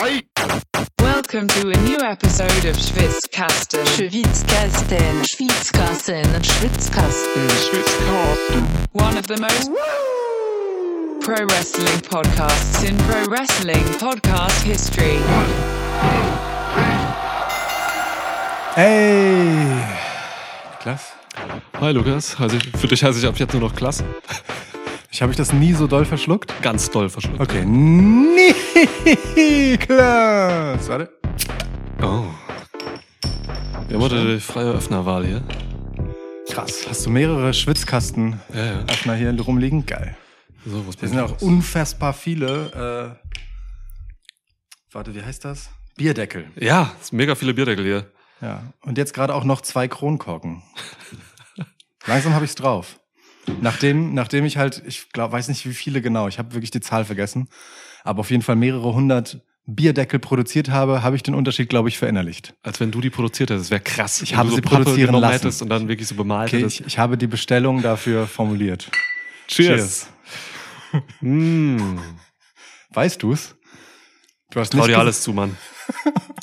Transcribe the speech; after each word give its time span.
Welcome 0.00 1.46
to 1.48 1.68
a 1.68 1.76
new 1.82 1.98
episode 1.98 2.64
of 2.64 2.74
Schwitzkasten. 2.74 3.84
Schwitzkasten, 3.84 5.24
Schwitzkasten, 5.26 6.24
Schwitzkasten. 6.42 7.50
One 8.92 9.18
of 9.18 9.26
the 9.26 9.36
most 9.36 9.70
pro 11.20 11.44
wrestling 11.44 12.00
podcasts 12.00 12.82
in 12.88 12.96
pro 12.96 13.26
wrestling 13.26 13.84
podcast 13.98 14.62
history. 14.62 15.18
Ey! 18.76 19.84
Klasse. 20.80 21.12
Hi 21.78 21.92
Lukas, 21.92 22.40
also 22.40 22.56
für 22.78 22.88
dich 22.88 23.04
heiße 23.04 23.18
ich 23.18 23.26
ab 23.26 23.38
jetzt 23.38 23.52
nur 23.52 23.60
noch 23.60 23.74
Klass. 23.74 24.02
Ich 25.12 25.20
habe 25.22 25.32
ich 25.32 25.36
das 25.36 25.52
nie 25.52 25.72
so 25.72 25.88
doll 25.88 26.04
verschluckt? 26.04 26.54
Ganz 26.62 26.88
doll 26.88 27.08
verschluckt. 27.10 27.40
Okay. 27.40 27.64
Niklas! 29.34 30.88
Warte. 30.88 31.10
Oh. 32.00 32.26
Wir 33.88 33.96
haben 33.96 34.02
heute 34.02 34.34
die 34.34 34.40
freie 34.40 34.70
Öffnerwahl 34.70 35.26
hier. 35.26 35.42
Krass. 36.48 36.86
Hast 36.88 37.06
du 37.06 37.10
mehrere 37.10 37.52
Schwitzkasten 37.52 38.40
Ja, 38.54 38.64
ja. 38.64 38.78
Öffner 38.84 39.16
hier 39.16 39.36
rumliegen? 39.40 39.84
Geil. 39.84 40.16
So, 40.64 40.86
was 40.86 40.94
sind 40.94 41.18
auch 41.18 41.42
unfassbar 41.42 42.12
viele. 42.12 43.18
Äh, 43.18 43.32
warte, 44.92 45.12
wie 45.16 45.22
heißt 45.22 45.44
das? 45.44 45.70
Bierdeckel. 45.96 46.46
Ja, 46.54 46.92
es 47.00 47.08
sind 47.08 47.16
mega 47.16 47.34
viele 47.34 47.52
Bierdeckel 47.52 47.84
hier. 47.84 48.12
Ja. 48.40 48.62
Und 48.82 48.96
jetzt 48.96 49.12
gerade 49.12 49.34
auch 49.34 49.42
noch 49.42 49.60
zwei 49.62 49.88
Kronkorken. 49.88 50.62
Langsam 52.06 52.32
habe 52.32 52.44
ich's 52.44 52.54
drauf. 52.54 52.99
Nachdem, 53.60 54.14
nachdem 54.14 54.44
ich 54.44 54.56
halt, 54.56 54.82
ich 54.86 55.10
glaube, 55.12 55.32
weiß 55.32 55.48
nicht 55.48 55.66
wie 55.66 55.74
viele 55.74 56.02
genau, 56.02 56.28
ich 56.28 56.38
habe 56.38 56.54
wirklich 56.54 56.70
die 56.70 56.80
Zahl 56.80 57.04
vergessen, 57.04 57.48
aber 58.04 58.20
auf 58.20 58.30
jeden 58.30 58.42
Fall 58.42 58.56
mehrere 58.56 58.94
hundert 58.94 59.42
Bierdeckel 59.66 60.18
produziert 60.18 60.70
habe, 60.70 61.02
habe 61.02 61.16
ich 61.16 61.22
den 61.22 61.34
Unterschied, 61.34 61.68
glaube 61.68 61.88
ich, 61.88 61.98
verinnerlicht. 61.98 62.54
Als 62.62 62.80
wenn 62.80 62.90
du 62.90 63.00
die 63.00 63.10
produziert 63.10 63.50
hättest. 63.50 63.70
Wäre 63.70 63.80
krass. 63.80 64.22
Ich 64.22 64.34
habe 64.34 64.48
du 64.48 64.56
sie 64.56 64.62
Pappe 64.62 64.84
produzieren 64.84 65.14
lassen. 65.14 65.62
und 65.62 65.68
dann 65.68 65.88
wirklich 65.88 66.08
so 66.08 66.14
bemalt 66.14 66.52
Okay, 66.52 66.64
ich, 66.64 66.84
ich 66.84 66.98
habe 66.98 67.16
die 67.16 67.26
Bestellung 67.26 67.82
dafür 67.82 68.26
formuliert. 68.26 68.90
Cheers. 69.48 70.08
Mm. 71.20 72.00
Weißt 72.92 73.22
du's? 73.22 73.54
Du 74.50 74.58
hast 74.58 74.72
Trau 74.72 74.88
dir 74.88 74.98
alles 74.98 75.22
zu, 75.22 75.32
Mann. 75.32 75.56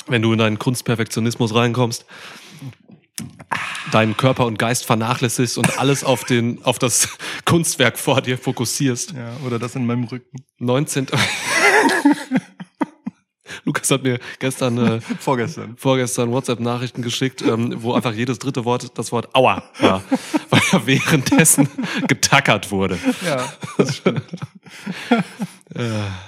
Wenn 0.06 0.22
du 0.22 0.32
in 0.32 0.38
deinen 0.38 0.58
Kunstperfektionismus 0.58 1.54
reinkommst, 1.54 2.06
deinen 3.92 4.16
Körper 4.16 4.46
und 4.46 4.58
Geist 4.58 4.84
vernachlässigst 4.84 5.58
und 5.58 5.78
alles 5.78 6.04
auf 6.04 6.24
den, 6.24 6.64
auf 6.64 6.78
das 6.78 7.08
Kunstwerk 7.44 7.98
vor 7.98 8.20
dir 8.20 8.38
fokussierst. 8.38 9.12
Ja, 9.12 9.36
oder 9.46 9.58
das 9.58 9.74
in 9.74 9.86
meinem 9.86 10.04
Rücken. 10.04 10.44
19. 10.58 11.06
Lukas 13.68 13.90
hat 13.90 14.02
mir 14.02 14.18
gestern, 14.38 14.78
äh, 14.78 15.00
Vorgestern. 15.20 15.76
vorgestern 15.76 16.30
WhatsApp-Nachrichten 16.32 17.02
geschickt, 17.02 17.42
ähm, 17.42 17.74
wo 17.82 17.92
einfach 17.92 18.14
jedes 18.14 18.38
dritte 18.38 18.64
Wort 18.64 18.96
das 18.96 19.12
Wort 19.12 19.34
Aua 19.34 19.62
war, 19.78 20.02
weil 20.50 20.62
er 20.72 20.86
währenddessen 20.86 21.68
getackert 22.08 22.70
wurde. 22.70 22.98
Ja, 23.26 23.44
das 23.76 23.96
stimmt. 23.98 24.22
Äh, 25.74 25.82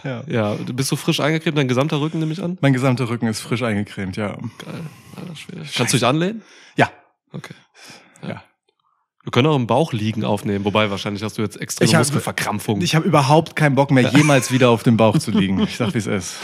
Ja. 0.04 0.22
ja, 0.26 0.54
du 0.54 0.74
bist 0.74 0.90
so 0.90 0.96
frisch 0.96 1.20
eingecremt, 1.20 1.56
dein 1.56 1.66
gesamter 1.66 1.98
Rücken 2.00 2.18
nehme 2.18 2.32
ich 2.32 2.42
an? 2.42 2.58
Mein 2.60 2.74
gesamter 2.74 3.08
Rücken 3.08 3.26
ist 3.26 3.40
frisch 3.40 3.62
eingecremt, 3.62 4.18
ja. 4.18 4.32
Geil, 4.34 4.80
alter. 5.16 5.32
Kannst 5.74 5.94
du 5.94 5.96
dich 5.96 6.04
anlehnen? 6.06 6.42
Ja. 6.76 6.90
Okay. 7.32 7.54
Ja. 8.22 8.42
Wir 9.22 9.30
können 9.32 9.46
auch 9.48 9.56
im 9.56 9.66
Bauch 9.66 9.92
liegen 9.94 10.24
aufnehmen, 10.24 10.64
wobei 10.66 10.90
wahrscheinlich 10.90 11.22
hast 11.22 11.38
du 11.38 11.42
jetzt 11.42 11.58
extreme 11.60 11.88
Ich 11.88 11.94
hab- 11.94 12.00
Muskelverkrampfung. 12.00 12.80
Ich 12.82 12.94
habe 12.94 13.06
überhaupt 13.06 13.56
keinen 13.56 13.74
Bock 13.76 13.90
mehr, 13.90 14.10
jemals 14.14 14.50
wieder 14.50 14.68
auf 14.70 14.82
dem 14.82 14.96
Bauch 14.98 15.18
zu 15.18 15.30
liegen. 15.30 15.60
Ich 15.60 15.76
sag, 15.78 15.94
wie 15.94 15.98
es 15.98 16.06
ist. 16.06 16.36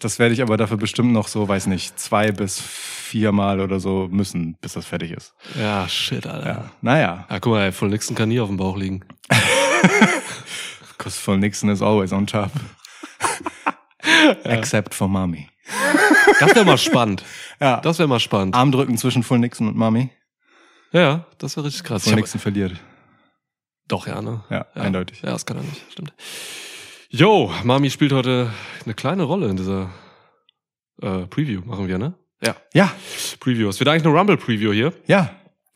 Das 0.00 0.18
werde 0.18 0.34
ich 0.34 0.42
aber 0.42 0.56
dafür 0.56 0.76
bestimmt 0.76 1.12
noch 1.12 1.28
so, 1.28 1.46
weiß 1.48 1.66
nicht, 1.66 1.98
zwei 1.98 2.32
bis 2.32 2.60
viermal 2.60 3.60
oder 3.60 3.80
so 3.80 4.08
müssen, 4.10 4.56
bis 4.60 4.72
das 4.74 4.86
fertig 4.86 5.12
ist. 5.12 5.34
ja, 5.58 5.88
shit, 5.88 6.26
Alter. 6.26 6.46
Ja. 6.46 6.70
Naja, 6.80 7.26
Ja, 7.30 7.40
guck 7.40 7.52
mal, 7.52 7.64
ey, 7.64 7.72
voll 7.72 7.88
Nixon 7.88 8.16
kann 8.16 8.28
nie 8.28 8.40
auf 8.40 8.48
dem 8.48 8.56
Bauch 8.56 8.76
liegen. 8.76 9.04
because 10.96 11.18
for 11.20 11.36
Nixon 11.36 11.68
is 11.70 11.82
always 11.82 12.12
on 12.12 12.26
top. 12.26 12.50
Except 14.44 14.94
for 14.94 15.08
Mommy. 15.08 15.48
Das 16.40 16.54
wäre 16.54 16.64
mal 16.64 16.78
spannend. 16.78 17.24
Ja. 17.60 17.80
Das 17.80 17.98
wäre 18.00 18.08
mal 18.08 18.18
spannend. 18.18 18.54
Armdrücken 18.56 18.98
zwischen 18.98 19.22
Full 19.22 19.38
Nixon 19.38 19.68
und 19.68 19.76
Mommy. 19.76 20.10
Ja, 20.90 21.24
das 21.38 21.56
wäre 21.56 21.66
richtig 21.66 21.84
krass. 21.84 22.02
Full 22.02 22.16
Nixon 22.16 22.40
verliert. 22.40 22.72
Doch, 23.86 24.08
ja, 24.08 24.20
ne? 24.20 24.42
Ja, 24.50 24.66
eindeutig. 24.74 25.22
Ja, 25.22 25.30
das 25.30 25.46
kann 25.46 25.58
er 25.58 25.62
nicht, 25.62 25.80
stimmt. 25.92 26.12
Jo, 27.16 27.48
Mami 27.62 27.90
spielt 27.90 28.12
heute 28.12 28.50
eine 28.84 28.92
kleine 28.92 29.22
Rolle 29.22 29.46
in 29.46 29.56
dieser 29.56 29.88
äh, 31.00 31.26
Preview, 31.28 31.60
machen 31.64 31.86
wir, 31.86 31.96
ne? 31.96 32.14
Ja, 32.44 32.56
Ja, 32.74 32.92
Preview. 33.38 33.68
Es 33.68 33.78
wird 33.78 33.88
eigentlich 33.88 34.04
eine 34.04 34.18
Rumble-Preview 34.18 34.72
hier. 34.72 34.92
ja. 35.06 35.30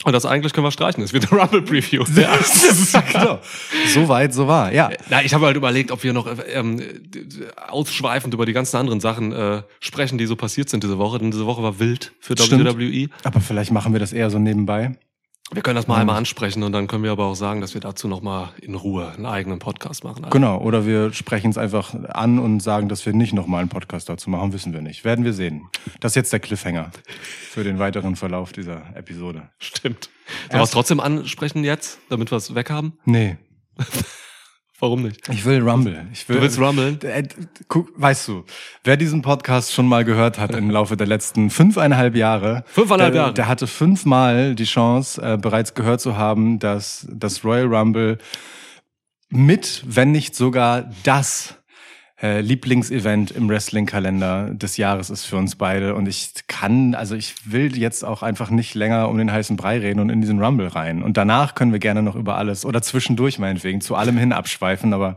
Und 0.04 0.12
das 0.12 0.25
eigentlich 0.27 0.53
können 0.53 0.65
wir 0.65 0.71
streichen. 0.71 1.03
Es 1.03 1.12
wird 1.12 1.31
eine 1.31 1.41
Rumble-Preview. 1.41 2.04
Ja. 2.16 2.38
genau. 3.12 3.41
So 3.93 4.09
weit, 4.09 4.32
so 4.32 4.47
wahr. 4.47 4.72
Ja. 4.72 4.91
Na, 5.10 5.25
ich 5.25 5.34
habe 5.34 5.47
halt 5.47 5.56
überlegt, 5.56 5.91
ob 5.91 6.04
wir 6.04 6.12
noch 6.12 6.27
äh, 6.28 6.41
ähm, 6.53 6.81
ausschweifend 7.69 8.32
über 8.32 8.47
die 8.47 8.53
ganzen 8.53 8.77
anderen 8.77 9.00
Sachen 9.00 9.32
äh, 9.32 9.62
sprechen, 9.81 10.16
die 10.16 10.27
so 10.27 10.37
passiert 10.37 10.69
sind 10.69 10.84
diese 10.84 10.98
Woche. 10.98 11.19
Denn 11.19 11.32
diese 11.32 11.47
Woche 11.47 11.65
war 11.65 11.81
wild 11.81 12.12
für 12.21 12.37
Stimmt. 12.38 12.65
WWE. 12.65 13.09
Aber 13.25 13.41
vielleicht 13.41 13.72
machen 13.72 13.93
wir 13.93 13.98
das 13.98 14.12
eher 14.12 14.31
so 14.31 14.38
nebenbei. 14.38 14.97
Wir 15.50 15.62
können 15.62 15.76
das 15.76 15.86
mal 15.88 15.94
Mhm. 15.94 16.00
einmal 16.03 16.16
ansprechen 16.16 16.62
und 16.62 16.72
dann 16.72 16.88
können 16.88 17.04
wir 17.04 17.10
aber 17.10 17.25
auch 17.25 17.34
sagen, 17.34 17.62
dass 17.62 17.72
wir 17.72 17.81
dazu 17.81 18.06
noch 18.06 18.20
mal 18.20 18.50
in 18.60 18.75
Ruhe 18.75 19.10
einen 19.12 19.25
eigenen 19.25 19.59
Podcast 19.59 20.04
machen. 20.04 20.25
Also, 20.25 20.32
Genau, 20.32 20.59
oder 20.59 20.84
wir 20.84 21.12
sprechen 21.14 21.50
es 21.50 21.56
einfach 21.56 21.94
an 22.10 22.38
und 22.38 22.60
sagen, 22.60 22.88
dass 22.91 23.06
wir 23.06 23.14
nicht 23.14 23.32
nochmal 23.32 23.60
einen 23.60 23.70
Podcast 23.70 24.10
dazu 24.10 24.28
machen, 24.28 24.53
wissen 24.53 24.75
wir 24.75 24.82
nicht. 24.82 25.04
Werden 25.06 25.25
wir 25.25 25.32
sehen. 25.32 25.66
Das 26.00 26.12
ist 26.12 26.16
jetzt 26.16 26.32
der 26.34 26.41
Cliffhanger 26.41 26.91
für 27.50 27.64
den 27.64 27.78
weiteren 27.78 28.14
Verlauf 28.16 28.53
dieser 28.53 28.94
Episode. 28.94 29.48
Stimmt. 29.59 30.10
Sollen 30.50 30.60
wir 30.60 30.64
es 30.64 30.70
trotzdem 30.70 31.00
ansprechen 31.00 31.65
jetzt, 31.65 31.98
damit 32.10 32.30
wir 32.30 32.36
es 32.36 32.54
weg 32.54 32.69
haben? 32.70 32.98
Nee, 33.06 33.38
Warum 34.81 35.03
nicht? 35.03 35.28
ich 35.28 35.44
will 35.44 35.61
Rumble. 35.61 36.06
Ich 36.12 36.28
will, 36.28 36.37
Du 36.37 36.43
willst 36.43 36.61
rummeln? 36.61 37.00
Äh, 37.03 37.25
guck, 37.66 37.89
weißt 38.00 38.28
du, 38.28 38.44
wer 38.84 38.97
diesen 38.97 39.22
Podcast 39.22 39.72
schon 39.72 39.87
mal 39.89 40.05
gehört 40.05 40.39
hat 40.39 40.55
im 40.55 40.71
Laufe 40.71 40.97
der 40.97 41.06
letzten 41.09 41.50
fünfeinhalb 41.50 42.15
Jahre, 42.15 42.62
Fünfeinhalb 42.69 43.12
der, 43.12 43.22
Jahre. 43.22 43.34
der 43.34 43.49
hatte 43.49 43.66
fünfmal 43.66 44.55
die 44.55 44.65
Chance, 44.65 45.21
äh, 45.21 45.37
bereits 45.37 45.75
gehört 45.75 46.00
zu 46.00 46.16
haben, 46.16 46.61
dass 46.61 47.09
das 47.11 47.44
Royal 47.44 47.66
Rumble 47.75 48.19
mit, 49.31 49.83
wenn 49.87 50.12
nicht 50.12 50.34
sogar 50.37 50.91
das 51.03 51.56
äh, 52.20 52.40
Lieblingsevent 52.40 53.30
im 53.30 53.48
Wrestling-Kalender 53.48 54.50
des 54.52 54.76
Jahres 54.76 55.08
ist 55.10 55.24
für 55.24 55.36
uns 55.36 55.54
beide. 55.56 55.94
Und 55.94 56.08
ich 56.08 56.32
kann, 56.48 56.94
also 56.94 57.14
ich 57.14 57.34
will 57.44 57.76
jetzt 57.78 58.04
auch 58.04 58.22
einfach 58.22 58.50
nicht 58.50 58.74
länger 58.74 59.08
um 59.08 59.18
den 59.18 59.30
heißen 59.30 59.56
Brei 59.56 59.78
reden 59.78 60.00
und 60.00 60.10
in 60.10 60.20
diesen 60.20 60.42
Rumble 60.42 60.66
rein. 60.68 61.02
Und 61.02 61.16
danach 61.16 61.54
können 61.54 61.72
wir 61.72 61.78
gerne 61.78 62.02
noch 62.02 62.16
über 62.16 62.36
alles 62.36 62.64
oder 62.64 62.82
zwischendurch 62.82 63.38
meinetwegen 63.38 63.80
zu 63.80 63.94
allem 63.94 64.18
hin 64.18 64.32
abschweifen, 64.32 64.92
aber 64.92 65.16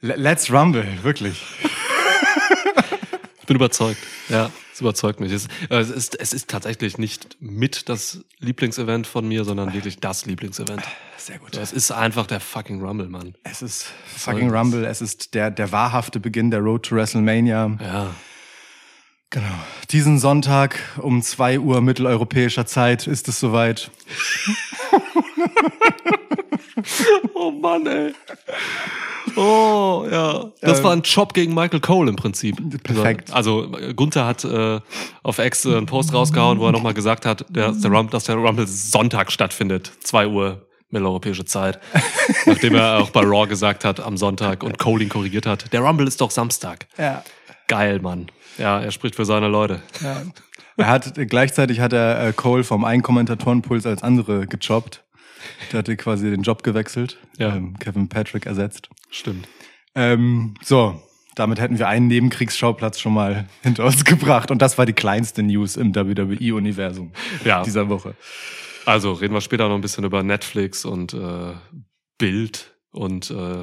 le- 0.00 0.14
let's 0.16 0.52
Rumble, 0.52 0.86
wirklich. 1.02 1.42
Ich 3.40 3.46
bin 3.46 3.56
überzeugt. 3.56 3.98
Ja, 4.28 4.50
es 4.76 4.82
überzeugt 4.82 5.20
mich. 5.20 5.32
Es, 5.32 5.46
äh, 5.70 5.76
es, 5.78 5.88
ist, 5.88 6.20
es 6.20 6.34
ist 6.34 6.50
tatsächlich 6.50 6.98
nicht 6.98 7.38
mit 7.40 7.88
das 7.88 8.20
Lieblingsevent 8.40 9.06
von 9.06 9.26
mir, 9.26 9.44
sondern 9.44 9.72
wirklich 9.72 10.00
das 10.00 10.26
Lieblingsevent. 10.26 10.82
Sehr 11.16 11.38
gut. 11.38 11.56
Es 11.56 11.72
ist 11.72 11.92
einfach 11.92 12.26
der 12.26 12.40
fucking 12.40 12.82
Rumble, 12.82 13.08
Mann. 13.08 13.34
Es 13.42 13.62
ist 13.62 13.86
fucking 14.04 14.50
Rumble, 14.50 14.84
es 14.84 15.00
ist 15.00 15.32
der, 15.32 15.50
der 15.50 15.72
wahrhafte 15.72 16.20
Beginn 16.20 16.50
der 16.50 16.60
Road 16.60 16.82
to 16.84 16.94
WrestleMania. 16.94 17.78
Ja. 17.80 18.14
Genau. 19.30 19.46
Diesen 19.90 20.18
Sonntag 20.18 20.78
um 20.98 21.22
zwei 21.22 21.58
Uhr 21.58 21.80
mitteleuropäischer 21.80 22.66
Zeit 22.66 23.06
ist 23.06 23.28
es 23.28 23.40
soweit. 23.40 23.90
Oh 27.34 27.50
Mann, 27.50 27.86
ey. 27.86 28.14
Oh, 29.36 30.06
ja. 30.10 30.50
Das 30.60 30.78
Ähm, 30.78 30.84
war 30.84 30.92
ein 30.92 31.02
Job 31.02 31.34
gegen 31.34 31.54
Michael 31.54 31.80
Cole 31.80 32.08
im 32.08 32.16
Prinzip. 32.16 32.56
Perfekt. 32.82 33.32
Also 33.32 33.74
äh, 33.76 33.92
Gunther 33.94 34.26
hat 34.26 34.44
äh, 34.44 34.80
auf 35.22 35.38
X 35.38 35.64
äh, 35.64 35.76
einen 35.76 35.86
Post 35.86 36.14
rausgehauen, 36.14 36.58
wo 36.58 36.66
er 36.66 36.72
nochmal 36.72 36.94
gesagt 36.94 37.26
hat, 37.26 37.44
der, 37.50 37.72
der 37.72 37.90
Rumble, 37.90 38.10
dass 38.10 38.24
der 38.24 38.36
Rumble 38.36 38.66
Sonntag 38.66 39.30
stattfindet. 39.32 39.92
Zwei 40.00 40.26
Uhr 40.26 40.66
mitteleuropäische 40.90 41.44
Zeit. 41.44 41.80
Nachdem 42.46 42.76
er 42.76 42.98
auch 42.98 43.10
bei 43.10 43.20
Raw 43.22 43.46
gesagt 43.46 43.84
hat 43.84 44.00
am 44.00 44.16
Sonntag 44.16 44.62
und 44.62 44.78
Cole 44.78 45.02
ihn 45.04 45.08
korrigiert 45.10 45.46
hat. 45.46 45.72
Der 45.72 45.80
Rumble 45.80 46.06
ist 46.06 46.20
doch 46.20 46.30
Samstag. 46.30 46.86
Ja. 46.96 47.22
Geil, 47.68 47.98
Mann. 48.00 48.26
Ja, 48.58 48.80
er 48.80 48.90
spricht 48.92 49.16
für 49.16 49.24
seine 49.24 49.48
Leute. 49.48 49.82
ja. 50.02 50.22
Er 50.78 50.88
hat, 50.88 51.14
gleichzeitig 51.14 51.80
hat 51.80 51.94
er 51.94 52.22
äh, 52.28 52.32
Cole 52.34 52.62
vom 52.62 52.84
einen 52.84 53.02
Kommentatorenpuls 53.02 53.86
als 53.86 54.02
andere 54.02 54.46
gejobbt. 54.46 55.02
Der 55.72 55.78
hatte 55.78 55.96
quasi 55.96 56.30
den 56.30 56.42
Job 56.42 56.62
gewechselt. 56.62 57.18
Ja. 57.38 57.54
Ähm, 57.56 57.78
Kevin 57.78 58.08
Patrick 58.08 58.46
ersetzt. 58.46 58.88
Stimmt. 59.10 59.48
Ähm, 59.94 60.54
so, 60.62 61.00
damit 61.34 61.60
hätten 61.60 61.78
wir 61.78 61.88
einen 61.88 62.06
Nebenkriegsschauplatz 62.08 62.98
schon 63.00 63.14
mal 63.14 63.48
hinter 63.62 63.84
uns 63.84 64.04
gebracht. 64.04 64.50
Und 64.50 64.60
das 64.62 64.78
war 64.78 64.86
die 64.86 64.92
kleinste 64.92 65.42
News 65.42 65.76
im 65.76 65.94
WWE-Universum 65.94 67.12
Ja. 67.44 67.62
dieser 67.62 67.88
Woche. 67.88 68.14
Also 68.84 69.12
reden 69.12 69.34
wir 69.34 69.40
später 69.40 69.68
noch 69.68 69.74
ein 69.74 69.80
bisschen 69.80 70.04
über 70.04 70.22
Netflix 70.22 70.84
und 70.84 71.12
äh, 71.14 71.54
Bild 72.18 72.74
und 72.92 73.30
äh, 73.30 73.62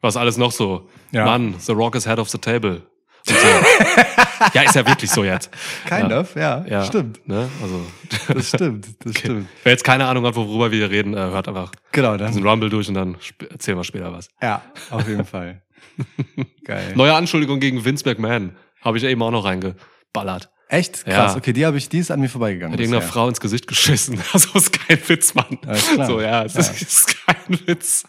was 0.00 0.16
alles 0.16 0.36
noch 0.38 0.50
so. 0.52 0.88
Ja. 1.12 1.24
Mann, 1.24 1.54
The 1.58 1.72
Rock 1.72 1.94
is 1.94 2.06
head 2.06 2.18
of 2.18 2.28
the 2.30 2.38
table. 2.38 2.82
So. 3.26 3.34
ja, 4.54 4.62
ist 4.62 4.74
ja 4.74 4.86
wirklich 4.86 5.10
so 5.10 5.24
jetzt. 5.24 5.50
Kind 5.86 6.10
ja. 6.10 6.20
of, 6.20 6.34
ja, 6.36 6.64
Ja, 6.66 6.84
stimmt. 6.84 7.26
Ne? 7.28 7.48
Also, 7.62 7.86
Das 8.32 8.48
stimmt, 8.48 8.86
das 9.04 9.18
stimmt. 9.18 9.48
wer 9.62 9.72
jetzt 9.72 9.84
keine 9.84 10.06
Ahnung 10.06 10.24
hat, 10.26 10.34
worüber 10.36 10.70
wir 10.70 10.78
hier 10.78 10.90
reden, 10.90 11.14
äh, 11.14 11.18
hört 11.18 11.48
einfach 11.48 11.70
Genau, 11.92 12.16
diesen 12.16 12.42
dann. 12.42 12.48
Rumble 12.50 12.70
durch 12.70 12.88
und 12.88 12.94
dann 12.94 13.16
erzählen 13.50 13.76
wir 13.76 13.84
später 13.84 14.12
was. 14.12 14.28
Ja, 14.42 14.62
auf 14.90 15.06
jeden 15.06 15.24
Fall. 15.24 15.62
Geil. 16.64 16.92
Neue 16.94 17.14
Anschuldigung 17.14 17.60
gegen 17.60 17.84
Vince 17.84 18.08
McMahon. 18.08 18.56
Habe 18.82 18.96
ich 18.98 19.04
eben 19.04 19.22
auch 19.22 19.30
noch 19.30 19.44
reingeballert. 19.44 20.50
Echt? 20.68 21.04
Krass. 21.04 21.32
Ja. 21.32 21.36
Okay, 21.36 21.52
die 21.52 21.66
habe 21.66 21.76
ich, 21.78 21.88
die 21.88 21.98
ist 21.98 22.12
an 22.12 22.20
mir 22.20 22.28
vorbeigegangen. 22.28 22.72
Hat 22.74 22.80
irgendeiner. 22.80 23.04
Frau 23.06 23.28
ins 23.28 23.40
Gesicht 23.40 23.66
geschissen. 23.66 24.20
Also 24.32 24.56
ist 24.56 24.72
kein 24.72 24.98
Witz, 25.08 25.34
Mann. 25.34 25.58
So, 26.06 26.20
ja, 26.20 26.44
es 26.44 26.54
Ja. 26.54 26.60
Ist, 26.60 26.82
ist 26.82 27.16
kein 27.26 27.66
Witz. 27.66 28.04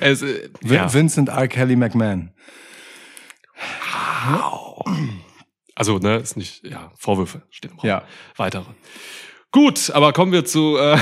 Es, 0.00 0.22
äh. 0.22 0.48
Vincent 0.62 1.28
R. 1.28 1.46
Kelly 1.46 1.76
McMahon. 1.76 2.30
Also, 5.74 5.98
ne, 5.98 6.16
ist 6.16 6.36
nicht, 6.36 6.64
ja, 6.64 6.90
Vorwürfe 6.96 7.42
stehen 7.50 7.72
im 7.72 7.78
Raum. 7.78 7.88
Ja. 7.88 8.02
Weitere. 8.36 8.64
Gut, 9.52 9.90
aber 9.90 10.12
kommen 10.12 10.32
wir 10.32 10.44
zu 10.44 10.76
äh, 10.78 10.98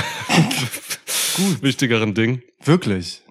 wichtigeren 1.61 2.13
Dingen. 2.13 2.41
Wirklich. 2.63 3.21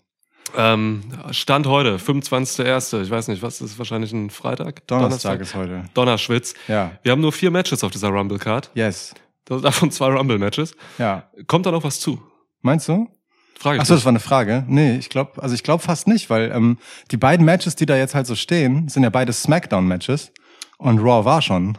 Ähm, 0.56 1.02
Stand 1.30 1.66
heute, 1.66 1.96
25.01. 1.96 3.02
Ich 3.02 3.10
weiß 3.10 3.28
nicht, 3.28 3.42
was 3.42 3.60
ist 3.60 3.78
wahrscheinlich 3.78 4.12
ein 4.12 4.30
Freitag? 4.30 4.86
Donnerstag 4.86 5.40
ist 5.40 5.54
heute. 5.54 5.84
Donnerschwitz. 5.94 6.54
Ja. 6.68 6.92
Wir 7.02 7.12
haben 7.12 7.20
nur 7.20 7.32
vier 7.32 7.50
Matches 7.50 7.82
auf 7.82 7.90
dieser 7.90 8.08
Rumble-Card. 8.08 8.70
Yes. 8.74 9.14
Davon 9.46 9.90
zwei 9.90 10.12
Rumble-Matches. 10.12 10.74
Ja. 10.98 11.28
Kommt 11.46 11.66
da 11.66 11.70
noch 11.70 11.84
was 11.84 12.00
zu? 12.00 12.22
Meinst 12.62 12.88
du? 12.88 13.08
Frage 13.58 13.80
Achso, 13.80 13.94
das 13.94 14.04
war 14.04 14.10
eine 14.10 14.20
Frage. 14.20 14.64
Nee, 14.66 14.96
ich 14.96 15.08
glaube, 15.08 15.42
also 15.42 15.54
ich 15.54 15.62
glaube 15.62 15.82
fast 15.82 16.06
nicht, 16.06 16.28
weil 16.30 16.50
ähm, 16.52 16.78
die 17.10 17.16
beiden 17.16 17.44
Matches, 17.44 17.76
die 17.76 17.86
da 17.86 17.96
jetzt 17.96 18.14
halt 18.14 18.26
so 18.26 18.34
stehen, 18.34 18.88
sind 18.88 19.02
ja 19.02 19.10
beide 19.10 19.32
Smackdown-Matches. 19.32 20.32
Und 20.78 20.98
Raw 20.98 21.24
war 21.24 21.40
schon. 21.40 21.78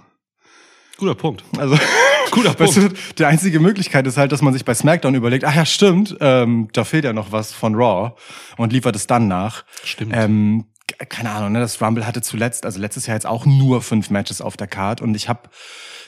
Guter 0.97 1.15
Punkt. 1.15 1.43
Also, 1.57 1.77
Guter 2.31 2.49
weißt 2.59 2.75
Punkt. 2.75 2.97
du, 2.97 3.13
die 3.17 3.25
einzige 3.25 3.59
Möglichkeit 3.59 4.07
ist 4.07 4.17
halt, 4.17 4.31
dass 4.31 4.41
man 4.41 4.53
sich 4.53 4.65
bei 4.65 4.73
SmackDown 4.73 5.15
überlegt, 5.15 5.43
ach 5.43 5.55
ja, 5.55 5.65
stimmt, 5.65 6.15
ähm, 6.21 6.69
da 6.73 6.83
fehlt 6.83 7.05
ja 7.05 7.13
noch 7.13 7.31
was 7.31 7.53
von 7.53 7.75
Raw 7.75 8.13
und 8.57 8.73
liefert 8.73 8.95
es 8.95 9.07
dann 9.07 9.27
nach. 9.27 9.63
Stimmt. 9.83 10.13
Ähm, 10.15 10.65
keine 11.09 11.31
Ahnung, 11.31 11.51
ne, 11.51 11.59
das 11.59 11.81
Rumble 11.81 12.05
hatte 12.05 12.21
zuletzt, 12.21 12.65
also 12.65 12.79
letztes 12.79 13.07
Jahr 13.07 13.15
jetzt 13.15 13.25
auch 13.25 13.45
nur 13.45 13.81
fünf 13.81 14.09
Matches 14.09 14.39
auf 14.39 14.55
der 14.55 14.67
Card 14.67 15.01
und 15.01 15.15
ich 15.15 15.27
habe 15.27 15.49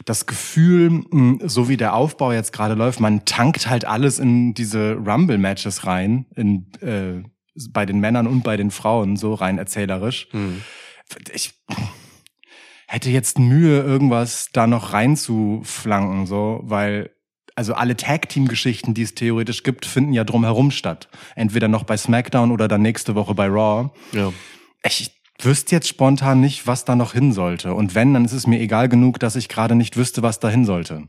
das 0.06 0.26
Gefühl, 0.26 0.90
mh, 0.90 1.48
so 1.48 1.70
wie 1.70 1.78
der 1.78 1.94
Aufbau 1.94 2.32
jetzt 2.32 2.54
gerade 2.54 2.74
läuft, 2.74 3.00
man 3.00 3.26
tankt 3.26 3.70
halt 3.70 3.86
alles 3.86 4.20
in 4.20 4.54
diese 4.54 4.94
Rumble-Matches 4.94 5.86
rein, 5.86 6.26
in, 6.36 6.72
äh, 6.82 7.24
bei 7.72 7.86
den 7.86 8.00
Männern 8.00 8.28
und 8.28 8.44
bei 8.44 8.58
den 8.58 8.72
Frauen, 8.72 9.18
so 9.18 9.34
rein 9.34 9.58
erzählerisch. 9.58 10.28
Hm. 10.32 10.62
Ich 11.34 11.54
hätte 12.88 13.10
jetzt 13.10 13.40
Mühe, 13.40 13.82
irgendwas 13.82 14.50
da 14.54 14.68
noch 14.68 14.94
reinzuflanken, 14.94 16.26
so, 16.26 16.62
weil 16.64 17.12
also 17.56 17.74
alle 17.74 17.98
Tag-Team-Geschichten, 17.98 18.94
die 18.94 19.02
es 19.02 19.16
theoretisch 19.16 19.64
gibt, 19.64 19.88
finden 19.88 20.14
ja 20.14 20.24
drumherum 20.24 20.70
statt. 20.70 21.10
Entweder 21.36 21.68
noch 21.68 21.86
bei 21.86 21.98
SmackDown 21.98 22.52
oder 22.52 22.68
dann 22.68 22.84
nächste 22.84 23.16
Woche 23.16 23.34
bei 23.34 23.48
Raw. 23.48 23.90
Ja. 24.12 24.32
Ich 24.86 25.17
wüsste 25.40 25.76
jetzt 25.76 25.88
spontan 25.88 26.40
nicht, 26.40 26.68
was 26.68 26.86
da 26.86 26.96
noch 26.96 27.14
hin 27.14 27.32
sollte. 27.32 27.74
Und 27.74 27.96
wenn, 27.96 28.14
dann 28.14 28.26
ist 28.26 28.34
es 28.34 28.48
mir 28.48 28.60
egal 28.60 28.90
genug, 28.90 29.20
dass 29.20 29.36
ich 29.36 29.50
gerade 29.50 29.76
nicht 29.76 29.98
wüsste, 29.98 30.24
was 30.24 30.40
da 30.40 30.50
hin 30.50 30.66
sollte. 30.66 31.08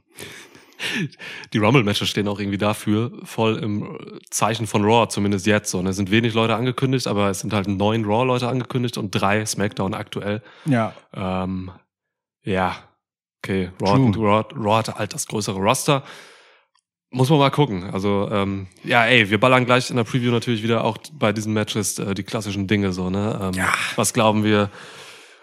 Die 1.52 1.58
Rumble-Matches 1.58 2.08
stehen 2.08 2.28
auch 2.28 2.38
irgendwie 2.38 2.58
dafür, 2.58 3.12
voll 3.24 3.56
im 3.56 3.98
Zeichen 4.30 4.66
von 4.66 4.84
Raw, 4.84 5.08
zumindest 5.08 5.46
jetzt 5.46 5.70
so. 5.70 5.82
Ne? 5.82 5.90
Es 5.90 5.96
sind 5.96 6.10
wenig 6.10 6.34
Leute 6.34 6.54
angekündigt, 6.54 7.06
aber 7.06 7.30
es 7.30 7.40
sind 7.40 7.52
halt 7.52 7.66
neun 7.66 8.04
Raw-Leute 8.04 8.48
angekündigt 8.48 8.96
und 8.98 9.10
drei 9.10 9.44
SmackDown 9.44 9.94
aktuell. 9.94 10.42
Ja. 10.66 10.94
Ähm, 11.14 11.72
ja, 12.44 12.76
okay. 13.42 13.70
Raw. 13.82 14.12
Raw, 14.16 14.44
Raw 14.54 14.76
hatte 14.76 14.94
halt 14.94 15.14
das 15.14 15.26
größere 15.26 15.58
Roster. 15.58 16.04
Muss 17.10 17.30
man 17.30 17.38
mal 17.38 17.50
gucken. 17.50 17.84
Also, 17.90 18.28
ähm, 18.30 18.66
ja, 18.84 19.04
ey, 19.06 19.30
wir 19.30 19.40
ballern 19.40 19.64
gleich 19.64 19.88
in 19.90 19.96
der 19.96 20.04
Preview 20.04 20.30
natürlich 20.30 20.62
wieder 20.62 20.84
auch 20.84 20.98
bei 21.12 21.32
diesen 21.32 21.54
Matches 21.54 21.98
äh, 21.98 22.14
die 22.14 22.22
klassischen 22.22 22.66
Dinge 22.66 22.92
so, 22.92 23.08
ne? 23.08 23.38
Ähm, 23.42 23.52
Ja. 23.54 23.72
Was 23.96 24.12
glauben 24.12 24.44
wir? 24.44 24.70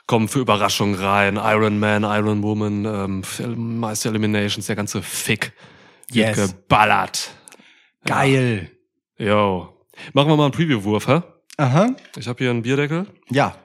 Kommen 0.05 0.27
für 0.27 0.39
Überraschungen 0.39 0.93
rein. 0.93 1.37
Iron 1.37 1.79
Man, 1.79 2.03
Iron 2.03 2.43
Woman, 2.43 2.85
ähm, 2.85 3.79
Meister 3.79 4.09
Eliminations, 4.09 4.67
der 4.67 4.75
ganze 4.75 5.01
Fick. 5.01 5.53
Wird 6.11 6.37
Yes. 6.37 6.51
geballert. 6.51 7.31
Geil. 8.05 8.69
Yo. 9.17 9.69
Machen 10.13 10.29
wir 10.29 10.35
mal 10.37 10.43
einen 10.43 10.51
Preview-Wurf, 10.53 11.07
hä? 11.07 11.21
Aha. 11.57 11.95
Ich 12.17 12.27
habe 12.27 12.37
hier 12.43 12.51
einen 12.51 12.61
Bierdeckel. 12.61 13.07
Ja. 13.29 13.55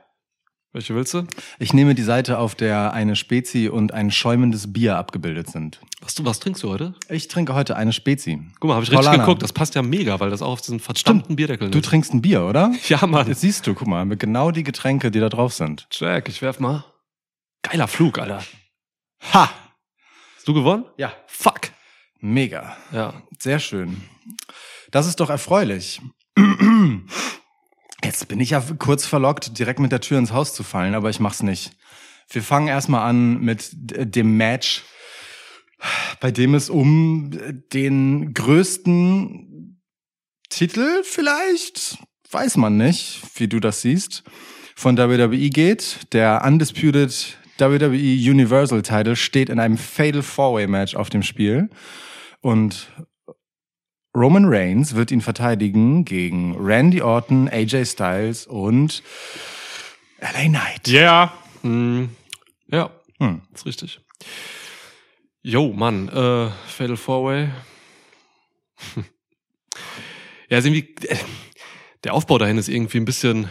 Welche 0.73 0.95
willst 0.95 1.13
du? 1.15 1.25
Ich 1.59 1.73
nehme 1.73 1.97
die 1.97 2.03
Seite, 2.05 2.39
auf 2.39 2.55
der 2.55 2.93
eine 2.93 3.17
Spezi 3.17 3.69
und 3.69 3.93
ein 3.93 4.13
schäumendes 4.13 4.73
Bier 4.73 4.97
abgebildet 4.99 5.51
sind. 5.51 5.81
Was, 6.01 6.15
du, 6.15 6.25
was 6.25 6.39
trinkst 6.39 6.63
du 6.63 6.71
heute? 6.71 6.95
Ich 7.09 7.27
trinke 7.27 7.55
heute 7.55 7.75
eine 7.75 7.93
Spezi. 7.93 8.41
Guck 8.61 8.69
mal, 8.69 8.75
habe 8.75 8.85
ich 8.85 8.91
richtig 8.93 9.05
Paulaner. 9.07 9.25
geguckt. 9.25 9.43
Das 9.43 9.53
passt 9.53 9.75
ja 9.75 9.83
mega, 9.83 10.21
weil 10.21 10.31
das 10.31 10.43
auch 10.43 10.53
auf 10.53 10.61
diesen 10.61 10.79
verdammten 10.79 11.35
Bierdeckel 11.35 11.71
Du 11.71 11.79
ist. 11.81 11.87
trinkst 11.87 12.15
ein 12.15 12.23
Bier, 12.23 12.45
oder? 12.45 12.73
Ja, 12.89 13.05
Mann. 13.07 13.27
Jetzt 13.27 13.41
siehst 13.41 13.67
du, 13.67 13.75
guck 13.75 13.89
mal, 13.89 14.05
mit 14.05 14.21
genau 14.21 14.53
die 14.53 14.63
Getränke, 14.63 15.11
die 15.11 15.19
da 15.19 15.29
drauf 15.29 15.53
sind. 15.55 15.89
Jack, 15.91 16.29
ich 16.29 16.41
werf 16.41 16.61
mal. 16.61 16.85
Geiler 17.63 17.89
Flug, 17.89 18.19
Alter. 18.21 18.43
Ha! 19.33 19.51
Hast 20.37 20.47
du 20.47 20.55
gewonnen? 20.55 20.85
Ja. 20.97 21.13
Fuck. 21.27 21.73
Mega. 22.21 22.77
Ja. 22.93 23.15
Sehr 23.41 23.59
schön. 23.59 24.03
Das 24.93 25.07
ist 25.09 25.19
doch 25.19 25.31
erfreulich. 25.31 26.01
Jetzt 28.05 28.29
bin 28.29 28.41
ich 28.41 28.51
ja 28.51 28.63
kurz 28.79 29.07
verlockt, 29.07 29.59
direkt 29.59 29.79
mit 29.79 29.93
der 29.93 30.01
Tür 30.01 30.19
ins 30.19 30.33
Haus 30.33 30.55
zu 30.55 30.63
fallen, 30.63 30.95
aber 30.95 31.11
ich 31.11 31.21
mach's 31.21 31.43
nicht. 31.43 31.73
Wir 32.31 32.43
fangen 32.43 32.69
erstmal 32.69 33.09
an 33.09 33.41
mit 33.41 33.71
dem 33.73 34.37
Match, 34.37 34.85
bei 36.21 36.31
dem 36.31 36.55
es 36.55 36.71
um 36.71 37.31
den 37.73 38.33
größten 38.35 39.81
Titel 40.49 41.03
vielleicht, 41.05 41.99
weiß 42.31 42.57
man 42.57 42.77
nicht, 42.77 43.23
wie 43.37 43.49
du 43.49 43.61
das 43.61 43.83
siehst, 43.83 44.23
von 44.77 44.97
WWE 44.97 45.51
geht. 45.51 46.13
Der 46.13 46.43
Undisputed 46.45 47.39
WWE 47.59 48.31
Universal 48.31 48.83
Title 48.83 49.17
steht 49.17 49.51
in 49.51 49.61
einem 49.61 49.77
Fatal 49.77 50.23
Four-Way 50.23 50.67
Match 50.67 50.95
auf 50.95 51.11
dem 51.11 51.23
Spiel. 51.23 51.69
Und 52.41 52.91
Roman 54.21 54.45
Reigns 54.47 54.95
wird 54.95 55.11
ihn 55.11 55.23
verteidigen 55.23 56.05
gegen 56.05 56.55
Randy 56.59 57.01
Orton, 57.01 57.49
AJ 57.49 57.87
Styles 57.87 58.47
und 58.47 59.03
LA 60.21 60.49
Knight. 60.49 60.89
Ja. 60.89 61.33
Hm. 61.63 62.11
Ja, 62.71 62.91
Hm. 63.19 63.41
ist 63.55 63.65
richtig. 63.65 64.01
Yo, 65.43 65.73
Mann, 65.73 66.09
äh, 66.09 66.51
Fatal 66.67 66.97
Four-Way. 66.99 67.49
ja, 70.51 70.59
ist 70.59 70.67
irgendwie, 70.67 70.95
äh, 71.07 71.17
der 72.05 72.13
Aufbau 72.15 72.37
dahin 72.37 72.59
ist 72.59 72.69
irgendwie 72.69 72.99
ein 72.99 73.05
bisschen 73.07 73.49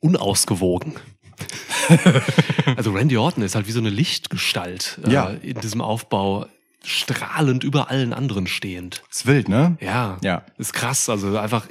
unausgewogen. 0.00 0.94
also 2.76 2.92
Randy 2.92 3.16
Orton 3.16 3.42
ist 3.42 3.54
halt 3.54 3.66
wie 3.66 3.72
so 3.72 3.80
eine 3.80 3.90
Lichtgestalt 3.90 4.98
äh, 5.06 5.10
Ja. 5.12 5.28
in 5.30 5.60
diesem 5.60 5.80
Aufbau, 5.80 6.46
strahlend 6.86 7.64
über 7.64 7.90
allen 7.90 8.12
anderen 8.12 8.46
stehend. 8.46 9.02
Ist 9.10 9.26
wild, 9.26 9.48
ne? 9.48 9.76
Ja, 9.80 10.18
Ja. 10.22 10.42
ist 10.58 10.72
krass. 10.72 11.08
Also 11.08 11.36
einfach 11.38 11.66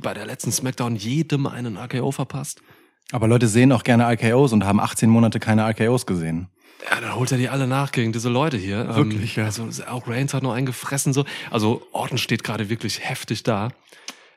bei 0.00 0.14
der 0.14 0.26
letzten 0.26 0.52
Smackdown 0.52 0.96
jedem 0.96 1.46
einen 1.46 1.76
RKO 1.76 2.12
verpasst. 2.12 2.60
Aber 3.10 3.26
Leute 3.26 3.48
sehen 3.48 3.72
auch 3.72 3.84
gerne 3.84 4.04
RKOs 4.06 4.52
und 4.52 4.64
haben 4.64 4.80
18 4.80 5.08
Monate 5.08 5.40
keine 5.40 5.62
RKOs 5.66 6.04
gesehen. 6.06 6.48
Ja, 6.90 7.00
dann 7.00 7.14
holt 7.16 7.32
er 7.32 7.38
die 7.38 7.48
alle 7.48 7.66
nach 7.66 7.90
gegen 7.90 8.12
diese 8.12 8.28
Leute 8.28 8.56
hier. 8.56 8.94
Wirklich, 8.94 9.36
ähm, 9.36 9.42
ja. 9.42 9.46
Also 9.46 9.68
auch 9.88 10.06
Reigns 10.06 10.32
hat 10.34 10.42
noch 10.42 10.52
einen 10.52 10.66
gefressen 10.66 11.12
so. 11.12 11.24
Also 11.50 11.82
Orton 11.92 12.18
steht 12.18 12.44
gerade 12.44 12.68
wirklich 12.68 13.00
heftig 13.00 13.42
da. 13.42 13.70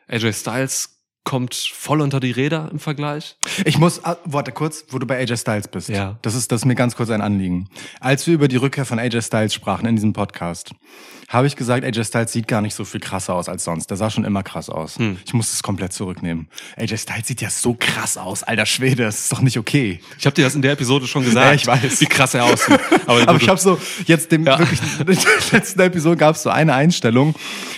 AJ 0.08 0.34
Styles 0.34 1.01
kommt 1.24 1.56
voll 1.56 2.02
unter 2.02 2.20
die 2.20 2.32
Räder 2.32 2.70
im 2.72 2.80
Vergleich. 2.80 3.38
Ich 3.66 3.78
muss, 3.78 4.04
ah, 4.04 4.18
warte 4.26 4.52
kurz, 4.52 4.86
wo 4.90 5.00
du 5.00 5.06
bei 5.06 5.18
AJ 5.20 5.38
Styles 5.38 5.68
bist. 5.68 5.90
Ja. 5.90 6.18
Das 6.22 6.36
ist, 6.36 6.52
das 6.52 6.62
ist 6.62 6.66
mir 6.66 6.76
ganz 6.76 6.96
kurz 6.96 7.10
ein 7.10 7.22
Anliegen. 7.22 7.70
Als 8.00 8.26
wir 8.28 8.34
über 8.34 8.48
die 8.48 8.58
Rückkehr 8.58 8.86
von 8.86 9.00
AJ 9.00 9.22
Styles 9.22 9.54
sprachen 9.54 9.86
in 9.86 9.96
diesem 9.96 10.14
Podcast, 10.14 10.72
habe 11.32 11.48
ich 11.48 11.56
gesagt, 11.56 11.86
AJ 11.86 12.04
Styles 12.06 12.32
sieht 12.34 12.48
gar 12.48 12.62
nicht 12.62 12.76
so 12.76 12.84
viel 12.86 13.00
krasser 13.00 13.34
aus 13.36 13.48
als 13.50 13.64
sonst. 13.64 13.90
Der 13.90 13.96
sah 13.98 14.10
schon 14.10 14.26
immer 14.26 14.44
krass 14.44 14.70
aus. 14.70 14.98
Hm. 15.00 15.18
Ich 15.26 15.34
muss 15.34 15.54
es 15.54 15.64
komplett 15.64 15.94
zurücknehmen. 15.94 16.48
AJ 16.78 16.98
Styles 16.98 17.28
sieht 17.28 17.42
ja 17.42 17.50
so 17.50 17.76
krass 17.80 18.18
aus, 18.18 18.44
alter 18.44 18.66
Schwede. 18.66 19.04
Das 19.04 19.20
ist 19.22 19.32
doch 19.32 19.42
nicht 19.42 19.58
okay. 19.58 20.00
Ich 20.20 20.26
habe 20.26 20.34
dir 20.36 20.44
das 20.44 20.56
in 20.56 20.62
der 20.62 20.74
Episode 20.74 21.08
schon 21.08 21.24
gesagt, 21.24 21.46
Ja, 21.46 21.54
ich 21.54 21.66
weiß. 21.66 22.02
wie 22.02 22.06
krass 22.06 22.34
er 22.34 22.44
aussieht. 22.46 22.80
Aber, 23.08 23.28
Aber 23.30 23.42
ich 23.42 23.48
habe 23.48 23.60
so, 23.60 23.80
jetzt 24.06 24.32
dem 24.32 24.46
Ja. 24.46 24.60
wirklich, 24.60 24.80
in 25.00 25.06
der 25.06 25.16
letzten 25.60 25.80
Episode 25.80 26.18
gab 26.18 26.36
es 26.36 26.44
so 26.44 26.50
eine 26.50 26.74
Einstellung, 26.74 27.34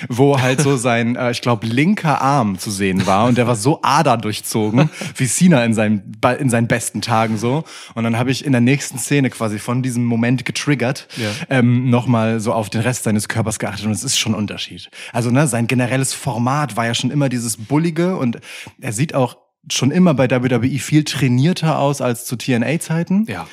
wo 0.09 0.39
halt 0.41 0.59
so 0.61 0.75
sein, 0.77 1.15
äh, 1.15 1.31
ich 1.31 1.41
glaube, 1.41 1.67
linker 1.67 2.21
Arm 2.21 2.57
zu 2.57 2.71
sehen 2.71 3.05
war 3.05 3.25
und 3.27 3.37
der 3.37 3.45
war 3.47 3.55
so 3.55 3.79
aderdurchzogen, 3.83 4.89
wie 5.15 5.27
Cena 5.27 5.63
in 5.63 5.73
seinen, 5.73 6.11
bei- 6.19 6.35
in 6.35 6.49
seinen 6.49 6.67
besten 6.67 7.01
Tagen 7.01 7.37
so. 7.37 7.63
Und 7.93 8.03
dann 8.03 8.17
habe 8.17 8.31
ich 8.31 8.45
in 8.45 8.51
der 8.51 8.61
nächsten 8.61 8.97
Szene 8.97 9.29
quasi 9.29 9.59
von 9.59 9.83
diesem 9.83 10.05
Moment 10.05 10.45
getriggert, 10.45 11.07
Ja. 11.17 11.29
ähm, 11.49 11.89
nochmal 11.89 12.39
so 12.39 12.53
auf 12.53 12.69
den 12.69 12.81
Rest 12.81 13.03
seines 13.03 13.27
Körpers 13.27 13.42
geachtet 13.43 13.85
und 13.85 13.91
es 13.91 14.03
ist 14.03 14.17
schon 14.17 14.33
ein 14.33 14.37
Unterschied. 14.37 14.89
Also 15.11 15.29
ne, 15.29 15.47
sein 15.47 15.67
generelles 15.67 16.13
Format 16.13 16.75
war 16.75 16.85
ja 16.85 16.93
schon 16.93 17.11
immer 17.11 17.29
dieses 17.29 17.57
Bullige 17.57 18.17
und 18.17 18.39
er 18.81 18.93
sieht 18.93 19.13
auch 19.13 19.37
schon 19.71 19.91
immer 19.91 20.13
bei 20.13 20.29
WWE 20.29 20.79
viel 20.79 21.03
trainierter 21.03 21.79
aus 21.79 22.01
als 22.01 22.25
zu 22.25 22.35
TNA-Zeiten. 22.35 23.25
Ja. 23.27 23.47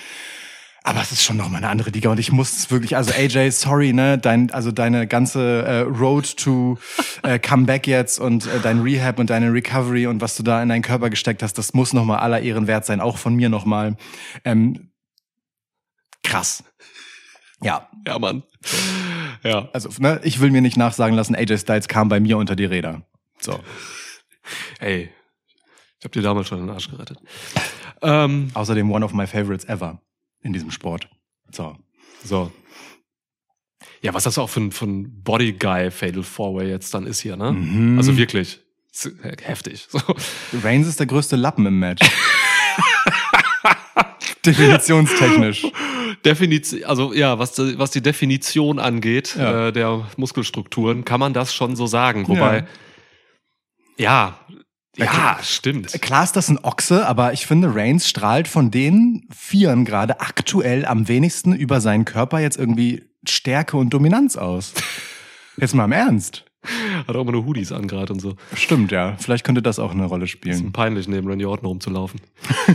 Aber 0.83 1.03
es 1.03 1.13
ist 1.13 1.23
schon 1.23 1.37
noch 1.37 1.51
mal 1.51 1.59
eine 1.59 1.69
andere 1.69 1.91
Liga 1.91 2.11
und 2.11 2.19
ich 2.19 2.33
muss 2.33 2.57
es 2.57 2.71
wirklich, 2.71 2.97
also 2.97 3.13
AJ, 3.13 3.51
sorry, 3.51 3.93
ne, 3.93 4.17
dein, 4.17 4.51
also 4.51 4.73
deine 4.73 5.07
ganze 5.07 5.63
äh, 5.63 5.81
Road 5.81 6.39
to 6.39 6.79
äh, 7.23 7.39
Comeback 7.39 7.87
jetzt 7.87 8.19
und 8.19 8.47
äh, 8.47 8.61
dein 8.63 8.81
Rehab 8.81 9.19
und 9.19 9.29
deine 9.29 9.53
Recovery 9.53 10.07
und 10.07 10.23
was 10.23 10.37
du 10.37 10.43
da 10.43 10.63
in 10.63 10.71
deinen 10.71 10.83
Körper 10.83 11.11
gesteckt 11.11 11.43
hast, 11.43 11.59
das 11.59 11.75
muss 11.75 11.93
noch 11.93 12.07
mal 12.07 12.19
aller 12.19 12.41
Ehren 12.41 12.67
wert 12.67 12.87
sein, 12.87 13.01
auch 13.01 13.19
von 13.19 13.35
mir 13.35 13.51
noch 13.51 13.67
mal. 13.67 13.97
Ähm, 14.45 14.91
krass. 16.25 16.65
Ja, 17.63 17.89
Ja, 18.07 18.19
Mann. 18.19 18.43
Ja. 19.43 19.69
also 19.73 19.89
ne, 19.99 20.21
ich 20.23 20.41
will 20.41 20.51
mir 20.51 20.61
nicht 20.61 20.77
nachsagen 20.77 21.17
lassen, 21.17 21.35
AJ 21.35 21.59
Styles 21.59 21.89
kam 21.89 22.09
bei 22.09 22.21
mir 22.21 22.37
unter 22.37 22.57
die 22.57 22.67
Räder. 22.67 23.03
So, 23.41 23.59
Ey. 24.81 25.11
Ich 25.99 26.05
habe 26.05 26.13
dir 26.13 26.23
damals 26.23 26.49
schon 26.49 26.59
den 26.59 26.71
Arsch 26.71 26.91
gerettet. 26.91 27.19
Ähm, 28.03 28.51
außerdem 28.55 28.91
one 28.91 29.05
of 29.05 29.13
my 29.13 29.27
favorites 29.27 29.67
ever 29.67 30.01
in 30.43 30.53
diesem 30.53 30.71
Sport. 30.71 31.09
So, 31.51 31.77
so. 32.25 32.51
Ja, 34.03 34.15
was 34.15 34.25
das 34.25 34.39
auch 34.39 34.49
für 34.49 34.61
ein, 34.61 34.73
für 34.73 34.87
ein 34.87 35.23
Body 35.23 35.53
Guy 35.53 35.91
Fatal 35.91 36.23
Four 36.23 36.55
Way 36.55 36.71
jetzt 36.71 36.95
dann 36.95 37.07
ist 37.07 37.21
hier, 37.21 37.37
ne? 37.37 37.53
Mhm. 37.53 37.99
Also 37.99 38.17
wirklich. 38.17 38.61
Heftig. 39.43 39.87
So. 39.91 40.01
Reigns 40.63 40.87
ist 40.89 40.99
der 40.99 41.07
größte 41.07 41.37
Lappen 41.37 41.67
im 41.67 41.79
Match. 41.79 42.03
Definitionstechnisch. 44.47 45.67
Definition, 46.25 46.85
also 46.85 47.13
ja, 47.13 47.39
was 47.39 47.53
die, 47.53 47.79
was 47.79 47.91
die 47.91 48.03
Definition 48.03 48.79
angeht 48.79 49.37
Ja. 49.39 49.69
äh, 49.69 49.73
der 49.73 50.07
Muskelstrukturen, 50.17 51.05
kann 51.05 51.21
man 51.21 51.33
das 51.33 51.55
schon 51.55 51.77
so 51.77 51.87
sagen. 51.87 52.29
Wobei, 52.29 52.67
ja, 53.97 54.39
ja, 54.97 55.39
stimmt. 55.43 55.93
Klar 56.03 56.25
ist 56.25 56.37
das 56.37 56.49
ein 56.49 56.59
Ochse, 56.63 57.07
aber 57.07 57.33
ich 57.33 57.47
finde, 57.47 57.75
Reigns 57.75 58.09
strahlt 58.09 58.49
von 58.49 58.71
den 58.71 59.27
Vieren 59.35 59.85
gerade 59.85 60.21
aktuell 60.21 60.85
am 60.85 61.07
wenigsten 61.09 61.53
über 61.55 61.81
seinen 61.81 62.05
Körper 62.05 62.41
jetzt 62.41 62.59
irgendwie 62.59 63.05
Stärke 63.27 63.77
und 63.77 63.91
Dominanz 63.95 64.37
aus. 64.37 64.73
Jetzt 65.57 65.75
mal 65.75 65.85
im 65.85 65.93
Ernst. 65.93 66.47
Hat 67.07 67.15
auch 67.17 67.21
immer 67.21 67.33
nur 67.33 67.45
Hoodies 67.45 67.71
an 67.73 67.87
gerade 67.87 68.13
und 68.15 68.21
so. 68.21 68.35
Stimmt, 68.55 68.93
ja. 68.93 69.15
Vielleicht 69.19 69.45
könnte 69.45 69.61
das 69.61 69.79
auch 69.79 69.91
eine 69.93 70.07
Rolle 70.07 70.25
Ist 70.25 70.31
spielen. 70.31 70.73
peinlich, 70.73 71.07
neben 71.07 71.29
Randy 71.29 71.45
Orton 71.45 71.67
rumzulaufen. 71.67 72.19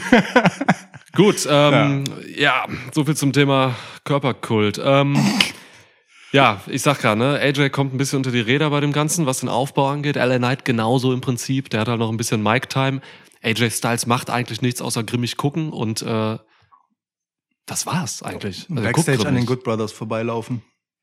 Gut, 1.15 1.47
ähm, 1.49 2.03
ja. 2.35 2.67
so 2.93 3.05
viel 3.05 3.15
zum 3.15 3.33
Thema 3.33 3.75
Körperkult. 4.03 4.79
Ähm, 4.83 5.17
ja, 6.31 6.61
ich 6.67 6.81
sag 6.81 6.99
gerade, 6.99 7.17
ne, 7.19 7.39
AJ 7.39 7.69
kommt 7.69 7.93
ein 7.93 7.97
bisschen 7.97 8.17
unter 8.17 8.31
die 8.31 8.41
Räder 8.41 8.69
bei 8.69 8.81
dem 8.81 8.91
Ganzen, 8.91 9.25
was 9.25 9.39
den 9.39 9.49
Aufbau 9.49 9.87
angeht. 9.87 10.15
LA 10.17 10.37
Knight 10.37 10.65
genauso 10.65 11.13
im 11.13 11.21
Prinzip. 11.21 11.69
Der 11.69 11.81
hat 11.81 11.87
halt 11.87 11.99
noch 11.99 12.09
ein 12.09 12.17
bisschen 12.17 12.43
Mic-Time. 12.43 13.01
AJ 13.41 13.71
Styles 13.71 14.05
macht 14.05 14.29
eigentlich 14.29 14.61
nichts 14.61 14.81
außer 14.81 15.03
grimmig 15.03 15.37
gucken 15.37 15.71
und 15.71 16.01
äh, 16.01 16.37
das 17.65 17.85
war's 17.85 18.21
eigentlich. 18.21 18.67
Also 18.69 18.83
Backstage 18.83 19.27
an 19.27 19.35
den. 19.35 19.45
Good 19.45 19.63
Brothers 19.63 19.91
vorbeilaufen. 19.91 20.61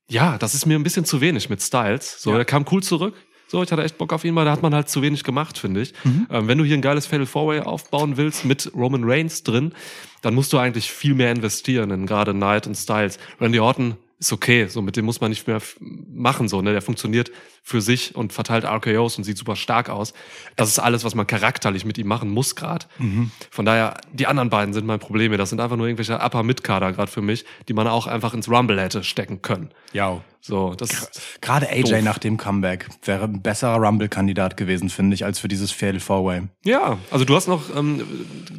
Ja, 0.09 0.37
das 0.37 0.53
ist 0.53 0.65
mir 0.65 0.77
ein 0.77 0.83
bisschen 0.83 1.05
zu 1.05 1.21
wenig 1.21 1.49
mit 1.49 1.61
Styles. 1.61 2.21
So, 2.21 2.31
Ja. 2.31 2.35
der 2.37 2.45
kam 2.45 2.65
cool 2.71 2.83
zurück. 2.83 3.15
So, 3.47 3.61
ich 3.61 3.71
hatte 3.71 3.83
echt 3.83 3.97
Bock 3.97 4.13
auf 4.13 4.23
ihn, 4.25 4.35
weil 4.35 4.45
da 4.45 4.51
hat 4.51 4.63
man 4.63 4.73
halt 4.73 4.89
zu 4.89 5.01
wenig 5.01 5.23
gemacht, 5.23 5.57
finde 5.57 5.81
ich. 5.81 5.93
Mhm. 6.03 6.27
Ähm, 6.29 6.47
wenn 6.47 6.57
du 6.57 6.63
hier 6.63 6.75
ein 6.75 6.81
geiles 6.81 7.05
Fatal 7.05 7.25
Four-Way 7.25 7.61
aufbauen 7.61 8.17
willst 8.17 8.45
mit 8.45 8.71
Roman 8.75 9.03
Reigns 9.03 9.43
drin, 9.43 9.73
dann 10.21 10.33
musst 10.33 10.53
du 10.53 10.57
eigentlich 10.57 10.91
viel 10.91 11.13
mehr 11.13 11.31
investieren 11.31 11.91
in 11.91 12.05
gerade 12.05 12.33
Knight 12.33 12.65
und 12.65 12.75
Styles. 12.75 13.19
Randy 13.39 13.59
Orton 13.59 13.97
ist 14.23 14.33
okay, 14.33 14.67
so 14.67 14.81
mit 14.81 14.95
dem 14.95 15.05
muss 15.05 15.21
man 15.21 15.29
nicht 15.29 15.47
mehr 15.47 15.61
machen, 15.77 16.47
so, 16.47 16.61
ne? 16.61 16.71
Der 16.71 16.81
funktioniert 16.81 17.31
für 17.61 17.81
sich 17.81 18.15
und 18.15 18.33
verteilt 18.33 18.65
RKOs 18.65 19.17
und 19.17 19.23
sieht 19.23 19.37
super 19.37 19.55
stark 19.55 19.89
aus. 19.89 20.13
Das 20.55 20.69
ist 20.69 20.79
alles, 20.79 21.03
was 21.03 21.13
man 21.13 21.27
charakterlich 21.27 21.85
mit 21.85 21.97
ihm 21.97 22.07
machen 22.07 22.29
muss 22.29 22.55
gerade. 22.55 22.85
Mhm. 22.99 23.31
Von 23.51 23.65
daher, 23.65 23.95
die 24.11 24.27
anderen 24.27 24.49
beiden 24.49 24.73
sind 24.73 24.85
mein 24.85 24.99
Problem. 24.99 25.35
Das 25.37 25.49
sind 25.49 25.59
einfach 25.59 25.77
nur 25.77 25.87
irgendwelche 25.87 26.19
Upper-Mid-Kader 26.19 26.93
gerade 26.93 27.11
für 27.11 27.21
mich, 27.21 27.45
die 27.67 27.73
man 27.73 27.87
auch 27.87 28.07
einfach 28.07 28.33
ins 28.33 28.49
Rumble 28.49 28.81
hätte 28.81 29.03
stecken 29.03 29.41
können. 29.41 29.71
Ja. 29.91 30.21
So, 30.39 30.73
das 30.73 31.39
Gerade 31.39 31.69
AJ 31.69 31.83
Doof. 31.83 32.01
nach 32.01 32.17
dem 32.17 32.35
Comeback 32.35 32.89
wäre 33.03 33.23
ein 33.25 33.41
besserer 33.41 33.77
Rumble-Kandidat 33.77 34.57
gewesen, 34.57 34.89
finde 34.89 35.15
ich, 35.15 35.23
als 35.23 35.39
für 35.39 35.47
dieses 35.47 35.71
Fatal 35.71 36.01
Four-Way. 36.01 36.49
Ja, 36.65 36.97
also 37.11 37.23
du 37.23 37.33
hast 37.33 37.47
noch 37.47 37.73
ähm, 37.73 38.01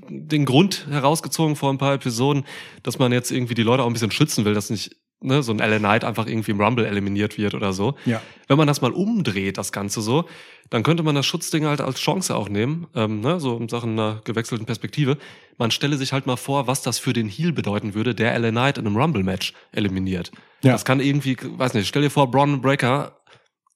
den 0.09 0.47
Grund 0.47 0.87
herausgezogen 0.89 1.57
vor 1.57 1.71
ein 1.71 1.77
paar 1.77 1.93
Episoden, 1.93 2.45
dass 2.83 2.99
man 2.99 3.13
jetzt 3.13 3.31
irgendwie 3.31 3.53
die 3.53 3.63
Leute 3.63 3.83
auch 3.83 3.87
ein 3.87 3.93
bisschen 3.93 4.11
schützen 4.11 4.47
will, 4.47 4.55
dass 4.55 4.71
nicht 4.71 4.97
ne, 5.25 5.43
so 5.43 5.53
ein 5.53 5.59
LA 5.59 5.79
Knight 5.79 6.05
einfach 6.05 6.27
irgendwie 6.27 6.53
im 6.53 6.61
Rumble 6.61 6.87
eliminiert 6.87 7.39
wird 7.39 7.55
oder 7.55 7.73
so. 7.73 7.95
Ja. 8.05 8.21
Wenn 8.47 8.59
man 8.59 8.67
das 8.67 8.81
mal 8.81 8.93
umdreht, 8.93 9.59
das 9.59 9.73
Ganze 9.73 10.01
so, 10.01 10.27
dann 10.71 10.83
könnte 10.83 11.03
man 11.03 11.15
das 11.15 11.27
Schutzding 11.27 11.67
halt 11.67 11.81
als 11.81 11.99
Chance 11.99 12.35
auch 12.35 12.49
nehmen, 12.49 12.87
ähm, 12.95 13.21
ne, 13.21 13.41
so 13.41 13.57
in 13.57 13.69
Sachen 13.69 13.93
einer 13.93 14.21
gewechselten 14.25 14.67
Perspektive. 14.67 15.19
Man 15.59 15.71
stelle 15.71 15.97
sich 15.97 16.13
halt 16.13 16.27
mal 16.27 16.37
vor, 16.37 16.67
was 16.67 16.83
das 16.83 16.99
für 16.99 17.13
den 17.13 17.29
Heel 17.29 17.53
bedeuten 17.53 17.95
würde, 17.95 18.15
der 18.15 18.39
LA 18.39 18.51
Knight 18.51 18.79
in 18.79 18.87
einem 18.87 18.97
Rumble-Match 18.97 19.53
eliminiert. 19.73 20.31
Ja. 20.63 20.73
Das 20.73 20.85
kann 20.85 21.01
irgendwie, 21.01 21.37
weiß 21.41 21.75
nicht, 21.75 21.89
stell 21.89 22.03
dir 22.03 22.11
vor, 22.11 22.31
Braun 22.31 22.61
Breaker, 22.61 23.19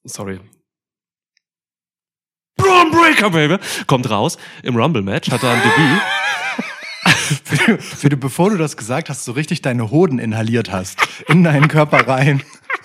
sorry, 0.05 0.41
Braun 2.57 2.91
Breaker, 2.91 3.31
Baby, 3.31 3.59
kommt 3.87 4.11
raus 4.11 4.37
im 4.63 4.77
Rumble-Match, 4.77 5.31
hat 5.31 5.43
da 5.43 5.53
ein 5.53 5.63
Debüt. 5.63 6.03
Wie 8.01 8.09
du, 8.09 8.17
bevor 8.17 8.51
du 8.51 8.57
das 8.57 8.77
gesagt 8.77 9.09
hast, 9.09 9.25
so 9.25 9.33
richtig 9.33 9.63
deine 9.63 9.91
Hoden 9.91 10.19
inhaliert 10.19 10.73
hast, 10.73 10.99
in 11.29 11.45
deinen 11.45 11.69
Körper 11.69 12.09
rein, 12.09 12.43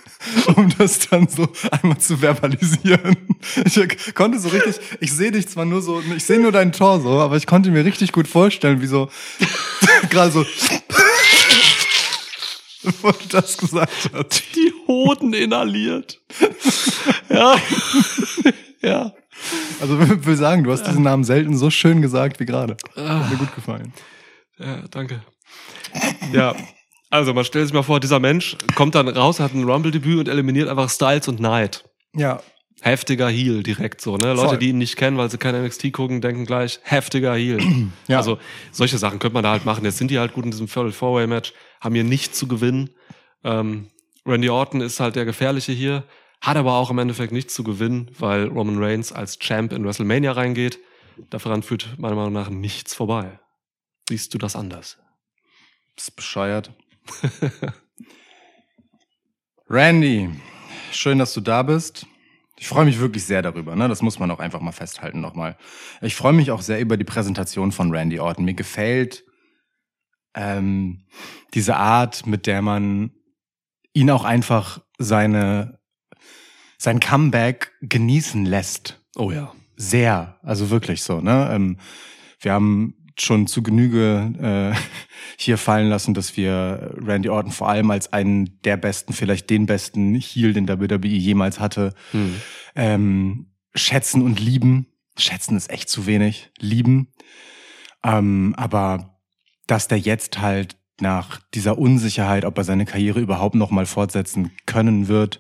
um 0.56 0.70
das 0.78 1.00
dann 1.10 1.28
so 1.28 1.48
einmal 1.72 1.98
zu 1.98 2.18
verbalisieren. 2.18 3.18
Ich 3.66 4.16
konnte 4.16 4.40
so 4.40 4.50
richtig, 4.50 4.80
ich 5.00 5.12
sehe 5.12 5.32
dich 5.32 5.48
zwar 5.48 5.66
nur 5.66 5.82
so, 5.82 6.02
ich 6.16 6.24
sehe 6.24 6.40
nur 6.40 6.52
deinen 6.52 6.72
Torso, 6.72 7.22
aber 7.22 7.38
ich 7.38 7.48
konnte 7.48 7.72
mir 7.72 7.86
richtig 7.86 8.12
gut 8.12 8.28
vorstellen, 8.28 8.82
wie 8.82 8.88
so, 8.88 9.10
gerade 10.10 10.32
so, 10.32 10.46
bevor 12.84 13.14
du 13.14 13.28
das 13.30 13.58
gesagt 13.58 14.10
hast. 14.14 14.44
Die 14.56 14.74
Hoden 14.88 15.34
inhaliert. 15.34 16.20
ja. 17.30 17.56
ja. 18.82 19.14
Also 19.82 20.00
ich 20.00 20.26
will 20.26 20.38
sagen, 20.38 20.64
du 20.64 20.72
hast 20.72 20.84
diesen 20.84 21.04
Namen 21.04 21.24
selten 21.24 21.58
so 21.58 21.70
schön 21.70 22.02
gesagt 22.02 22.40
wie 22.40 22.46
gerade. 22.46 22.78
Hat 22.96 23.30
mir 23.30 23.38
gut 23.38 23.54
gefallen. 23.56 23.92
Ja, 24.58 24.84
danke. 24.90 25.24
Ja. 26.32 26.56
Also, 27.10 27.34
man 27.34 27.46
stellt 27.46 27.68
sich 27.68 27.74
mal 27.74 27.84
vor, 27.84 28.00
dieser 28.00 28.20
Mensch 28.20 28.58
kommt 28.76 28.96
dann 28.96 29.08
raus, 29.08 29.40
hat 29.40 29.54
ein 29.54 29.64
Rumble-Debüt 29.64 30.20
und 30.20 30.28
eliminiert 30.28 30.68
einfach 30.68 30.90
Styles 30.90 31.28
und 31.28 31.38
Knight. 31.38 31.84
Ja, 32.16 32.42
Heftiger 32.84 33.30
Heel 33.30 33.64
direkt 33.64 34.02
so, 34.02 34.18
ne? 34.18 34.34
Leute, 34.34 34.50
Voll. 34.50 34.58
die 34.58 34.70
ihn 34.70 34.78
nicht 34.78 34.98
kennen, 34.98 35.18
weil 35.18 35.32
sie 35.32 35.38
kein 35.38 35.56
NXT 35.56 35.94
gucken, 35.94 36.20
denken 36.20 36.46
gleich, 36.46 36.82
heftiger 36.84 37.34
Heel. 37.34 37.60
Ja. 38.08 38.18
Also, 38.18 38.40
solche 38.72 38.98
Sachen 38.98 39.20
könnte 39.20 39.36
man 39.36 39.44
da 39.44 39.52
halt 39.52 39.64
machen. 39.64 39.86
Jetzt 39.86 40.00
sind 40.00 40.12
die 40.12 40.20
halt 40.20 40.34
gut 40.34 40.44
in 40.44 40.52
diesem 40.52 40.68
Fatal 40.68 40.92
Four-Way-Match, 40.92 41.54
haben 41.80 41.96
hier 41.96 42.04
nicht 42.04 42.36
zu 42.36 42.46
gewinnen. 42.48 42.90
Ähm, 43.46 43.88
Randy 44.26 44.50
Orton 44.50 44.82
ist 44.82 45.00
halt 45.00 45.16
der 45.16 45.24
Gefährliche 45.24 45.72
hier, 45.72 46.04
hat 46.42 46.58
aber 46.58 46.74
auch 46.74 46.92
im 46.92 46.98
Endeffekt 46.98 47.32
nichts 47.32 47.54
zu 47.54 47.64
gewinnen, 47.64 48.12
weil 48.20 48.48
Roman 48.48 48.84
Reigns 48.84 49.14
als 49.14 49.40
Champ 49.40 49.72
in 49.72 49.86
WrestleMania 49.86 50.34
reingeht. 50.34 50.80
Daran 51.30 51.64
führt 51.64 51.96
meiner 51.98 52.16
Meinung 52.16 52.34
nach 52.34 52.50
nichts 52.50 52.94
vorbei. 52.94 53.40
Siehst 54.10 54.34
du 54.34 54.38
das 54.38 54.56
anders? 54.56 54.98
Bist 55.96 56.16
bescheuert. 56.16 56.74
Randy, 59.70 60.30
schön, 60.92 61.20
dass 61.20 61.34
du 61.34 61.42
da 61.42 61.64
bist. 61.64 62.06
Ich 62.58 62.68
freue 62.68 62.86
mich 62.86 63.00
wirklich 63.00 63.26
sehr 63.26 63.42
darüber, 63.42 63.76
ne? 63.76 63.88
Das 63.88 64.02
muss 64.02 64.20
man 64.20 64.30
auch 64.32 64.40
einfach 64.40 64.62
mal 64.62 64.72
festhalten 64.72 65.22
nochmal. 65.22 65.58
Ich 66.02 66.16
freue 66.16 66.34
mich 66.34 66.52
auch 66.52 66.62
sehr 66.62 66.80
über 66.80 66.98
die 66.98 67.04
Präsentation 67.04 67.72
von 67.72 67.92
Randy 67.92 68.20
Orton. 68.20 68.46
Mir 68.46 68.54
gefällt 68.54 69.24
ähm, 70.36 71.06
diese 71.54 71.76
Art, 71.76 72.26
mit 72.26 72.48
der 72.48 72.62
man 72.62 73.12
ihn 73.94 74.10
auch 74.10 74.24
einfach 74.24 74.82
seine 74.98 75.80
sein 76.78 77.00
Comeback 77.00 77.72
genießen 77.82 78.46
lässt 78.46 79.02
Oh 79.16 79.32
ja. 79.32 79.54
sehr, 79.78 80.38
also 80.44 80.70
wirklich 80.70 81.02
so. 81.04 81.22
Ne? 81.22 81.50
Ähm, 81.52 81.78
wir 82.42 82.52
haben 82.52 83.03
schon 83.18 83.48
zu 83.48 83.64
Genüge 83.64 84.74
äh, 84.76 84.80
hier 85.38 85.58
fallen 85.58 85.90
lassen, 85.90 86.14
dass 86.14 86.36
wir 86.38 86.94
Randy 86.98 87.30
Orton 87.30 87.52
vor 87.52 87.70
allem 87.70 87.92
als 87.92 88.12
einen 88.14 88.60
der 88.64 88.78
besten, 88.78 89.14
vielleicht 89.14 89.50
den 89.50 89.66
besten 89.66 90.16
Heel, 90.16 90.54
den 90.54 90.68
WWE 90.68 91.08
jemals 91.08 91.60
hatte, 91.60 91.94
Hm. 92.12 92.36
ähm, 92.76 93.48
schätzen 93.76 94.22
und 94.22 94.40
lieben. 94.40 94.88
Schätzen 95.18 95.58
ist 95.58 95.70
echt 95.70 95.90
zu 95.90 96.06
wenig. 96.06 96.52
Lieben. 96.60 97.10
Ähm, 98.04 98.54
aber 98.58 99.20
dass 99.68 99.88
der 99.88 100.00
jetzt 100.00 100.40
halt 100.40 100.76
nach 101.00 101.40
dieser 101.54 101.78
Unsicherheit, 101.78 102.46
ob 102.46 102.58
er 102.58 102.64
seine 102.64 102.86
Karriere 102.86 103.20
überhaupt 103.20 103.56
noch 103.56 103.72
mal 103.72 103.86
fortsetzen 103.86 104.52
können 104.66 105.08
wird, 105.08 105.40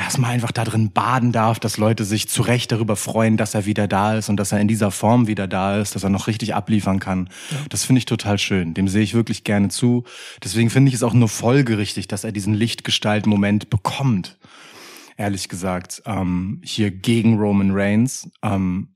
erstmal 0.00 0.32
einfach 0.32 0.52
da 0.52 0.64
drin 0.64 0.92
baden 0.92 1.32
darf, 1.32 1.58
dass 1.60 1.76
Leute 1.76 2.04
sich 2.04 2.28
zu 2.28 2.42
Recht 2.42 2.72
darüber 2.72 2.96
freuen, 2.96 3.36
dass 3.36 3.54
er 3.54 3.66
wieder 3.66 3.86
da 3.86 4.16
ist 4.16 4.28
und 4.28 4.36
dass 4.36 4.52
er 4.52 4.60
in 4.60 4.68
dieser 4.68 4.90
Form 4.90 5.26
wieder 5.26 5.46
da 5.46 5.78
ist, 5.78 5.94
dass 5.94 6.04
er 6.04 6.10
noch 6.10 6.26
richtig 6.26 6.54
abliefern 6.54 7.00
kann. 7.00 7.28
Das 7.68 7.84
finde 7.84 7.98
ich 7.98 8.06
total 8.06 8.38
schön. 8.38 8.74
Dem 8.74 8.88
sehe 8.88 9.02
ich 9.02 9.14
wirklich 9.14 9.44
gerne 9.44 9.68
zu. 9.68 10.04
Deswegen 10.42 10.70
finde 10.70 10.88
ich 10.88 10.94
es 10.94 11.02
auch 11.02 11.14
nur 11.14 11.28
folgerichtig, 11.28 12.08
dass 12.08 12.24
er 12.24 12.32
diesen 12.32 12.54
Lichtgestalt-Moment 12.54 13.70
bekommt. 13.70 14.38
Ehrlich 15.16 15.48
gesagt, 15.48 16.02
ähm, 16.06 16.60
hier 16.64 16.90
gegen 16.90 17.38
Roman 17.38 17.70
Reigns. 17.72 18.30
Ähm, 18.42 18.94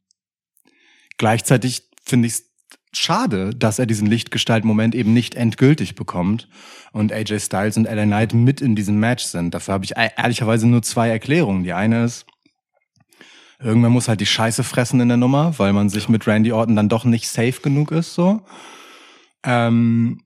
gleichzeitig 1.19 1.91
finde 2.05 2.29
ich 2.29 2.35
es 2.35 2.54
schade, 2.97 3.51
dass 3.51 3.79
er 3.79 3.87
diesen 3.87 4.07
Lichtgestalt-Moment 4.07 4.95
eben 4.95 5.13
nicht 5.13 5.35
endgültig 5.35 5.95
bekommt 5.95 6.49
und 6.93 7.13
AJ 7.13 7.41
Styles 7.41 7.77
und 7.77 7.85
LA 7.85 8.05
Knight 8.05 8.35
mit 8.35 8.61
in 8.61 8.75
diesem 8.77 8.99
Match 8.99 9.25
sind. 9.25 9.55
Dafür 9.55 9.75
habe 9.75 9.85
ich 9.85 9.97
e- 9.97 10.11
ehrlicherweise 10.17 10.67
nur 10.67 10.83
zwei 10.83 11.09
Erklärungen. 11.09 11.65
Die 11.65 11.73
eine 11.73 12.05
ist, 12.05 12.27
irgendwann 13.61 13.93
muss 13.93 14.09
halt 14.09 14.21
die 14.21 14.27
Scheiße 14.27 14.65
fressen 14.65 15.01
in 15.01 15.09
der 15.09 15.17
Nummer, 15.17 15.59
weil 15.59 15.73
man 15.73 15.89
sich 15.89 16.09
mit 16.09 16.27
Randy 16.27 16.53
Orton 16.53 16.77
dann 16.77 16.89
doch 16.89 17.05
nicht 17.05 17.29
safe 17.29 17.61
genug 17.63 17.91
ist, 17.91 18.15
so. 18.15 18.43
Ähm, 19.45 20.23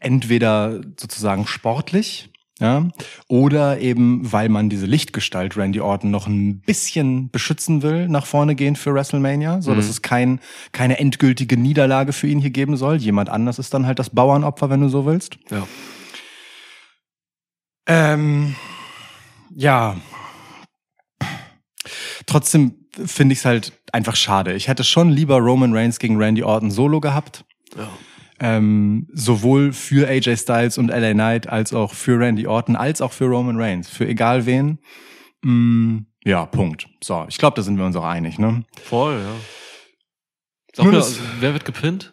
entweder 0.00 0.80
sozusagen 0.98 1.46
sportlich, 1.46 2.30
ja, 2.60 2.88
oder 3.26 3.80
eben, 3.80 4.30
weil 4.32 4.48
man 4.48 4.68
diese 4.70 4.86
Lichtgestalt 4.86 5.56
Randy 5.56 5.80
Orton 5.80 6.10
noch 6.12 6.26
ein 6.28 6.60
bisschen 6.60 7.28
beschützen 7.30 7.82
will, 7.82 8.08
nach 8.08 8.26
vorne 8.26 8.54
gehen 8.54 8.76
für 8.76 8.94
WrestleMania, 8.94 9.60
so 9.60 9.74
dass 9.74 9.86
Mhm. 9.86 9.90
es 9.90 10.02
kein, 10.02 10.40
keine 10.72 10.98
endgültige 11.00 11.56
Niederlage 11.56 12.12
für 12.12 12.28
ihn 12.28 12.38
hier 12.38 12.50
geben 12.50 12.76
soll. 12.76 12.96
Jemand 12.96 13.28
anders 13.28 13.58
ist 13.58 13.74
dann 13.74 13.86
halt 13.86 13.98
das 13.98 14.10
Bauernopfer, 14.10 14.70
wenn 14.70 14.80
du 14.82 14.88
so 14.88 15.04
willst. 15.04 15.36
Ja. 15.50 15.66
Ähm, 17.86 18.54
ja. 19.54 19.96
Trotzdem 22.26 22.74
finde 23.04 23.32
ich 23.32 23.40
es 23.40 23.44
halt 23.44 23.72
einfach 23.92 24.16
schade. 24.16 24.54
Ich 24.54 24.68
hätte 24.68 24.84
schon 24.84 25.10
lieber 25.10 25.38
Roman 25.38 25.74
Reigns 25.76 25.98
gegen 25.98 26.16
Randy 26.16 26.42
Orton 26.42 26.70
solo 26.70 27.00
gehabt. 27.00 27.44
ja. 27.76 27.88
Ähm, 28.46 29.08
sowohl 29.14 29.72
für 29.72 30.06
AJ 30.06 30.36
Styles 30.36 30.76
und 30.76 30.88
LA 30.88 31.12
Knight 31.14 31.46
als 31.48 31.72
auch 31.72 31.94
für 31.94 32.18
Randy 32.18 32.46
Orton 32.46 32.76
als 32.76 33.00
auch 33.00 33.12
für 33.12 33.24
Roman 33.24 33.58
Reigns. 33.58 33.88
Für 33.88 34.06
egal 34.06 34.44
wen. 34.44 34.78
Mm, 35.42 36.00
ja, 36.26 36.44
Punkt. 36.44 36.86
So, 37.02 37.24
ich 37.28 37.38
glaube, 37.38 37.56
da 37.56 37.62
sind 37.62 37.78
wir 37.78 37.86
uns 37.86 37.96
auch 37.96 38.04
einig, 38.04 38.38
ne? 38.38 38.64
Voll, 38.82 39.14
ja. 39.18 39.34
Sag 40.74 40.92
das- 40.92 41.18
wer 41.40 41.54
wird 41.54 41.64
gepinnt? 41.64 42.12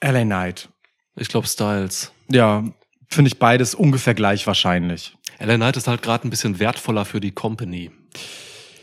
LA 0.00 0.24
Knight. 0.24 0.68
Ich 1.14 1.28
glaube 1.28 1.46
Styles. 1.46 2.12
Ja, 2.30 2.62
finde 3.08 3.28
ich 3.28 3.38
beides 3.38 3.74
ungefähr 3.74 4.12
gleich 4.14 4.46
wahrscheinlich. 4.46 5.16
LA 5.38 5.56
Knight 5.56 5.78
ist 5.78 5.88
halt 5.88 6.02
gerade 6.02 6.28
ein 6.28 6.30
bisschen 6.30 6.58
wertvoller 6.58 7.06
für 7.06 7.20
die 7.20 7.32
Company. 7.32 7.90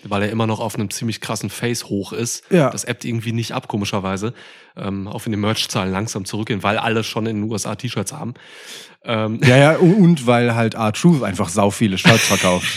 Weil 0.09 0.23
er 0.23 0.29
immer 0.29 0.47
noch 0.47 0.59
auf 0.59 0.75
einem 0.75 0.89
ziemlich 0.89 1.21
krassen 1.21 1.49
Face 1.49 1.85
hoch 1.85 2.13
ist. 2.13 2.43
Ja. 2.51 2.69
Das 2.69 2.83
ebbt 2.83 3.05
irgendwie 3.05 3.31
nicht 3.31 3.53
ab, 3.53 3.67
komischerweise. 3.67 4.33
Ähm, 4.75 5.07
auch 5.07 5.25
wenn 5.25 5.31
die 5.31 5.37
Merch-Zahlen 5.37 5.91
langsam 5.91 6.25
zurückgehen, 6.25 6.63
weil 6.63 6.77
alle 6.77 7.03
schon 7.03 7.25
in 7.25 7.41
den 7.41 7.51
USA 7.51 7.75
T-Shirts 7.75 8.13
haben. 8.13 8.33
Ähm, 9.03 9.39
Ja, 9.43 9.57
ja, 9.57 9.75
und, 9.77 10.25
weil 10.27 10.55
halt 10.55 10.73
R-Truth 10.75 11.23
einfach 11.23 11.49
sau 11.49 11.69
viele 11.71 11.97
Shirts 11.97 12.25
verkauft. 12.25 12.67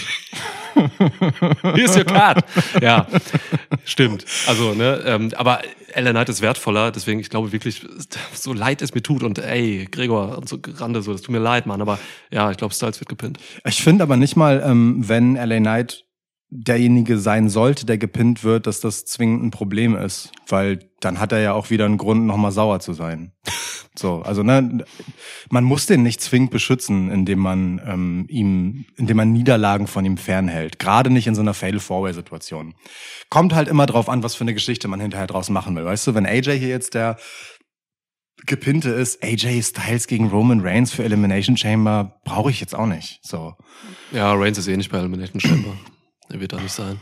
Hier 1.75 1.85
ist 1.85 1.97
your 1.97 2.05
card. 2.05 2.45
ja, 2.83 3.07
stimmt. 3.85 4.25
Also, 4.47 4.75
ne, 4.75 5.03
ähm, 5.07 5.33
aber 5.37 5.61
LA 5.95 6.11
Knight 6.11 6.29
ist 6.29 6.43
wertvoller, 6.43 6.91
deswegen, 6.91 7.21
ich 7.21 7.31
glaube 7.31 7.53
wirklich, 7.53 7.87
so 8.35 8.53
leid 8.53 8.83
es 8.83 8.95
mir 8.95 9.03
tut 9.03 9.23
und 9.23 9.39
ey, 9.39 9.89
Gregor 9.91 10.37
und 10.37 10.49
so 10.49 10.59
Rande, 10.77 11.01
so, 11.01 11.13
das 11.13 11.23
tut 11.23 11.33
mir 11.33 11.39
leid, 11.39 11.67
Mann, 11.67 11.81
aber 11.81 11.99
ja, 12.31 12.51
ich 12.51 12.59
glaube, 12.59 12.75
Styles 12.75 13.01
wird 13.01 13.09
gepinnt. 13.09 13.39
Ich 13.65 13.83
finde 13.83 14.03
aber 14.03 14.17
nicht 14.17 14.37
mal, 14.37 14.63
ähm, 14.65 15.09
wenn 15.09 15.37
LA 15.37 15.59
Knight 15.59 16.05
derjenige 16.49 17.19
sein 17.19 17.49
sollte, 17.49 17.87
der 17.87 17.99
gepinnt 17.99 18.45
wird, 18.45 18.67
dass 18.67 18.81
das 18.81 19.05
zwingend 19.05 19.43
ein 19.43 19.51
Problem 19.51 19.97
ist, 19.97 20.33
weil 20.47 20.91
dann 21.01 21.19
hat 21.19 21.33
er 21.33 21.41
ja 21.41 21.53
auch 21.53 21.71
wieder 21.71 21.85
einen 21.85 21.99
Grund, 21.99 22.27
nochmal 22.27 22.53
sauer 22.53 22.81
zu 22.81 22.93
sein. 22.93 23.33
So, 23.99 24.21
also 24.21 24.43
ne, 24.43 24.85
man 25.49 25.65
muss 25.65 25.87
den 25.87 26.03
nicht 26.03 26.21
zwingend 26.21 26.51
beschützen, 26.51 27.11
indem 27.11 27.39
man 27.39 27.81
ähm, 27.83 28.27
ihm, 28.29 28.85
indem 28.97 29.17
man 29.17 29.33
Niederlagen 29.33 29.87
von 29.87 30.05
ihm 30.05 30.19
fernhält. 30.19 30.79
Gerade 30.79 31.09
nicht 31.09 31.27
in 31.27 31.35
so 31.35 31.41
einer 31.41 31.55
Fatal-Four-Way-Situation. 31.55 32.75
Kommt 33.31 33.55
halt 33.55 33.69
immer 33.69 33.87
drauf 33.87 34.11
an, 34.11 34.23
was 34.23 34.35
für 34.35 34.45
eine 34.45 34.53
Geschichte 34.53 34.87
man 34.87 35.01
hinterher 35.01 35.27
draus 35.27 35.49
machen 35.49 35.75
will. 35.77 35.87
Weißt 35.87 36.07
du, 36.07 36.15
wenn 36.15 36.27
AJ 36.27 36.59
hier 36.59 36.69
jetzt 36.69 36.93
der 36.93 37.17
Gepinnte 38.45 38.91
ist, 38.91 39.25
AJ 39.25 39.63
Styles 39.63 40.07
gegen 40.09 40.29
Roman 40.29 40.61
Reigns 40.61 40.93
für 40.93 41.03
Elimination 41.03 41.57
Chamber, 41.57 42.21
brauche 42.25 42.51
ich 42.51 42.61
jetzt 42.61 42.75
auch 42.75 42.85
nicht. 42.87 43.21
So. 43.23 43.55
Ja, 44.13 44.35
Reigns 44.35 44.59
ist 44.59 44.69
eh 44.69 44.77
nicht 44.77 44.91
bei 44.91 44.99
Elimination 44.99 45.41
Chamber. 45.41 45.75
Er 46.29 46.41
wird 46.41 46.53
da 46.53 46.61
nicht 46.61 46.73
sein. 46.73 47.01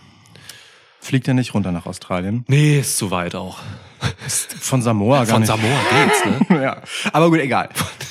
Fliegt 1.01 1.29
er 1.29 1.35
nicht 1.35 1.53
runter 1.53 1.71
nach 1.71 1.87
Australien? 1.87 2.45
Nee, 2.49 2.79
ist 2.79 2.97
zu 2.97 3.11
weit 3.11 3.35
auch. 3.35 3.59
Von 4.27 4.81
Samoa 4.81 5.25
gar 5.25 5.27
Von 5.27 5.41
nicht. 5.41 5.49
Samoa 5.49 5.79
geht's, 5.91 6.49
ne? 6.49 6.63
ja. 6.63 6.83
Aber 7.13 7.29
gut, 7.29 7.41
egal. 7.41 7.69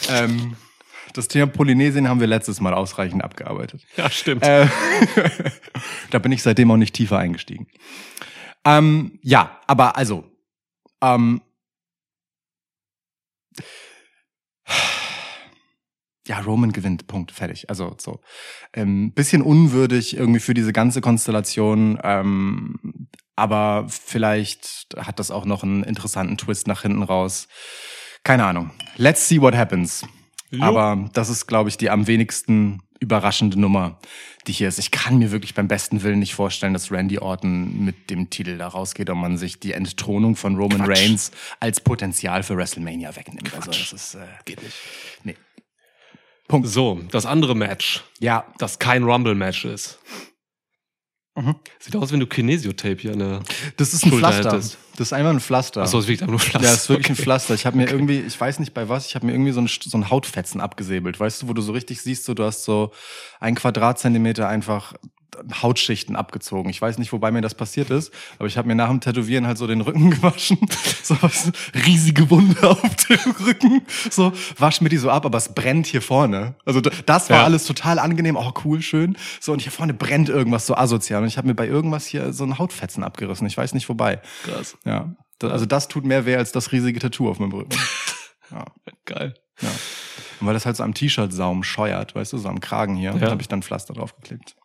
ähm, 0.09 0.55
das 1.13 1.27
Thema 1.27 1.47
Polynesien 1.47 2.07
haben 2.07 2.19
wir 2.19 2.27
letztes 2.27 2.61
Mal 2.61 2.73
ausreichend 2.73 3.23
abgearbeitet. 3.23 3.81
Ja, 3.97 4.09
stimmt. 4.09 4.43
Äh, 4.43 4.67
da 6.11 6.19
bin 6.19 6.31
ich 6.31 6.43
seitdem 6.43 6.69
auch 6.71 6.77
nicht 6.77 6.93
tiefer 6.93 7.17
eingestiegen. 7.17 7.67
Ähm, 8.65 9.19
ja, 9.21 9.59
aber 9.67 9.97
also, 9.97 10.23
ähm, 11.01 11.41
ja, 16.27 16.39
Roman 16.39 16.71
gewinnt, 16.71 17.07
Punkt, 17.07 17.31
fertig. 17.31 17.69
Also 17.69 17.95
so, 17.99 18.21
ähm, 18.73 19.11
bisschen 19.11 19.41
unwürdig 19.41 20.15
irgendwie 20.15 20.39
für 20.39 20.53
diese 20.53 20.73
ganze 20.73 21.01
Konstellation, 21.01 21.99
ähm, 22.03 23.07
aber 23.35 23.85
vielleicht 23.89 24.87
hat 24.97 25.19
das 25.19 25.31
auch 25.31 25.45
noch 25.45 25.63
einen 25.63 25.83
interessanten 25.83 26.37
Twist 26.37 26.67
nach 26.67 26.83
hinten 26.83 27.03
raus. 27.03 27.47
Keine 28.23 28.45
Ahnung. 28.45 28.71
Let's 28.95 29.27
see 29.27 29.41
what 29.41 29.55
happens. 29.55 30.05
Jo. 30.51 30.63
Aber 30.63 31.09
das 31.13 31.29
ist, 31.29 31.47
glaube 31.47 31.69
ich, 31.69 31.77
die 31.77 31.89
am 31.89 32.07
wenigsten 32.07 32.81
überraschende 32.99 33.59
Nummer, 33.59 33.99
die 34.47 34.53
hier 34.53 34.69
ist. 34.69 34.79
Ich 34.79 34.91
kann 34.91 35.17
mir 35.17 35.31
wirklich 35.31 35.53
beim 35.53 35.67
besten 35.67 36.03
Willen 36.03 36.19
nicht 36.19 36.35
vorstellen, 36.35 36.73
dass 36.73 36.91
Randy 36.91 37.19
Orton 37.19 37.83
mit 37.83 38.09
dem 38.09 38.29
Titel 38.29 38.57
da 38.57 38.67
rausgeht 38.67 39.09
und 39.09 39.17
man 39.17 39.37
sich 39.37 39.59
die 39.59 39.73
Entthronung 39.73 40.35
von 40.35 40.55
Roman 40.55 40.85
Quatsch. 40.85 40.99
Reigns 40.99 41.31
als 41.59 41.81
Potenzial 41.81 42.43
für 42.43 42.55
WrestleMania 42.55 43.13
wegnimmt. 43.15 43.53
Also 43.53 43.71
das 43.71 43.91
ist 43.91 44.15
äh, 44.15 44.19
Geht 44.45 44.63
nicht. 44.63 44.77
nee. 45.23 45.35
Punkt. 46.47 46.67
So, 46.67 46.99
das 47.11 47.25
andere 47.25 47.55
Match, 47.55 48.03
Ja, 48.19 48.45
das 48.57 48.79
kein 48.79 49.03
Rumble-Match 49.03 49.65
ist. 49.65 49.99
Mhm. 51.35 51.55
Sieht 51.79 51.95
aus, 51.95 52.11
wenn 52.11 52.19
du 52.19 52.27
Kinesiotape 52.27 52.97
hier 53.01 53.13
eine. 53.13 53.41
das 53.77 53.93
ist 53.95 54.03
ein 54.05 54.11
Schulter 54.11 54.27
Pflaster. 54.31 54.51
hättest. 54.51 54.77
Das 54.97 55.07
ist 55.07 55.13
einfach 55.13 55.31
ein 55.31 55.39
Pflaster. 55.39 55.81
Achso, 55.81 55.97
es 55.97 56.07
wiegt 56.07 56.21
aber 56.21 56.29
nur 56.31 56.39
Pflaster. 56.39 56.67
Ja, 56.67 56.71
das 56.73 56.83
ist 56.83 56.89
wirklich 56.89 57.09
ein 57.09 57.13
Okay. 57.13 57.23
Pflaster. 57.23 57.55
Ich 57.55 57.65
habe 57.65 57.75
mir 57.75 57.89
irgendwie, 57.89 58.19
ich 58.19 58.39
weiß 58.39 58.59
nicht 58.59 58.75
bei 58.75 58.87
was, 58.87 59.07
ich 59.07 59.15
habe 59.15 59.25
mir 59.25 59.31
irgendwie 59.31 59.51
so 59.51 59.59
ein, 59.61 59.67
so 59.67 59.97
ein 59.97 60.11
Hautfetzen 60.11 60.61
abgesäbelt. 60.61 61.19
Weißt 61.19 61.41
du, 61.41 61.47
wo 61.47 61.53
du 61.53 61.63
so 61.63 61.71
richtig 61.71 62.01
siehst, 62.03 62.25
so, 62.25 62.35
du 62.35 62.43
hast 62.43 62.65
so 62.65 62.91
ein 63.39 63.55
Quadratzentimeter 63.55 64.47
einfach 64.47 64.93
Hautschichten 65.61 66.15
abgezogen. 66.15 66.69
Ich 66.69 66.81
weiß 66.81 66.97
nicht, 66.97 67.11
wobei 67.13 67.31
mir 67.31 67.41
das 67.41 67.55
passiert 67.55 67.89
ist, 67.89 68.13
aber 68.39 68.47
ich 68.47 68.57
habe 68.57 68.67
mir 68.67 68.75
nach 68.75 68.89
dem 68.89 69.01
Tätowieren 69.01 69.47
halt 69.47 69.57
so 69.57 69.67
den 69.67 69.81
Rücken 69.81 70.09
gewaschen. 70.11 70.57
So 71.03 71.15
du, 71.15 71.51
riesige 71.85 72.29
Wunde 72.29 72.69
auf 72.69 72.95
dem 73.07 73.19
Rücken. 73.45 73.81
So, 74.09 74.33
wasch 74.57 74.81
mir 74.81 74.89
die 74.89 74.97
so 74.97 75.09
ab, 75.09 75.25
aber 75.25 75.37
es 75.37 75.53
brennt 75.53 75.87
hier 75.87 76.01
vorne. 76.01 76.55
Also 76.65 76.81
das 76.81 77.29
war 77.29 77.37
Ja. 77.37 77.43
alles 77.43 77.65
total 77.65 77.99
angenehm. 77.99 78.35
Oh, 78.35 78.51
cool, 78.65 78.81
schön. 78.81 79.17
So, 79.39 79.51
und 79.53 79.61
hier 79.61 79.71
vorne 79.71 79.93
brennt 79.93 80.29
irgendwas 80.29 80.65
so 80.67 80.75
asozial. 80.75 81.21
Und 81.21 81.27
ich 81.27 81.37
habe 81.37 81.47
mir 81.47 81.55
bei 81.55 81.67
irgendwas 81.67 82.05
hier 82.05 82.33
so 82.33 82.43
ein 82.43 82.57
Hautfetzen 82.57 83.03
abgerissen. 83.03 83.47
Ich 83.47 83.57
weiß 83.57 83.73
nicht, 83.73 83.89
wobei. 83.89 84.21
Krass. 84.43 84.77
Ja, 84.85 85.15
also 85.41 85.65
das 85.65 85.87
tut 85.89 86.05
mehr 86.05 86.25
weh 86.25 86.35
als 86.37 86.51
das 86.53 86.71
riesige 86.71 86.99
Tattoo 86.99 87.29
auf 87.29 87.39
meinem 87.39 87.51
Rücken. 87.53 87.77
Ja, 88.51 88.65
Geil. 89.05 89.33
ja. 89.61 89.69
Und 90.39 90.45
weil 90.47 90.53
das 90.53 90.65
halt 90.67 90.75
so 90.75 90.83
am 90.83 90.93
T-Shirt-Saum 90.93 91.63
scheuert, 91.63 92.13
weißt 92.13 92.33
du, 92.33 92.37
so 92.37 92.47
am 92.49 92.59
Kragen 92.59 92.95
hier, 92.95 93.15
Ja. 93.15 93.31
habe 93.31 93.41
ich 93.41 93.47
dann 93.47 93.63
Pflaster 93.63 93.93
draufgeklebt. 93.95 94.55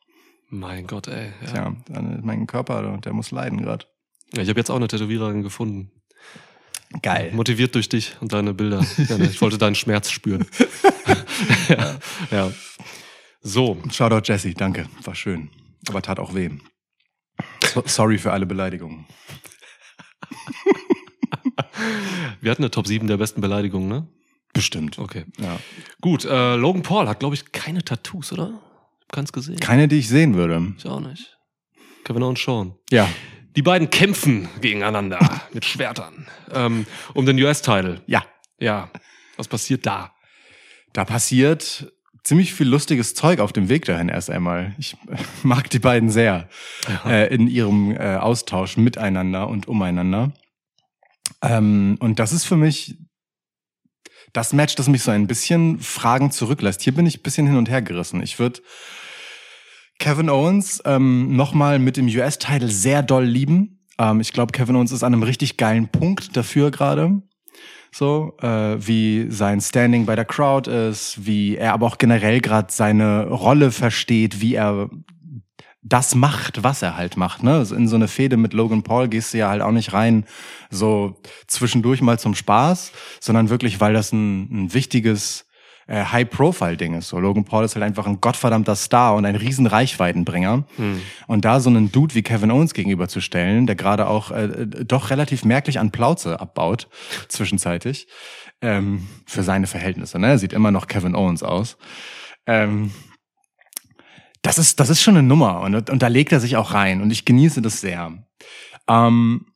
Mein 0.51 0.87
Gott, 0.87 1.09
ey. 1.09 1.33
Ja. 1.47 1.51
Tja, 1.51 1.77
mein 2.23 2.47
Körper, 2.47 2.99
der 2.99 3.13
muss 3.13 3.31
leiden 3.31 3.61
gerade. 3.61 3.87
Ja, 4.35 4.43
ich 4.43 4.49
habe 4.49 4.61
jetzt 4.61 4.71
auch 4.71 4.77
eine 4.77 4.89
Tätowiererin 4.89 5.43
gefunden. 5.43 5.91
Geil. 7.03 7.33
Motiviert 7.35 7.75
durch 7.75 7.89
dich 7.89 8.17
und 8.21 8.33
deine 8.33 8.55
Bilder. 8.55 8.85
Ne, 8.97 9.29
ich 9.31 9.41
wollte 9.43 9.59
deinen 9.59 9.75
Schmerz 9.75 10.11
spüren. 10.11 10.47
ja. 11.69 11.99
ja. 12.31 12.53
So, 13.43 13.77
Shoutout 13.93 14.23
Jesse, 14.25 14.55
danke, 14.55 14.87
war 15.05 15.15
schön. 15.15 15.51
Aber 15.89 16.01
tat 16.01 16.19
auch 16.19 16.35
weh. 16.35 16.51
So, 17.65 17.83
sorry 17.87 18.19
für 18.19 18.33
alle 18.33 18.47
Beleidigungen. 18.47 19.07
wir 22.41 22.51
hatten 22.51 22.63
eine 22.63 22.71
Top 22.71 22.87
7 22.87 23.07
der 23.07 23.19
besten 23.19 23.41
Beleidigungen, 23.41 23.89
ne? 23.89 24.09
Bestimmt. 24.55 24.99
Okay. 24.99 25.25
Ja. 25.39 25.59
Gut, 26.01 26.25
äh, 26.25 26.57
Logan 26.57 26.83
Paul 26.83 27.07
hat, 27.07 27.21
glaube 27.21 27.35
ich, 27.35 27.53
keine 27.53 27.85
Tattoos, 27.85 28.33
oder? 28.33 28.61
Keins 29.11 29.33
gesehen. 29.33 29.59
Keine, 29.59 29.89
die 29.89 29.99
ich 29.99 30.09
sehen 30.09 30.35
würde. 30.35 30.75
Ich 30.77 30.87
auch 30.87 31.01
nicht. 31.01 31.37
Kevin 32.05 32.23
und 32.23 32.39
Sean. 32.39 32.75
Ja. 32.91 33.09
Die 33.57 33.63
beiden 33.63 33.91
kämpfen 33.91 34.49
gegeneinander 34.61 35.19
mit 35.53 35.65
Schwertern 35.65 36.27
ähm, 36.53 36.87
um 37.15 37.27
den 37.27 37.43
US-Title. 37.43 38.01
Ja. 38.07 38.25
Ja, 38.61 38.91
was 39.37 39.49
passiert 39.49 39.87
da? 39.87 40.13
Da 40.93 41.05
passiert 41.05 41.93
ziemlich 42.25 42.53
viel 42.53 42.69
lustiges 42.69 43.15
Zeug 43.15 43.41
auf 43.41 43.53
dem 43.53 43.69
Weg 43.69 43.85
dahin 43.85 44.09
erst 44.09 44.31
einmal. 44.31 44.75
Ich 44.79 44.97
mag 45.43 45.71
die 45.71 45.79
beiden 45.79 46.11
sehr 46.11 46.49
äh, 47.07 47.33
in 47.33 47.49
ihrem 47.49 47.93
äh, 47.93 48.17
Austausch 48.17 48.77
miteinander 48.77 49.49
und 49.49 49.69
umeinander. 49.69 50.33
Ähm, 51.43 51.97
und 52.01 52.19
das 52.19 52.33
ist 52.33 52.45
für 52.45 52.57
mich 52.57 52.99
das 54.33 54.53
Match, 54.53 54.75
das 54.75 54.89
mich 54.89 55.03
so 55.03 55.11
ein 55.11 55.27
bisschen 55.27 55.81
Fragen 55.81 56.31
zurücklässt. 56.31 56.83
Hier 56.83 56.95
bin 56.95 57.07
ich 57.07 57.19
ein 57.19 57.23
bisschen 57.23 57.47
hin 57.47 57.57
und 57.57 57.71
her 57.71 57.83
gerissen. 57.83 58.23
Ich 58.23 58.39
würde 58.39 58.61
Kevin 59.99 60.31
Owens 60.31 60.81
ähm, 60.85 61.35
nochmal 61.35 61.79
mit 61.79 61.97
dem 61.97 62.07
US-Title 62.07 62.69
sehr 62.69 63.03
doll 63.03 63.25
lieben. 63.25 63.81
Ähm, 63.99 64.21
ich 64.21 64.33
glaube, 64.33 64.53
Kevin 64.53 64.77
Owens 64.77 64.93
ist 64.93 65.03
an 65.03 65.13
einem 65.13 65.23
richtig 65.23 65.57
geilen 65.57 65.89
Punkt 65.89 66.37
dafür 66.37 66.71
gerade. 66.71 67.21
So, 67.91 68.37
äh, 68.41 68.77
wie 68.79 69.31
sein 69.31 69.61
Standing 69.61 70.07
bei 70.07 70.15
der 70.15 70.25
Crowd 70.25 70.71
ist, 70.71 71.27
wie 71.27 71.57
er 71.57 71.73
aber 71.73 71.87
auch 71.87 71.99
generell 71.99 72.41
gerade 72.41 72.69
seine 72.71 73.29
Rolle 73.29 73.71
versteht, 73.73 74.41
wie 74.41 74.55
er 74.55 74.91
das 75.83 76.15
macht, 76.15 76.63
was 76.63 76.83
er 76.83 76.97
halt 76.97 77.17
macht. 77.17 77.43
Ne? 77.43 77.55
Also 77.55 77.75
in 77.75 77.89
so 77.89 77.97
eine 77.97 78.09
Fehde 78.09 78.37
mit 78.37 78.53
Logan 78.53 78.83
Paul 78.83 79.09
gehst 79.09 79.33
du 79.33 79.39
ja 79.39 79.49
halt 79.49 79.63
auch 79.63 79.73
nicht 79.73 79.93
rein, 79.93 80.27
so 80.71 81.17
zwischendurch 81.47 82.03
mal 82.03 82.19
zum 82.19 82.35
Spaß, 82.35 82.93
sondern 83.21 83.49
wirklich, 83.49 83.81
weil 83.81 83.95
das 83.95 84.13
ein, 84.13 84.65
ein 84.65 84.75
wichtiges 84.75 85.48
äh, 85.89 86.05
High-Profile-Ding 86.05 86.95
ist. 86.95 87.09
So 87.09 87.19
Logan 87.19 87.45
Paul 87.45 87.65
ist 87.65 87.75
halt 87.75 87.83
einfach 87.83 88.07
ein 88.07 88.21
gottverdammter 88.21 88.77
Star 88.77 89.15
und 89.15 89.25
ein 89.25 89.35
riesen 89.35 89.67
Reichweitenbringer. 89.67 90.65
Hm. 90.77 91.01
Und 91.27 91.45
da 91.45 91.61
so 91.61 91.71
einen 91.71 91.91
Dude 91.91 92.15
wie 92.15 92.23
Kevin 92.23 92.51
Owens 92.51 92.75
gegenüberzustellen, 92.75 93.67
der 93.67 93.75
gerade 93.75 94.07
auch 94.07 94.31
äh, 94.31 94.67
doch 94.67 95.11
relativ 95.11 95.45
merklich 95.45 95.81
an 95.81 95.91
Plauze 95.91 96.41
abbaut, 96.41 96.89
zwischenzeitlich, 97.29 98.07
ähm, 98.61 99.09
für 99.27 99.43
seine 99.43 99.67
Verhältnisse. 99.67 100.19
Ne? 100.19 100.29
Er 100.29 100.39
sieht 100.39 100.53
immer 100.53 100.71
noch 100.71 100.87
Kevin 100.87 101.17
Owens 101.17 101.43
aus. 101.43 101.79
Ähm, 102.47 102.93
das 104.43 104.59
ist, 104.59 104.79
das 104.79 104.91
ist 104.91 105.03
schon 105.03 105.17
eine 105.17 105.27
Nummer 105.27 105.63
und, 105.63 105.91
und 105.91 106.03
da 106.03 106.07
legt 106.07 106.33
er 106.33 106.41
sich 106.41 106.57
auch 106.57 106.73
rein 106.73 107.03
und 107.03 107.11
ich 107.11 107.25
genieße 107.25 107.61
das 107.61 107.81
sehr. 107.81 108.13
Ähm, 108.89 109.47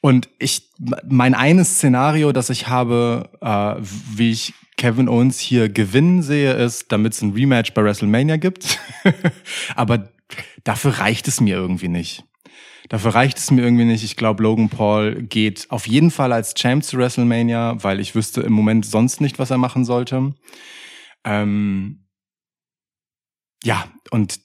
und 0.00 0.28
ich, 0.38 0.70
mein 1.08 1.34
eines 1.34 1.76
Szenario, 1.76 2.32
das 2.32 2.50
ich 2.50 2.68
habe, 2.68 3.30
äh, 3.40 3.82
wie 4.16 4.30
ich 4.30 4.54
Kevin 4.76 5.08
Owens 5.08 5.40
hier 5.40 5.68
gewinnen 5.68 6.22
sehe, 6.22 6.52
ist, 6.52 6.92
damit 6.92 7.14
es 7.14 7.22
ein 7.22 7.32
Rematch 7.32 7.74
bei 7.74 7.82
WrestleMania 7.82 8.36
gibt. 8.36 8.78
Aber 9.74 10.08
dafür 10.64 10.98
reicht 10.98 11.26
es 11.26 11.40
mir 11.40 11.56
irgendwie 11.56 11.88
nicht. 11.88 12.24
Dafür 12.88 13.14
reicht 13.14 13.38
es 13.38 13.50
mir 13.50 13.62
irgendwie 13.62 13.84
nicht. 13.84 14.04
Ich 14.04 14.16
glaube, 14.16 14.42
Logan 14.42 14.68
Paul 14.68 15.22
geht 15.22 15.66
auf 15.70 15.86
jeden 15.86 16.10
Fall 16.10 16.32
als 16.32 16.54
Champ 16.54 16.84
zu 16.84 16.96
WrestleMania, 16.96 17.82
weil 17.82 18.00
ich 18.00 18.14
wüsste 18.14 18.40
im 18.40 18.52
Moment 18.52 18.86
sonst 18.86 19.20
nicht, 19.20 19.38
was 19.38 19.50
er 19.50 19.58
machen 19.58 19.84
sollte. 19.84 20.32
Ähm, 21.24 22.06
ja, 23.64 23.90
und 24.10 24.40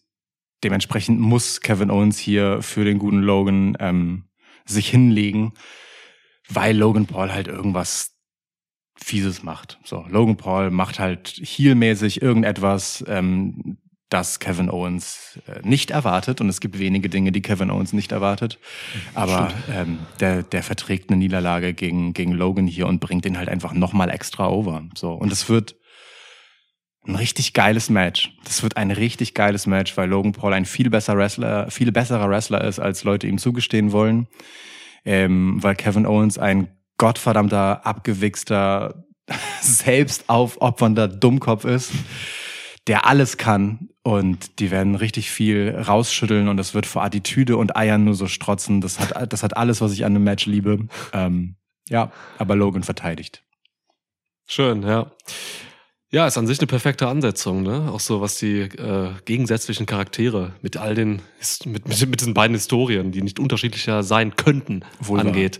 dementsprechend 0.64 1.20
muss 1.20 1.62
Kevin 1.62 1.92
Owens 1.92 2.18
hier 2.18 2.62
für 2.62 2.84
den 2.84 2.98
guten 2.98 3.22
Logan 3.22 3.78
ähm, 3.80 4.26
sich 4.66 4.90
hinlegen, 4.90 5.54
weil 6.50 6.78
Logan 6.78 7.06
Paul 7.06 7.32
halt 7.32 7.48
irgendwas 7.48 8.12
Fieses 8.96 9.44
macht. 9.44 9.80
So, 9.84 10.06
Logan 10.10 10.38
Paul 10.38 10.70
macht 10.70 11.00
halt 11.00 11.30
heelmäßig 11.44 12.22
irgendetwas, 12.22 13.04
ähm, 13.08 13.78
das 14.14 14.40
Kevin 14.40 14.70
Owens 14.70 15.40
äh, 15.48 15.68
nicht 15.68 15.90
erwartet. 15.90 16.40
Und 16.40 16.48
es 16.48 16.62
gibt 16.62 16.78
wenige 16.78 17.10
Dinge, 17.10 17.32
die 17.32 17.42
Kevin 17.42 17.72
Owens 17.72 17.94
nicht 17.94 18.12
erwartet. 18.12 18.60
Aber 19.16 19.52
ähm, 19.72 20.00
der, 20.20 20.44
der 20.44 20.62
verträgt 20.62 21.10
eine 21.10 21.18
Niederlage 21.18 21.74
gegen, 21.74 22.14
gegen 22.14 22.32
Logan 22.32 22.68
hier 22.68 22.88
und 22.88 23.00
bringt 23.00 23.26
ihn 23.26 23.38
halt 23.38 23.50
einfach 23.50 23.74
nochmal 23.74 24.12
extra 24.12 24.48
over. 24.48 24.84
So, 24.96 25.14
und 25.14 25.32
es 25.32 25.50
wird 25.50 25.76
ein 27.06 27.16
richtig 27.16 27.54
geiles 27.54 27.90
Match. 27.90 28.32
Das 28.46 28.64
wird 28.64 28.78
ein 28.78 28.92
richtig 28.92 29.34
geiles 29.34 29.68
Match, 29.68 29.96
weil 29.98 30.10
Logan 30.10 30.32
Paul 30.32 30.54
ein 30.54 30.66
viel 30.66 30.90
besser 30.90 31.18
Wrestler, 31.18 31.70
viel 31.70 31.92
besserer 31.92 32.30
Wrestler 32.30 32.64
ist, 32.64 32.80
als 32.80 33.04
Leute 33.04 33.28
ihm 33.28 33.38
zugestehen 33.38 33.92
wollen. 33.92 34.28
Ähm, 35.06 35.62
weil 35.62 35.76
Kevin 35.76 36.06
Owens 36.06 36.38
ein 36.38 36.70
gottverdammter, 36.98 37.86
abgewichster, 37.86 39.04
selbst 39.62 40.30
aufopfernder 40.30 41.08
Dummkopf 41.08 41.66
ist, 41.66 41.92
der 42.88 43.06
alles 43.06 43.38
kann. 43.38 43.90
Und 44.04 44.60
die 44.60 44.70
werden 44.72 44.96
richtig 44.96 45.32
viel 45.32 45.78
rausschütteln 45.88 46.50
und 46.50 46.60
es 46.60 46.74
wird 46.74 46.86
vor 46.86 47.04
Attitüde 47.04 47.56
und 47.56 47.78
Eiern 47.78 48.04
nur 48.04 48.16
so 48.16 48.28
strotzen. 48.28 48.82
Das 48.82 49.00
hat, 49.00 49.32
das 49.32 49.44
hat 49.44 49.56
alles, 49.56 49.80
was 49.80 49.94
ich 49.94 50.04
an 50.04 50.14
einem 50.14 50.26
Match 50.26 50.46
liebe. 50.46 50.88
Ähm, 51.14 51.56
ja, 51.88 52.12
aber 52.38 52.56
Logan 52.56 52.84
verteidigt. 52.84 53.44
Schön, 54.46 54.84
ja. 54.84 55.12
Ja, 56.14 56.28
ist 56.28 56.38
an 56.38 56.46
sich 56.46 56.60
eine 56.60 56.68
perfekte 56.68 57.08
Ansetzung, 57.08 57.64
ne? 57.64 57.92
Auch 57.92 58.00
so, 58.00 58.22
was 58.22 58.36
die 58.36 58.60
äh, 58.60 59.10
gegensätzlichen 59.26 59.88
Charaktere 59.88 60.52
mit 60.62 60.78
all 60.78 60.94
den, 60.94 61.24
mit, 61.66 61.88
mit, 61.88 62.08
mit 62.08 62.22
diesen 62.22 62.36
beiden 62.36 62.56
Historien, 62.56 63.12
die 63.12 63.24
nicht 63.24 63.40
unterschiedlicher 63.40 64.04
sein 64.04 64.36
könnten, 64.36 64.86
Wohl 65.00 65.20
angeht. 65.20 65.60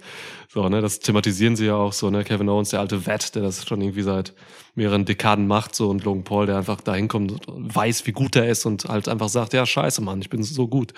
So, 0.50 0.70
ne, 0.70 0.82
das 0.82 1.00
thematisieren 1.00 1.56
sie 1.56 1.66
ja 1.66 1.76
auch 1.76 1.92
so, 1.92 2.12
ne? 2.12 2.24
Kevin 2.24 2.50
Owens, 2.50 2.70
der 2.70 2.82
alte 2.82 3.08
Vet, 3.08 3.34
der 3.34 3.42
das 3.42 3.66
schon 3.66 3.82
irgendwie 3.82 4.04
seit 4.04 4.34
mehreren 4.76 5.06
Dekaden 5.06 5.48
macht, 5.48 5.74
so 5.74 5.90
und 5.90 6.04
Logan 6.04 6.24
Paul, 6.24 6.46
der 6.46 6.58
einfach 6.58 6.82
da 6.82 6.94
hinkommt 6.94 7.48
und 7.48 7.76
weiß, 7.76 8.06
wie 8.06 8.12
gut 8.12 8.36
er 8.36 8.48
ist 8.48 8.68
und 8.68 8.86
halt 8.86 9.10
einfach 9.10 9.30
sagt, 9.30 9.54
ja, 9.54 9.66
scheiße, 9.66 10.04
Mann, 10.04 10.22
ich 10.22 10.30
bin 10.30 10.44
so 10.44 10.68
gut. 10.68 10.94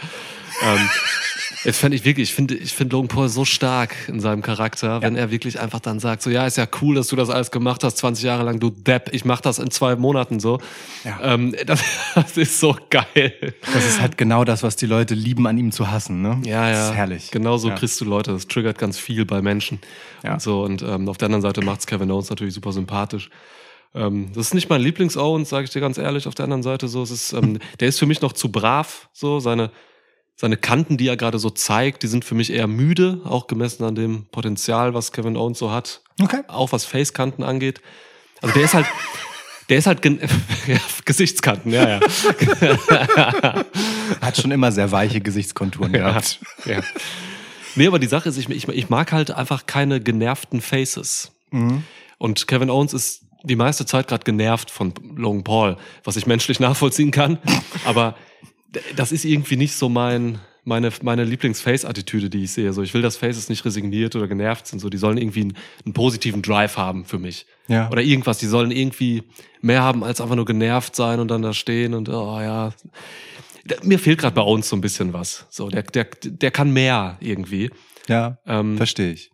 ähm, 0.63 0.89
das 1.65 1.79
fände 1.79 1.97
ich 1.97 2.05
wirklich, 2.05 2.29
ich 2.29 2.35
finde 2.35 2.55
ich 2.55 2.73
finde 2.73 2.95
Logan 2.95 3.07
Paul 3.07 3.27
so 3.27 3.43
stark 3.43 3.95
in 4.07 4.19
seinem 4.19 4.43
Charakter, 4.43 4.87
ja. 4.87 5.01
wenn 5.01 5.15
er 5.15 5.31
wirklich 5.31 5.59
einfach 5.59 5.79
dann 5.79 5.99
sagt, 5.99 6.21
so 6.21 6.29
ja, 6.29 6.45
ist 6.45 6.57
ja 6.57 6.67
cool, 6.81 6.95
dass 6.95 7.07
du 7.07 7.15
das 7.15 7.31
alles 7.31 7.49
gemacht 7.49 7.83
hast, 7.83 7.97
20 7.97 8.23
Jahre 8.23 8.43
lang, 8.43 8.59
du 8.59 8.69
Depp, 8.69 9.09
ich 9.13 9.25
mach 9.25 9.41
das 9.41 9.57
in 9.57 9.71
zwei 9.71 9.95
Monaten 9.95 10.39
so. 10.39 10.59
Ja. 11.03 11.19
Ähm, 11.23 11.55
das, 11.65 11.81
das, 12.15 12.37
ist 12.37 12.59
so 12.59 12.77
geil. 12.91 13.55
Das 13.73 13.83
ist 13.83 13.99
halt 13.99 14.17
genau 14.17 14.43
das, 14.43 14.61
was 14.61 14.75
die 14.75 14.85
Leute 14.85 15.15
lieben, 15.15 15.47
an 15.47 15.57
ihm 15.57 15.71
zu 15.71 15.89
hassen, 15.89 16.21
ne? 16.21 16.39
Ja, 16.45 16.69
ja. 16.69 16.71
Das 16.71 16.89
ist 16.89 16.93
herrlich. 16.93 17.31
Genau 17.31 17.57
so 17.57 17.69
ja. 17.69 17.75
kriegst 17.75 17.99
du 17.99 18.05
Leute, 18.05 18.31
das 18.31 18.47
triggert 18.47 18.77
ganz 18.77 18.99
viel 18.99 19.25
bei 19.25 19.41
Menschen. 19.41 19.79
Ja. 20.23 20.33
Und 20.33 20.41
so, 20.43 20.63
und 20.63 20.83
ähm, 20.83 21.09
auf 21.09 21.17
der 21.17 21.25
anderen 21.25 21.41
Seite 21.41 21.61
macht's 21.63 21.87
Kevin 21.87 22.11
Owens 22.11 22.29
natürlich 22.29 22.53
super 22.53 22.71
sympathisch. 22.73 23.31
Ähm, 23.95 24.29
das 24.35 24.47
ist 24.47 24.53
nicht 24.53 24.69
mein 24.69 24.81
Lieblings-Owens, 24.81 25.49
sage 25.49 25.63
ich 25.63 25.71
dir 25.71 25.81
ganz 25.81 25.97
ehrlich, 25.97 26.27
auf 26.27 26.35
der 26.35 26.43
anderen 26.43 26.63
Seite 26.63 26.87
so. 26.87 27.01
Es 27.01 27.09
ist, 27.09 27.33
ähm, 27.33 27.57
der 27.79 27.87
ist 27.87 27.97
für 27.97 28.05
mich 28.05 28.21
noch 28.21 28.33
zu 28.33 28.51
brav, 28.51 29.09
so 29.13 29.39
seine 29.39 29.71
seine 30.35 30.57
Kanten, 30.57 30.97
die 30.97 31.07
er 31.07 31.17
gerade 31.17 31.39
so 31.39 31.49
zeigt, 31.49 32.03
die 32.03 32.07
sind 32.07 32.25
für 32.25 32.35
mich 32.35 32.51
eher 32.51 32.67
müde, 32.67 33.21
auch 33.23 33.47
gemessen 33.47 33.83
an 33.83 33.95
dem 33.95 34.25
Potenzial, 34.31 34.93
was 34.93 35.11
Kevin 35.11 35.37
Owens 35.37 35.59
so 35.59 35.71
hat. 35.71 36.01
Okay. 36.21 36.41
Auch 36.47 36.71
was 36.71 36.85
Facekanten 36.85 37.43
angeht. 37.43 37.81
Also 38.41 38.53
der 38.53 38.65
ist 38.65 38.73
halt, 38.73 38.85
der 39.69 39.77
ist 39.77 39.87
halt 39.87 40.03
ja, 40.67 40.77
Gesichtskanten, 41.05 41.71
ja, 41.71 41.99
ja. 41.99 41.99
hat 44.21 44.37
schon 44.37 44.51
immer 44.51 44.71
sehr 44.71 44.91
weiche 44.91 45.21
Gesichtskonturen 45.21 45.93
gehabt. 45.93 46.39
Ja, 46.65 46.73
ja. 46.73 46.83
Nee, 47.75 47.87
aber 47.87 47.99
die 47.99 48.07
Sache 48.07 48.29
ist, 48.29 48.37
ich, 48.37 48.49
ich, 48.49 48.67
ich 48.67 48.89
mag 48.89 49.11
halt 49.11 49.31
einfach 49.31 49.65
keine 49.65 50.01
genervten 50.01 50.61
Faces. 50.61 51.31
Mhm. 51.51 51.83
Und 52.17 52.47
Kevin 52.47 52.69
Owens 52.69 52.93
ist 52.93 53.25
die 53.43 53.55
meiste 53.55 53.85
Zeit 53.85 54.07
gerade 54.07 54.23
genervt 54.23 54.71
von 54.71 54.93
Logan 55.15 55.43
Paul, 55.43 55.77
was 56.03 56.15
ich 56.15 56.25
menschlich 56.25 56.59
nachvollziehen 56.59 57.11
kann. 57.11 57.37
Aber 57.85 58.15
das 58.95 59.11
ist 59.11 59.25
irgendwie 59.25 59.57
nicht 59.57 59.75
so 59.75 59.89
mein, 59.89 60.39
meine, 60.63 60.91
meine 61.01 61.23
Lieblings-Face-Attitüde, 61.23 62.29
die 62.29 62.43
ich 62.43 62.51
sehe. 62.51 62.73
So, 62.73 62.81
ich 62.81 62.93
will, 62.93 63.01
dass 63.01 63.17
Faces 63.17 63.49
nicht 63.49 63.63
resigniert 63.65 64.15
oder 64.15 64.27
genervt 64.27 64.67
sind. 64.67 64.79
So, 64.79 64.89
die 64.89 64.97
sollen 64.97 65.17
irgendwie 65.17 65.41
einen, 65.41 65.57
einen 65.85 65.93
positiven 65.93 66.41
Drive 66.41 66.77
haben 66.77 67.05
für 67.05 67.19
mich. 67.19 67.45
Ja. 67.67 67.89
Oder 67.91 68.01
irgendwas. 68.01 68.39
Die 68.39 68.47
sollen 68.47 68.71
irgendwie 68.71 69.23
mehr 69.61 69.81
haben, 69.81 70.03
als 70.03 70.21
einfach 70.21 70.35
nur 70.35 70.45
genervt 70.45 70.95
sein 70.95 71.19
und 71.19 71.29
dann 71.29 71.41
da 71.41 71.53
stehen 71.53 71.93
und, 71.93 72.09
oh 72.09 72.39
ja. 72.39 72.73
Mir 73.83 73.97
fehlt 73.97 74.19
gerade 74.19 74.35
bei 74.35 74.41
uns 74.41 74.69
so 74.69 74.75
ein 74.75 74.81
bisschen 74.81 75.13
was. 75.13 75.47
So, 75.49 75.69
der, 75.69 75.83
der, 75.83 76.07
der 76.23 76.51
kann 76.51 76.71
mehr 76.71 77.17
irgendwie. 77.19 77.71
Ja, 78.07 78.37
ähm, 78.45 78.77
verstehe 78.77 79.13
ich. 79.13 79.31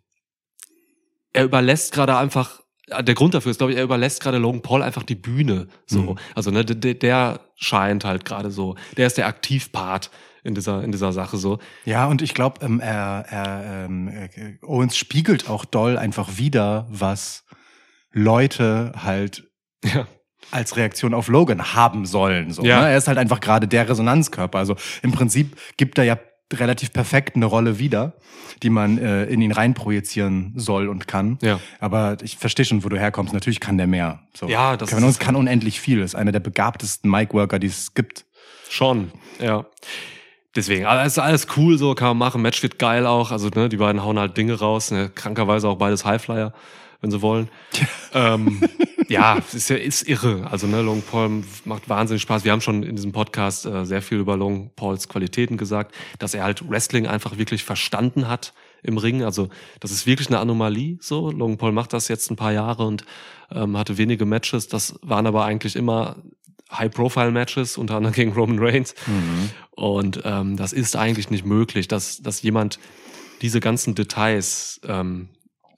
Er 1.34 1.44
überlässt 1.44 1.92
gerade 1.92 2.16
einfach 2.16 2.61
der 3.00 3.14
Grund 3.14 3.34
dafür 3.34 3.50
ist, 3.50 3.58
glaube 3.58 3.72
ich, 3.72 3.78
er 3.78 3.84
überlässt 3.84 4.20
gerade 4.20 4.38
Logan 4.38 4.62
Paul 4.62 4.82
einfach 4.82 5.02
die 5.02 5.14
Bühne. 5.14 5.68
So, 5.86 6.00
mhm. 6.02 6.18
also 6.34 6.50
ne, 6.50 6.64
der, 6.64 6.94
der 6.94 7.40
scheint 7.56 8.04
halt 8.04 8.24
gerade 8.24 8.50
so, 8.50 8.76
der 8.96 9.06
ist 9.06 9.18
der 9.18 9.26
Aktivpart 9.26 10.10
in 10.44 10.54
dieser 10.54 10.82
in 10.82 10.92
dieser 10.92 11.12
Sache 11.12 11.36
so. 11.36 11.58
Ja, 11.84 12.06
und 12.06 12.20
ich 12.20 12.34
glaube, 12.34 12.64
ähm, 12.64 12.80
er, 12.80 13.24
er 13.28 13.84
ähm, 13.86 14.08
äh, 14.08 14.58
Owens 14.62 14.96
spiegelt 14.96 15.48
auch 15.48 15.64
doll 15.64 15.96
einfach 15.96 16.36
wieder, 16.36 16.86
was 16.90 17.44
Leute 18.12 18.92
halt 18.96 19.44
ja. 19.84 20.06
als 20.50 20.76
Reaktion 20.76 21.14
auf 21.14 21.28
Logan 21.28 21.74
haben 21.74 22.06
sollen. 22.06 22.50
So, 22.50 22.64
ja. 22.64 22.82
ne? 22.82 22.90
Er 22.90 22.98
ist 22.98 23.08
halt 23.08 23.18
einfach 23.18 23.40
gerade 23.40 23.68
der 23.68 23.88
Resonanzkörper. 23.88 24.58
Also 24.58 24.76
im 25.02 25.12
Prinzip 25.12 25.56
gibt 25.76 25.98
er 25.98 26.04
ja 26.04 26.18
relativ 26.58 26.92
perfekt 26.92 27.36
eine 27.36 27.46
Rolle 27.46 27.78
wieder, 27.78 28.14
die 28.62 28.70
man 28.70 28.98
äh, 28.98 29.24
in 29.24 29.40
ihn 29.40 29.52
reinprojizieren 29.52 30.52
soll 30.56 30.88
und 30.88 31.06
kann. 31.08 31.38
Ja. 31.42 31.60
Aber 31.80 32.16
ich 32.22 32.36
verstehe 32.36 32.64
schon, 32.64 32.84
wo 32.84 32.88
du 32.88 32.98
herkommst. 32.98 33.32
Natürlich 33.32 33.60
kann 33.60 33.78
der 33.78 33.86
mehr. 33.86 34.20
So. 34.34 34.48
Ja, 34.48 34.76
das 34.76 34.90
Kevin 34.90 35.04
Owens 35.04 35.18
kann 35.18 35.36
unendlich 35.36 35.80
viel. 35.80 36.00
Ist 36.00 36.14
einer 36.14 36.32
der 36.32 36.40
begabtesten 36.40 37.10
Mic-Worker, 37.10 37.58
die 37.58 37.68
es 37.68 37.94
gibt. 37.94 38.24
Schon, 38.68 39.10
ja. 39.38 39.66
Deswegen, 40.54 40.84
alles, 40.84 41.18
alles 41.18 41.46
cool, 41.56 41.78
so 41.78 41.94
kann 41.94 42.08
man 42.08 42.18
machen. 42.18 42.42
Match 42.42 42.62
wird 42.62 42.78
geil 42.78 43.06
auch. 43.06 43.30
Also, 43.30 43.48
ne, 43.48 43.68
die 43.68 43.78
beiden 43.78 44.02
hauen 44.02 44.18
halt 44.18 44.36
Dinge 44.36 44.58
raus. 44.58 44.90
Ne, 44.90 45.10
krankerweise 45.14 45.68
auch 45.68 45.76
beides 45.76 46.04
Highflyer 46.04 46.52
wenn 47.02 47.10
sie 47.10 47.20
wollen. 47.20 47.50
ähm, 48.14 48.62
ja, 49.12 49.38
ist 49.52 49.68
ja 49.70 49.76
ist 49.76 50.08
irre. 50.08 50.48
Also 50.50 50.66
ne, 50.66 50.82
Long 50.82 51.02
Paul 51.02 51.44
macht 51.64 51.88
wahnsinnig 51.88 52.22
Spaß. 52.22 52.44
Wir 52.44 52.52
haben 52.52 52.60
schon 52.60 52.82
in 52.82 52.96
diesem 52.96 53.12
Podcast 53.12 53.66
äh, 53.66 53.84
sehr 53.84 54.02
viel 54.02 54.18
über 54.18 54.36
Long 54.36 54.70
Pauls 54.74 55.08
Qualitäten 55.08 55.56
gesagt, 55.56 55.94
dass 56.18 56.34
er 56.34 56.44
halt 56.44 56.68
Wrestling 56.68 57.06
einfach 57.06 57.38
wirklich 57.38 57.64
verstanden 57.64 58.28
hat 58.28 58.52
im 58.82 58.98
Ring. 58.98 59.22
Also 59.22 59.48
das 59.80 59.90
ist 59.90 60.06
wirklich 60.06 60.28
eine 60.28 60.38
Anomalie. 60.38 60.98
So, 61.00 61.30
Long 61.30 61.58
Paul 61.58 61.72
macht 61.72 61.92
das 61.92 62.08
jetzt 62.08 62.30
ein 62.30 62.36
paar 62.36 62.52
Jahre 62.52 62.84
und 62.86 63.04
ähm, 63.50 63.76
hatte 63.76 63.98
wenige 63.98 64.24
Matches. 64.24 64.68
Das 64.68 64.98
waren 65.02 65.26
aber 65.26 65.44
eigentlich 65.44 65.76
immer 65.76 66.16
High-Profile-Matches, 66.72 67.76
unter 67.76 67.96
anderem 67.96 68.14
gegen 68.14 68.32
Roman 68.32 68.58
Reigns. 68.58 68.94
Und 69.72 70.22
ähm, 70.24 70.56
das 70.56 70.72
ist 70.72 70.96
eigentlich 70.96 71.30
nicht 71.30 71.44
möglich, 71.44 71.86
dass, 71.86 72.22
dass 72.22 72.42
jemand 72.42 72.78
diese 73.42 73.60
ganzen 73.60 73.94
Details 73.94 74.80
ähm, 74.86 75.28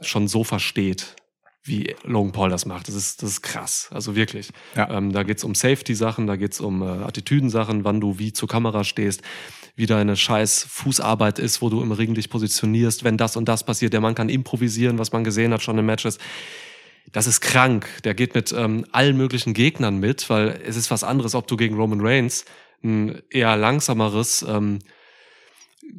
schon 0.01 0.29
so 0.29 0.45
versteht, 0.45 1.17
wie 1.65 1.97
Logan 2.05 2.33
Paul 2.33 2.51
das 2.51 2.67
macht. 2.67 2.89
Das 2.89 2.95
ist, 2.95 3.23
das 3.23 3.31
ist 3.31 3.43
krass. 3.43 3.89
Also 3.91 4.15
wirklich. 4.15 4.51
Ja. 4.77 4.91
Ähm, 4.91 5.13
da 5.13 5.23
geht's 5.23 5.45
um 5.45 5.55
Safety-Sachen, 5.55 6.27
da 6.27 6.37
geht's 6.37 6.61
um 6.61 6.83
äh, 6.83 6.87
Attitüdensachen, 6.87 7.85
wann 7.85 8.01
du 8.01 8.19
wie 8.19 8.33
zur 8.33 8.49
Kamera 8.49 8.85
stehst, 8.85 9.23
wie 9.75 9.87
deine 9.87 10.17
scheiß 10.17 10.67
Fußarbeit 10.69 11.39
ist, 11.39 11.63
wo 11.63 11.71
du 11.71 11.83
im 11.83 11.91
Ring 11.91 12.15
dich 12.15 12.29
positionierst, 12.29 13.03
wenn 13.03 13.17
das 13.17 13.37
und 13.37 13.49
das 13.49 13.65
passiert. 13.65 13.95
Der 13.95 14.01
Mann 14.01 14.15
kann 14.15 14.29
improvisieren, 14.29 14.99
was 14.99 15.13
man 15.13 15.25
gesehen 15.25 15.53
hat 15.53 15.63
schon 15.63 15.79
in 15.79 15.87
Matches. 15.87 16.19
Das 17.13 17.27
ist 17.27 17.41
krank. 17.41 17.87
Der 18.05 18.15
geht 18.15 18.35
mit 18.35 18.53
ähm, 18.53 18.85
allen 18.93 19.17
möglichen 19.17 19.55
Gegnern 19.55 19.99
mit, 19.99 20.29
weil 20.29 20.61
es 20.67 20.77
ist 20.77 20.91
was 20.91 21.03
anderes, 21.03 21.35
ob 21.35 21.47
du 21.47 21.57
gegen 21.57 21.77
Roman 21.77 22.01
Reigns 22.01 22.45
ein 22.83 23.23
eher 23.31 23.57
langsameres, 23.57 24.45
ähm, 24.47 24.81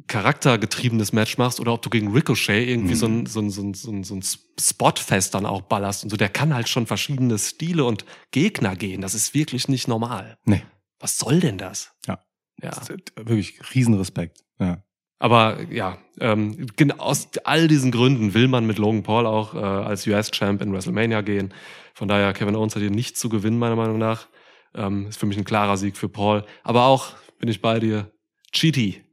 charaktergetriebenes 0.06 1.12
Match 1.12 1.38
machst 1.38 1.60
oder 1.60 1.72
ob 1.72 1.82
du 1.82 1.90
gegen 1.90 2.12
Ricochet 2.12 2.68
irgendwie 2.68 2.94
so 2.94 3.06
ein, 3.06 3.26
so 3.26 3.40
ein, 3.40 3.50
so 3.50 3.62
ein, 3.62 3.74
so 3.74 3.90
ein, 3.90 4.04
so 4.04 4.14
ein 4.14 4.22
Spotfest 4.58 5.34
dann 5.34 5.46
auch 5.46 5.62
ballerst 5.62 6.04
und 6.04 6.10
so. 6.10 6.16
Der 6.16 6.28
kann 6.28 6.54
halt 6.54 6.68
schon 6.68 6.86
verschiedene 6.86 7.38
Stile 7.38 7.84
und 7.84 8.04
Gegner 8.30 8.76
gehen. 8.76 9.00
Das 9.00 9.14
ist 9.14 9.34
wirklich 9.34 9.68
nicht 9.68 9.88
normal. 9.88 10.38
Nee. 10.44 10.62
Was 11.00 11.18
soll 11.18 11.40
denn 11.40 11.58
das? 11.58 11.92
Ja. 12.06 12.20
Ja. 12.62 12.70
Das 12.70 12.88
ist 12.88 13.12
Wirklich 13.16 13.60
Riesenrespekt. 13.74 14.44
Ja. 14.58 14.82
Aber 15.18 15.62
ja, 15.70 15.98
ähm, 16.20 16.66
genau 16.76 16.96
aus 16.96 17.28
all 17.44 17.68
diesen 17.68 17.90
Gründen 17.90 18.34
will 18.34 18.48
man 18.48 18.66
mit 18.66 18.78
Logan 18.78 19.02
Paul 19.02 19.26
auch 19.26 19.54
äh, 19.54 19.58
als 19.58 20.06
US-Champ 20.06 20.60
in 20.60 20.72
WrestleMania 20.72 21.22
gehen. 21.22 21.54
Von 21.94 22.08
daher, 22.08 22.32
Kevin 22.34 22.54
Owens 22.54 22.74
hat 22.74 22.82
hier 22.82 22.90
nicht 22.90 23.16
zu 23.16 23.30
gewinnen, 23.30 23.58
meiner 23.58 23.76
Meinung 23.76 23.98
nach. 23.98 24.28
Ähm, 24.74 25.06
ist 25.06 25.18
für 25.18 25.26
mich 25.26 25.38
ein 25.38 25.44
klarer 25.44 25.78
Sieg 25.78 25.96
für 25.96 26.10
Paul. 26.10 26.44
Aber 26.64 26.84
auch, 26.84 27.14
bin 27.38 27.48
ich 27.48 27.62
bei 27.62 27.80
dir, 27.80 28.12
Cheaty. 28.52 29.05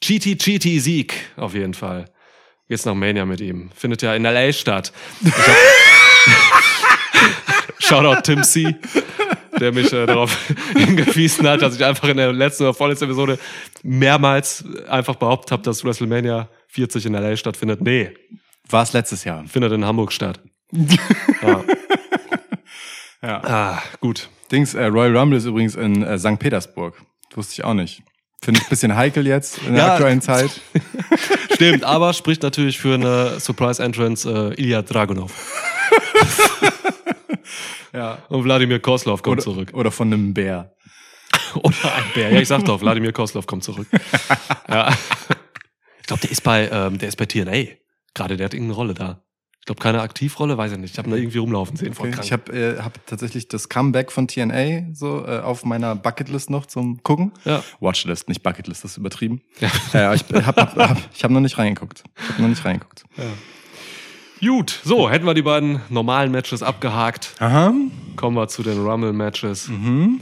Cheaty, 0.00 0.36
Cheaty 0.38 0.78
Sieg, 0.80 1.14
auf 1.36 1.54
jeden 1.54 1.74
Fall. 1.74 2.06
Geht's 2.68 2.84
nach 2.84 2.94
Mania 2.94 3.24
mit 3.24 3.40
ihm. 3.40 3.70
Findet 3.74 4.02
ja 4.02 4.14
in 4.14 4.24
L.A. 4.24 4.52
statt. 4.52 4.92
Shoutout 7.80 8.22
Tim 8.22 8.42
C., 8.42 8.76
der 9.58 9.72
mich 9.72 9.92
äh, 9.92 10.06
darauf 10.06 10.36
hingewiesen 10.76 11.48
hat, 11.48 11.62
dass 11.62 11.74
ich 11.76 11.84
einfach 11.84 12.08
in 12.08 12.16
der 12.18 12.32
letzten 12.32 12.64
oder 12.64 12.74
vorletzten 12.74 13.06
Episode 13.06 13.38
mehrmals 13.82 14.64
einfach 14.88 15.16
behauptet 15.16 15.52
habe, 15.52 15.62
dass 15.62 15.84
WrestleMania 15.84 16.48
40 16.68 17.06
in 17.06 17.14
L.A. 17.14 17.36
stattfindet. 17.36 17.80
Nee, 17.80 18.10
War 18.68 18.82
es 18.82 18.92
letztes 18.92 19.24
Jahr. 19.24 19.44
findet 19.46 19.72
in 19.72 19.84
Hamburg 19.84 20.12
statt. 20.12 20.40
ja. 21.42 21.64
Ja. 23.22 23.42
Ah, 23.44 23.82
gut. 24.00 24.28
Dings, 24.52 24.74
äh, 24.74 24.84
Royal 24.84 25.16
Rumble 25.16 25.38
ist 25.38 25.44
übrigens 25.46 25.74
in 25.74 26.02
äh, 26.02 26.18
St. 26.18 26.38
Petersburg. 26.38 26.94
Wusste 27.34 27.54
ich 27.54 27.64
auch 27.64 27.74
nicht. 27.74 28.02
Finde 28.42 28.60
ich 28.60 28.66
ein 28.66 28.70
bisschen 28.70 28.94
heikel 28.96 29.26
jetzt 29.26 29.58
in 29.58 29.74
der 29.74 29.84
Ja. 29.86 29.92
aktuellen 29.94 30.20
Zeit. 30.20 30.50
Stimmt, 31.54 31.82
aber 31.84 32.12
spricht 32.12 32.42
natürlich 32.42 32.78
für 32.78 32.94
eine 32.94 33.40
Surprise 33.40 33.82
Entrance 33.82 34.28
äh, 34.56 34.60
Ilya 34.62 34.82
Dragunov. 34.82 35.32
Ja. 37.92 38.18
Und 38.28 38.44
Wladimir 38.44 38.80
Koslov 38.80 39.22
kommt 39.22 39.38
Oder, 39.38 39.42
zurück. 39.42 39.70
oder 39.72 39.90
von 39.90 40.12
einem 40.12 40.34
Bär. 40.34 40.74
Oder 41.54 41.94
ein 41.96 42.04
Bär. 42.14 42.30
Ja, 42.30 42.40
ich 42.40 42.46
sag 42.48 42.64
doch, 42.66 42.80
Wladimir 42.82 43.12
Koslov 43.12 43.46
kommt 43.46 43.64
zurück. 43.64 43.86
ja. 44.68 44.90
Ich 46.00 46.06
glaube, 46.06 46.20
der 46.22 46.30
ist 46.30 46.42
bei, 46.42 46.68
ähm, 46.70 46.98
der 46.98 47.08
ist 47.08 47.16
bei 47.16 47.24
TNA. 47.26 47.64
Gerade, 48.14 48.36
der 48.36 48.44
hat 48.44 48.54
irgendeine 48.54 48.74
Rolle 48.74 48.94
da. 48.94 49.22
Ich 49.68 49.74
glaube, 49.74 49.82
keine 49.82 50.00
Aktivrolle, 50.00 50.56
weiß 50.56 50.72
ich 50.72 50.78
nicht. 50.78 50.92
Ich 50.92 50.98
habe 50.98 51.10
ihn 51.10 51.10
da 51.10 51.18
irgendwie 51.18 51.36
rumlaufen 51.36 51.76
sehen. 51.76 51.92
Okay. 51.94 52.14
Ich 52.22 52.32
habe 52.32 52.50
äh, 52.52 52.80
hab 52.80 53.06
tatsächlich 53.06 53.48
das 53.48 53.68
Comeback 53.68 54.10
von 54.10 54.26
TNA 54.26 54.94
so 54.94 55.26
äh, 55.26 55.40
auf 55.40 55.66
meiner 55.66 55.94
Bucketlist 55.94 56.48
noch 56.48 56.64
zum 56.64 57.02
Gucken. 57.02 57.32
ja. 57.44 57.62
Watchlist, 57.78 58.30
nicht 58.30 58.42
Bucketlist, 58.42 58.82
das 58.82 58.92
ist 58.92 58.96
übertrieben. 58.96 59.42
Ja. 59.60 59.68
Ja, 59.92 60.00
ja 60.00 60.14
ich 60.14 60.22
habe 60.22 60.46
hab, 60.46 60.76
hab, 60.76 60.96
ich 61.14 61.22
hab 61.22 61.30
noch 61.30 61.40
nicht 61.40 61.58
reingeguckt. 61.58 62.02
Ich 62.16 62.28
habe 62.30 62.42
noch 62.42 62.48
nicht 62.48 62.64
reingeguckt. 62.64 63.04
Gut, 64.40 64.80
so, 64.84 65.10
hätten 65.10 65.26
wir 65.26 65.34
die 65.34 65.42
beiden 65.42 65.82
normalen 65.90 66.32
Matches 66.32 66.62
abgehakt. 66.62 67.34
Aha. 67.38 67.74
Kommen 68.16 68.36
wir 68.38 68.48
zu 68.48 68.62
den 68.62 68.82
Rumble-Matches. 68.82 69.68
Mhm. 69.68 70.20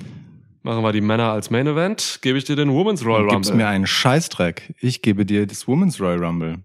Machen 0.64 0.82
wir 0.82 0.90
die 0.90 1.00
Männer 1.00 1.30
als 1.30 1.50
Main 1.50 1.68
Event. 1.68 2.18
Gebe 2.20 2.36
ich 2.36 2.42
dir 2.42 2.56
den 2.56 2.70
Women's 2.70 3.04
Royal 3.04 3.28
Gib's 3.28 3.50
Rumble. 3.50 3.64
mir 3.64 3.68
einen 3.68 3.86
Scheißdreck. 3.86 4.74
Ich 4.80 5.02
gebe 5.02 5.24
dir 5.24 5.46
das 5.46 5.68
Women's 5.68 6.00
Royal 6.00 6.24
Rumble. 6.24 6.64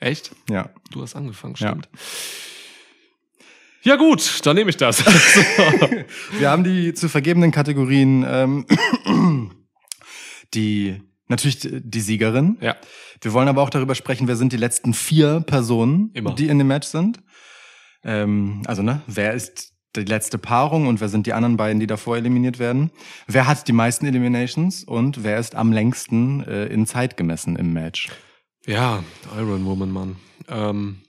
Echt? 0.00 0.30
Ja. 0.48 0.70
Du 0.90 1.02
hast 1.02 1.14
angefangen, 1.14 1.54
Ja. 1.58 1.68
stimmt. 1.68 1.88
Ja, 3.82 3.96
gut, 3.96 4.40
dann 4.44 4.56
nehme 4.56 4.68
ich 4.70 4.76
das. 4.76 5.04
Wir 6.38 6.50
haben 6.50 6.64
die 6.64 6.92
zu 6.92 7.08
vergebenen 7.08 7.50
Kategorien, 7.50 8.26
ähm, 8.28 8.66
die 10.54 11.00
natürlich 11.28 11.60
die 11.62 12.00
Siegerin. 12.00 12.58
ja. 12.60 12.76
Wir 13.22 13.34
wollen 13.34 13.48
aber 13.48 13.60
auch 13.62 13.68
darüber 13.70 13.94
sprechen, 13.94 14.28
wer 14.28 14.36
sind 14.36 14.50
die 14.54 14.56
letzten 14.56 14.94
vier 14.94 15.40
Personen, 15.40 16.10
Immer. 16.14 16.34
die 16.34 16.48
in 16.48 16.56
dem 16.56 16.68
Match 16.68 16.88
sind. 16.88 17.20
Ähm, 18.02 18.62
also, 18.66 18.80
ne, 18.82 19.02
wer 19.06 19.34
ist 19.34 19.74
die 19.94 20.04
letzte 20.04 20.38
Paarung 20.38 20.86
und 20.86 21.02
wer 21.02 21.10
sind 21.10 21.26
die 21.26 21.34
anderen 21.34 21.58
beiden, 21.58 21.80
die 21.80 21.86
davor 21.86 22.16
eliminiert 22.16 22.58
werden? 22.58 22.90
Wer 23.26 23.46
hat 23.46 23.68
die 23.68 23.72
meisten 23.74 24.06
Eliminations 24.06 24.84
und 24.84 25.22
wer 25.22 25.38
ist 25.38 25.54
am 25.54 25.70
längsten 25.70 26.42
äh, 26.44 26.64
in 26.66 26.86
Zeit 26.86 27.18
gemessen 27.18 27.56
im 27.56 27.74
Match? 27.74 28.08
Ja, 28.66 29.02
Iron 29.36 29.64
Woman, 29.64 29.90
Mann. 29.90 30.16
Ähm, 30.48 31.02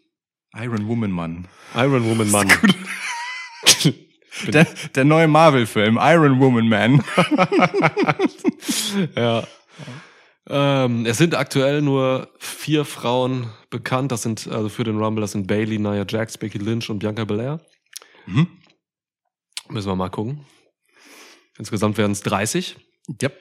Iron 0.56 0.88
Woman, 0.88 1.12
Mann. 1.12 1.48
Iron 1.76 2.06
Woman, 2.06 2.30
Mann. 2.32 2.52
Der, 4.48 4.66
der 4.96 5.04
neue 5.04 5.28
Marvel-Film, 5.28 6.00
Iron 6.02 6.40
Woman 6.40 6.68
Man. 6.68 7.04
ja. 9.16 9.44
Ähm, 10.48 11.06
es 11.06 11.18
sind 11.18 11.36
aktuell 11.36 11.82
nur 11.82 12.30
vier 12.40 12.86
Frauen 12.86 13.52
bekannt. 13.70 14.12
Das 14.12 14.24
sind 14.24 14.48
also 14.48 14.70
für 14.70 14.84
den 14.84 14.98
Rumble, 14.98 15.22
das 15.22 15.34
sind 15.34 15.48
Bailey, 15.48 15.78
Nia 15.78 16.06
Jax, 16.08 16.38
Becky 16.38 16.58
Lynch 16.58 16.90
und 16.90 17.00
Bianca 17.00 17.26
Belair. 17.26 17.60
Mhm. 18.26 18.48
Müssen 19.70 19.90
wir 19.90 19.96
mal 19.96 20.10
gucken. 20.10 20.46
Insgesamt 21.58 21.98
werden 21.98 22.14
es 22.14 22.22
30. 22.22 22.78
Yep. 23.22 23.38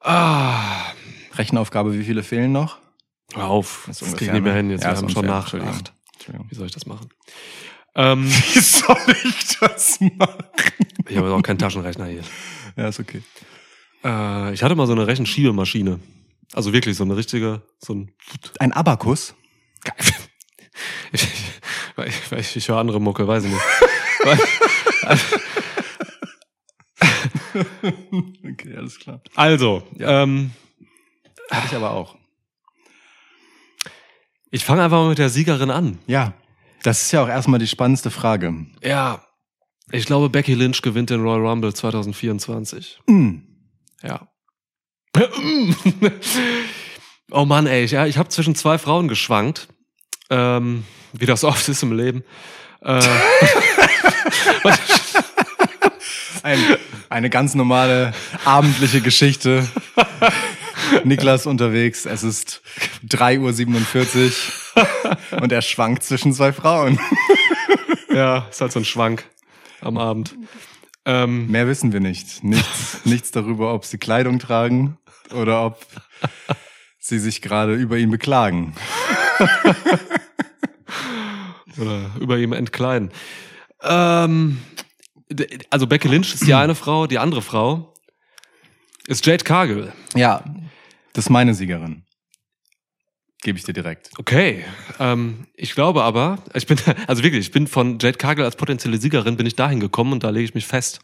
Ah, 0.00 0.92
Rechenaufgabe, 1.34 1.92
wie 1.98 2.04
viele 2.04 2.22
fehlen 2.22 2.52
noch? 2.52 2.78
Hör 3.34 3.48
auf. 3.48 3.84
Das 3.86 3.98
Das, 3.98 4.08
ist 4.08 4.16
krieg 4.18 4.28
ich 4.28 4.32
nicht 4.34 4.42
mehr 4.42 4.52
ne? 4.52 4.58
hin. 4.58 4.70
Jetzt 4.70 4.84
Ja, 4.84 4.90
wir 4.92 4.96
haben 4.98 5.08
schon 5.08 5.26
nach 5.26 5.52
acht. 5.54 5.92
Entschuldigung. 6.14 6.46
Wie 6.50 6.54
soll 6.54 6.66
ich 6.66 6.72
das 6.72 6.86
machen? 6.86 7.08
Ähm, 7.98 8.26
Wie 8.30 8.60
soll 8.60 8.98
ich 9.24 9.56
das 9.58 9.98
machen? 10.00 10.44
ich 11.08 11.16
habe 11.16 11.32
auch 11.32 11.40
keinen 11.40 11.58
Taschenrechner 11.58 12.04
hier. 12.08 12.20
Ja, 12.76 12.88
ist 12.88 13.00
okay. 13.00 13.22
Äh, 14.04 14.52
ich 14.52 14.62
hatte 14.62 14.74
mal 14.74 14.86
so 14.86 14.92
eine 14.92 15.06
Rechenschiebemaschine. 15.06 15.98
Also 16.52 16.74
wirklich 16.74 16.94
so 16.94 17.04
eine 17.04 17.16
richtige, 17.16 17.62
so 17.78 17.94
ein 17.94 18.12
Ein 18.60 18.72
Abakus? 18.72 19.34
Ich, 21.12 21.22
ich, 21.22 21.32
ich, 22.06 22.32
ich, 22.38 22.56
ich 22.56 22.68
höre 22.68 22.76
andere 22.76 23.00
Mucke, 23.00 23.26
weiß 23.26 23.44
ich 23.44 23.50
nicht. 23.50 23.62
Okay, 27.54 28.76
alles 28.76 28.98
klar. 28.98 29.20
also, 29.34 29.82
ähm, 29.98 30.50
Hatte 31.50 31.66
ich 31.68 31.74
aber 31.74 31.92
auch. 31.92 32.16
Ich 34.50 34.64
fange 34.64 34.82
einfach 34.82 34.98
mal 34.98 35.08
mit 35.08 35.18
der 35.18 35.28
Siegerin 35.30 35.70
an. 35.70 35.98
Ja, 36.06 36.34
das 36.82 37.02
ist 37.02 37.12
ja 37.12 37.22
auch 37.22 37.28
erstmal 37.28 37.58
die 37.58 37.66
spannendste 37.66 38.10
Frage. 38.10 38.66
Ja, 38.82 39.26
ich 39.92 40.06
glaube, 40.06 40.28
Becky 40.30 40.54
Lynch 40.54 40.82
gewinnt 40.82 41.10
den 41.10 41.22
Royal 41.22 41.46
Rumble 41.46 41.72
2024. 41.72 43.00
Mm. 43.06 43.36
Ja. 44.02 44.28
oh 47.30 47.44
Mann, 47.44 47.66
ey, 47.66 47.84
ich, 47.84 47.92
ja, 47.92 48.06
ich 48.06 48.18
habe 48.18 48.28
zwischen 48.28 48.54
zwei 48.54 48.78
Frauen 48.78 49.08
geschwankt. 49.08 49.68
Ähm, 50.28 50.84
wie 51.12 51.26
das 51.26 51.44
oft 51.44 51.68
ist 51.68 51.82
im 51.82 51.92
Leben. 51.92 52.24
Äh, 52.82 53.00
Ein, 56.42 56.58
eine 57.08 57.30
ganz 57.30 57.54
normale 57.54 58.12
abendliche 58.44 59.00
Geschichte. 59.00 59.66
Niklas 61.04 61.46
unterwegs, 61.46 62.06
es 62.06 62.22
ist 62.22 62.62
3.47 63.08 64.32
Uhr 64.76 65.16
und 65.42 65.52
er 65.52 65.62
schwankt 65.62 66.02
zwischen 66.02 66.32
zwei 66.32 66.52
Frauen. 66.52 66.98
ja, 68.12 68.46
ist 68.50 68.60
halt 68.60 68.72
so 68.72 68.80
ein 68.80 68.84
Schwank 68.84 69.24
am 69.80 69.98
Abend. 69.98 70.36
Ähm, 71.04 71.48
Mehr 71.48 71.66
wissen 71.68 71.92
wir 71.92 72.00
nicht. 72.00 72.42
Nichts, 72.42 73.00
nichts 73.04 73.30
darüber, 73.30 73.74
ob 73.74 73.84
sie 73.84 73.98
Kleidung 73.98 74.38
tragen 74.38 74.98
oder 75.34 75.64
ob 75.64 75.86
sie 76.98 77.18
sich 77.18 77.42
gerade 77.42 77.74
über 77.74 77.96
ihn 77.96 78.10
beklagen. 78.10 78.74
oder 81.78 82.10
über 82.20 82.38
ihm 82.38 82.52
entkleiden. 82.52 83.12
Ähm, 83.82 84.60
also 85.70 85.86
Becky 85.86 86.08
Lynch 86.08 86.34
ist 86.34 86.46
die 86.46 86.54
eine 86.54 86.74
Frau, 86.74 87.06
die 87.06 87.18
andere 87.18 87.42
Frau 87.42 87.92
ist 89.06 89.24
Jade 89.24 89.44
Cargill. 89.44 89.92
Ja, 90.14 90.42
das 91.16 91.24
ist 91.26 91.30
meine 91.30 91.54
Siegerin. 91.54 92.02
Gebe 93.42 93.58
ich 93.58 93.64
dir 93.64 93.72
direkt. 93.72 94.10
Okay, 94.18 94.64
ähm, 94.98 95.46
ich 95.54 95.74
glaube 95.74 96.02
aber, 96.02 96.42
ich 96.54 96.66
bin, 96.66 96.78
also 97.06 97.22
wirklich, 97.22 97.46
ich 97.46 97.52
bin 97.52 97.66
von 97.66 97.98
Jade 97.98 98.18
Cargill 98.18 98.44
als 98.44 98.56
potenzielle 98.56 98.98
Siegerin, 98.98 99.36
bin 99.36 99.46
ich 99.46 99.56
dahin 99.56 99.80
gekommen 99.80 100.12
und 100.12 100.24
da 100.24 100.30
lege 100.30 100.44
ich 100.44 100.54
mich 100.54 100.66
fest, 100.66 101.00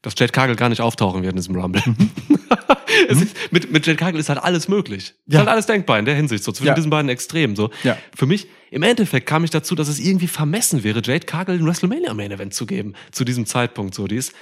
dass 0.00 0.14
Jade 0.16 0.32
Cargill 0.32 0.56
gar 0.56 0.68
nicht 0.70 0.80
auftauchen 0.80 1.22
wird 1.22 1.32
in 1.32 1.36
diesem 1.36 1.54
Rumble. 1.56 1.82
es 3.08 3.20
ist, 3.20 3.36
mit, 3.52 3.70
mit 3.70 3.86
Jade 3.86 3.98
Cargill 3.98 4.20
ist 4.20 4.30
halt 4.30 4.42
alles 4.42 4.68
möglich. 4.68 5.10
Ist 5.10 5.16
Ja. 5.26 5.40
halt 5.40 5.48
alles 5.48 5.66
denkbar 5.66 5.98
in 5.98 6.04
der 6.06 6.14
Hinsicht, 6.14 6.42
so 6.42 6.52
zwischen 6.52 6.68
Ja. 6.68 6.74
diesen 6.74 6.90
beiden 6.90 7.08
Extremen. 7.10 7.54
So. 7.54 7.70
Ja. 7.82 7.98
Für 8.16 8.26
mich, 8.26 8.46
im 8.70 8.82
Endeffekt 8.82 9.26
kam 9.26 9.44
ich 9.44 9.50
dazu, 9.50 9.74
dass 9.74 9.88
es 9.88 9.98
irgendwie 9.98 10.28
vermessen 10.28 10.84
wäre, 10.84 11.02
Jade 11.04 11.26
Cargill 11.26 11.56
ein 11.58 11.66
WrestleMania 11.66 12.14
Main 12.14 12.30
Event 12.32 12.54
zu 12.54 12.64
geben, 12.66 12.94
zu 13.10 13.24
diesem 13.24 13.44
Zeitpunkt. 13.46 13.94
So, 13.94 14.06
die 14.06 14.16
ist, 14.16 14.32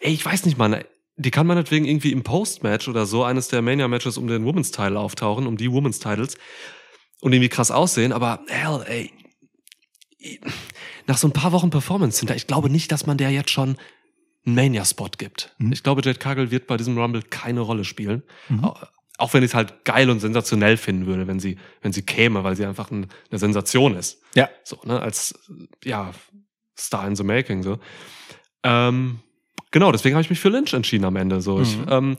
ey, 0.00 0.12
ich 0.12 0.24
weiß 0.24 0.46
nicht, 0.46 0.56
Mann, 0.56 0.82
die 1.16 1.30
kann 1.30 1.46
meinetwegen 1.46 1.84
irgendwie 1.84 2.12
im 2.12 2.22
Post-Match 2.22 2.88
oder 2.88 3.06
so 3.06 3.22
eines 3.24 3.48
der 3.48 3.62
Mania-Matches 3.62 4.16
um 4.18 4.26
den 4.26 4.44
Women's 4.44 4.70
Title 4.70 4.98
auftauchen, 4.98 5.46
um 5.46 5.56
die 5.56 5.70
Women's 5.70 5.98
Titles 5.98 6.36
und 7.20 7.32
irgendwie 7.32 7.48
krass 7.50 7.70
aussehen, 7.70 8.12
aber 8.12 8.40
hell, 8.48 8.82
ey, 8.86 9.10
nach 11.06 11.18
so 11.18 11.28
ein 11.28 11.32
paar 11.32 11.52
Wochen 11.52 11.70
Performance 11.70 12.20
hinter, 12.20 12.36
ich 12.36 12.46
glaube 12.46 12.70
nicht, 12.70 12.92
dass 12.92 13.06
man 13.06 13.18
der 13.18 13.30
jetzt 13.30 13.50
schon 13.50 13.76
einen 14.46 14.54
Mania-Spot 14.54 15.10
gibt. 15.18 15.54
Ich 15.70 15.82
glaube, 15.82 16.02
Jade 16.04 16.18
Cargill 16.18 16.50
wird 16.50 16.66
bei 16.66 16.76
diesem 16.76 16.96
Rumble 16.98 17.22
keine 17.22 17.60
Rolle 17.60 17.84
spielen. 17.84 18.22
Au- 18.62 18.74
Auch 19.18 19.34
wenn 19.34 19.42
ich 19.42 19.50
es 19.50 19.54
halt 19.54 19.84
geil 19.84 20.10
und 20.10 20.20
sensationell 20.20 20.76
finden 20.76 21.06
würde, 21.06 21.26
wenn 21.26 21.38
sie, 21.40 21.58
wenn 21.80 21.92
sie 21.92 22.02
käme, 22.02 22.42
weil 22.44 22.56
sie 22.56 22.64
einfach 22.64 22.90
ein, 22.90 23.06
eine 23.30 23.38
Sensation 23.38 23.94
ist. 23.96 24.20
Ja. 24.34 24.48
So, 24.64 24.78
ne, 24.84 25.00
als, 25.00 25.34
ja, 25.84 26.12
Star 26.78 27.06
in 27.06 27.14
the 27.16 27.22
Making, 27.22 27.62
so. 27.62 27.78
Ähm, 28.64 29.20
genau, 29.72 29.90
deswegen 29.92 30.14
habe 30.14 30.22
ich 30.22 30.30
mich 30.30 30.38
für 30.40 30.48
Lynch 30.50 30.72
entschieden 30.72 31.04
am 31.04 31.16
Ende, 31.16 31.40
so. 31.40 31.60
Ich, 31.60 31.76
Mhm. 31.76 31.86
ähm, 31.88 32.16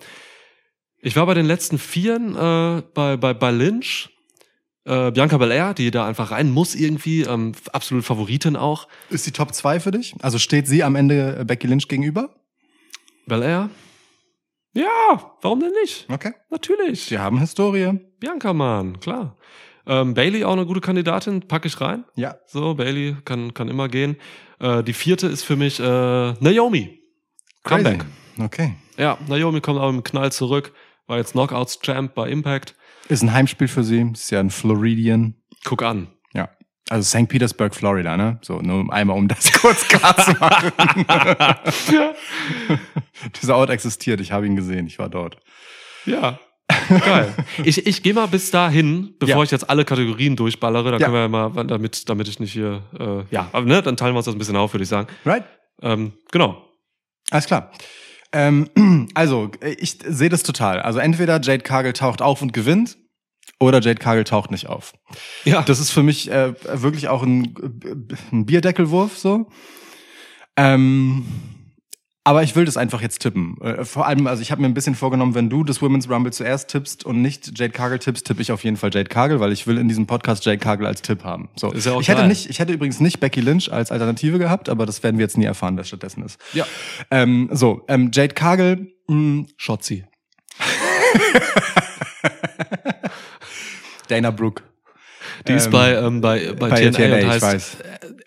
ich 1.02 1.16
war 1.16 1.26
bei 1.26 1.34
den 1.34 1.46
letzten 1.46 1.78
Vieren, 1.80 2.36
äh, 2.36 2.82
bei, 2.94 3.18
bei, 3.18 3.34
bei 3.34 3.52
Lynch, 3.52 4.10
äh, 4.86 5.12
Bianca 5.12 5.38
Belair, 5.38 5.74
die 5.74 5.92
da 5.92 6.06
einfach 6.06 6.32
rein 6.32 6.52
muss 6.52 6.76
irgendwie, 6.76 7.22
ähm, 7.22 7.54
absolut 7.72 8.04
Favoritin 8.04 8.56
auch. 8.58 8.88
Ist 9.10 9.26
die 9.26 9.32
Top 9.32 9.54
2 9.54 9.80
für 9.80 9.92
dich? 9.92 10.14
Also 10.22 10.40
steht 10.40 10.68
sie 10.68 10.84
am 10.84 10.96
Ende 10.96 11.38
äh, 11.40 11.46
Becky 11.46 11.68
Lynch 11.68 11.88
gegenüber? 11.88 12.36
Belair? 13.26 13.70
Ja, 14.76 15.34
warum 15.42 15.60
denn 15.60 15.72
nicht? 15.82 16.08
Okay. 16.10 16.34
Natürlich. 16.50 17.04
Sie 17.06 17.20
haben 17.20 17.40
Historie. 17.40 18.00
Bianca, 18.20 18.54
Mann, 18.54 19.00
klar. 19.00 19.38
Ähm, 19.86 20.14
Bailey 20.14 20.44
auch 20.46 20.54
eine 20.54 20.66
gute 20.66 20.82
Kandidatin, 20.82 21.42
packe 21.48 21.68
ich 21.68 21.80
rein. 21.80 22.06
Ja. 22.16 22.38
So, 22.48 22.74
Bailey 22.76 23.18
kann, 23.26 23.54
kann 23.54 23.68
immer 23.68 23.88
gehen. 23.90 24.16
Äh, 24.60 24.82
die 24.84 24.94
vierte 24.94 25.28
ist 25.28 25.44
für 25.44 25.58
mich 25.58 25.80
äh, 25.80 25.84
Naomi. 26.40 27.03
Crazy. 27.64 27.84
Comeback. 27.84 28.06
Okay. 28.40 28.74
Ja, 28.98 29.18
Naomi 29.28 29.62
kommt 29.62 29.80
aber 29.80 29.90
im 29.90 30.04
Knall 30.04 30.32
zurück. 30.32 30.74
War 31.08 31.18
jetzt 31.18 31.34
Knockouts-Champ 31.34 32.14
bei 32.16 32.30
Impact. 32.30 32.76
Ist 33.10 33.22
ein 33.24 33.34
Heimspiel 33.34 33.68
für 33.68 33.84
sie. 33.84 34.10
Ist 34.14 34.30
ja 34.32 34.40
ein 34.40 34.50
Floridian. 34.50 35.36
Guck 35.66 35.84
an. 35.84 36.08
Ja. 36.34 36.50
Also 36.90 37.04
St. 37.18 37.28
Petersburg, 37.30 37.74
Florida, 37.76 38.18
ne? 38.18 38.40
So, 38.42 38.60
nur 38.60 38.92
einmal, 38.94 39.18
um 39.18 39.28
das 39.28 39.52
kurz 39.62 39.88
klar 39.88 40.16
zu 40.18 40.32
machen. 40.40 40.72
Dieser 43.42 43.56
Ort 43.58 43.70
existiert, 43.70 44.20
ich 44.22 44.32
habe 44.32 44.46
ihn 44.46 44.56
gesehen, 44.56 44.88
ich 44.88 45.00
war 45.00 45.10
dort. 45.10 45.38
Ja. 46.06 46.40
Geil. 46.90 47.34
Ich, 47.64 47.86
ich 47.86 48.04
gehe 48.04 48.14
mal 48.14 48.28
bis 48.28 48.52
dahin, 48.52 49.16
bevor 49.20 49.38
Ja. 49.38 49.44
ich 49.44 49.52
jetzt 49.52 49.70
alle 49.70 49.86
Kategorien 49.86 50.36
durchballere. 50.36 50.92
Dann 50.92 51.00
Ja. 51.00 51.08
können 51.08 51.14
wir 51.32 51.40
ja 51.40 51.50
mal, 51.50 51.66
damit, 51.66 52.10
damit 52.10 52.28
ich 52.28 52.40
nicht 52.40 52.52
hier, 52.54 52.84
äh, 53.00 53.34
ja, 53.34 53.48
aber 53.52 53.66
ne, 53.66 53.82
dann 53.82 53.96
teilen 53.98 54.14
wir 54.14 54.18
uns 54.18 54.26
das 54.26 54.36
ein 54.36 54.40
bisschen 54.40 54.56
auf, 54.56 54.74
würde 54.74 54.84
ich 54.84 54.90
sagen. 54.90 55.08
Right? 55.26 55.44
Ähm, 55.82 56.14
genau. 56.32 56.66
Alles 57.34 57.48
klar. 57.48 57.72
Ähm, 58.32 58.70
also, 59.14 59.52
ich 59.80 59.98
sehe 60.06 60.30
das 60.30 60.44
total. 60.44 60.80
Also 60.82 61.00
entweder 61.00 61.42
Jade 61.42 61.64
Cargill 61.64 61.94
taucht 61.94 62.22
auf 62.22 62.42
und 62.42 62.54
gewinnt, 62.54 62.98
oder 63.60 63.82
Jade 63.82 64.00
Cargill 64.00 64.24
taucht 64.24 64.52
nicht 64.52 64.68
auf. 64.68 64.94
Ja, 65.46 65.62
Das 65.64 65.80
ist 65.80 65.90
für 65.90 66.04
mich 66.04 66.30
äh, 66.30 66.54
wirklich 66.82 67.08
auch 67.08 67.24
ein, 67.24 67.56
ein 68.32 68.46
Bierdeckelwurf 68.46 69.18
so. 69.18 69.48
Ähm, 70.58 71.26
aber 72.26 72.42
ich 72.44 72.56
will 72.56 72.64
das 72.64 72.78
einfach 72.78 73.02
jetzt 73.02 73.20
tippen. 73.20 73.60
Äh, 73.62 73.84
vor 73.84 74.08
allem, 74.08 74.28
also 74.28 74.42
ich 74.42 74.52
habe 74.52 74.62
mir 74.62 74.68
ein 74.68 74.74
bisschen 74.74 74.96
vorgenommen, 74.96 75.36
wenn 75.36 75.50
du 75.50 75.64
das 75.64 75.82
Women's 75.82 76.10
Rumble 76.10 76.32
zuerst 76.32 76.70
tippst 76.70 77.04
und 77.06 77.22
nicht 77.22 77.60
Jade 77.60 77.74
Cargill 77.74 78.00
tippst, 78.00 78.26
tippe 78.26 78.42
ich 78.42 78.52
auf 78.52 78.64
jeden 78.64 78.78
Fall 78.78 78.92
Jade 78.94 79.10
Cargill, 79.10 79.42
weil 79.42 79.52
ich 79.52 79.68
will 79.68 79.78
in 79.78 79.90
diesem 79.90 80.08
Podcast 80.08 80.46
Jade 80.46 80.58
Cargill 80.58 80.88
als 80.88 81.02
Tipp 81.02 81.24
haben. 81.26 81.50
So. 81.56 81.72
Ist 81.72 81.86
ja 81.86 81.94
auch 81.94 82.02
ich 82.02 82.08
hätte 82.08 82.26
nicht, 82.26 82.50
ich 82.50 82.60
hätte 82.60 82.72
übrigens 82.72 83.02
nicht 83.02 83.20
Becky 83.20 83.42
Lynch 83.42 83.72
als 83.72 83.92
Alternative 83.92 84.40
gehabt, 84.40 84.70
aber 84.70 84.86
das 84.86 85.04
werden 85.04 85.18
wir 85.18 85.24
jetzt 85.24 85.38
nie 85.38 85.46
erfahren, 85.46 85.76
wer 85.76 85.84
stattdessen 85.84 86.24
ist. 86.24 86.40
Ja. 86.54 86.66
Ähm, 87.12 87.50
so, 87.52 87.84
ähm, 87.90 88.10
Jade 88.14 88.34
Cargill, 88.34 88.94
mh, 89.08 89.48
Schotzi. 89.58 90.06
Dana 94.08 94.32
Brooke. 94.32 94.64
Die 95.48 95.54
ist 95.54 95.66
Ähm, 95.66 95.72
bei, 95.72 95.94
ähm, 95.96 96.22
bei, 96.22 96.54
bei, 96.54 96.70
bei 96.70 96.90
TNA, 96.90 96.92
TNA, 96.92 97.16
und 97.16 97.20
ich 97.20 97.28
heißt 97.28 97.42
weiß. 97.42 97.78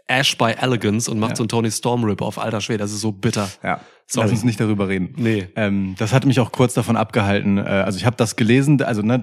Ash 0.09 0.37
by 0.39 0.53
Elegance 0.59 1.11
und 1.11 1.19
macht 1.19 1.31
Ja. 1.33 1.37
so 1.37 1.43
einen 1.43 1.49
Tony 1.49 1.71
Storm 1.71 2.05
Rip 2.05 2.23
auf 2.23 2.39
alter 2.39 2.61
Schwede. 2.61 2.79
Das 2.79 2.93
ist 2.93 3.01
so 3.01 3.11
bitter. 3.13 3.49
Ja. 3.63 3.81
Sorry. 4.07 4.27
Lass 4.27 4.33
uns 4.33 4.45
nicht 4.45 4.61
darüber 4.61 4.87
reden. 4.89 5.15
Nee. 5.17 5.49
Ähm, 5.57 5.97
das 5.99 6.13
hat 6.13 6.27
mich 6.27 6.39
auch 6.39 6.53
kurz 6.53 6.75
davon 6.75 6.97
abgehalten. 6.97 7.59
Äh, 7.59 7.63
also 7.63 7.99
ich 7.99 8.07
habe 8.07 8.15
das 8.17 8.37
gelesen, 8.37 8.81
also 8.83 9.03
ne, 9.03 9.21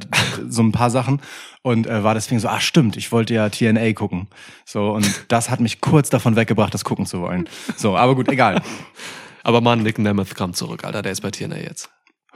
so 0.49 0.61
ein 0.61 0.73
paar 0.73 0.89
Sachen 0.89 1.21
und 1.61 1.87
äh, 1.87 2.03
war 2.03 2.13
deswegen 2.15 2.41
so, 2.41 2.49
ah 2.49 2.59
stimmt, 2.59 2.97
ich 2.97 3.13
wollte 3.13 3.33
ja 3.33 3.47
TNA 3.49 3.93
gucken. 3.93 4.27
So 4.65 4.91
und 4.91 5.25
das 5.29 5.49
hat 5.49 5.61
mich 5.61 5.79
kurz 5.79 6.09
davon 6.09 6.35
weggebracht, 6.35 6.73
das 6.73 6.83
gucken 6.83 7.05
zu 7.05 7.21
wollen. 7.21 7.47
So, 7.77 7.95
aber 7.95 8.15
gut, 8.15 8.27
egal. 8.29 8.61
Aber 9.45 9.59
Mann, 9.59 9.83
Nick 9.83 9.99
Nemeth 9.99 10.35
kam 10.35 10.53
zurück, 10.53 10.85
Alter. 10.85 11.01
Der 11.01 11.11
ist 11.11 11.19
bei 11.19 11.29
TNA 11.29 11.57
jetzt. 11.57 11.89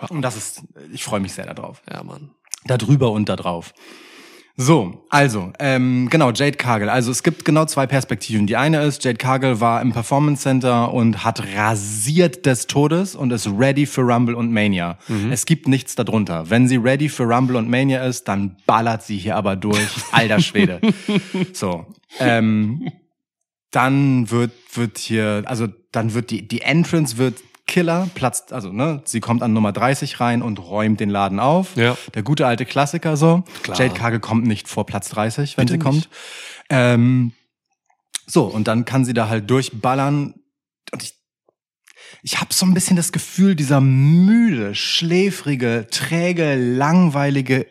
Und 0.10 0.22
das 0.22 0.36
ist, 0.36 0.64
ich 0.92 1.06
freue 1.06 1.22
mich 1.22 1.32
sehr 1.32 1.46
darauf. 1.54 1.82
Ja, 1.90 2.04
Mann. 2.04 2.32
Da 2.66 2.78
drüber 2.78 3.12
und 3.12 3.30
da 3.30 3.38
drauf. 3.38 3.74
So, 4.60 5.06
also, 5.12 5.54
ähm, 5.60 6.10
genau, 6.10 6.32
Jade 6.32 6.58
Cargill. 6.58 6.90
Also 6.90 7.12
es 7.12 7.22
gibt 7.22 7.46
genau 7.46 7.66
zwei 7.66 7.86
Perspektiven. 7.86 8.48
Die 8.48 8.58
eine 8.58 8.82
ist, 8.82 9.04
Jade 9.04 9.20
Cargill 9.20 9.62
war 9.62 9.84
im 9.84 9.94
Performance 9.94 10.42
Center 10.42 10.92
und 10.92 11.24
hat 11.24 11.44
rasiert 11.56 12.48
des 12.48 12.66
Todes 12.66 13.16
und 13.16 13.32
ist 13.32 13.48
ready 13.56 13.86
für 13.86 14.02
Rumble 14.02 14.34
und 14.34 14.52
Mania. 14.52 14.98
Es 15.32 15.46
gibt 15.46 15.68
nichts 15.68 15.94
darunter. 15.94 16.50
Wenn 16.50 16.68
sie 16.68 16.78
ready 16.78 17.08
für 17.08 17.26
Rumble 17.26 17.56
und 17.56 17.70
Mania 17.70 18.04
ist, 18.04 18.28
dann 18.28 18.58
ballert 18.66 19.04
sie 19.04 19.18
hier 19.18 19.36
aber 19.36 19.56
durch. 19.56 19.88
Alter 20.12 20.40
Schwede. 20.40 20.82
so, 21.54 21.86
ähm, 22.20 22.90
dann 23.70 24.32
wird, 24.32 24.54
wird 24.74 24.98
hier, 24.98 25.44
also 25.46 25.68
dann 25.92 26.16
wird 26.16 26.32
die, 26.32 26.48
die 26.48 26.62
Entrance 26.62 27.20
wird 27.20 27.36
Killer, 27.68 28.10
platzt, 28.16 28.54
also 28.54 28.72
ne, 28.72 29.02
sie 29.06 29.20
kommt 29.20 29.44
an 29.44 29.54
Nummer 29.54 29.74
30 29.74 30.20
rein 30.20 30.42
und 30.42 30.58
räumt 30.58 31.00
den 31.00 31.10
Laden 31.10 31.40
auf. 31.40 31.76
Ja. 31.76 31.98
Der 32.14 32.24
gute 32.24 32.48
alte 32.48 32.66
Klassiker 32.66 33.18
so. 33.18 33.44
Klar. 33.62 33.78
Jade 33.78 33.94
Cargill 33.94 34.20
kommt 34.22 34.48
nicht 34.48 34.68
vor 34.68 34.86
Platz 34.86 35.10
30, 35.10 35.58
wenn 35.58 35.66
Bitte 35.66 35.74
sie 35.74 35.80
kommt. 35.80 36.10
Ähm, 36.70 37.34
so, 38.26 38.46
und 38.46 38.68
dann 38.68 38.86
kann 38.86 39.06
sie 39.06 39.14
da 39.14 39.30
halt 39.30 39.50
durchballern. 39.50 40.34
Und 40.92 41.04
ich, 41.04 41.14
ich 42.24 42.40
habe 42.40 42.54
so 42.54 42.66
ein 42.66 42.74
bisschen 42.74 42.96
das 42.96 43.12
Gefühl, 43.12 43.56
dieser 43.56 43.82
müde, 43.82 44.74
schläfrige, 44.74 45.88
träge, 45.92 46.56
langweilige, 46.56 47.68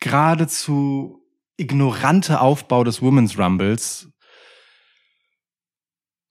geradezu 0.00 1.20
ignorante 1.56 2.40
Aufbau 2.40 2.84
des 2.84 3.00
Women's 3.00 3.38
Rumbles 3.38 4.08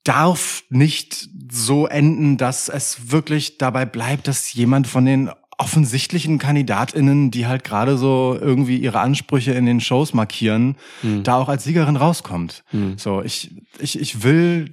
darf 0.03 0.63
nicht 0.69 1.29
so 1.51 1.87
enden, 1.87 2.37
dass 2.37 2.69
es 2.69 3.11
wirklich 3.11 3.57
dabei 3.57 3.85
bleibt, 3.85 4.27
dass 4.27 4.53
jemand 4.53 4.87
von 4.87 5.05
den 5.05 5.29
offensichtlichen 5.57 6.39
KandidatInnen, 6.39 7.31
die 7.31 7.45
halt 7.45 7.63
gerade 7.63 7.97
so 7.97 8.37
irgendwie 8.39 8.77
ihre 8.77 8.99
Ansprüche 8.99 9.53
in 9.53 9.65
den 9.65 9.79
Shows 9.79 10.13
markieren, 10.13 10.75
Hm. 11.01 11.23
da 11.23 11.37
auch 11.37 11.47
als 11.47 11.63
Siegerin 11.63 11.95
rauskommt. 11.95 12.63
Hm. 12.71 12.97
So, 12.97 13.21
ich, 13.21 13.51
ich, 13.79 13.99
ich 13.99 14.23
will 14.23 14.71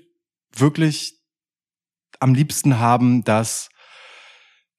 wirklich 0.57 1.15
am 2.19 2.35
liebsten 2.35 2.79
haben, 2.79 3.23
dass 3.25 3.69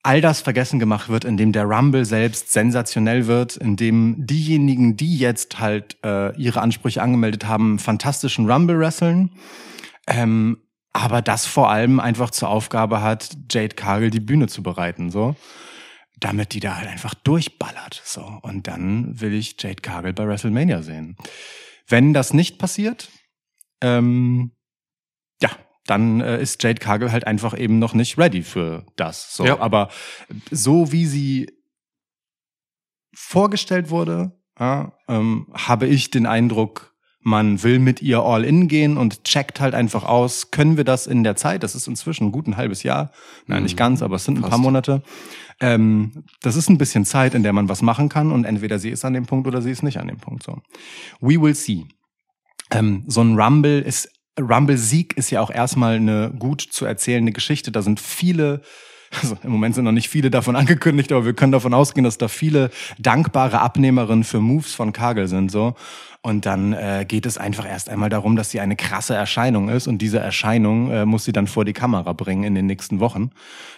all 0.04 0.20
das 0.20 0.42
vergessen 0.42 0.80
gemacht 0.80 1.10
wird, 1.10 1.24
indem 1.26 1.52
der 1.52 1.66
Rumble 1.66 2.06
selbst 2.06 2.52
sensationell 2.52 3.28
wird, 3.28 3.56
indem 3.56 4.16
diejenigen, 4.26 4.98
die 4.98 5.18
jetzt 5.18 5.60
halt 5.60 5.98
äh, 6.04 6.36
ihre 6.38 6.62
Ansprüche 6.62 7.02
angemeldet 7.02 7.46
haben, 7.46 7.78
fantastischen 7.78 8.50
Rumble 8.50 8.80
wresteln. 8.80 9.30
Ähm, 10.08 10.58
aber 10.94 11.22
das 11.22 11.46
vor 11.46 11.70
allem 11.70 12.00
einfach 12.00 12.32
zur 12.32 12.50
Aufgabe 12.50 13.02
hat, 13.02 13.32
Jade 13.50 13.76
Cargill 13.76 14.10
die 14.10 14.20
Bühne 14.20 14.48
zu 14.48 14.62
bereiten, 14.64 15.10
so. 15.10 15.36
Damit 16.20 16.54
die 16.54 16.60
da 16.60 16.76
halt 16.78 16.88
einfach 16.88 17.14
durchballert, 17.14 18.02
so. 18.04 18.40
Und 18.42 18.68
dann 18.68 19.20
will 19.22 19.34
ich 19.34 19.56
Jade 19.62 19.82
Cargill 19.82 20.14
bei 20.14 20.28
WrestleMania 20.28 20.82
sehen. 20.84 21.16
Wenn 21.88 22.14
das 22.14 22.34
nicht 22.34 22.60
passiert, 22.60 23.10
ähm, 23.82 24.52
ja, 25.42 25.50
dann 25.86 26.22
äh, 26.22 26.42
ist 26.42 26.62
Jade 26.62 26.80
Cargill 26.80 27.12
halt 27.12 27.26
einfach 27.26 27.58
eben 27.58 27.80
noch 27.80 27.94
nicht 27.94 28.18
ready 28.18 28.44
für 28.44 28.86
das. 28.98 29.36
So, 29.36 29.46
Ja. 29.46 29.60
aber 29.60 29.90
so 30.52 30.92
wie 30.92 31.06
sie 31.06 31.52
vorgestellt 33.14 33.90
wurde, 33.90 34.40
ja, 34.60 34.94
ähm, 35.08 35.48
habe 35.54 35.88
ich 35.88 36.12
den 36.12 36.26
Eindruck, 36.26 36.91
Man 37.24 37.62
will 37.62 37.80
mit 37.80 38.02
ihr 38.02 38.22
all 38.22 38.44
in 38.44 38.68
gehen 38.68 38.98
und 38.98 39.24
checkt 39.24 39.60
halt 39.60 39.76
einfach 39.76 40.04
aus, 40.04 40.50
können 40.52 40.78
wir 40.78 40.84
das 40.84 41.06
in 41.06 41.24
der 41.24 41.36
Zeit, 41.36 41.62
das 41.64 41.76
ist 41.76 41.88
inzwischen 41.88 42.32
gut 42.32 42.48
ein 42.48 42.58
halbes 42.58 42.84
Jahr, 42.84 43.12
nein, 43.46 43.64
nicht 43.64 43.78
ganz, 43.78 44.02
aber 44.02 44.16
es 44.16 44.26
sind 44.26 44.38
ein 44.38 44.50
paar. 44.50 44.58
Monate. 44.58 45.04
Ähm, 45.60 46.24
das 46.42 46.56
ist 46.56 46.70
ein 46.70 46.78
bisschen 46.78 47.06
Zeit, 47.06 47.36
in 47.36 47.44
der 47.44 47.54
man 47.54 47.70
was 47.70 47.82
machen 47.82 48.10
kann 48.10 48.32
und 48.32 48.46
entweder 48.46 48.80
sie 48.80 48.90
ist 48.90 49.06
an 49.06 49.14
dem 49.14 49.26
Punkt 49.26 49.48
oder 49.48 49.62
sie 49.62 49.72
ist 49.72 49.84
nicht 49.84 50.00
an 50.00 50.08
dem 50.08 50.18
Punkt. 50.18 50.44
So, 50.44 50.62
we 51.20 51.40
will 51.40 51.54
see. 51.54 51.86
Ähm, 52.72 53.04
so 53.08 53.22
ein 53.22 53.40
Rumble 53.40 53.80
ist 53.82 54.10
Rumble-Sieg 54.40 55.18
ist 55.18 55.30
ja 55.30 55.42
auch 55.42 55.52
erstmal 55.52 55.96
eine 55.96 56.32
gut 56.38 56.62
zu 56.62 56.86
erzählende 56.86 57.32
Geschichte. 57.32 57.72
Da 57.72 57.82
sind 57.82 58.00
viele, 58.00 58.62
also 59.22 59.38
im 59.44 59.52
Moment 59.52 59.76
sind 59.76 59.84
noch 59.84 59.92
nicht 59.92 60.10
viele 60.10 60.32
davon 60.32 60.56
angekündigt, 60.58 61.12
aber 61.12 61.26
wir 61.26 61.34
können 61.34 61.52
davon 61.52 61.74
ausgehen, 61.74 62.04
dass 62.04 62.18
da 62.18 62.28
viele 62.28 62.72
dankbare 62.98 63.60
Abnehmerinnen 63.60 64.24
für 64.24 64.40
Moves 64.40 64.74
von 64.74 64.94
Kagel 64.94 65.28
sind. 65.28 65.52
So. 65.52 65.76
Und 66.24 66.46
dann 66.46 66.74
äh, 66.74 67.04
geht 67.08 67.26
es 67.26 67.40
einfach 67.40 67.68
erst 67.68 67.90
einmal 67.90 68.10
darum, 68.10 68.36
dass 68.36 68.52
sie 68.52 68.60
eine 68.60 68.76
krasse 68.76 69.16
Erscheinung 69.16 69.70
ist 69.70 69.88
und 69.88 70.04
diese 70.04 70.20
Erscheinung 70.20 70.92
äh, 70.92 71.04
muss 71.04 71.26
sie 71.26 71.32
dann 71.32 71.48
vor 71.48 71.66
die 71.66 71.74
Kamera 71.74 72.14
bringen 72.14 72.44
in 72.44 72.54
den 72.54 72.68
nächsten 72.68 73.00
Wochen, 73.00 73.32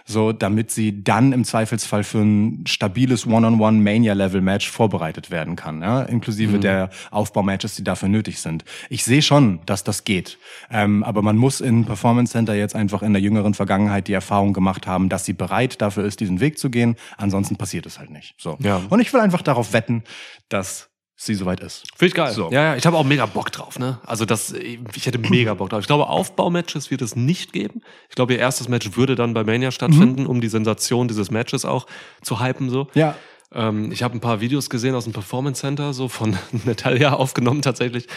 so 0.04 0.34
damit 0.34 0.70
sie 0.70 1.06
dann 1.06 1.32
im 1.32 1.46
Zweifelsfall 1.46 2.04
für 2.04 2.18
ein 2.18 2.66
stabiles 2.68 3.26
One-on-One 3.26 3.80
Mania-Level-Match 3.80 4.70
vorbereitet 4.70 5.32
werden 5.32 5.56
kann, 5.56 5.82
ja? 5.82 6.02
inklusive 6.04 6.60
der 6.60 6.90
Aufbaumatches, 7.12 7.78
die 7.78 7.86
dafür 7.86 8.10
nötig 8.10 8.42
sind. 8.42 8.66
Ich 8.90 9.06
sehe 9.06 9.22
schon, 9.22 9.62
dass 9.66 9.86
das 9.86 10.04
geht, 10.04 10.38
ähm, 10.70 11.02
aber 11.06 11.22
man 11.22 11.38
muss 11.38 11.62
in 11.62 11.86
Performance 11.86 12.34
Center 12.34 12.56
jetzt 12.56 12.76
einfach 12.76 13.04
in 13.04 13.14
der 13.14 13.22
jüngeren 13.22 13.54
Vergangenheit 13.54 14.10
die 14.10 14.14
Erfahrung 14.14 14.52
gemacht 14.52 14.86
haben, 14.86 15.08
dass 15.08 15.24
sie 15.24 15.34
bereit 15.34 15.82
dafür 15.82 16.04
ist, 16.04 16.20
diesen 16.20 16.42
Weg 16.42 16.60
zu 16.60 16.70
gehen. 16.70 16.98
Ansonsten 17.16 17.56
passiert 17.56 17.86
es 17.86 18.00
halt 18.00 18.10
nicht. 18.10 18.36
So. 18.38 18.58
Ja. 18.60 18.82
Und 18.90 19.00
ich 19.00 19.14
will 19.14 19.22
einfach 19.22 19.42
darauf 19.42 19.72
wetten, 19.72 20.04
dass 20.50 20.90
sie 21.26 21.36
soweit 21.36 21.60
ist. 21.60 21.84
Finde 21.96 22.08
ich 22.08 22.14
geil. 22.14 22.32
So. 22.34 22.52
Ja, 22.52 22.64
ja, 22.64 22.76
ich 22.76 22.86
habe 22.86 22.98
auch 22.98 23.04
mega 23.04 23.26
Bock 23.26 23.52
drauf, 23.52 23.80
ne? 23.80 24.00
Also 24.06 24.26
das, 24.26 24.52
ich 24.52 25.06
hätte 25.06 25.18
mega 25.18 25.54
Bock 25.54 25.70
drauf. 25.70 25.82
Ich 25.82 25.88
glaube, 25.88 26.08
Aufbaumatches 26.08 26.92
wird 26.92 27.02
es 27.02 27.16
nicht 27.16 27.54
geben. 27.54 27.82
Ich 28.10 28.16
glaube, 28.16 28.34
ihr 28.34 28.40
erstes 28.40 28.68
Match 28.70 28.96
würde 28.96 29.16
dann 29.16 29.34
bei 29.34 29.44
Mania 29.44 29.72
stattfinden, 29.72 30.26
um 30.26 30.42
die 30.42 30.48
Sensation 30.48 31.08
dieses 31.08 31.32
Matches 31.32 31.66
auch 31.66 31.88
zu 32.22 32.40
hypen, 32.40 32.70
so. 32.70 32.88
Ja. 32.94 33.16
Ähm, 33.54 33.92
ich 33.92 34.04
habe 34.04 34.16
ein 34.16 34.22
paar 34.22 34.42
Videos 34.42 34.70
gesehen 34.70 34.96
aus 34.96 35.04
dem 35.06 35.14
Performance 35.14 35.62
Center, 35.62 35.94
so 35.94 36.08
von 36.08 36.38
Natalia 36.66 37.14
aufgenommen 37.14 37.62
tatsächlich. 37.62 38.08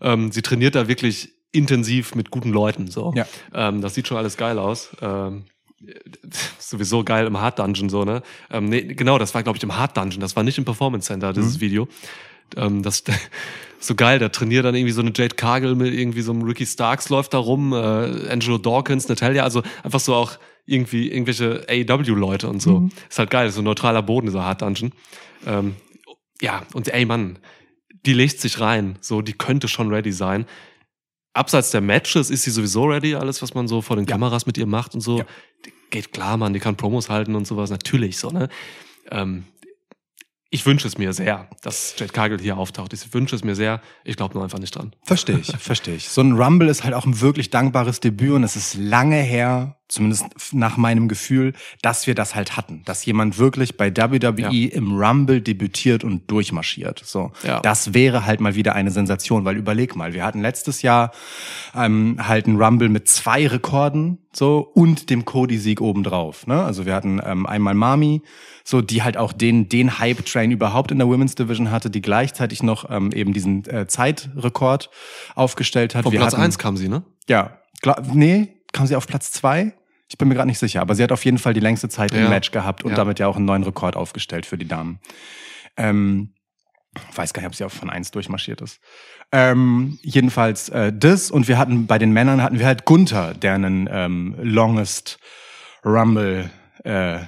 Ähm, 0.00 0.30
sie 0.32 0.42
trainiert 0.42 0.74
da 0.74 0.88
wirklich 0.88 1.32
intensiv 1.52 2.14
mit 2.14 2.30
guten 2.30 2.50
Leuten, 2.50 2.88
so. 2.90 3.12
Ja. 3.16 3.26
Ähm, 3.54 3.80
das 3.80 3.94
sieht 3.94 4.06
schon 4.06 4.18
alles 4.18 4.36
geil 4.36 4.58
aus. 4.58 4.90
Ähm, 5.00 5.44
sowieso 6.58 7.04
geil 7.04 7.26
im 7.26 7.40
Hard 7.40 7.58
Dungeon 7.58 7.88
so, 7.88 8.04
ne? 8.04 8.22
Ähm, 8.50 8.66
nee, 8.66 8.82
genau, 8.82 9.18
das 9.18 9.34
war, 9.34 9.42
glaube 9.42 9.56
ich, 9.56 9.62
im 9.62 9.76
Hard 9.76 9.96
Dungeon. 9.96 10.20
Das 10.20 10.36
war 10.36 10.42
nicht 10.42 10.58
im 10.58 10.64
Performance 10.64 11.06
Center, 11.06 11.32
dieses 11.32 11.60
Video. 11.60 11.88
Ähm, 12.56 12.82
das 12.82 13.02
so 13.80 13.94
geil, 13.94 14.18
da 14.18 14.28
trainiert 14.28 14.64
dann 14.64 14.74
irgendwie 14.74 14.92
so 14.92 15.00
eine 15.00 15.12
Jade 15.14 15.34
Cargill 15.34 15.74
mit 15.74 15.92
irgendwie 15.92 16.22
so 16.22 16.32
einem 16.32 16.42
Ricky 16.42 16.66
Starks 16.66 17.08
läuft 17.08 17.34
da 17.34 17.38
rum, 17.38 17.72
äh, 17.72 17.76
Angelo 17.76 18.58
Dawkins, 18.58 19.08
Natalia, 19.08 19.44
also 19.44 19.62
einfach 19.82 20.00
so 20.00 20.14
auch 20.14 20.38
irgendwie 20.66 21.10
irgendwelche 21.10 21.64
AEW-Leute 21.68 22.48
und 22.48 22.60
so. 22.60 22.88
Ist 23.08 23.18
halt 23.18 23.30
geil, 23.30 23.50
so 23.50 23.60
ein 23.60 23.64
neutraler 23.64 24.02
Boden, 24.02 24.26
dieser 24.26 24.44
Hard 24.44 24.62
Dungeon. 24.62 24.92
Ähm, 25.46 25.76
ja, 26.40 26.62
und 26.74 26.88
ey 26.88 27.04
Mann, 27.04 27.38
die 28.04 28.12
legt 28.12 28.40
sich 28.40 28.60
rein, 28.60 28.98
so, 29.00 29.22
die 29.22 29.32
könnte 29.32 29.68
schon 29.68 29.92
ready 29.92 30.12
sein. 30.12 30.46
Abseits 31.34 31.70
der 31.70 31.80
Matches 31.82 32.30
ist 32.30 32.42
sie 32.42 32.50
sowieso 32.50 32.86
ready, 32.86 33.14
alles, 33.14 33.42
was 33.42 33.54
man 33.54 33.68
so 33.68 33.82
vor 33.82 33.96
den 33.96 34.06
Ja. 34.06 34.12
Kameras 34.12 34.46
mit 34.46 34.58
ihr 34.58 34.66
macht 34.66 34.94
und 34.94 35.00
so. 35.02 35.18
Ja. 35.18 35.24
Geht 35.90 36.12
klar, 36.12 36.36
Mann, 36.36 36.52
die 36.52 36.60
kann 36.60 36.76
Promos 36.76 37.08
halten 37.10 37.34
und 37.34 37.46
sowas, 37.46 37.70
natürlich 37.70 38.16
so, 38.18 38.30
ne? 38.30 38.48
Ähm, 39.10 39.44
ich 40.56 40.64
wünsche 40.64 40.88
es 40.88 40.96
mir 40.96 41.12
sehr, 41.12 41.48
dass 41.60 41.94
Jade 41.98 42.12
Cargill 42.14 42.40
hier 42.40 42.56
auftaucht. 42.56 42.90
Ich 42.94 43.12
wünsche 43.12 43.36
es 43.36 43.44
mir 43.44 43.54
sehr. 43.54 43.82
Ich 44.04 44.16
glaube 44.16 44.32
nur 44.32 44.42
einfach 44.42 44.58
nicht 44.58 44.74
dran. 44.74 44.96
Verstehe 45.04 45.38
ich, 45.38 45.48
verstehe 45.58 45.94
ich. 45.94 46.08
So 46.08 46.22
ein 46.22 46.32
Rumble 46.32 46.68
ist 46.68 46.82
halt 46.82 46.94
auch 46.94 47.04
ein 47.04 47.20
wirklich 47.20 47.50
dankbares 47.50 48.00
Debüt 48.00 48.32
und 48.32 48.42
es 48.42 48.56
ist 48.56 48.74
lange 48.74 49.16
her, 49.16 49.76
zumindest 49.88 50.26
nach 50.52 50.76
meinem 50.76 51.08
Gefühl, 51.08 51.52
dass 51.82 52.06
wir 52.06 52.14
das 52.14 52.34
halt 52.34 52.56
hatten. 52.56 52.82
Dass 52.84 53.04
jemand 53.04 53.38
wirklich 53.38 53.76
bei 53.76 53.90
WWE 53.96 54.40
Ja. 54.40 54.50
im 54.72 54.96
Rumble 54.98 55.40
debütiert 55.40 56.04
und 56.04 56.30
durchmarschiert. 56.30 57.02
So. 57.04 57.32
Ja. 57.44 57.60
Das 57.60 57.94
wäre 57.94 58.26
halt 58.26 58.40
mal 58.40 58.54
wieder 58.54 58.74
eine 58.74 58.90
Sensation, 58.90 59.44
weil 59.44 59.56
überleg 59.56 59.94
mal, 59.96 60.12
wir 60.12 60.24
hatten 60.24 60.40
letztes 60.40 60.82
Jahr 60.82 61.12
ähm, 61.74 62.16
halt 62.20 62.46
einen 62.46 62.60
Rumble 62.60 62.88
mit 62.88 63.08
zwei 63.08 63.46
Rekorden 63.46 64.18
so 64.32 64.58
und 64.74 65.08
dem 65.08 65.24
Cody-Sieg 65.24 65.80
obendrauf. 65.80 66.46
Ne? 66.46 66.62
Also 66.62 66.84
wir 66.84 66.94
hatten 66.94 67.20
ähm, 67.24 67.46
einmal 67.46 67.74
Mami, 67.74 68.22
so 68.64 68.82
die 68.82 69.02
halt 69.02 69.16
auch 69.16 69.32
den 69.32 69.68
den 69.68 69.98
Hype-Train 69.98 70.50
überhaupt 70.50 70.90
in 70.90 70.98
der 70.98 71.08
Women's 71.08 71.36
Division 71.36 71.70
hatte, 71.70 71.88
die 71.90 72.02
gleichzeitig 72.02 72.62
noch 72.62 72.90
ähm, 72.90 73.12
eben 73.12 73.32
diesen 73.32 73.64
äh, 73.66 73.86
Zeitrekord 73.86 74.90
aufgestellt 75.34 75.94
hat. 75.94 76.02
Von 76.02 76.12
wir 76.12 76.18
Platz 76.20 76.32
hatten, 76.32 76.42
eins 76.42 76.58
kam 76.58 76.76
sie, 76.76 76.88
ne? 76.88 77.02
Ja, 77.28 77.58
klar, 77.80 78.02
nee, 78.12 78.48
kam 78.76 78.86
sie 78.86 78.96
auf 78.96 79.06
Platz 79.06 79.32
zwei? 79.32 79.72
Ich 80.08 80.18
bin 80.18 80.28
mir 80.28 80.34
gerade 80.34 80.46
nicht 80.48 80.58
sicher, 80.60 80.80
aber 80.82 80.94
sie 80.94 81.02
hat 81.02 81.10
auf 81.10 81.24
jeden 81.24 81.38
Fall 81.38 81.52
die 81.54 81.60
längste 81.60 81.88
Zeit 81.88 82.12
im 82.12 82.22
Ja. 82.24 82.28
Match 82.28 82.52
gehabt 82.52 82.84
und 82.84 82.90
Ja. 82.90 82.96
damit 82.96 83.18
ja 83.18 83.26
auch 83.26 83.36
einen 83.36 83.44
neuen 83.44 83.64
Rekord 83.64 83.96
aufgestellt 83.96 84.46
für 84.46 84.56
die 84.56 84.68
Damen. 84.68 85.00
Ähm, 85.76 86.32
weiß 87.14 87.32
gar 87.32 87.42
nicht, 87.42 87.48
ob 87.48 87.54
sie 87.56 87.64
auch 87.64 87.72
von 87.72 87.90
eins 87.90 88.10
durchmarschiert 88.12 88.60
ist. 88.60 88.78
Ähm, 89.32 89.98
jedenfalls 90.02 90.68
äh, 90.68 90.92
das 90.94 91.30
und 91.32 91.48
wir 91.48 91.58
hatten 91.58 91.86
bei 91.86 91.98
den 91.98 92.12
Männern 92.12 92.40
hatten 92.42 92.58
wir 92.60 92.66
halt 92.66 92.84
Gunther, 92.84 93.34
der 93.34 93.54
einen 93.54 93.88
ähm, 93.90 94.36
longest 94.40 95.18
Rumble 95.84 96.50
äh, 96.84 97.18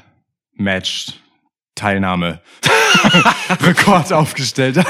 Match 0.55 1.15
Teilnahme 1.75 2.41
Rekord 3.63 4.13
aufgestellt 4.13 4.79
hat. 4.79 4.87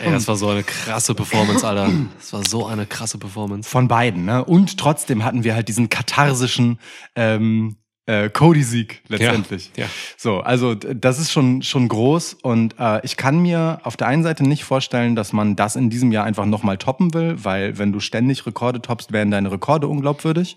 Ey, 0.00 0.12
das 0.12 0.28
war 0.28 0.36
so 0.36 0.48
eine 0.48 0.62
krasse 0.62 1.14
Performance, 1.14 1.66
Alter. 1.66 1.90
Das 2.18 2.32
war 2.32 2.42
so 2.46 2.66
eine 2.66 2.86
krasse 2.86 3.18
Performance. 3.18 3.68
Von 3.68 3.88
beiden, 3.88 4.24
ne? 4.24 4.44
Und 4.44 4.78
trotzdem 4.78 5.24
hatten 5.24 5.44
wir 5.44 5.54
halt 5.54 5.68
diesen 5.68 5.88
katharsischen 5.88 6.78
ähm, 7.14 7.76
äh, 8.08 8.30
Cody-Sieg 8.30 9.02
letztendlich. 9.08 9.70
Ja, 9.76 9.84
ja. 9.84 9.90
So, 10.16 10.40
also 10.40 10.74
das 10.74 11.18
ist 11.18 11.30
schon 11.30 11.62
schon 11.62 11.88
groß 11.88 12.34
und 12.42 12.74
äh, 12.78 13.04
ich 13.04 13.16
kann 13.16 13.40
mir 13.40 13.80
auf 13.84 13.96
der 13.96 14.06
einen 14.06 14.22
Seite 14.22 14.44
nicht 14.44 14.64
vorstellen, 14.64 15.14
dass 15.14 15.32
man 15.32 15.56
das 15.56 15.76
in 15.76 15.90
diesem 15.90 16.10
Jahr 16.10 16.24
einfach 16.24 16.46
nochmal 16.46 16.78
toppen 16.78 17.12
will, 17.12 17.44
weil 17.44 17.76
wenn 17.76 17.92
du 17.92 18.00
ständig 18.00 18.46
Rekorde 18.46 18.80
toppst, 18.80 19.12
werden 19.12 19.30
deine 19.30 19.52
Rekorde 19.52 19.88
unglaubwürdig. 19.88 20.56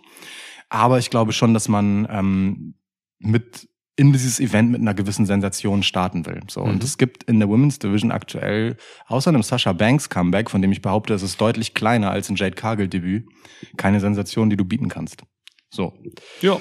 Aber 0.69 0.97
ich 0.97 1.09
glaube 1.09 1.33
schon, 1.33 1.53
dass 1.53 1.67
man 1.67 2.07
ähm, 2.09 2.75
mit 3.19 3.67
in 4.01 4.11
dieses 4.11 4.39
Event 4.39 4.71
mit 4.71 4.81
einer 4.81 4.93
gewissen 4.93 5.25
Sensation 5.25 5.83
starten 5.83 6.25
will. 6.25 6.39
So 6.49 6.61
Mhm. 6.65 6.69
und 6.71 6.83
es 6.83 6.97
gibt 6.97 7.23
in 7.23 7.39
der 7.39 7.47
Women's 7.47 7.77
Division 7.79 8.11
aktuell 8.11 8.75
außer 9.07 9.29
einem 9.29 9.43
Sasha 9.43 9.73
Banks 9.73 10.09
Comeback, 10.09 10.49
von 10.49 10.61
dem 10.61 10.71
ich 10.71 10.81
behaupte, 10.81 11.13
es 11.13 11.21
ist 11.21 11.39
deutlich 11.39 11.73
kleiner 11.73 12.09
als 12.11 12.29
ein 12.29 12.35
Jade 12.35 12.55
Cargill 12.55 12.87
Debüt, 12.87 13.25
keine 13.77 13.99
Sensation, 13.99 14.49
die 14.49 14.57
du 14.57 14.65
bieten 14.65 14.89
kannst. 14.89 15.21
So. 15.69 15.93
Ja, 16.41 16.57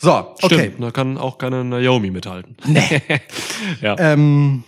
So, 0.00 0.34
stimmt. 0.38 0.52
okay. 0.52 0.72
Da 0.80 0.90
kann 0.90 1.16
auch 1.18 1.38
keine 1.38 1.62
Naomi 1.64 2.10
mithalten. 2.10 2.56
Nee. 2.66 3.02
Ja. 3.82 3.96
Ähm, 3.98 4.64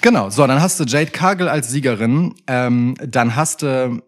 genau, 0.00 0.30
so, 0.30 0.46
dann 0.46 0.60
hast 0.60 0.78
du 0.78 0.84
Jade 0.84 1.10
Cargill 1.10 1.48
als 1.48 1.70
Siegerin, 1.70 2.34
ähm, 2.46 2.94
dann 3.04 3.34
hast 3.34 3.62
du 3.62 4.02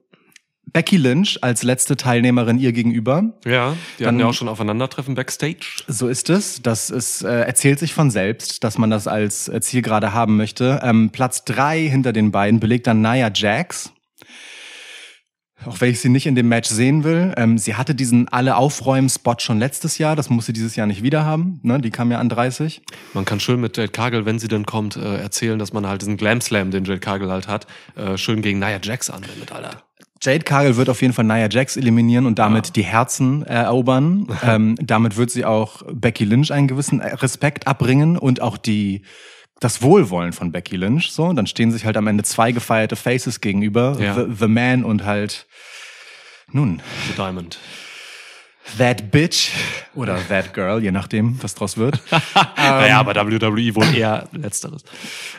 Becky 0.73 0.97
Lynch 0.97 1.39
als 1.43 1.63
letzte 1.63 1.97
Teilnehmerin 1.97 2.59
ihr 2.59 2.73
gegenüber. 2.73 3.33
ja, 3.45 3.75
die 3.99 4.03
Dann- 4.03 4.09
hatten 4.15 4.21
ja 4.21 4.27
auch 4.27 4.35
schon 4.35 4.49
Aufeinandertreffen 4.49 5.15
Backstage. 5.15 5.85
So 5.87 6.09
ist 6.09 6.31
es. 6.31 6.63
Das 6.63 6.91
ist, 6.91 7.23
äh, 7.23 7.43
erzählt 7.43 7.79
sich 7.79 7.95
von 7.95 8.11
selbst, 8.11 8.65
dass 8.65 8.77
man 8.79 8.91
das 8.91 9.07
als 9.07 9.49
äh, 9.49 9.61
Ziel 9.61 9.83
gerade 9.83 10.13
haben 10.13 10.37
möchte. 10.37 10.81
Ähm, 10.83 11.11
Platz 11.11 11.45
drei 11.45 11.81
hinter 11.89 12.13
den 12.13 12.33
beiden 12.33 12.59
belegt 12.61 12.87
dann 12.89 13.03
Nia 13.03 13.31
Jax. 13.33 13.93
Auch 15.67 15.81
wenn 15.81 15.91
ich 15.91 16.01
sie 16.01 16.11
nicht 16.11 16.27
in 16.27 16.35
dem 16.35 16.49
Match 16.49 16.69
sehen 16.69 17.05
will. 17.05 17.33
Ähm, 17.39 17.57
sie 17.57 17.75
hatte 17.77 17.95
diesen 17.95 18.29
alle 18.29 18.57
Aufräumen-Spot 18.57 19.37
schon 19.39 19.59
letztes 19.59 19.97
Jahr. 19.97 20.15
Das 20.15 20.29
muss 20.29 20.45
sie 20.47 20.53
dieses 20.53 20.77
Jahr 20.77 20.87
nicht 20.87 21.03
wieder 21.03 21.25
haben. 21.25 21.61
Ne? 21.63 21.81
Die 21.81 21.91
kam 21.91 22.11
ja 22.11 22.19
an 22.19 22.29
30. 22.29 22.83
Man 23.15 23.25
kann 23.25 23.41
schön 23.41 23.61
mit 23.61 23.77
Jade 23.77 23.89
Cargill, 23.91 24.27
wenn 24.27 24.39
sie 24.39 24.49
denn 24.49 24.67
kommt, 24.67 24.97
äh, 24.97 25.17
erzählen, 25.17 25.59
dass 25.59 25.73
man 25.73 25.87
halt 25.87 26.03
diesen 26.03 26.17
Glam 26.19 26.41
Slam, 26.43 26.71
den 26.71 26.85
Jade 26.85 27.01
Cargill 27.01 27.31
halt 27.31 27.49
hat, 27.49 27.67
äh, 27.97 28.19
schön 28.19 28.43
gegen 28.43 28.59
Nia 28.59 28.79
Jax 28.83 29.09
anwendet, 29.09 29.53
Alter. 29.53 29.84
Jade 30.25 30.45
Cargill 30.45 30.77
wird 30.77 30.89
auf 30.89 31.03
jeden 31.03 31.13
Fall 31.13 31.25
Nia 31.25 31.49
Jax 31.51 31.77
eliminieren 31.77 32.25
und 32.25 32.39
damit 32.39 32.77
die 32.77 32.83
Herzen 32.83 33.43
erobern. 33.43 34.27
ähm, 34.43 34.75
damit 34.81 35.17
wird 35.17 35.31
sie 35.31 35.45
auch 35.45 35.83
Becky 35.93 36.25
Lynch 36.25 36.51
einen 36.51 36.67
gewissen 36.69 37.01
Respekt 37.01 37.67
abbringen 37.67 38.17
und 38.17 38.41
auch 38.41 38.57
die 38.57 39.03
das 39.61 39.83
Wohlwollen 39.83 40.33
von 40.33 40.51
Becky 40.51 40.77
Lynch. 40.77 41.13
So, 41.13 41.33
dann 41.33 41.47
stehen 41.47 41.71
sich 41.73 41.85
halt 41.85 41.97
am 41.97 42.07
Ende 42.07 42.25
zwei 42.25 42.53
gefeierte 42.53 42.97
Faces 42.97 43.41
gegenüber, 43.41 43.97
Ja. 44.01 44.15
the, 44.15 44.25
the 44.39 44.49
Man 44.49 44.85
und 44.85 45.05
halt 45.05 45.47
nun 46.51 46.81
The 47.09 47.15
Diamond. 47.17 47.59
That 48.79 49.11
Bitch 49.11 49.51
oder 49.95 50.19
That 50.29 50.55
Girl, 50.55 50.83
je 50.83 50.91
nachdem, 50.91 51.41
was 51.43 51.55
draus 51.55 51.77
wird. 51.77 52.01
naja, 52.57 52.99
aber 52.99 53.15
WWE 53.15 53.75
wohl 53.75 53.95
eher 53.95 54.29
letzteres. 54.33 54.83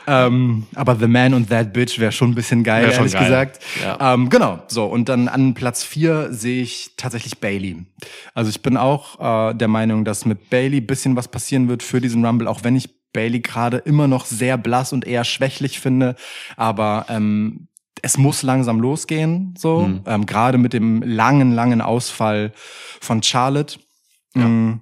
ähm, 0.08 0.68
aber 0.76 0.96
The 0.96 1.08
Man 1.08 1.34
und 1.34 1.50
That 1.50 1.74
Bitch 1.74 2.00
wäre 2.00 2.12
schon 2.12 2.32
ein 2.32 2.36
bisschen 2.36 2.64
geil, 2.64 2.90
ehrlich 2.92 3.14
geil. 3.14 3.24
gesagt. 3.24 3.60
Ja. 3.84 4.14
Ähm, 4.14 4.30
genau, 4.30 4.64
so. 4.68 4.86
Und 4.86 5.10
dann 5.10 5.28
an 5.28 5.54
Platz 5.54 5.84
vier 5.84 6.32
sehe 6.32 6.62
ich 6.62 6.92
tatsächlich 6.98 7.40
Bailey. 7.40 7.86
Also 8.34 8.50
ich 8.50 8.62
bin 8.62 8.78
auch 8.78 9.50
äh, 9.50 9.54
der 9.56 9.68
Meinung, 9.68 10.06
dass 10.06 10.26
mit 10.26 10.50
Bailey 10.50 10.80
bisschen 10.80 11.16
was 11.16 11.28
passieren 11.28 11.68
wird 11.68 11.84
für 11.84 12.00
diesen 12.00 12.24
Rumble, 12.24 12.48
auch 12.48 12.64
wenn 12.64 12.76
ich 12.76 12.90
Bailey 13.12 13.40
gerade 13.40 13.78
immer 13.78 14.08
noch 14.08 14.26
sehr 14.26 14.58
blass 14.58 14.94
und 14.94 15.08
eher 15.08 15.24
schwächlich 15.24 15.80
finde. 15.80 16.16
Aber 16.58 17.06
ähm, 17.10 17.68
es 18.02 18.18
muss 18.18 18.44
langsam 18.44 18.80
losgehen, 18.80 19.54
so. 19.58 19.82
Mhm. 19.82 20.02
Ähm, 20.06 20.26
Gerade 20.26 20.58
mit 20.58 20.74
dem 20.74 21.02
langen, 21.02 21.52
langen 21.52 21.82
Ausfall 21.82 22.52
von 23.02 23.24
Charlotte. 23.24 23.80
Ja. 24.36 24.48
Mm, 24.48 24.82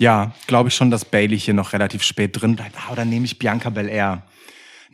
ja, 0.00 0.32
glaube 0.46 0.68
ich 0.68 0.74
schon, 0.74 0.90
dass 0.90 1.04
Bailey 1.04 1.38
hier 1.38 1.54
noch 1.54 1.72
relativ 1.72 2.02
spät 2.02 2.40
drin 2.40 2.56
bleibt. 2.56 2.76
Ah, 2.76 2.92
oder 2.92 3.04
nehme 3.04 3.24
ich 3.24 3.38
Bianca 3.38 3.70
Belair? 3.70 4.22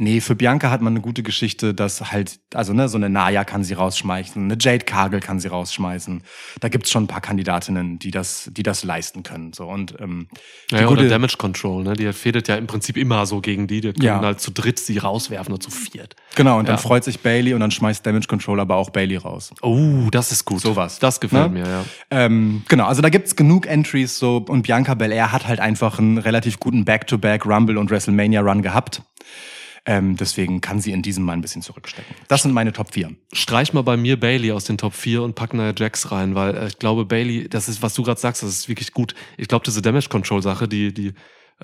Nee, 0.03 0.23
für 0.23 0.35
Bianca 0.35 0.71
hat 0.71 0.81
man 0.81 0.95
eine 0.95 1.03
gute 1.03 1.23
Geschichte, 1.23 1.75
dass 1.75 2.11
halt, 2.11 2.41
also 2.55 2.73
ne, 2.73 2.89
so 2.89 2.97
eine 2.97 3.11
Naya 3.11 3.45
kann 3.45 3.65
sie 3.65 3.75
rausschmeißen, 3.75 4.43
eine 4.43 4.57
Jade 4.59 4.87
Cargill 4.87 5.21
kann 5.21 5.39
sie 5.41 5.49
rausschmeißen. 5.49 6.23
Da 6.61 6.69
gibt's 6.71 6.91
schon 6.91 7.05
ein 7.05 7.07
paar 7.07 7.21
Kandidatinnen, 7.21 7.99
die 7.99 8.11
das, 8.11 8.49
die 8.51 8.63
das 8.63 8.83
leisten 8.83 9.23
können. 9.25 9.53
So 9.53 9.67
und 9.69 9.97
ähm, 10.01 10.29
die 10.71 10.77
Ja, 10.77 10.87
oder 10.87 11.03
gute- 11.03 11.09
Damage 11.09 11.37
Control, 11.37 11.85
ne? 11.85 11.93
Die 11.93 12.11
fädet 12.15 12.49
ja 12.49 12.57
im 12.57 12.67
Prinzip 12.67 12.97
immer 12.97 13.27
so 13.27 13.43
gegen 13.43 13.67
die. 13.67 13.83
Die 13.83 13.93
können 13.93 14.03
Ja. 14.03 14.21
halt 14.23 14.41
zu 14.41 14.51
dritt 14.53 14.79
sie 14.79 14.97
rauswerfen 14.97 15.53
oder 15.53 15.61
zu 15.61 15.71
viert. 15.71 16.17
Genau, 16.35 16.59
und 16.59 16.67
dann 16.67 16.77
Ja. 16.77 16.81
freut 16.81 17.05
sich 17.05 17.21
Bailey 17.21 17.53
und 17.53 17.61
dann 17.61 17.71
schmeißt 17.71 18.07
Damage 18.07 18.27
Control 18.27 18.59
aber 18.61 18.77
auch 18.77 18.89
Bailey 18.89 19.17
raus. 19.19 19.53
Oh, 19.61 20.09
das 20.11 20.33
ist 20.33 20.47
gut. 20.47 20.63
Sowas. 20.63 20.99
Das 20.99 21.21
gefällt 21.21 21.53
Ne? 21.53 21.61
mir, 21.61 21.69
ja. 21.69 21.85
Ähm, 22.11 22.63
genau, 22.69 22.87
also 22.87 23.03
da 23.03 23.11
gibt's 23.11 23.37
genug 23.37 23.67
Entries 23.67 24.19
so 24.19 24.39
und 24.49 24.63
Bianca 24.63 24.95
Belair 24.95 25.31
hat 25.31 25.47
halt 25.47 25.61
einfach 25.61 25.99
einen 25.99 26.17
relativ 26.17 26.59
guten 26.59 26.87
Back-to-Back 26.87 27.45
Rumble 27.45 27.77
und 27.77 27.91
WrestleMania 27.91 28.41
Run 28.41 28.63
gehabt. 28.63 29.03
Ähm, 29.91 30.15
deswegen 30.17 30.61
kann 30.61 30.81
sie 30.81 30.93
in 30.93 31.03
diesem 31.03 31.25
mal 31.25 31.33
ein 31.33 31.41
bisschen 31.41 31.63
zurückstecken. 31.63 32.15
Das 32.29 32.45
sind 32.45 32.53
meine 32.53 32.73
Top 32.73 32.95
4. 32.95 33.11
Streich 33.33 33.73
mal 33.73 33.83
bei 33.83 33.97
mir 33.97 34.21
Bailey 34.21 34.53
aus 34.53 34.63
den 34.63 34.79
Top 34.79 34.95
4 34.95 35.21
und 35.21 35.35
pack 35.35 35.53
Nia 35.53 35.75
Jax 35.77 36.13
rein, 36.13 36.37
weil 36.37 36.57
äh, 36.57 36.69
ich 36.69 36.79
glaube, 36.79 37.05
Bailey, 37.05 37.49
das 37.49 37.69
ist, 37.69 37.83
was 37.83 37.95
du 37.95 38.05
gerade 38.05 38.21
sagst, 38.21 38.45
das 38.45 38.51
ist 38.51 38.69
wirklich 38.69 38.93
gut. 38.93 39.17
Ich 39.37 39.49
glaube, 39.49 39.65
diese 39.65 39.83
Damage 39.83 40.09
Control 40.09 40.43
Sache, 40.43 40.69
die, 40.69 40.95
die 40.95 41.13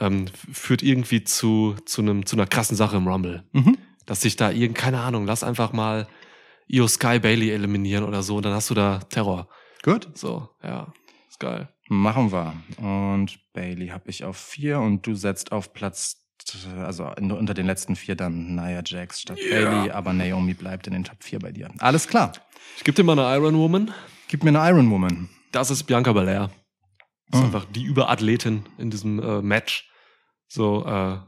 ähm, 0.00 0.24
führt 0.52 0.82
irgendwie 0.82 1.22
zu, 1.22 1.76
zu, 1.84 2.02
einem, 2.02 2.26
zu 2.26 2.34
einer 2.34 2.48
krassen 2.48 2.76
Sache 2.76 2.96
im 2.96 3.06
Rumble. 3.06 3.44
Mhm. 3.52 3.78
Dass 4.06 4.22
sich 4.22 4.34
da 4.34 4.50
irgend, 4.50 4.76
keine 4.76 5.02
Ahnung, 5.02 5.24
lass 5.24 5.44
einfach 5.44 5.72
mal 5.72 6.08
Io 6.66 6.88
Sky 6.88 7.20
Bailey 7.20 7.52
eliminieren 7.52 8.02
oder 8.02 8.24
so 8.24 8.38
und 8.38 8.44
dann 8.44 8.54
hast 8.54 8.70
du 8.70 8.74
da 8.74 8.98
Terror. 9.08 9.46
Gut. 9.84 10.08
So, 10.14 10.48
ja, 10.64 10.92
ist 11.28 11.38
geil. 11.38 11.68
Machen 11.88 12.32
wir. 12.32 12.54
Und 12.78 13.38
Bailey 13.52 13.86
habe 13.88 14.10
ich 14.10 14.24
auf 14.24 14.36
4 14.36 14.80
und 14.80 15.06
du 15.06 15.14
setzt 15.14 15.52
auf 15.52 15.72
Platz, 15.72 16.25
also 16.84 17.06
unter 17.16 17.54
den 17.54 17.66
letzten 17.66 17.96
vier 17.96 18.14
dann 18.14 18.54
Nia 18.54 18.82
Jax 18.84 19.20
statt 19.22 19.38
Bailey, 19.50 19.90
aber 19.90 20.12
Naomi 20.12 20.54
bleibt 20.54 20.86
in 20.86 20.92
den 20.92 21.04
Top 21.04 21.22
4 21.22 21.38
bei 21.40 21.52
dir. 21.52 21.70
Alles 21.78 22.06
klar. 22.08 22.32
Ich 22.76 22.84
gebe 22.84 22.94
dir 22.94 23.04
mal 23.04 23.18
eine 23.18 23.36
Iron 23.36 23.56
Woman. 23.58 23.92
Gib 24.28 24.44
mir 24.44 24.50
eine 24.50 24.68
Iron 24.70 24.90
Woman. 24.90 25.28
Das 25.52 25.70
ist 25.70 25.84
Bianca 25.84 26.12
Belair. 26.12 26.50
Das 27.30 27.40
ist 27.40 27.44
Ah. 27.44 27.46
einfach 27.46 27.64
die 27.64 27.82
Überathletin 27.84 28.64
in 28.78 28.90
diesem 28.90 29.18
äh, 29.20 29.42
Match. 29.42 29.90
So, 30.48 30.84
äh, 30.86 31.18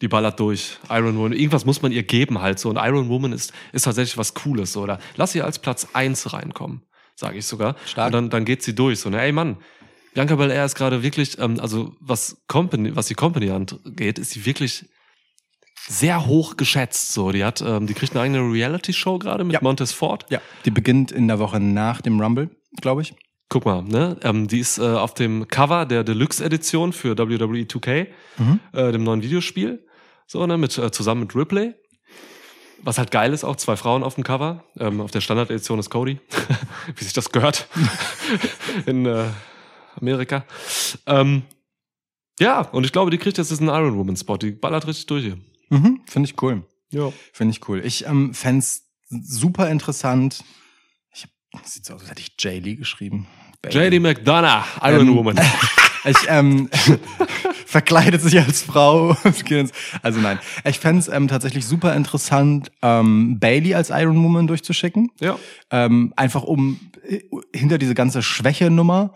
die 0.00 0.08
ballert 0.08 0.40
durch. 0.40 0.78
Iron 0.88 1.16
Woman. 1.16 1.32
Irgendwas 1.32 1.66
muss 1.66 1.82
man 1.82 1.92
ihr 1.92 2.02
geben 2.02 2.40
halt 2.40 2.58
so. 2.58 2.70
Und 2.70 2.76
Iron 2.76 3.08
Woman 3.08 3.32
ist, 3.32 3.52
ist 3.72 3.82
tatsächlich 3.82 4.16
was 4.16 4.32
Cooles. 4.34 4.72
So. 4.72 4.82
Oder 4.82 4.98
lass 5.16 5.32
sie 5.32 5.42
als 5.42 5.58
Platz 5.58 5.88
eins 5.92 6.32
reinkommen, 6.32 6.82
sage 7.16 7.36
ich 7.38 7.46
sogar. 7.46 7.76
Stark. 7.84 8.06
Und 8.06 8.12
dann, 8.12 8.30
dann 8.30 8.44
geht 8.46 8.62
sie 8.62 8.74
durch. 8.74 9.00
So, 9.00 9.10
ne, 9.10 9.20
ey 9.20 9.32
Mann, 9.32 9.58
Bianca 10.14 10.34
Belair 10.36 10.64
ist 10.64 10.74
gerade 10.74 11.02
wirklich, 11.02 11.38
ähm, 11.38 11.60
also 11.60 11.94
was 12.00 12.42
Company, 12.48 12.94
was 12.96 13.06
die 13.06 13.14
Company 13.14 13.50
angeht, 13.50 14.18
ist 14.18 14.30
sie 14.32 14.44
wirklich 14.46 14.86
sehr 15.88 16.26
hoch 16.26 16.56
geschätzt. 16.56 17.12
So, 17.12 17.32
die 17.32 17.44
hat, 17.44 17.60
ähm, 17.62 17.86
die 17.86 17.94
kriegt 17.94 18.12
eine 18.14 18.22
eigene 18.22 18.40
Reality-Show 18.40 19.18
gerade 19.18 19.44
mit 19.44 19.54
Ja. 19.54 19.60
Montez 19.62 19.92
Ford. 19.92 20.26
Ja. 20.28 20.40
Die 20.64 20.70
beginnt 20.70 21.10
in 21.12 21.28
der 21.28 21.38
Woche 21.38 21.58
nach 21.60 22.00
dem 22.00 22.20
Rumble, 22.20 22.50
glaube 22.80 23.02
ich. 23.02 23.14
Guck 23.48 23.64
mal, 23.64 23.82
ne? 23.82 24.16
Ähm, 24.22 24.46
die 24.46 24.60
ist 24.60 24.78
äh, 24.78 24.82
auf 24.82 25.14
dem 25.14 25.48
Cover 25.48 25.86
der 25.86 26.04
Deluxe-Edition 26.04 26.92
für 26.92 27.16
WWE 27.18 27.64
2K, 27.66 28.06
Mhm. 28.38 28.60
äh, 28.72 28.92
dem 28.92 29.02
neuen 29.04 29.22
Videospiel. 29.22 29.84
So, 30.26 30.46
ne? 30.46 30.56
Mit, 30.58 30.76
äh, 30.78 30.90
zusammen 30.92 31.22
mit 31.22 31.34
Ripley. 31.34 31.74
Was 32.82 32.96
halt 32.98 33.10
geil 33.10 33.32
ist, 33.32 33.42
auch 33.44 33.56
zwei 33.56 33.76
Frauen 33.76 34.02
auf 34.04 34.14
dem 34.14 34.24
Cover. 34.24 34.64
Ähm, 34.78 35.00
auf 35.00 35.10
der 35.10 35.20
Standard-Edition 35.20 35.78
ist 35.80 35.90
Cody, 35.90 36.18
wie 36.96 37.04
sich 37.04 37.12
das 37.12 37.30
gehört 37.32 37.66
in 38.86 39.04
äh, 39.06 39.24
Amerika. 40.00 40.44
Ähm, 41.06 41.42
ja, 42.38 42.60
und 42.62 42.84
ich 42.84 42.92
glaube, 42.92 43.10
die 43.10 43.18
kriegt 43.18 43.38
jetzt 43.38 43.50
diesen 43.50 43.68
Iron 43.68 43.96
Woman 43.96 44.16
Spot. 44.16 44.36
Die 44.36 44.50
ballert 44.52 44.86
richtig 44.86 45.06
durch 45.06 45.24
hier. 45.24 45.38
Mhm. 45.68 46.00
Finde 46.06 46.28
ich 46.28 46.42
cool. 46.42 46.62
Ja. 46.90 47.12
Finde 47.32 47.52
ich 47.52 47.68
cool. 47.68 47.82
Ich 47.84 48.06
ähm, 48.06 48.34
fände 48.34 48.64
super 49.08 49.70
interessant. 49.70 50.42
Ich 51.12 51.26
sieht 51.64 51.84
so 51.84 51.94
aus, 51.94 52.00
als 52.02 52.10
hätte 52.10 52.22
ich 52.22 52.32
Jay 52.38 52.58
Lee 52.58 52.76
geschrieben. 52.76 53.26
JD 53.70 54.00
McDonough, 54.00 54.80
Iron 54.82 55.08
Ähm, 55.08 55.16
Woman. 55.16 55.40
Ich 56.04 56.16
ähm, 56.28 56.70
verkleidet 57.66 58.22
sich 58.22 58.38
als 58.38 58.62
Frau. 58.62 59.14
also 60.02 60.20
nein. 60.20 60.38
Ich 60.64 60.78
fände 60.78 61.00
es 61.00 61.08
ähm, 61.08 61.28
tatsächlich 61.28 61.66
super 61.66 61.94
interessant, 61.94 62.72
ähm, 62.80 63.38
Bailey 63.38 63.74
als 63.74 63.90
Iron 63.90 64.24
Woman 64.24 64.46
durchzuschicken. 64.46 65.10
ja. 65.20 65.38
Ähm, 65.70 66.14
einfach 66.16 66.42
um 66.42 66.80
äh, 67.06 67.20
hinter 67.54 67.76
diese 67.76 67.92
ganze 67.94 68.22
Schwäche-Nummer, 68.22 69.12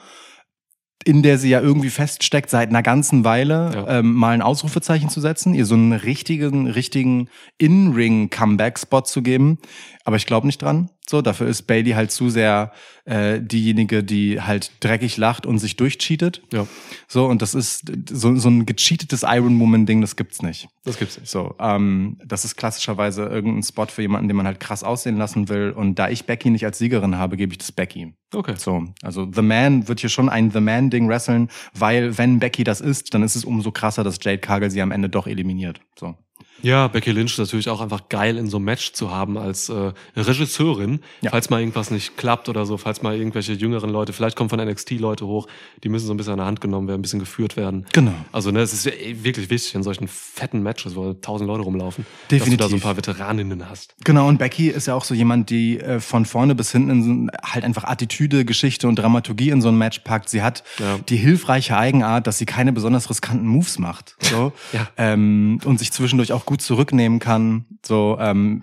in 1.04 1.22
der 1.22 1.38
sie 1.38 1.50
ja 1.50 1.60
irgendwie 1.60 1.90
feststeckt 1.90 2.48
seit 2.48 2.70
einer 2.70 2.82
ganzen 2.82 3.24
Weile, 3.24 3.72
Ja. 3.74 3.98
ähm, 3.98 4.14
mal 4.14 4.30
ein 4.30 4.42
Ausrufezeichen 4.42 5.08
zu 5.10 5.20
setzen, 5.20 5.54
ihr 5.54 5.66
so 5.66 5.74
einen 5.74 5.92
richtigen, 5.92 6.66
richtigen 6.68 7.28
In-Ring-Comeback-Spot 7.58 9.02
zu 9.02 9.22
geben. 9.22 9.58
Aber 10.04 10.16
ich 10.16 10.26
glaube 10.26 10.46
nicht 10.46 10.62
dran. 10.62 10.90
So, 11.08 11.20
dafür 11.20 11.48
ist 11.48 11.62
Bailey 11.62 11.92
halt 11.92 12.10
zu 12.10 12.30
sehr 12.30 12.72
äh, 13.04 13.38
diejenige, 13.38 14.02
die 14.02 14.40
halt 14.40 14.72
dreckig 14.80 15.18
lacht 15.18 15.44
und 15.44 15.58
sich 15.58 15.76
durchcheatet. 15.76 16.42
Ja, 16.50 16.66
So, 17.08 17.26
und 17.26 17.42
das 17.42 17.54
ist 17.54 17.92
so, 18.10 18.34
so 18.36 18.48
ein 18.48 18.64
gecheatetes 18.64 19.22
Iron 19.22 19.60
Woman-Ding, 19.60 20.00
das 20.00 20.16
gibt's 20.16 20.40
nicht. 20.40 20.68
das 20.84 20.98
gibt's 20.98 21.18
nicht. 21.18 21.30
So, 21.30 21.54
ähm, 21.60 22.18
das 22.24 22.46
ist 22.46 22.56
klassischerweise 22.56 23.24
irgendein 23.24 23.62
Spot 23.62 23.86
für 23.86 24.00
jemanden, 24.00 24.28
den 24.28 24.36
man 24.36 24.46
halt 24.46 24.60
krass 24.60 24.82
aussehen 24.82 25.18
lassen 25.18 25.50
will. 25.50 25.72
Und 25.72 25.98
da 25.98 26.08
ich 26.08 26.24
Becky 26.24 26.48
nicht 26.48 26.64
als 26.64 26.78
Siegerin 26.78 27.18
habe, 27.18 27.36
gebe 27.36 27.52
ich 27.52 27.58
das 27.58 27.70
Becky. 27.70 28.14
Okay. 28.32 28.54
So, 28.56 28.86
also 29.02 29.28
The 29.30 29.42
Man 29.42 29.86
wird 29.86 30.00
hier 30.00 30.10
schon 30.10 30.30
ein 30.30 30.50
The 30.50 30.60
Man-Ding 30.60 31.06
wresteln, 31.06 31.50
weil 31.74 32.16
wenn 32.16 32.38
Becky 32.38 32.64
das 32.64 32.80
ist, 32.80 33.12
dann 33.12 33.22
ist 33.22 33.36
es 33.36 33.44
umso 33.44 33.72
krasser, 33.72 34.04
dass 34.04 34.18
Jade 34.22 34.38
Cargill 34.38 34.70
sie 34.70 34.80
am 34.80 34.90
Ende 34.90 35.10
doch 35.10 35.26
eliminiert. 35.26 35.80
So. 35.98 36.16
Ja, 36.64 36.88
Becky 36.88 37.10
Lynch 37.12 37.32
ist 37.32 37.38
natürlich 37.38 37.68
auch 37.68 37.80
einfach 37.80 38.08
geil 38.08 38.38
in 38.38 38.48
so 38.48 38.56
einem 38.56 38.64
Match 38.64 38.92
zu 38.94 39.10
haben 39.10 39.36
als 39.36 39.68
äh, 39.68 39.92
Regisseurin, 40.16 41.00
Ja. 41.20 41.30
falls 41.30 41.50
mal 41.50 41.60
irgendwas 41.60 41.90
nicht 41.90 42.16
klappt 42.16 42.48
oder 42.48 42.64
so, 42.66 42.76
falls 42.78 43.02
mal 43.02 43.14
irgendwelche 43.16 43.52
jüngeren 43.52 43.90
Leute, 43.90 44.12
vielleicht 44.12 44.36
kommen 44.36 44.50
von 44.50 44.58
NXT 44.58 44.92
Leute 44.92 45.26
hoch, 45.26 45.46
die 45.82 45.88
müssen 45.88 46.06
so 46.06 46.14
ein 46.14 46.16
bisschen 46.16 46.32
an 46.32 46.38
der 46.38 46.46
Hand 46.46 46.60
genommen 46.60 46.88
werden, 46.88 47.00
ein 47.00 47.02
bisschen 47.02 47.20
geführt 47.20 47.56
werden. 47.56 47.86
Genau. 47.92 48.14
Also 48.32 48.50
ne, 48.50 48.60
es 48.60 48.72
ist 48.72 48.86
wirklich 49.22 49.50
wichtig 49.50 49.74
in 49.74 49.82
solchen 49.82 50.08
fetten 50.08 50.62
Matches, 50.62 50.96
wo 50.96 51.12
tausend 51.12 51.48
Leute 51.48 51.62
rumlaufen, 51.64 52.06
Definitiv. 52.30 52.40
dass 52.40 52.50
du 52.50 52.56
da 52.56 52.68
so 52.70 52.76
ein 52.76 52.80
paar 52.80 52.96
Veteraninnen 52.96 53.68
hast. 53.68 53.94
Genau, 54.02 54.26
und 54.26 54.38
Becky 54.38 54.68
ist 54.68 54.86
ja 54.86 54.94
auch 54.94 55.04
so 55.04 55.14
jemand, 55.14 55.50
die 55.50 55.78
äh, 55.80 56.00
von 56.00 56.24
vorne 56.24 56.54
bis 56.54 56.72
hinten 56.72 57.30
halt 57.44 57.64
einfach 57.64 57.84
Attitüde, 57.84 58.44
Geschichte 58.44 58.88
und 58.88 58.96
Dramaturgie 58.96 59.50
in 59.50 59.60
so 59.60 59.68
ein 59.68 59.76
Match 59.76 59.98
packt. 60.00 60.28
Sie 60.30 60.40
hat 60.42 60.64
Ja. 60.78 60.98
die 61.08 61.16
hilfreiche 61.16 61.76
Eigenart, 61.76 62.26
dass 62.26 62.38
sie 62.38 62.46
keine 62.46 62.72
besonders 62.72 63.10
riskanten 63.10 63.46
Moves 63.46 63.78
macht. 63.78 64.16
So. 64.20 64.52
Ja. 64.72 64.88
ähm, 64.96 65.60
und 65.64 65.78
sich 65.78 65.92
zwischendurch 65.92 66.32
auch 66.32 66.46
gut 66.46 66.53
zurücknehmen 66.56 67.18
kann. 67.18 67.66
So 67.84 68.16
ähm, 68.20 68.62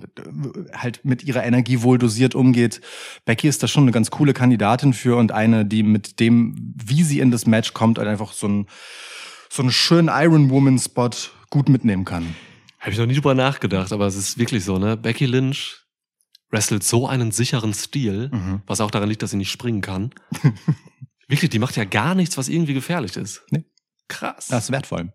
halt 0.74 1.04
mit 1.04 1.24
ihrer 1.24 1.44
Energie 1.44 1.82
wohl 1.84 1.98
dosiert 1.98 2.36
umgeht. 2.36 2.82
Becky 3.26 3.48
ist 3.48 3.62
da 3.64 3.68
schon 3.68 3.84
eine 3.84 3.92
ganz 3.92 4.12
coole 4.12 4.34
Kandidatin 4.34 4.94
für 4.94 5.16
und 5.18 5.32
eine, 5.32 5.66
die 5.66 5.84
mit 5.84 6.20
dem, 6.20 6.74
wie 6.84 7.04
sie 7.04 7.20
in 7.20 7.32
das 7.32 7.46
Match 7.46 7.74
kommt, 7.74 7.98
halt 7.98 8.08
einfach 8.08 8.34
so 8.34 8.48
ein 8.48 8.68
so 9.50 9.62
einen 9.62 9.72
schönen 9.72 10.10
Iron 10.12 10.50
Woman 10.50 10.80
Spot 10.80 11.10
gut 11.50 11.68
mitnehmen 11.68 12.06
kann. 12.06 12.36
Habe 12.80 12.92
ich 12.92 12.98
noch 12.98 13.06
nie 13.06 13.16
drüber 13.16 13.36
nachgedacht, 13.36 13.92
aber 13.92 14.08
es 14.08 14.16
ist 14.16 14.38
wirklich 14.38 14.64
so, 14.64 14.80
ne? 14.80 14.96
Becky 14.96 15.26
Lynch 15.26 15.82
wrestelt 16.50 16.84
so 16.84 17.08
einen 17.08 17.32
sicheren 17.32 17.74
Stil, 17.74 18.30
Mhm. 18.32 18.62
was 18.66 18.80
auch 18.82 18.92
daran 18.92 19.10
liegt, 19.10 19.22
dass 19.24 19.32
sie 19.32 19.38
nicht 19.38 19.52
springen 19.52 19.82
kann. 19.82 20.12
wirklich, 21.28 21.50
die 21.50 21.60
macht 21.60 21.76
ja 21.78 21.84
gar 21.84 22.16
nichts, 22.16 22.38
was 22.38 22.48
irgendwie 22.50 22.74
gefährlich 22.74 23.16
ist. 23.18 23.44
Nee. 23.52 23.66
Krass. 24.08 24.48
Das 24.48 24.66
ist 24.66 24.72
wertvoll. 24.72 25.14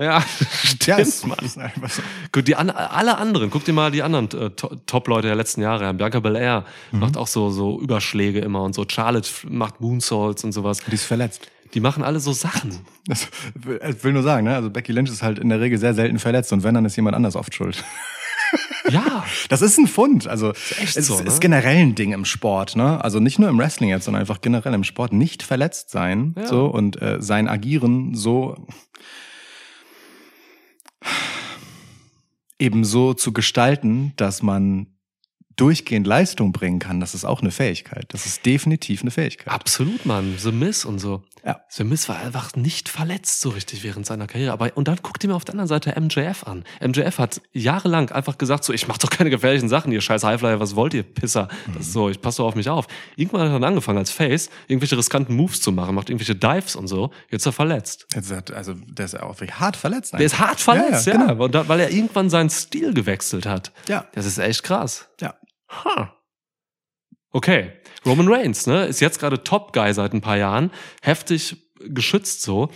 Ja, 0.00 0.22
stimmt, 0.64 0.98
ist- 1.00 1.26
Mann. 1.26 1.38
ist 1.42 1.58
einfach 1.58 1.90
so. 1.90 2.02
Gut, 2.32 2.48
die 2.48 2.56
an, 2.56 2.70
alle 2.70 3.18
anderen, 3.18 3.50
guck 3.50 3.64
dir 3.64 3.72
mal 3.72 3.90
die 3.90 4.02
anderen 4.02 4.26
äh, 4.38 4.50
To- 4.50 4.74
Top-Leute 4.86 5.26
der 5.28 5.36
letzten 5.36 5.60
Jahre 5.62 5.86
an. 5.86 5.96
Bianca 5.98 6.20
Belair 6.20 6.64
Mhm. 6.90 6.98
macht 7.00 7.16
auch 7.16 7.26
so, 7.26 7.50
so 7.50 7.78
Überschläge 7.80 8.40
immer 8.40 8.62
und 8.62 8.74
so. 8.74 8.84
Charlotte 8.88 9.28
macht 9.48 9.80
Moonsaults 9.80 10.44
und 10.44 10.52
sowas. 10.52 10.78
Die 10.86 10.94
ist 10.94 11.04
verletzt. 11.04 11.48
Die 11.74 11.80
machen 11.80 12.02
alle 12.02 12.20
so 12.20 12.32
Sachen. 12.32 12.78
Das 13.06 13.26
ich 13.88 14.04
will 14.04 14.12
nur 14.12 14.22
sagen, 14.22 14.44
ne? 14.46 14.54
Also 14.54 14.70
Becky 14.70 14.92
Lynch 14.92 15.10
ist 15.10 15.22
halt 15.24 15.40
in 15.40 15.48
der 15.48 15.60
Regel 15.60 15.76
sehr 15.76 15.92
selten 15.92 16.20
verletzt 16.20 16.52
und 16.52 16.62
wenn, 16.62 16.74
dann 16.74 16.84
ist 16.84 16.94
jemand 16.94 17.16
anders 17.16 17.34
oft 17.34 17.52
schuld. 17.52 17.82
Ja, 18.90 19.24
Das 19.48 19.60
ist 19.60 19.76
ein 19.78 19.88
Fund. 19.88 20.28
Also 20.28 20.52
echt 20.80 20.96
es 20.96 21.06
so, 21.08 21.18
ist 21.18 21.24
ne? 21.24 21.40
generell 21.40 21.76
ein 21.78 21.94
Ding 21.96 22.12
im 22.12 22.24
Sport, 22.24 22.76
ne? 22.76 23.02
Also 23.04 23.18
nicht 23.18 23.38
nur 23.40 23.48
im 23.48 23.58
Wrestling 23.58 23.90
jetzt, 23.90 24.04
sondern 24.04 24.20
einfach 24.20 24.40
generell 24.40 24.72
im 24.74 24.84
Sport 24.84 25.12
nicht 25.12 25.42
verletzt 25.42 25.90
sein, 25.90 26.34
Ja. 26.38 26.46
so 26.46 26.66
und 26.66 27.00
äh, 27.02 27.16
sein 27.20 27.48
Agieren 27.48 28.14
so 28.14 28.56
eben 32.58 32.84
so 32.84 33.14
zu 33.14 33.32
gestalten, 33.32 34.12
dass 34.16 34.42
man 34.42 34.86
durchgehend 35.56 36.06
Leistung 36.06 36.52
bringen 36.52 36.78
kann, 36.78 37.00
das 37.00 37.14
ist 37.14 37.24
auch 37.24 37.40
eine 37.40 37.50
Fähigkeit. 37.50 38.06
Das 38.08 38.26
ist 38.26 38.46
definitiv 38.46 39.02
eine 39.02 39.10
Fähigkeit. 39.10 39.52
Absolut, 39.52 40.06
Mann. 40.06 40.34
The 40.38 40.52
Miz 40.52 40.84
und 40.84 40.98
so. 40.98 41.22
Ja. 41.44 41.60
The 41.68 41.84
Miz 41.84 42.08
war 42.08 42.18
einfach 42.20 42.54
nicht 42.54 42.88
verletzt 42.88 43.40
so 43.40 43.50
richtig 43.50 43.82
während 43.82 44.06
seiner 44.06 44.26
Karriere. 44.26 44.52
Aber, 44.52 44.70
und 44.76 44.86
dann 44.88 44.98
guckt 45.02 45.24
ihr 45.24 45.30
mir 45.30 45.34
auf 45.34 45.44
der 45.44 45.54
anderen 45.54 45.68
Seite 45.68 45.98
MJF 46.00 46.44
an. 46.46 46.64
MJF 46.80 47.18
hat 47.18 47.40
jahrelang 47.52 48.10
einfach 48.10 48.38
gesagt 48.38 48.64
so, 48.64 48.72
ich 48.72 48.86
mach 48.86 48.98
doch 48.98 49.10
keine 49.10 49.30
gefährlichen 49.30 49.68
Sachen, 49.68 49.92
ihr 49.92 50.00
scheiß 50.00 50.22
Highflyer, 50.22 50.60
was 50.60 50.76
wollt 50.76 50.94
ihr, 50.94 51.02
Pisser? 51.02 51.48
Das 51.74 51.86
ist 51.86 51.92
so, 51.92 52.08
ich 52.08 52.20
passe 52.20 52.38
doch 52.38 52.46
auf 52.46 52.54
mich 52.54 52.68
auf. 52.68 52.86
Irgendwann 53.16 53.42
hat 53.42 53.48
er 53.48 53.52
dann 53.54 53.64
angefangen 53.64 53.98
als 53.98 54.10
Face, 54.10 54.50
irgendwelche 54.68 54.96
riskanten 54.96 55.34
Moves 55.34 55.60
zu 55.60 55.72
machen, 55.72 55.94
macht 55.94 56.10
irgendwelche 56.10 56.36
Dives 56.36 56.76
und 56.76 56.86
so. 56.86 57.10
Jetzt 57.30 57.42
ist 57.42 57.46
er 57.46 57.52
verletzt. 57.52 58.06
Jetzt 58.14 58.32
hat, 58.32 58.52
also 58.52 58.74
der 58.74 59.04
ist 59.04 59.20
auch 59.20 59.40
wirklich 59.40 59.58
hart 59.58 59.76
verletzt. 59.76 60.12
Der 60.12 60.20
ist 60.20 60.38
hart 60.38 60.60
verletzt, 60.60 61.06
ja. 61.06 61.14
Ja, 61.14 61.26
ja, 61.26 61.34
genau. 61.34 61.68
Weil 61.68 61.80
er 61.80 61.90
irgendwann 61.90 62.30
seinen 62.30 62.50
Stil 62.50 62.94
gewechselt 62.94 63.46
hat. 63.46 63.72
Ja. 63.88 64.06
Das 64.12 64.26
ist 64.26 64.38
echt 64.38 64.62
krass. 64.62 65.08
Ja. 65.20 65.34
Ha. 65.84 66.16
Okay. 67.30 67.72
Roman 68.04 68.28
Reigns, 68.28 68.66
ne, 68.66 68.84
ist 68.86 69.00
jetzt 69.00 69.18
gerade 69.18 69.42
Top-Guy 69.42 69.94
seit 69.94 70.12
ein 70.12 70.20
paar 70.20 70.36
Jahren, 70.36 70.70
heftig 71.02 71.56
geschützt 71.80 72.42
so, 72.42 72.70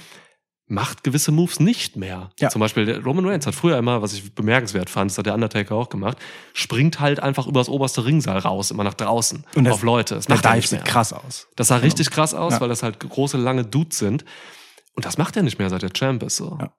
macht 0.68 1.04
gewisse 1.04 1.30
Moves 1.30 1.60
nicht 1.60 1.96
mehr. 1.96 2.30
Ja. 2.40 2.48
Zum 2.48 2.60
Beispiel 2.60 2.86
der 2.86 3.02
Roman 3.04 3.26
Reigns 3.26 3.46
hat 3.46 3.54
früher 3.54 3.76
immer, 3.78 4.02
was 4.02 4.14
ich 4.14 4.34
bemerkenswert 4.34 4.88
fand, 4.90 5.10
das 5.10 5.18
hat 5.18 5.26
der 5.26 5.34
Undertaker 5.34 5.74
auch 5.76 5.88
gemacht, 5.90 6.18
springt 6.54 6.98
halt 7.00 7.20
einfach 7.20 7.46
übers 7.46 7.68
oberste 7.68 8.04
Ringsaal 8.04 8.38
raus, 8.38 8.70
immer 8.70 8.82
nach 8.82 8.94
draußen, 8.94 9.44
Und 9.54 9.64
das- 9.64 9.74
auf 9.74 9.82
Leute. 9.82 10.14
Das 10.16 10.26
Der 10.26 10.36
macht 10.36 10.44
er 10.46 10.54
Dive 10.54 10.66
sieht 10.66 10.84
krass 10.84 11.12
aus. 11.12 11.48
Das 11.56 11.68
sah 11.68 11.76
richtig 11.76 12.10
krass 12.10 12.34
aus, 12.34 12.54
Ja. 12.54 12.60
weil 12.60 12.68
das 12.68 12.82
halt 12.82 12.98
große, 12.98 13.36
lange 13.36 13.64
Dudes 13.64 13.98
sind. 13.98 14.24
Und 14.94 15.04
das 15.04 15.18
macht 15.18 15.36
er 15.36 15.42
nicht 15.42 15.58
mehr, 15.58 15.68
seit 15.70 15.82
der 15.82 15.90
Champ 15.92 16.22
ist. 16.22 16.36
So. 16.36 16.58
Ja. 16.60 16.72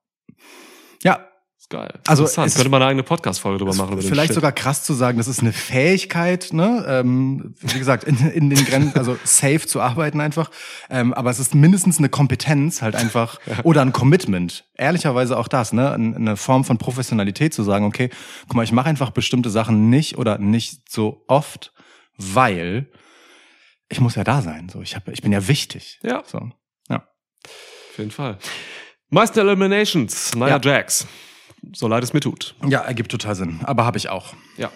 Ja, 1.03 1.28
geil. 1.70 1.99
Also 2.07 2.24
Interessant. 2.24 2.47
es- 2.47 2.55
könnte 2.55 2.70
man 2.70 2.82
eine 2.82 2.89
eigene 2.91 3.03
Podcast-Folge 3.03 3.57
drüber 3.59 3.74
machen. 3.76 4.01
vielleicht 4.01 4.34
sogar 4.34 4.51
krass 4.51 4.84
zu 4.84 4.93
sagen, 4.93 5.18
das 5.18 5.28
ist 5.28 5.39
eine 5.41 5.51
Fähigkeit, 5.53 6.53
ne? 6.53 6.86
Ähm, 6.88 7.55
wie 7.59 7.78
gesagt, 7.80 8.03
in, 8.05 8.18
in 8.32 8.49
den 8.49 8.63
Grenzen, 8.65 8.97
also 8.97 9.18
safe 9.24 9.65
zu 9.68 9.82
arbeiten 9.82 10.22
einfach. 10.22 10.49
Ähm, 10.89 11.13
aber 11.13 11.30
es 11.30 11.39
ist 11.39 11.53
mindestens 11.55 11.97
eine 11.99 12.09
Kompetenz, 12.09 12.82
halt 12.82 12.95
einfach, 12.95 13.39
oder 13.63 13.82
ein 13.82 13.91
Commitment. 13.93 14.65
Ehrlicherweise 14.76 15.38
auch 15.38 15.47
das, 15.47 15.74
ne? 15.74 15.91
Ein- 15.91 16.15
Eine 16.15 16.38
Form 16.38 16.63
von 16.63 16.78
Professionalität 16.78 17.53
zu 17.53 17.63
sagen, 17.63 17.86
okay, 17.86 18.09
guck 18.47 18.55
mal, 18.55 18.63
ich 18.63 18.72
mache 18.72 18.88
einfach 18.89 19.11
bestimmte 19.11 19.49
Sachen 19.49 19.89
nicht 19.89 20.18
oder 20.18 20.38
nicht 20.38 20.89
so 20.89 21.24
oft, 21.28 21.74
weil 22.18 22.89
ich 23.89 23.99
muss 24.01 24.15
ja 24.15 24.24
da 24.24 24.41
sein. 24.41 24.70
So, 24.70 24.82
ich, 24.82 24.95
hab, 24.95 25.07
ich 25.09 25.22
bin 25.22 25.32
ja 25.32 25.47
wichtig. 25.47 25.99
Ja. 26.03 26.24
So. 26.26 26.49
Ja. 26.89 27.07
Auf 27.45 27.97
jeden 27.97 28.11
Fall. 28.11 28.38
Meisten 29.09 29.39
Eliminations, 29.39 30.34
Nia 30.36 30.47
Ja. 30.49 30.59
Jax. 30.61 31.07
So 31.74 31.88
leid 31.88 32.03
es 32.03 32.13
mir 32.13 32.20
tut. 32.20 32.55
Ja, 32.68 32.80
ergibt 32.80 33.11
total 33.11 33.36
Sinn. 33.36 33.59
Aber 33.63 33.86
habe 33.86 33.97
ich 33.97 34.09
auch. 34.09 34.34
Ja. 34.57 34.70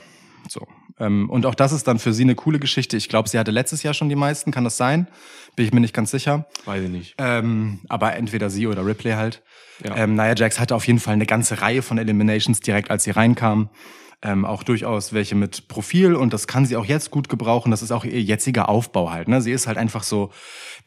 So. 0.49 0.67
Ähm, 0.99 1.29
und 1.29 1.45
auch 1.45 1.55
das 1.55 1.71
ist 1.71 1.87
dann 1.87 1.99
für 1.99 2.13
sie 2.13 2.23
eine 2.23 2.35
coole 2.35 2.59
Geschichte. 2.59 2.97
Ich 2.97 3.09
glaube, 3.09 3.29
sie 3.29 3.39
hatte 3.39 3.51
letztes 3.51 3.83
Jahr 3.83 3.93
schon 3.93 4.09
die 4.09 4.15
meisten, 4.15 4.51
kann 4.51 4.63
das 4.63 4.77
sein? 4.77 5.07
Bin 5.55 5.65
ich 5.65 5.73
mir 5.73 5.79
nicht 5.81 5.93
ganz 5.93 6.11
sicher. 6.11 6.45
Weiß 6.65 6.83
ich 6.83 6.89
nicht. 6.89 7.15
Ähm, 7.17 7.79
aber 7.89 8.15
entweder 8.15 8.49
sie 8.49 8.67
oder 8.67 8.85
Ripley 8.85 9.11
halt. 9.13 9.41
Ja. 9.83 9.95
Ähm, 9.97 10.15
Nia 10.15 10.35
Jax 10.35 10.59
hatte 10.59 10.75
auf 10.75 10.85
jeden 10.85 10.99
Fall 10.99 11.13
eine 11.13 11.25
ganze 11.25 11.61
Reihe 11.61 11.81
von 11.81 11.97
Eliminations 11.97 12.59
direkt, 12.59 12.91
als 12.91 13.03
sie 13.03 13.11
reinkam. 13.11 13.69
Ähm, 14.23 14.45
auch 14.45 14.61
durchaus 14.61 15.13
welche 15.13 15.33
mit 15.33 15.67
Profil 15.67 16.13
und 16.13 16.31
das 16.33 16.45
kann 16.45 16.67
sie 16.67 16.75
auch 16.75 16.85
jetzt 16.85 17.09
gut 17.09 17.27
gebrauchen. 17.29 17.71
Das 17.71 17.81
ist 17.81 17.91
auch 17.91 18.05
ihr 18.05 18.21
jetziger 18.21 18.69
Aufbau 18.69 19.09
halt. 19.11 19.27
Ne? 19.27 19.41
Sie 19.41 19.51
ist 19.51 19.65
halt 19.65 19.79
einfach 19.79 20.03
so 20.03 20.29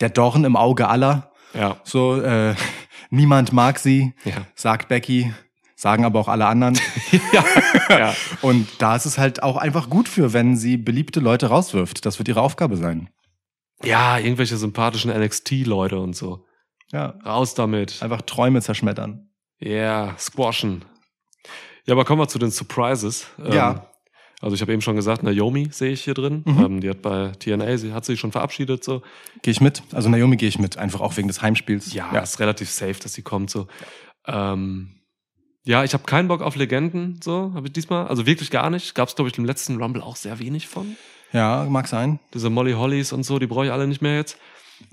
der 0.00 0.11
Dorn 0.11 0.44
im 0.44 0.55
Auge 0.55 0.86
aller. 0.88 1.32
Ja. 1.52 1.76
So, 1.82 2.20
äh, 2.22 2.55
niemand 3.11 3.52
mag 3.52 3.80
sie, 3.80 4.14
Ja. 4.24 4.46
sagt 4.55 4.86
Becky, 4.88 5.34
sagen 5.77 6.05
aber 6.05 6.20
auch 6.20 6.29
alle 6.29 6.47
anderen. 6.47 6.79
ja. 7.33 7.45
ja. 7.89 8.14
Und 8.43 8.68
da 8.79 8.97
ist 8.97 9.07
es 9.07 9.18
halt 9.18 9.43
auch 9.43 9.57
einfach 9.57 9.91
gut 9.91 10.09
für, 10.09 10.33
wenn 10.33 10.57
sie 10.57 10.77
beliebte 10.77 11.20
Leute 11.20 11.47
rauswirft. 11.47 12.07
Das 12.07 12.18
wird 12.18 12.29
ihre 12.29 12.41
Aufgabe 12.41 12.77
sein. 12.77 13.11
Ja, 13.83 14.18
irgendwelche 14.18 14.57
sympathischen 14.57 15.11
NXT-Leute 15.11 15.99
und 15.99 16.14
so. 16.14 16.47
Ja. 16.93 17.18
Raus 17.25 17.55
damit. 17.55 18.03
Einfach 18.03 18.22
Träume 18.22 18.62
zerschmettern. 18.62 19.29
Ja, 19.59 19.70
yeah, 19.70 20.18
squashen. 20.18 20.85
Ja, 21.87 21.95
aber 21.95 22.05
kommen 22.05 22.20
wir 22.20 22.29
zu 22.29 22.39
den 22.39 22.51
Surprises. 22.51 23.27
Ja. 23.39 23.70
Ähm, 23.70 23.81
also 24.41 24.55
ich 24.55 24.61
habe 24.61 24.72
eben 24.72 24.83
schon 24.83 24.97
gesagt, 24.97 25.22
Naomi 25.22 25.68
sehe 25.70 25.93
ich 25.93 26.05
hier 26.05 26.14
drin. 26.14 26.43
Mhm. 26.45 26.64
Ähm, 26.64 26.81
die 26.81 26.91
hat 26.91 27.03
bei 27.03 27.33
TNA, 27.39 27.79
sie 27.79 27.93
hat 27.93 28.05
sich 28.05 28.20
schon 28.20 28.33
verabschiedet 28.33 28.85
so. 28.85 29.03
Gehe 29.43 29.53
ich 29.53 29.61
mit. 29.61 29.83
Also 29.93 30.09
Naomi 30.09 30.37
gehe 30.37 30.49
ich 30.49 30.59
mit. 30.59 30.77
Einfach 30.77 31.01
auch 31.01 31.16
wegen 31.16 31.29
des 31.29 31.41
Heimspiels. 31.41 31.95
Ja, 31.95 32.18
ist 32.18 32.41
relativ 32.41 32.70
safe, 32.70 33.01
dass 33.01 33.14
sie 33.14 33.22
kommt 33.22 33.51
so. 33.51 33.68
Ähm, 34.27 35.01
ja, 35.65 35.83
ich 35.85 35.95
habe 35.95 36.05
keinen 36.05 36.29
Bock 36.29 36.43
auf 36.43 36.57
Legenden 36.57 37.21
so, 37.23 37.53
habe 37.55 37.67
ich 37.69 37.73
diesmal, 37.73 38.07
also 38.09 38.27
wirklich 38.27 38.51
gar 38.51 38.71
nicht. 38.71 38.95
Gab 38.95 39.09
es 39.09 39.15
glaube 39.17 39.31
ich 39.31 39.39
im 39.39 39.45
letzten 39.45 39.77
Rumble 39.83 40.03
auch 40.03 40.17
sehr 40.17 40.39
wenig 40.39 40.69
von. 40.69 40.97
Ja, 41.33 41.67
mag 41.69 41.89
sein. 41.89 42.21
Diese 42.33 42.51
Molly 42.51 42.73
Hollies 42.73 43.12
und 43.12 43.25
so, 43.25 43.39
die 43.39 43.47
brauche 43.47 43.67
ich 43.67 43.73
alle 43.73 43.87
nicht 43.87 44.03
mehr 44.03 44.17
jetzt. 44.17 44.39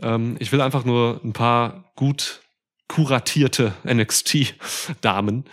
Ähm, 0.01 0.37
ich 0.39 0.51
will 0.51 0.61
einfach 0.61 0.85
nur 0.85 1.19
ein 1.23 1.33
paar 1.33 1.91
gut 1.95 2.41
kuratierte 2.87 3.73
NXT-Damen. 3.85 5.45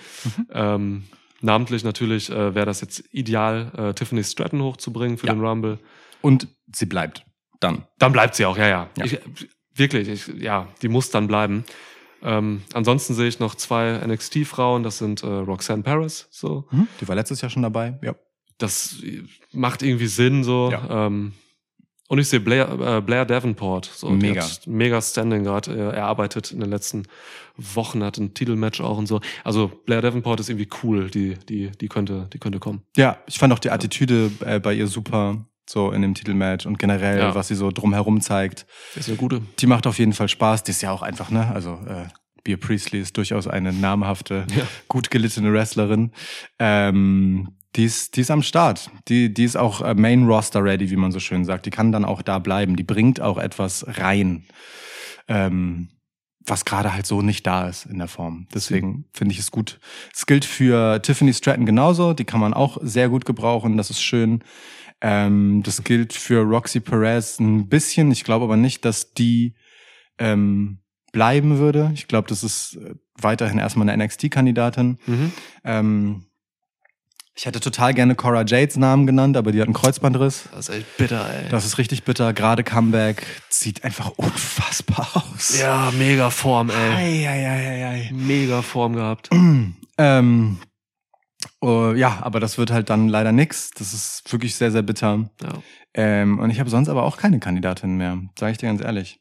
Ähm, 0.53 1.05
namentlich 1.41 1.85
natürlich 1.85 2.31
äh, 2.31 2.55
wäre 2.55 2.67
das 2.67 2.81
jetzt 2.81 3.05
ideal, 3.13 3.71
äh, 3.77 3.95
Tiffany 3.95 4.25
Stratton 4.25 4.63
hochzubringen 4.63 5.19
für 5.19 5.27
Ja. 5.27 5.35
den 5.35 5.45
Rumble. 5.45 5.79
Und 6.21 6.49
sie 6.75 6.87
bleibt. 6.87 7.25
Dann. 7.61 7.85
Dann 7.99 8.13
bleibt 8.13 8.35
sie 8.35 8.47
auch, 8.47 8.57
ja, 8.57 8.69
ja. 8.69 8.91
Ja. 8.97 9.05
Ich, 9.05 9.19
wirklich, 9.75 10.09
ich, 10.09 10.27
ja, 10.41 10.69
die 10.83 10.89
muss 10.89 11.11
dann 11.11 11.27
bleiben. 11.29 11.65
Ähm, 12.23 12.63
ansonsten 12.73 13.15
sehe 13.15 13.29
ich 13.29 13.39
noch 13.39 13.55
zwei 13.55 13.99
NXT-Frauen, 14.07 14.83
das 14.83 14.99
sind 14.99 15.23
äh, 15.23 15.27
Roxanne 15.27 15.83
Paris, 15.83 16.29
so. 16.31 16.67
Mhm. 16.71 16.89
Die 17.01 17.09
war 17.09 17.15
letztes 17.15 17.41
Jahr 17.41 17.51
schon 17.51 17.63
dabei. 17.63 17.99
Ja. 18.03 18.15
Das 18.59 18.97
macht 19.53 19.83
irgendwie 19.83 20.09
Sinn, 20.09 20.43
so. 20.43 20.71
Ja. 20.73 21.07
Ähm, 21.07 21.33
und 22.09 22.19
ich 22.19 22.29
sehe 22.29 22.41
Blair, 22.41 22.69
äh, 22.81 23.01
Blair 23.03 23.27
Davenport, 23.27 23.85
so. 23.85 24.09
Die 24.09 24.15
Mega. 24.15 24.43
Hat 24.43 24.67
mega 24.67 25.01
Standing 25.01 25.45
gerade 25.45 25.73
äh, 25.73 25.97
erarbeitet 25.97 26.51
in 26.51 26.61
den 26.61 26.71
letzten 26.71 27.05
Wochen, 27.57 28.03
hat 28.03 28.17
ein 28.17 28.33
Titelmatch 28.35 28.81
auch 28.81 28.97
und 28.97 29.07
so. 29.07 29.21
Also 29.45 29.71
Blair 29.85 30.01
Davenport 30.01 30.41
ist 30.41 30.49
irgendwie 30.49 30.69
cool, 30.83 31.11
die, 31.11 31.35
die, 31.49 31.71
die 31.71 31.89
könnte, 31.89 32.29
die 32.33 32.39
könnte 32.39 32.59
kommen. 32.59 32.83
Ja, 32.97 33.19
ich 33.27 33.39
fand 33.39 33.53
auch 33.53 33.59
die 33.59 33.71
Attitüde 33.71 34.31
äh, 34.41 34.59
bei 34.59 34.73
ihr 34.73 34.87
super. 34.87 35.45
So 35.69 35.91
in 35.93 36.01
dem 36.03 36.15
Titelmatch 36.15 36.65
und 36.67 36.79
generell, 36.79 37.19
Ja. 37.19 37.35
was 37.35 37.49
sie 37.49 37.55
so 37.55 37.71
drumherum 37.71 38.21
zeigt. 38.23 38.67
Das 38.95 39.05
ist 39.05 39.09
eine 39.09 39.19
gute. 39.19 39.43
Die 39.59 39.67
macht 39.67 39.87
auf 39.87 39.99
jeden 39.99 40.15
Fall 40.15 40.29
Spaß. 40.29 40.63
Die 40.63 40.71
ist 40.71 40.81
ja 40.83 40.91
auch 40.93 41.03
einfach, 41.03 41.31
ne? 41.31 41.53
Also, 41.55 41.75
äh, 41.87 42.07
Bea 42.45 42.57
Priestley 42.57 43.01
ist 43.01 43.17
durchaus 43.19 43.47
eine 43.47 43.73
namhafte, 43.75 44.47
Ja. 44.57 44.63
gut 44.89 45.11
gelittene 45.11 45.53
Wrestlerin. 45.53 46.13
Ähm, 46.59 47.51
die 47.77 47.85
ist, 47.85 48.17
die 48.17 48.23
ist 48.23 48.31
am 48.31 48.43
Start. 48.43 48.91
Die, 49.09 49.33
die 49.35 49.45
ist 49.45 49.57
auch 49.57 49.83
äh, 49.83 49.93
Main 49.95 50.27
Roster 50.27 50.65
ready, 50.65 50.89
wie 50.91 50.97
man 50.97 51.13
so 51.13 51.21
schön 51.21 51.45
sagt. 51.45 51.67
Die 51.67 51.71
kann 51.71 51.93
dann 51.93 52.07
auch 52.07 52.23
da 52.23 52.39
bleiben. 52.39 52.75
Die 52.77 52.83
bringt 52.85 53.21
auch 53.21 53.37
etwas 53.37 53.85
rein, 53.99 54.45
ähm, 55.29 55.89
was 56.47 56.65
gerade 56.65 56.95
halt 56.95 57.07
so 57.07 57.21
nicht 57.21 57.47
da 57.47 57.69
ist 57.69 57.85
in 57.85 57.99
der 57.99 58.09
Form. 58.09 58.47
Deswegen 58.55 59.05
finde 59.13 59.35
ich 59.35 59.39
es 59.39 59.51
gut. 59.51 59.79
Es 60.15 60.25
gilt 60.25 60.47
für 60.47 61.03
Tiffany 61.03 61.35
Stratton 61.35 61.67
genauso. 61.67 62.15
Die 62.15 62.25
kann 62.25 62.41
man 62.41 62.55
auch 62.55 62.79
sehr 62.81 63.11
gut 63.11 63.27
gebrauchen. 63.27 63.77
Das 63.77 63.91
ist 63.91 64.01
schön. 64.01 64.43
Ähm, 65.01 65.63
das 65.65 65.85
gilt 65.85 66.13
für 66.13 66.43
Roxy 66.43 66.81
Perez 66.81 67.39
ein 67.39 67.69
bisschen. 67.69 68.11
Ich 68.11 68.25
glaube 68.25 68.45
aber 68.45 68.57
nicht, 68.57 68.85
dass 68.85 69.13
die 69.13 69.55
ähm, 70.19 70.79
bleiben 71.13 71.59
würde. 71.59 71.91
Ich 71.95 72.09
glaube, 72.09 72.29
das 72.29 72.43
ist 72.43 72.77
äh, 72.77 72.95
weiterhin 73.21 73.59
erstmal 73.59 73.89
eine 73.89 74.05
NXT-Kandidatin. 74.05 74.99
Mhm. 75.07 75.33
Ähm, 75.65 76.25
ich 77.39 77.47
hätte 77.47 77.61
total 77.61 77.95
gerne 77.95 78.17
Cora 78.17 78.43
Jades 78.45 78.77
Namen 78.77 79.07
genannt, 79.07 79.37
aber 79.37 79.53
die 79.53 79.61
hat 79.61 79.69
einen 79.69 79.75
Kreuzbandriss. 79.75 80.49
Das 80.51 80.69
ist 80.69 80.75
echt 80.75 80.97
bitter, 80.97 81.25
ey. 81.33 81.49
Das 81.51 81.65
ist 81.65 81.79
richtig 81.79 82.03
bitter. 82.03 82.33
Gerade 82.33 82.65
Comeback 82.65 83.25
sieht 83.49 83.85
einfach 83.85 84.11
unfassbar 84.17 85.09
aus. 85.15 85.57
ja, 85.57 85.93
mega 85.97 86.31
Form, 86.31 86.71
ey. 86.71 86.75
Ei, 86.77 87.29
ei, 87.29 87.49
ei, 87.49 87.69
ei, 87.69 87.87
ei. 87.87 88.11
Mega 88.13 88.61
Form 88.63 88.95
gehabt. 88.95 89.31
Ähm, 90.01 90.59
oh, 91.61 91.93
ja, 91.95 92.19
aber 92.23 92.41
das 92.41 92.59
wird 92.59 92.71
halt 92.71 92.91
dann 92.91 93.09
leider 93.09 93.33
nix. 93.33 93.71
Das 93.71 93.93
ist 93.93 94.31
wirklich 94.31 94.55
sehr, 94.55 94.71
sehr 94.71 94.83
bitter. 94.83 95.31
Ja. 95.43 95.63
Ähm, 95.95 96.39
und 96.39 96.51
ich 96.51 96.61
habe 96.61 96.71
sonst 96.71 96.89
aber 96.89 97.03
auch 97.03 97.17
keine 97.17 97.41
Kandidatin 97.41 97.97
mehr, 97.97 98.21
sage 98.39 98.53
ich 98.53 98.59
dir 98.59 98.67
ganz 98.67 98.83
ehrlich. 98.83 99.21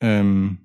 Ähm, 0.00 0.58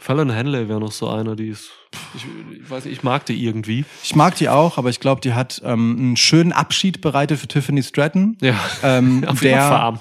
Fallon 0.00 0.30
Henley 0.30 0.68
wäre 0.68 0.80
noch 0.80 0.92
so 0.92 1.08
einer, 1.08 1.34
die 1.34 1.48
ist. 1.48 1.70
Ich, 2.14 2.24
ich 2.62 2.70
weiß 2.70 2.84
nicht, 2.84 2.94
ich 2.94 3.02
mag 3.02 3.26
die 3.26 3.44
irgendwie. 3.44 3.84
ich 4.04 4.14
mag 4.14 4.36
die 4.36 4.48
auch, 4.48 4.78
aber 4.78 4.90
ich 4.90 5.00
glaube, 5.00 5.20
die 5.20 5.34
hat 5.34 5.60
ähm, 5.64 5.96
einen 5.98 6.16
schönen 6.16 6.52
Abschied 6.52 7.00
bereitet 7.00 7.40
für 7.40 7.48
Tiffany 7.48 7.82
Stratton. 7.82 8.38
Ja. 8.40 8.54
Ähm, 8.84 9.24
Auf 9.26 9.40
der, 9.40 9.58
Farm. 9.58 10.00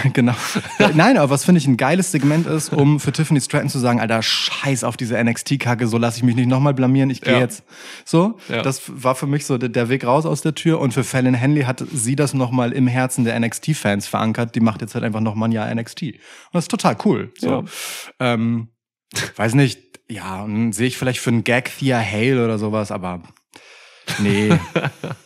genau. 0.12 0.34
Nein, 0.94 1.16
aber 1.18 1.30
was 1.30 1.44
finde 1.44 1.58
ich 1.60 1.66
ein 1.66 1.76
geiles 1.76 2.12
Segment 2.12 2.46
ist, 2.46 2.72
um 2.72 3.00
für 3.00 3.12
Tiffany 3.12 3.40
Stratton 3.40 3.68
zu 3.68 3.78
sagen, 3.78 4.00
Alter, 4.00 4.22
scheiß 4.22 4.84
auf 4.84 4.96
diese 4.96 5.22
NXT-Kacke, 5.22 5.86
so 5.86 5.98
lasse 5.98 6.18
ich 6.18 6.22
mich 6.22 6.34
nicht 6.36 6.48
nochmal 6.48 6.74
blamieren, 6.74 7.10
ich 7.10 7.20
gehe 7.20 7.34
Ja. 7.34 7.40
jetzt. 7.40 7.64
So, 8.04 8.38
Ja. 8.48 8.62
das 8.62 8.82
war 8.86 9.14
für 9.14 9.26
mich 9.26 9.46
so 9.46 9.58
der, 9.58 9.68
der 9.68 9.88
Weg 9.88 10.04
raus 10.04 10.26
aus 10.26 10.42
der 10.42 10.54
Tür 10.54 10.80
und 10.80 10.92
für 10.94 11.04
Fallon 11.04 11.34
Henley 11.34 11.62
hat 11.62 11.84
sie 11.92 12.16
das 12.16 12.34
nochmal 12.34 12.72
im 12.72 12.86
Herzen 12.86 13.24
der 13.24 13.38
NXT-Fans 13.38 14.06
verankert, 14.06 14.54
die 14.54 14.60
macht 14.60 14.80
jetzt 14.80 14.94
halt 14.94 15.04
einfach 15.04 15.20
nochmal 15.20 15.48
ein 15.48 15.52
Jahr 15.52 15.72
NXT. 15.74 16.02
Und 16.02 16.14
das 16.52 16.64
ist 16.64 16.70
total 16.70 16.96
cool. 17.04 17.32
So. 17.38 17.48
Ja. 17.50 17.64
Ähm, 18.34 18.68
weiß 19.36 19.54
nicht, 19.54 19.80
ja, 20.08 20.42
und 20.42 20.54
dann 20.54 20.72
sehe 20.72 20.86
ich 20.88 20.96
vielleicht 20.98 21.20
für 21.20 21.30
einen 21.30 21.44
Gag 21.44 21.70
Thea 21.78 21.98
Hale 22.00 22.44
oder 22.44 22.58
sowas, 22.58 22.90
aber 22.90 23.22
Nee, 24.18 24.52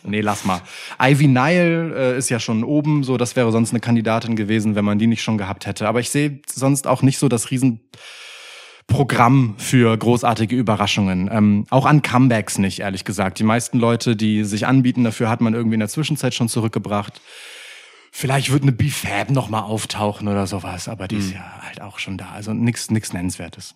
nee, 0.03 0.21
lass 0.21 0.45
mal. 0.45 0.61
Ivy 1.01 1.27
Nile 1.27 1.95
äh, 1.95 2.17
ist 2.17 2.29
ja 2.29 2.39
schon 2.39 2.63
oben, 2.63 3.03
so 3.03 3.17
das 3.17 3.35
wäre 3.35 3.51
sonst 3.51 3.71
eine 3.71 3.79
Kandidatin 3.79 4.35
gewesen, 4.35 4.75
wenn 4.75 4.85
man 4.85 4.99
die 4.99 5.07
nicht 5.07 5.23
schon 5.23 5.37
gehabt 5.37 5.65
hätte. 5.65 5.87
Aber 5.87 5.99
ich 5.99 6.09
sehe 6.09 6.41
sonst 6.47 6.87
auch 6.87 7.01
nicht 7.01 7.17
so 7.17 7.27
das 7.27 7.51
Riesenprogramm 7.51 9.55
für 9.57 9.97
großartige 9.97 10.55
Überraschungen. 10.55 11.29
Ähm, 11.31 11.65
auch 11.69 11.85
an 11.85 12.01
Comebacks 12.01 12.57
nicht, 12.57 12.79
ehrlich 12.79 13.03
gesagt. 13.03 13.39
Die 13.39 13.43
meisten 13.43 13.79
Leute, 13.79 14.15
die 14.15 14.43
sich 14.43 14.67
anbieten, 14.67 15.03
dafür 15.03 15.29
hat 15.29 15.41
man 15.41 15.53
irgendwie 15.53 15.75
in 15.75 15.81
der 15.81 15.89
Zwischenzeit 15.89 16.33
schon 16.33 16.49
zurückgebracht. 16.49 17.21
Vielleicht 18.11 18.51
wird 18.51 18.63
eine 18.63 18.71
B-Fab 18.71 19.29
noch 19.29 19.49
mal 19.49 19.61
auftauchen 19.61 20.27
oder 20.27 20.47
sowas, 20.47 20.87
aber 20.87 21.07
die 21.07 21.17
ist 21.17 21.33
ja 21.33 21.61
halt 21.61 21.81
auch 21.81 21.99
schon 21.99 22.17
da. 22.17 22.31
Also 22.31 22.53
nix, 22.53 22.89
nix 22.89 23.13
Nennenswertes. 23.13 23.75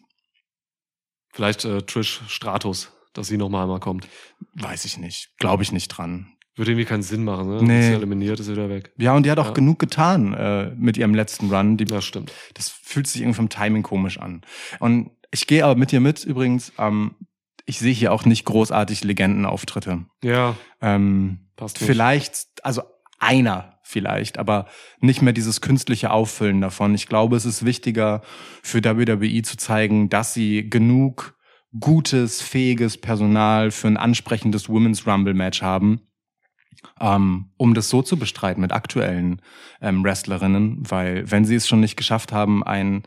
Vielleicht 1.34 1.66
äh, 1.66 1.82
Trish 1.84 2.22
Stratus, 2.28 2.92
dass 3.14 3.28
sie 3.28 3.38
nochmal 3.38 3.64
einmal 3.64 3.80
kommt. 3.80 4.08
Weiß 4.54 4.86
ich 4.86 4.98
nicht. 4.98 5.30
Glaube 5.38 5.64
ich 5.64 5.72
nicht 5.72 5.88
dran. 5.90 6.28
Würde 6.56 6.72
irgendwie 6.72 6.86
keinen 6.86 7.02
Sinn 7.04 7.24
machen, 7.24 7.48
ne? 7.48 7.64
Nee. 7.64 7.90
Ist 7.90 7.96
eliminiert, 7.96 8.40
ist 8.40 8.52
wieder 8.52 8.70
weg. 8.70 8.92
Ja, 8.98 9.16
und 9.16 9.26
die 9.26 9.32
hat 9.32 9.40
auch 9.40 9.48
Ja. 9.48 9.54
genug 9.54 9.80
getan 9.80 10.34
äh, 10.34 10.72
mit 10.76 10.98
ihrem 10.98 11.16
letzten 11.16 11.50
Run. 11.54 11.78
Die, 11.78 11.86
Ja, 11.86 12.02
stimmt. 12.02 12.32
Das 12.56 12.70
fühlt 12.70 13.08
sich 13.08 13.22
irgendwie 13.22 13.38
vom 13.38 13.50
Timing 13.50 13.84
komisch 13.84 14.20
an. 14.20 14.42
Und 14.80 15.12
ich 15.32 15.48
gehe 15.48 15.64
aber 15.64 15.76
mit 15.76 15.92
dir 15.92 16.02
mit 16.02 16.24
übrigens. 16.26 16.74
Ähm, 16.78 17.16
ich 17.66 17.80
sehe 17.80 17.94
hier 17.94 18.12
auch 18.12 18.26
nicht 18.26 18.44
großartig 18.46 19.04
Legendenauftritte. 19.06 20.06
Ja, 20.24 20.58
Ähm, 20.82 21.52
passt 21.56 21.80
nicht. 21.80 21.88
vielleicht, 21.88 22.48
also 22.64 22.82
einer 23.20 23.80
vielleicht, 23.84 24.38
aber 24.38 24.68
nicht 25.00 25.22
mehr 25.22 25.32
dieses 25.34 25.62
künstliche 25.62 26.12
Auffüllen 26.12 26.60
davon. 26.60 26.96
Ich 26.96 27.08
glaube, 27.08 27.36
es 27.38 27.46
ist 27.46 27.64
wichtiger 27.64 28.22
für 28.62 28.84
WWE 28.84 29.42
zu 29.44 29.58
zeigen, 29.58 30.10
dass 30.10 30.34
sie 30.34 30.70
genug 30.70 31.38
gutes, 31.80 32.42
fähiges 32.42 32.98
Personal 32.98 33.72
für 33.72 33.88
ein 33.88 33.98
ansprechendes 33.98 34.68
Women's 34.70 35.08
Rumble 35.08 35.34
Match 35.34 35.62
haben, 35.62 36.02
ähm, 37.00 37.52
um 37.58 37.74
das 37.74 37.90
so 37.90 38.02
zu 38.02 38.18
bestreiten 38.18 38.62
mit 38.62 38.72
aktuellen 38.72 39.42
ähm, 39.82 40.04
Wrestlerinnen, 40.04 40.80
weil 40.90 41.30
wenn 41.32 41.46
sie 41.46 41.56
es 41.56 41.68
schon 41.68 41.80
nicht 41.80 41.96
geschafft 41.96 42.32
haben, 42.32 42.64
einen 42.64 43.04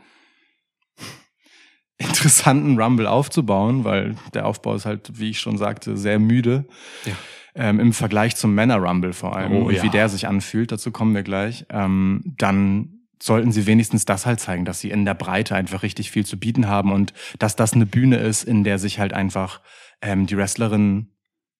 interessanten 1.98 2.80
Rumble 2.80 3.06
aufzubauen, 3.06 3.84
weil 3.84 4.16
der 4.32 4.46
Aufbau 4.46 4.74
ist 4.74 4.86
halt, 4.86 5.18
wie 5.18 5.30
ich 5.30 5.40
schon 5.40 5.58
sagte, 5.58 5.96
sehr 5.96 6.18
müde. 6.18 6.66
Ja. 7.04 7.12
Ähm, 7.56 7.78
Im 7.78 7.92
Vergleich 7.92 8.34
zum 8.34 8.52
Männer-Rumble 8.54 9.12
vor 9.12 9.36
allem 9.36 9.52
Oh, 9.52 9.64
und 9.66 9.74
ja. 9.74 9.82
wie 9.84 9.90
der 9.90 10.08
sich 10.08 10.26
anfühlt, 10.26 10.72
dazu 10.72 10.90
kommen 10.90 11.14
wir 11.14 11.22
gleich, 11.22 11.66
ähm, 11.70 12.34
dann 12.36 12.93
sollten 13.24 13.52
sie 13.52 13.66
wenigstens 13.66 14.04
das 14.04 14.26
halt 14.26 14.38
zeigen, 14.38 14.66
dass 14.66 14.80
sie 14.80 14.90
in 14.90 15.06
der 15.06 15.14
Breite 15.14 15.54
einfach 15.54 15.82
richtig 15.82 16.10
viel 16.10 16.26
zu 16.26 16.38
bieten 16.38 16.68
haben 16.68 16.92
und 16.92 17.14
dass 17.38 17.56
das 17.56 17.72
eine 17.72 17.86
Bühne 17.86 18.18
ist, 18.18 18.44
in 18.44 18.64
der 18.64 18.78
sich 18.78 18.98
halt 18.98 19.14
einfach 19.14 19.62
ähm, 20.02 20.26
die 20.26 20.36
Wrestlerinnen 20.36 21.10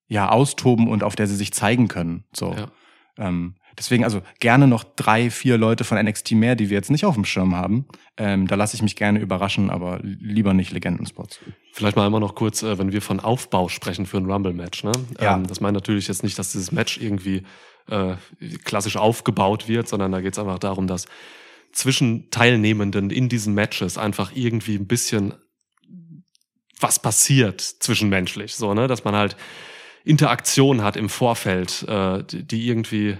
ja 0.06 0.28
austoben 0.28 0.88
und 0.88 1.02
auf 1.02 1.16
der 1.16 1.26
sie 1.26 1.36
sich 1.36 1.54
zeigen 1.54 1.88
können. 1.88 2.24
So. 2.34 2.52
Ja. 2.52 2.70
Ähm, 3.16 3.54
deswegen 3.78 4.04
also 4.04 4.20
gerne 4.40 4.66
noch 4.68 4.84
drei, 4.84 5.30
vier 5.30 5.56
Leute 5.56 5.84
von 5.84 5.96
NXT 5.96 6.32
mehr, 6.32 6.54
die 6.54 6.68
wir 6.68 6.76
jetzt 6.76 6.90
nicht 6.90 7.06
auf 7.06 7.14
dem 7.14 7.24
Schirm 7.24 7.56
haben. 7.56 7.86
Ähm, 8.18 8.46
da 8.46 8.56
lasse 8.56 8.76
ich 8.76 8.82
mich 8.82 8.94
gerne 8.94 9.18
überraschen, 9.18 9.70
aber 9.70 10.00
lieber 10.02 10.52
nicht 10.52 10.70
Legendenspots. 10.70 11.40
Vielleicht 11.72 11.96
mal 11.96 12.04
einmal 12.04 12.20
noch 12.20 12.34
kurz, 12.34 12.62
äh, 12.62 12.76
wenn 12.76 12.92
wir 12.92 13.00
von 13.00 13.20
Aufbau 13.20 13.70
sprechen 13.70 14.04
für 14.04 14.18
ein 14.18 14.30
Rumble-Match. 14.30 14.84
Ne? 14.84 14.92
Ja. 15.18 15.36
Ähm, 15.36 15.46
das 15.46 15.62
meint 15.62 15.72
natürlich 15.72 16.08
jetzt 16.08 16.24
nicht, 16.24 16.38
dass 16.38 16.52
dieses 16.52 16.72
Match 16.72 16.98
irgendwie 16.98 17.44
äh, 17.88 18.16
klassisch 18.64 18.98
aufgebaut 18.98 19.66
wird, 19.66 19.88
sondern 19.88 20.12
da 20.12 20.20
geht 20.20 20.34
es 20.34 20.38
einfach 20.38 20.58
darum, 20.58 20.86
dass 20.86 21.06
zwischen 21.74 22.30
Teilnehmenden 22.30 23.10
in 23.10 23.28
diesen 23.28 23.54
Matches 23.54 23.98
einfach 23.98 24.32
irgendwie 24.34 24.76
ein 24.76 24.86
bisschen 24.86 25.34
was 26.80 26.98
passiert 26.98 27.60
zwischenmenschlich, 27.60 28.54
so, 28.54 28.74
ne? 28.74 28.88
Dass 28.88 29.04
man 29.04 29.14
halt 29.14 29.36
Interaktion 30.04 30.82
hat 30.82 30.96
im 30.96 31.08
Vorfeld, 31.08 31.82
äh, 31.88 32.22
die, 32.24 32.68
irgendwie 32.68 33.16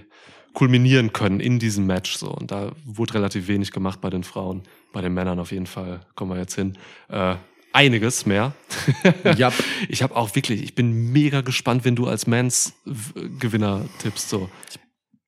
kulminieren 0.53 1.13
können 1.13 1.39
in 1.39 1.59
diesem 1.59 1.85
Match. 1.85 2.15
So. 2.15 2.29
Und 2.29 2.51
da 2.51 2.71
wurde 2.85 3.15
relativ 3.15 3.47
wenig 3.47 3.71
gemacht 3.71 4.01
bei 4.01 4.09
den 4.09 4.23
Frauen. 4.23 4.63
Bei 4.93 5.01
den 5.01 5.13
Männern 5.13 5.39
auf 5.39 5.51
jeden 5.51 5.65
Fall 5.65 6.01
kommen 6.15 6.31
wir 6.31 6.37
jetzt 6.37 6.55
hin. 6.55 6.77
Äh, 7.09 7.35
einiges 7.73 8.25
mehr. 8.25 8.53
Ja. 9.37 9.51
Ich 9.89 10.03
habe 10.03 10.15
auch 10.15 10.35
wirklich, 10.35 10.63
ich 10.63 10.75
bin 10.75 11.11
mega 11.11 11.41
gespannt, 11.41 11.83
wenn 11.83 11.95
du 11.95 12.07
als 12.07 12.27
Mans-Gewinner 12.27 13.85
tippst. 13.99 14.29
So. 14.29 14.49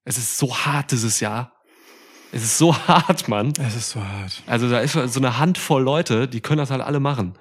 Es 0.04 0.16
ist 0.16 0.38
so 0.38 0.56
hart 0.56 0.92
dieses 0.92 1.20
Jahr. 1.20 1.52
Es 2.32 2.42
ist 2.42 2.58
so 2.58 2.76
hart, 2.88 3.28
Mann. 3.28 3.52
Es 3.58 3.74
ist 3.74 3.90
so 3.90 4.02
hart. 4.04 4.42
Also 4.46 4.68
da 4.68 4.80
ist 4.80 4.92
so 4.92 5.20
eine 5.20 5.38
Handvoll 5.38 5.82
Leute, 5.82 6.28
die 6.28 6.40
können 6.40 6.58
das 6.58 6.70
halt 6.70 6.82
alle 6.82 7.00
machen. 7.00 7.34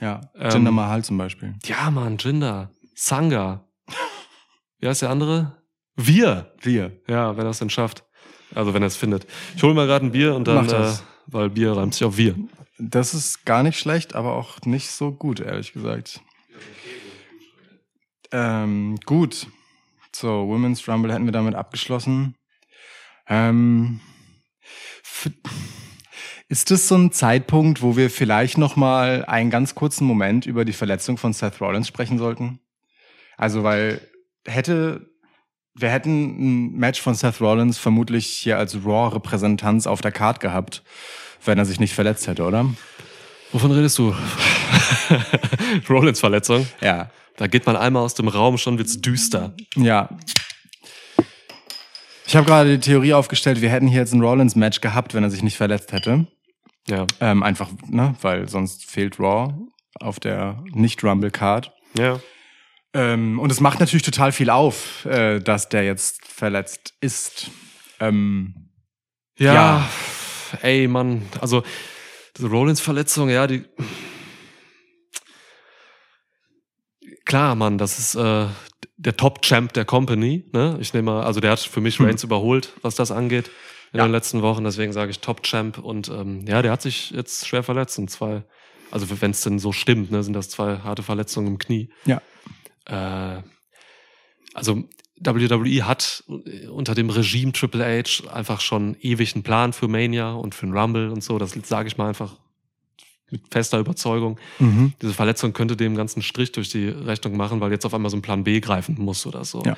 Ja. 0.00 0.20
Ähm, 0.34 0.50
Jinder 0.50 0.72
Mahal 0.72 1.04
zum 1.04 1.16
Beispiel. 1.18 1.54
Ja, 1.64 1.90
Mann, 1.90 2.18
Jinder, 2.18 2.70
Sanga. 2.94 3.64
Wie 4.78 4.88
heißt 4.88 5.02
der 5.02 5.10
andere? 5.10 5.56
Wir. 5.94 6.52
Wir. 6.60 7.00
Ja, 7.08 7.36
wenn 7.36 7.46
er 7.46 7.50
es 7.50 7.58
denn 7.58 7.70
schafft. 7.70 8.04
Also 8.54 8.74
wenn 8.74 8.82
er 8.82 8.86
es 8.88 8.96
findet. 8.96 9.26
Ich 9.56 9.62
hole 9.62 9.74
mal 9.74 9.86
gerade 9.86 10.04
ein 10.06 10.12
Bier 10.12 10.34
und 10.34 10.46
dann, 10.46 10.56
Mach 10.56 10.64
äh, 10.64 10.68
das. 10.68 11.04
weil 11.26 11.50
Bier 11.50 11.76
reimt 11.76 11.94
sich 11.94 12.04
auf 12.04 12.16
wir. 12.16 12.36
Das 12.78 13.14
ist 13.14 13.46
gar 13.46 13.62
nicht 13.62 13.78
schlecht, 13.78 14.14
aber 14.14 14.34
auch 14.34 14.60
nicht 14.66 14.90
so 14.90 15.10
gut, 15.12 15.40
ehrlich 15.40 15.72
gesagt. 15.72 16.20
Ähm, 18.32 18.98
gut. 19.06 19.46
So, 20.14 20.48
Women's 20.48 20.86
Rumble 20.86 21.12
hätten 21.12 21.24
wir 21.24 21.32
damit 21.32 21.54
abgeschlossen. 21.54 22.36
Ähm, 23.28 24.00
ist 26.48 26.70
das 26.70 26.88
so 26.88 26.96
ein 26.96 27.12
Zeitpunkt, 27.12 27.82
wo 27.82 27.96
wir 27.96 28.10
vielleicht 28.10 28.58
noch 28.58 28.76
mal 28.76 29.24
einen 29.26 29.50
ganz 29.50 29.74
kurzen 29.74 30.06
Moment 30.06 30.46
über 30.46 30.64
die 30.64 30.72
Verletzung 30.72 31.16
von 31.18 31.32
Seth 31.32 31.60
Rollins 31.60 31.88
sprechen 31.88 32.18
sollten? 32.18 32.60
Also, 33.36 33.62
weil 33.62 34.00
hätte 34.46 35.10
wir 35.78 35.90
hätten 35.90 36.70
ein 36.70 36.72
Match 36.72 37.00
von 37.00 37.14
Seth 37.14 37.40
Rollins 37.40 37.76
vermutlich 37.76 38.26
hier 38.26 38.58
als 38.58 38.76
Raw-Repräsentanz 38.84 39.86
auf 39.86 40.00
der 40.00 40.12
Card 40.12 40.40
gehabt, 40.40 40.82
wenn 41.44 41.58
er 41.58 41.66
sich 41.66 41.78
nicht 41.78 41.94
verletzt 41.94 42.26
hätte, 42.26 42.44
oder? 42.44 42.66
Wovon 43.52 43.72
redest 43.72 43.98
du? 43.98 44.14
Rollins 45.88 46.20
Verletzung. 46.20 46.66
Ja. 46.80 47.10
Da 47.36 47.46
geht 47.46 47.66
man 47.66 47.76
einmal 47.76 48.02
aus 48.02 48.14
dem 48.14 48.28
Raum, 48.28 48.56
schon 48.56 48.78
wird's 48.78 49.00
düster. 49.02 49.54
Ja. 49.76 50.08
Ich 52.36 52.38
habe 52.38 52.48
gerade 52.48 52.76
die 52.76 52.80
Theorie 52.80 53.14
aufgestellt, 53.14 53.62
wir 53.62 53.70
hätten 53.70 53.86
hier 53.88 54.00
jetzt 54.00 54.12
ein 54.12 54.20
Rollins-Match 54.20 54.82
gehabt, 54.82 55.14
wenn 55.14 55.22
er 55.22 55.30
sich 55.30 55.42
nicht 55.42 55.56
verletzt 55.56 55.92
hätte. 55.92 56.26
Ja. 56.86 57.06
Ähm, 57.18 57.42
einfach, 57.42 57.70
ne, 57.88 58.14
weil 58.20 58.46
sonst 58.46 58.84
fehlt 58.84 59.18
Raw 59.18 59.54
auf 60.00 60.20
der 60.20 60.62
Nicht-Rumble-Card. 60.70 61.72
Ja. 61.96 62.20
Ähm, 62.92 63.40
und 63.40 63.50
es 63.50 63.60
macht 63.60 63.80
natürlich 63.80 64.02
total 64.02 64.32
viel 64.32 64.50
auf, 64.50 65.06
äh, 65.06 65.40
dass 65.40 65.70
der 65.70 65.84
jetzt 65.84 66.26
verletzt 66.26 66.92
ist. 67.00 67.50
Ähm, 68.00 68.68
Ja. 69.38 69.54
Ja. 69.54 69.88
Ey, 70.60 70.88
Mann. 70.88 71.22
Also, 71.40 71.62
diese 72.36 72.48
Rollins-Verletzung, 72.48 73.30
ja, 73.30 73.46
die. 73.46 73.64
Klar, 77.26 77.54
Mann, 77.54 77.76
das 77.76 77.98
ist 77.98 78.14
äh, 78.14 78.46
der 78.96 79.16
Top-Champ 79.16 79.72
der 79.74 79.84
Company. 79.84 80.44
Ne? 80.52 80.78
Ich 80.80 80.94
nehme 80.94 81.10
mal, 81.12 81.24
also 81.24 81.40
der 81.40 81.50
hat 81.50 81.60
für 81.60 81.80
mich 81.82 82.00
Reigns 82.00 82.24
überholt, 82.24 82.72
was 82.82 82.94
das 82.94 83.10
angeht 83.10 83.50
in 83.92 83.98
Ja. 83.98 84.06
den 84.06 84.12
letzten 84.12 84.40
Wochen. 84.42 84.64
Deswegen 84.64 84.92
sage 84.92 85.10
ich 85.10 85.20
Top-Champ. 85.20 85.78
Und 85.78 86.08
ähm, 86.08 86.44
ja, 86.48 86.62
der 86.62 86.72
hat 86.72 86.82
sich 86.82 87.10
jetzt 87.10 87.46
schwer 87.46 87.62
verletzt. 87.62 87.98
Und 87.98 88.10
zwei, 88.10 88.42
also 88.90 89.06
wenn 89.20 89.32
es 89.32 89.42
denn 89.42 89.58
so 89.58 89.72
stimmt, 89.72 90.10
ne, 90.10 90.22
sind 90.22 90.32
das 90.32 90.48
zwei 90.48 90.78
harte 90.78 91.02
Verletzungen 91.02 91.48
im 91.48 91.58
Knie. 91.58 91.90
ja. 92.06 92.22
Äh, 92.86 93.42
also 94.54 94.84
WWE 95.18 95.86
hat 95.86 96.24
unter 96.70 96.94
dem 96.94 97.10
Regime 97.10 97.52
Triple 97.52 97.84
H 97.84 98.30
einfach 98.32 98.60
schon 98.60 98.96
ewig 99.00 99.34
einen 99.34 99.42
Plan 99.42 99.72
für 99.74 99.88
Mania 99.88 100.32
und 100.32 100.54
für 100.54 100.64
den 100.66 100.76
Rumble 100.76 101.10
und 101.10 101.22
so. 101.22 101.38
Das 101.38 101.52
sage 101.64 101.88
ich 101.88 101.98
mal 101.98 102.08
einfach 102.08 102.36
mit 103.30 103.42
fester 103.50 103.78
Überzeugung. 103.78 104.38
Mhm. 104.58 104.92
Diese 105.02 105.12
Verletzung 105.14 105.52
könnte 105.52 105.76
dem 105.76 105.96
ganzen 105.96 106.22
Strich 106.22 106.52
durch 106.52 106.68
die 106.68 106.88
Rechnung 106.88 107.36
machen, 107.36 107.60
weil 107.60 107.72
jetzt 107.72 107.84
auf 107.84 107.92
einmal 107.94 108.10
so 108.10 108.16
ein 108.16 108.22
Plan 108.22 108.44
B 108.44 108.60
greifen 108.60 108.96
muss 108.98 109.26
oder 109.26 109.44
so. 109.44 109.62
Ja. 109.64 109.76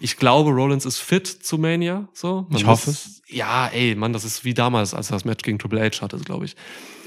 Ich 0.00 0.16
glaube, 0.16 0.50
Rollins 0.50 0.86
ist 0.86 0.98
fit 0.98 1.26
zu 1.26 1.58
Mania. 1.58 2.08
So. 2.12 2.46
Man 2.48 2.60
Ich 2.60 2.66
hoffe 2.66 2.90
muss- 2.90 3.20
Ja, 3.26 3.66
ey, 3.68 3.94
Mann, 3.96 4.12
das 4.12 4.24
ist 4.24 4.44
wie 4.44 4.54
damals, 4.54 4.94
als 4.94 5.10
er 5.10 5.14
das 5.16 5.24
Match 5.24 5.42
gegen 5.42 5.58
Triple 5.58 5.80
H 5.82 6.00
hatte, 6.02 6.16
glaube 6.18 6.44
ich. 6.44 6.54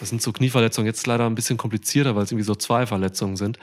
Das 0.01 0.09
sind 0.09 0.21
so 0.21 0.31
Knieverletzungen. 0.33 0.85
Jetzt 0.85 1.07
leider 1.07 1.25
ein 1.25 1.35
bisschen 1.35 1.57
komplizierter, 1.57 2.15
weil 2.15 2.23
es 2.23 2.31
irgendwie 2.31 2.45
so 2.45 2.53
zwei 2.55 2.85
Verletzungen 2.85 3.37
sind. 3.37 3.57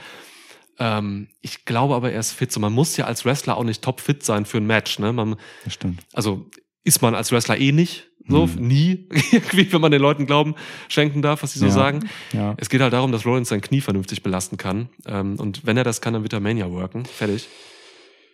Ähm, 0.78 1.28
ich 1.40 1.64
glaube 1.66 1.94
aber, 1.94 2.10
er 2.12 2.20
ist 2.20 2.32
fit. 2.32 2.50
So, 2.52 2.58
man 2.60 2.72
muss 2.72 2.96
ja 2.96 3.04
als 3.04 3.24
Wrestler 3.24 3.56
auch 3.56 3.64
nicht 3.64 3.82
topfit 3.82 4.24
sein 4.24 4.44
für 4.46 4.58
ein 4.58 4.66
Match. 4.66 4.98
Ne? 4.98 5.12
Man, 5.12 5.36
Das 5.64 5.74
stimmt. 5.74 6.00
also 6.12 6.48
ist 6.84 7.02
man 7.02 7.14
als 7.14 7.30
Wrestler 7.32 7.58
eh 7.58 7.72
nicht. 7.72 8.07
So, 8.28 8.44
Hm. 8.46 8.54
nie, 8.68 9.06
wenn 9.70 9.80
man 9.80 9.90
den 9.90 10.02
Leuten 10.02 10.26
Glauben 10.26 10.54
schenken 10.88 11.22
darf, 11.22 11.42
was 11.42 11.52
sie 11.54 11.58
so 11.58 11.66
Ja. 11.66 11.72
sagen. 11.72 12.08
Ja. 12.32 12.54
Es 12.58 12.68
geht 12.68 12.80
halt 12.80 12.92
darum, 12.92 13.10
dass 13.12 13.24
Rollins 13.24 13.48
sein 13.48 13.60
Knie 13.60 13.80
vernünftig 13.80 14.22
belasten 14.22 14.56
kann. 14.58 14.90
Ähm, 15.06 15.36
und 15.38 15.64
wenn 15.66 15.76
er 15.76 15.84
das 15.84 16.00
kann, 16.00 16.12
dann 16.12 16.22
wird 16.22 16.32
er 16.34 16.40
Mania 16.40 16.70
worken. 16.70 17.04
Fertig. 17.06 17.48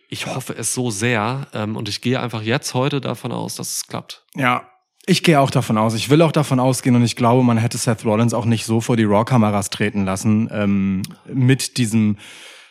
Ich 0.09 0.27
hoffe 0.27 0.53
es 0.57 0.73
so 0.73 0.91
sehr. 0.91 1.47
Ähm, 1.53 1.75
und 1.75 1.89
ich 1.89 2.01
gehe 2.01 2.19
einfach 2.19 2.41
jetzt 2.41 2.73
heute 2.73 3.01
davon 3.01 3.31
aus, 3.31 3.55
dass 3.55 3.71
es 3.73 3.87
klappt. 3.87 4.23
Ja, 4.35 4.67
ich 5.07 5.23
gehe 5.23 5.39
auch 5.39 5.51
davon 5.51 5.77
aus. 5.77 5.93
Ich 5.93 6.09
will 6.09 6.21
auch 6.23 6.31
davon 6.31 6.59
ausgehen 6.59 6.95
und 6.95 7.03
ich 7.03 7.15
glaube, 7.15 7.43
man 7.43 7.57
hätte 7.57 7.77
Seth 7.77 8.03
Rollins 8.05 8.33
auch 8.33 8.45
nicht 8.45 8.65
so 8.65 8.81
vor 8.81 8.97
die 8.97 9.03
Raw-Kameras 9.03 9.69
treten 9.69 10.03
lassen 10.03 10.49
ähm, 10.51 11.03
mit 11.31 11.77
diesem 11.77 12.17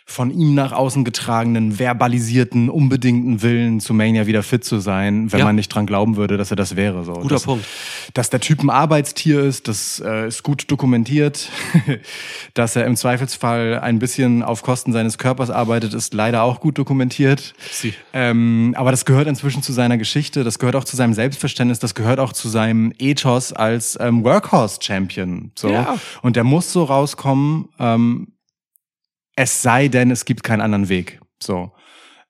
von 0.07 0.31
ihm 0.31 0.55
nach 0.55 0.73
außen 0.73 1.03
getragenen, 1.03 1.79
verbalisierten, 1.79 2.69
unbedingten 2.69 3.41
Willen 3.41 3.81
zu 3.81 3.95
Mania 3.95 4.27
wieder 4.27 4.43
fit 4.43 4.63
zu 4.63 4.79
sein, 4.79 5.33
wenn 5.33 5.39
Ja. 5.41 5.45
man 5.47 5.57
nicht 5.57 5.69
dran 5.71 5.87
glauben 5.87 6.17
würde, 6.17 6.37
dass 6.37 6.51
er 6.51 6.57
das 6.57 6.77
wäre. 6.77 7.05
So. 7.05 7.15
Guter 7.15 7.29
dass, 7.37 7.45
Punkt. 7.45 7.65
Dass 8.13 8.29
der 8.29 8.41
Typ 8.41 8.63
ein 8.63 8.69
Arbeitstier 8.69 9.41
ist, 9.41 9.67
das 9.67 10.03
äh, 10.05 10.29
ist 10.29 10.43
gut 10.43 10.71
dokumentiert. 10.71 11.49
dass 12.55 12.77
er 12.77 12.85
im 12.85 12.97
Zweifelsfall 12.97 13.81
ein 13.81 13.99
bisschen 13.99 14.43
auf 14.43 14.63
Kosten 14.63 14.93
seines 14.93 15.17
Körpers 15.17 15.51
arbeitet, 15.51 15.95
ist 15.95 16.13
leider 16.13 16.43
auch 16.43 16.61
gut 16.61 16.77
dokumentiert. 16.77 17.55
Sie. 17.71 17.95
Ähm, 18.13 18.75
aber 18.77 18.91
das 18.91 19.07
gehört 19.07 19.27
inzwischen 19.27 19.63
zu 19.63 19.73
seiner 19.73 19.97
Geschichte, 19.97 20.45
das 20.45 20.59
gehört 20.59 20.77
auch 20.77 20.85
zu 20.85 20.97
seinem 20.97 21.15
Selbstverständnis, 21.15 21.79
das 21.79 21.95
gehört 21.95 22.21
auch 22.21 22.35
zu 22.35 22.51
seinem 22.51 22.93
Ethos 22.99 23.55
als 23.55 23.99
ähm, 24.01 24.23
Workhorse-Champion. 24.23 25.53
So. 25.55 25.71
Ja. 25.71 25.97
Und 26.21 26.37
der 26.37 26.45
muss 26.45 26.73
so 26.73 26.85
rauskommen, 26.85 27.69
ähm, 27.79 28.29
es 29.37 29.63
sei 29.63 29.89
denn, 29.89 30.11
es 30.11 30.25
gibt 30.25 30.43
keinen 30.43 30.61
anderen 30.61 30.89
Weg. 30.89 31.21
So. 31.43 31.73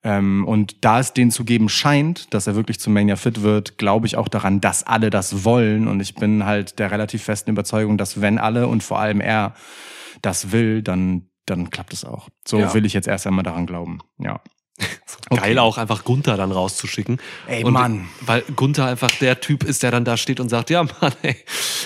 Ähm, 0.02 0.46
und 0.46 0.84
da 0.84 1.00
es 1.00 1.12
den 1.14 1.30
zu 1.30 1.44
geben 1.44 1.68
scheint, 1.68 2.32
dass 2.34 2.46
er 2.46 2.54
wirklich 2.54 2.78
zum 2.78 2.92
Mania 2.92 3.16
fit 3.16 3.42
wird, 3.42 3.78
glaube 3.78 4.06
ich 4.06 4.16
auch 4.16 4.28
daran, 4.28 4.60
dass 4.60 4.82
alle 4.82 5.08
das 5.10 5.44
wollen. 5.44 5.88
Und 5.88 6.00
ich 6.00 6.14
bin 6.14 6.44
halt 6.44 6.78
der 6.78 6.90
relativ 6.90 7.22
festen 7.24 7.50
Überzeugung, 7.50 7.96
dass 7.96 8.20
wenn 8.20 8.38
alle 8.38 8.68
und 8.68 8.82
vor 8.82 8.98
allem 8.98 9.20
er 9.20 9.54
das 10.20 10.52
will, 10.52 10.82
dann, 10.82 11.28
dann 11.46 11.70
klappt 11.70 11.92
es 11.94 12.04
auch. 12.04 12.28
So 12.46 12.58
Ja. 12.58 12.74
will 12.74 12.84
ich 12.84 12.92
jetzt 12.92 13.08
erst 13.08 13.26
einmal 13.26 13.44
daran 13.44 13.66
glauben. 13.66 14.00
Ja. 14.18 14.40
Geil 15.30 15.58
auch 15.58 15.78
einfach 15.78 16.04
Gunther 16.04 16.36
dann 16.36 16.52
rauszuschicken. 16.52 17.18
Ey, 17.46 17.64
und, 17.64 17.72
Mann. 17.72 18.08
Weil 18.20 18.42
Gunther 18.56 18.86
einfach 18.86 19.10
der 19.20 19.40
Typ 19.40 19.64
ist, 19.64 19.82
der 19.82 19.90
dann 19.90 20.04
da 20.04 20.16
steht 20.16 20.40
und 20.40 20.48
sagt, 20.50 20.68
ja 20.68 20.82
Mann, 21.00 21.12
ey, 21.22 21.36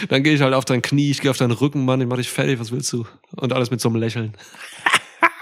dann 0.08 0.22
gehe 0.24 0.34
ich 0.34 0.40
halt 0.40 0.54
auf 0.54 0.64
dein 0.64 0.82
Knie, 0.82 1.10
ich 1.10 1.20
gehe 1.20 1.30
auf 1.30 1.36
deinen 1.36 1.52
Rücken, 1.52 1.84
Mann, 1.84 2.00
ich 2.00 2.06
mach 2.08 2.16
dich 2.16 2.30
fertig, 2.30 2.58
was 2.58 2.72
willst 2.72 2.92
du? 2.92 3.04
Und 3.36 3.52
alles 3.52 3.70
mit 3.70 3.80
so 3.80 3.88
einem 3.90 3.96
Lächeln. 4.00 4.34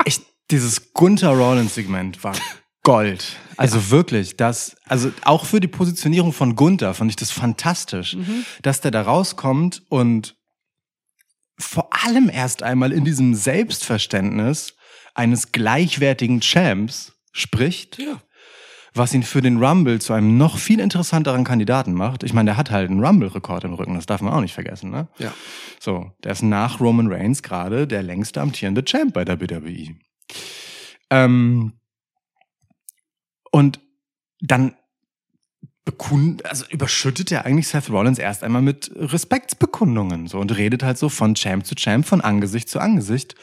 Ich, 0.06 0.20
dieses 0.50 0.94
Gunther 0.94 1.30
Rollins 1.30 1.74
Segment 1.74 2.22
war 2.24 2.34
Gold. 2.82 3.36
Also 3.58 3.90
wirklich, 3.90 4.36
das, 4.36 4.76
also 4.84 5.10
auch 5.22 5.46
für 5.46 5.60
die 5.60 5.66
Positionierung 5.66 6.34
von 6.34 6.56
Gunther 6.56 6.92
fand 6.92 7.10
ich 7.10 7.16
das 7.16 7.30
fantastisch, 7.30 8.14
dass 8.60 8.82
der 8.82 8.90
da 8.90 9.00
rauskommt 9.00 9.82
und 9.88 10.36
vor 11.58 11.88
allem 12.04 12.28
erst 12.28 12.62
einmal 12.62 12.92
in 12.92 13.06
diesem 13.06 13.34
Selbstverständnis 13.34 14.74
eines 15.14 15.52
gleichwertigen 15.52 16.42
Champs 16.42 17.14
spricht, 17.32 17.98
Ja. 17.98 18.20
Was 18.96 19.14
ihn 19.14 19.22
für 19.22 19.42
den 19.42 19.62
Rumble 19.62 20.00
zu 20.00 20.12
einem 20.12 20.36
noch 20.36 20.58
viel 20.58 20.80
interessanteren 20.80 21.44
Kandidaten 21.44 21.92
macht. 21.92 22.22
Ich 22.22 22.32
meine, 22.32 22.50
der 22.50 22.56
hat 22.56 22.70
halt 22.70 22.90
einen 22.90 23.04
Rumble-Rekord 23.04 23.64
im 23.64 23.74
Rücken, 23.74 23.94
das 23.94 24.06
darf 24.06 24.20
man 24.20 24.32
auch 24.32 24.40
nicht 24.40 24.54
vergessen, 24.54 24.90
ne? 24.90 25.08
Ja. 25.18 25.32
So, 25.80 26.12
der 26.24 26.32
ist 26.32 26.42
nach 26.42 26.80
Roman 26.80 27.12
Reigns 27.12 27.42
gerade 27.42 27.86
der 27.86 28.02
längste 28.02 28.40
amtierende 28.40 28.84
Champ 28.84 29.12
bei 29.12 29.24
der 29.24 29.40
WWE. 29.40 29.96
Ähm, 31.10 31.72
und 33.50 33.80
dann 34.40 34.74
bekund, 35.84 36.44
also 36.44 36.64
überschüttet 36.68 37.30
er 37.30 37.46
eigentlich 37.46 37.68
Seth 37.68 37.90
Rollins 37.90 38.18
erst 38.18 38.42
einmal 38.42 38.60
mit 38.60 38.90
Respektsbekundungen 38.96 40.26
so 40.26 40.38
und 40.38 40.56
redet 40.56 40.82
halt 40.82 40.98
so 40.98 41.08
von 41.08 41.34
Champ 41.34 41.64
zu 41.64 41.74
Champ, 41.74 42.04
von 42.04 42.20
Angesicht 42.20 42.68
zu 42.68 42.80
Angesicht 42.80 43.36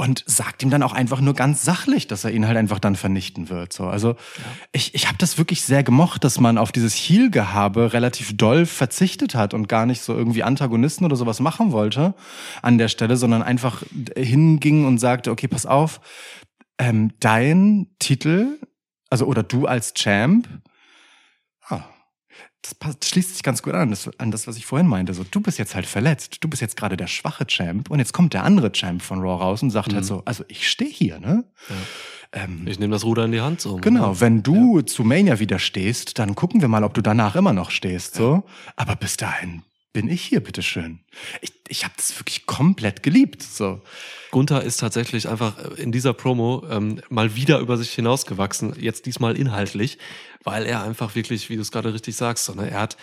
und 0.00 0.24
sagt 0.26 0.62
ihm 0.62 0.70
dann 0.70 0.82
auch 0.82 0.94
einfach 0.94 1.20
nur 1.20 1.34
ganz 1.34 1.62
sachlich, 1.62 2.06
dass 2.06 2.24
er 2.24 2.30
ihn 2.30 2.46
halt 2.46 2.56
einfach 2.56 2.78
dann 2.78 2.96
vernichten 2.96 3.50
wird. 3.50 3.74
So, 3.74 3.86
also 3.86 4.16
ich, 4.72 4.94
ich 4.94 5.08
habe 5.08 5.18
das 5.18 5.36
wirklich 5.36 5.60
sehr 5.60 5.82
gemocht, 5.82 6.24
dass 6.24 6.40
man 6.40 6.56
auf 6.56 6.72
dieses 6.72 6.94
Heel-Gehabe 6.94 7.92
relativ 7.92 8.34
doll 8.34 8.64
verzichtet 8.64 9.34
hat 9.34 9.52
und 9.52 9.68
gar 9.68 9.84
nicht 9.84 10.00
so 10.00 10.14
irgendwie 10.14 10.42
Antagonisten 10.42 11.04
oder 11.04 11.16
sowas 11.16 11.40
machen 11.40 11.72
wollte 11.72 12.14
an 12.62 12.78
der 12.78 12.88
Stelle, 12.88 13.18
sondern 13.18 13.42
einfach 13.42 13.82
hinging 14.16 14.86
und 14.86 14.96
sagte, 14.96 15.30
okay, 15.30 15.48
pass 15.48 15.66
auf, 15.66 16.00
ähm, 16.78 17.12
dein 17.20 17.88
Titel, 17.98 18.58
also 19.10 19.26
oder 19.26 19.42
du 19.42 19.66
als 19.66 19.92
Champ, 19.92 20.48
ah, 21.68 21.82
das 22.62 22.74
passt, 22.74 23.04
schließt 23.04 23.34
sich 23.34 23.42
ganz 23.42 23.62
gut 23.62 23.74
an, 23.74 23.90
das, 23.90 24.10
an 24.18 24.30
das, 24.30 24.46
was 24.46 24.56
ich 24.56 24.66
vorhin 24.66 24.86
meinte. 24.86 25.14
So, 25.14 25.24
du 25.28 25.40
bist 25.40 25.58
jetzt 25.58 25.74
halt 25.74 25.86
verletzt, 25.86 26.38
du 26.40 26.48
bist 26.48 26.60
jetzt 26.60 26.76
gerade 26.76 26.96
der 26.96 27.06
schwache 27.06 27.46
Champ 27.46 27.90
und 27.90 27.98
jetzt 27.98 28.12
kommt 28.12 28.34
der 28.34 28.44
andere 28.44 28.72
Champ 28.72 29.02
von 29.02 29.20
Raw 29.20 29.42
raus 29.42 29.62
und 29.62 29.70
sagt 29.70 29.94
halt 29.94 30.04
so, 30.04 30.22
also 30.24 30.44
ich 30.48 30.68
stehe 30.68 30.90
hier, 30.90 31.18
ne? 31.20 31.44
Ähm, 32.32 32.66
Ich 32.66 32.78
nehme 32.78 32.92
das 32.92 33.04
Ruder 33.04 33.24
in 33.24 33.32
die 33.32 33.40
Hand 33.40 33.60
so. 33.60 33.76
Genau, 33.76 34.20
wenn 34.20 34.42
du 34.42 34.82
zu 34.82 35.04
Mania 35.04 35.38
wieder 35.40 35.58
stehst, 35.58 36.18
dann 36.18 36.34
gucken 36.34 36.60
wir 36.60 36.68
mal, 36.68 36.84
ob 36.84 36.94
du 36.94 37.00
danach 37.00 37.34
immer 37.34 37.52
noch 37.52 37.70
stehst, 37.70 38.14
so. 38.14 38.44
Aber 38.76 38.94
bis 38.94 39.16
dahin 39.16 39.62
bin 39.92 40.08
ich 40.08 40.22
hier, 40.22 40.40
bitteschön. 40.40 41.00
Ich, 41.40 41.52
ich 41.68 41.84
habe 41.84 41.94
das 41.96 42.18
wirklich 42.18 42.46
komplett 42.46 43.02
geliebt, 43.02 43.42
so. 43.42 43.82
Gunther 44.30 44.62
ist 44.62 44.78
tatsächlich 44.78 45.28
einfach 45.28 45.58
in 45.76 45.90
dieser 45.90 46.12
Promo 46.12 46.64
ähm, 46.70 47.00
mal 47.08 47.34
wieder 47.34 47.58
über 47.58 47.76
sich 47.76 47.90
hinausgewachsen, 47.92 48.74
jetzt 48.78 49.06
diesmal 49.06 49.36
inhaltlich, 49.36 49.98
weil 50.44 50.66
er 50.66 50.82
einfach 50.82 51.16
wirklich, 51.16 51.50
wie 51.50 51.56
du 51.56 51.62
es 51.62 51.72
gerade 51.72 51.92
richtig 51.92 52.14
sagst, 52.14 52.44
so, 52.44 52.54
ne, 52.54 52.70
er 52.70 52.80
hat 52.80 52.96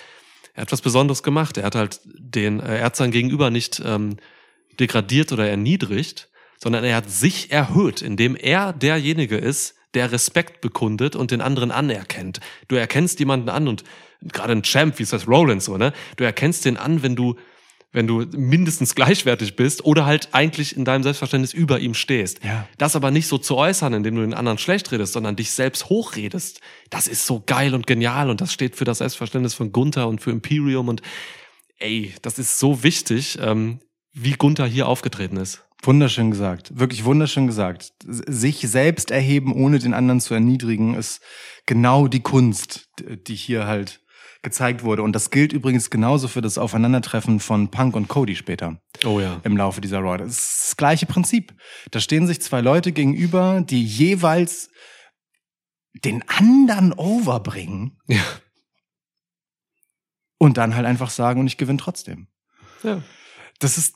er 0.57 0.65
was 0.69 0.81
Besonderes 0.81 1.21
gemacht. 1.23 1.57
Er 1.57 1.65
hat 1.65 1.75
halt 1.75 2.01
den, 2.05 2.59
äh, 2.59 2.81
hat 2.81 2.95
sein 2.95 3.11
Gegenüber 3.11 3.51
nicht 3.51 3.81
ähm, 3.85 4.17
degradiert 4.79 5.31
oder 5.31 5.47
erniedrigt, 5.47 6.29
sondern 6.57 6.83
er 6.83 6.95
hat 6.95 7.09
sich 7.09 7.51
erhöht, 7.51 8.01
indem 8.01 8.35
er 8.35 8.73
derjenige 8.73 9.37
ist, 9.37 9.75
der 9.93 10.11
Respekt 10.11 10.61
bekundet 10.61 11.15
und 11.15 11.29
den 11.29 11.41
anderen 11.41 11.71
anerkennt. 11.71 12.39
Du 12.67 12.75
erkennst 12.75 13.19
jemanden 13.19 13.49
an 13.49 13.67
und 13.67 13.83
gerade 14.21 14.53
ein 14.53 14.63
Champ 14.63 14.99
wie 14.99 15.03
Seth 15.03 15.27
Rollins 15.27 15.65
so, 15.65 15.77
ne? 15.77 15.93
Du 16.15 16.23
erkennst 16.23 16.65
den 16.65 16.77
an, 16.77 17.03
wenn 17.03 17.15
du 17.15 17.35
wenn 17.93 18.05
du 18.05 18.25
mindestens 18.37 18.95
gleichwertig 18.95 19.55
bist 19.55 19.85
oder 19.85 20.05
halt 20.05 20.29
eigentlich 20.33 20.75
in 20.75 20.85
deinem 20.85 21.03
Selbstverständnis 21.03 21.53
über 21.53 21.79
ihm 21.79 21.93
stehst. 21.93 22.43
Ja. 22.43 22.67
Das 22.77 22.95
aber 22.95 23.11
nicht 23.11 23.27
so 23.27 23.37
zu 23.37 23.55
äußern, 23.55 23.93
indem 23.93 24.15
du 24.15 24.21
den 24.21 24.33
anderen 24.33 24.57
schlecht 24.57 24.91
redest, 24.91 25.13
sondern 25.13 25.35
dich 25.35 25.51
selbst 25.51 25.89
hochredest. 25.89 26.59
Das 26.89 27.07
ist 27.07 27.25
so 27.25 27.41
geil 27.45 27.73
und 27.73 27.87
genial 27.87 28.29
und 28.29 28.41
das 28.41 28.53
steht 28.53 28.75
für 28.75 28.85
das 28.85 28.99
Selbstverständnis 28.99 29.53
von 29.53 29.71
Gunther 29.71 30.07
und 30.07 30.21
für 30.21 30.31
Imperium 30.31 30.89
und 30.89 31.01
ey, 31.79 32.13
das 32.21 32.39
ist 32.39 32.59
so 32.59 32.83
wichtig, 32.83 33.39
ähm, 33.41 33.79
wie 34.13 34.33
Gunther 34.33 34.65
hier 34.65 34.87
aufgetreten 34.87 35.37
ist. 35.37 35.63
Wunderschön 35.83 36.31
gesagt, 36.31 36.77
wirklich 36.79 37.05
wunderschön 37.05 37.47
gesagt. 37.47 37.93
Sich 38.03 38.59
selbst 38.61 39.11
erheben, 39.11 39.53
ohne 39.53 39.79
den 39.79 39.93
anderen 39.93 40.19
zu 40.19 40.33
erniedrigen, 40.33 40.95
ist 40.95 41.21
genau 41.65 42.07
die 42.07 42.21
Kunst, 42.21 42.89
die 42.99 43.35
hier 43.35 43.67
halt 43.67 44.01
gezeigt 44.43 44.83
wurde. 44.83 45.03
Und 45.03 45.13
das 45.13 45.29
gilt 45.31 45.51
übrigens 45.53 45.89
genauso 45.89 46.27
für 46.27 46.41
das 46.41 46.57
Aufeinandertreffen 46.57 47.39
von 47.39 47.69
Punk 47.69 47.95
und 47.95 48.07
Cody 48.07 48.35
später 48.35 48.81
Oh 49.05 49.19
ja. 49.19 49.39
im 49.43 49.57
Laufe 49.57 49.81
dieser 49.81 49.99
Raw. 49.99 50.17
Das 50.17 50.29
ist 50.29 50.61
das 50.69 50.77
gleiche 50.77 51.05
Prinzip. 51.05 51.53
Da 51.91 51.99
stehen 51.99 52.27
sich 52.27 52.41
zwei 52.41 52.61
Leute 52.61 52.91
gegenüber, 52.91 53.61
die 53.61 53.83
jeweils 53.83 54.69
den 56.05 56.23
anderen 56.29 56.93
overbringen 56.93 57.99
Ja. 58.07 58.23
und 60.37 60.57
dann 60.57 60.75
halt 60.75 60.85
einfach 60.85 61.09
sagen, 61.09 61.39
und 61.39 61.47
ich 61.47 61.57
gewinne 61.57 61.79
trotzdem. 61.79 62.27
ja. 62.83 63.01
Das 63.59 63.79
ist 63.79 63.95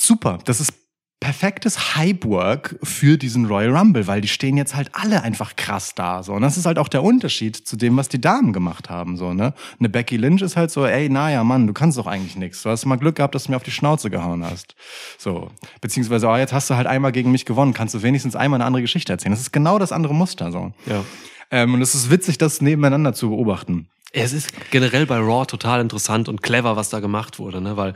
super. 0.00 0.38
Das 0.44 0.58
ist 0.60 0.72
perfektes 1.20 1.96
Hype-Work 1.96 2.78
für 2.82 3.18
diesen 3.18 3.46
Royal 3.46 3.76
Rumble, 3.76 4.06
weil 4.06 4.20
die 4.20 4.28
stehen 4.28 4.56
jetzt 4.56 4.76
halt 4.76 4.90
alle 4.92 5.22
einfach 5.22 5.56
krass 5.56 5.94
da. 5.94 6.22
So. 6.22 6.32
Und 6.34 6.42
das 6.42 6.56
ist 6.56 6.64
halt 6.64 6.78
auch 6.78 6.88
der 6.88 7.02
Unterschied 7.02 7.56
zu 7.56 7.76
dem, 7.76 7.96
was 7.96 8.08
die 8.08 8.20
Damen 8.20 8.52
gemacht 8.52 8.88
haben. 8.88 9.16
So, 9.16 9.34
ne? 9.34 9.52
Eine 9.78 9.88
Becky 9.88 10.16
Lynch 10.16 10.42
ist 10.42 10.56
halt 10.56 10.70
so, 10.70 10.86
ey, 10.86 11.08
naja, 11.08 11.42
Mann, 11.42 11.66
du 11.66 11.72
kannst 11.72 11.98
doch 11.98 12.06
eigentlich 12.06 12.36
nichts. 12.36 12.62
Du 12.62 12.70
hast 12.70 12.86
mal 12.86 12.96
Glück 12.96 13.16
gehabt, 13.16 13.34
dass 13.34 13.44
du 13.44 13.50
mir 13.50 13.56
auf 13.56 13.64
die 13.64 13.72
Schnauze 13.72 14.10
gehauen 14.10 14.44
hast. 14.44 14.76
So. 15.18 15.50
Beziehungsweise, 15.80 16.28
oh, 16.28 16.36
jetzt 16.36 16.52
hast 16.52 16.70
du 16.70 16.76
halt 16.76 16.86
einmal 16.86 17.10
gegen 17.10 17.32
mich 17.32 17.44
gewonnen, 17.44 17.74
kannst 17.74 17.94
du 17.94 18.02
wenigstens 18.02 18.36
einmal 18.36 18.58
eine 18.58 18.66
andere 18.66 18.82
Geschichte 18.82 19.12
erzählen. 19.12 19.32
Das 19.32 19.40
ist 19.40 19.52
genau 19.52 19.78
das 19.78 19.90
andere 19.92 20.14
Muster. 20.14 20.52
So. 20.52 20.72
ja. 20.86 21.04
Ähm, 21.50 21.74
und 21.74 21.82
es 21.82 21.94
ist 21.94 22.10
witzig, 22.10 22.38
das 22.38 22.60
nebeneinander 22.60 23.12
zu 23.12 23.30
beobachten. 23.30 23.88
Es 24.12 24.32
ist 24.32 24.52
generell 24.70 25.06
bei 25.06 25.18
Raw 25.18 25.46
total 25.46 25.80
interessant 25.80 26.28
und 26.28 26.42
clever, 26.42 26.76
was 26.76 26.88
da 26.88 27.00
gemacht 27.00 27.38
wurde, 27.38 27.60
ne? 27.60 27.76
Weil 27.76 27.94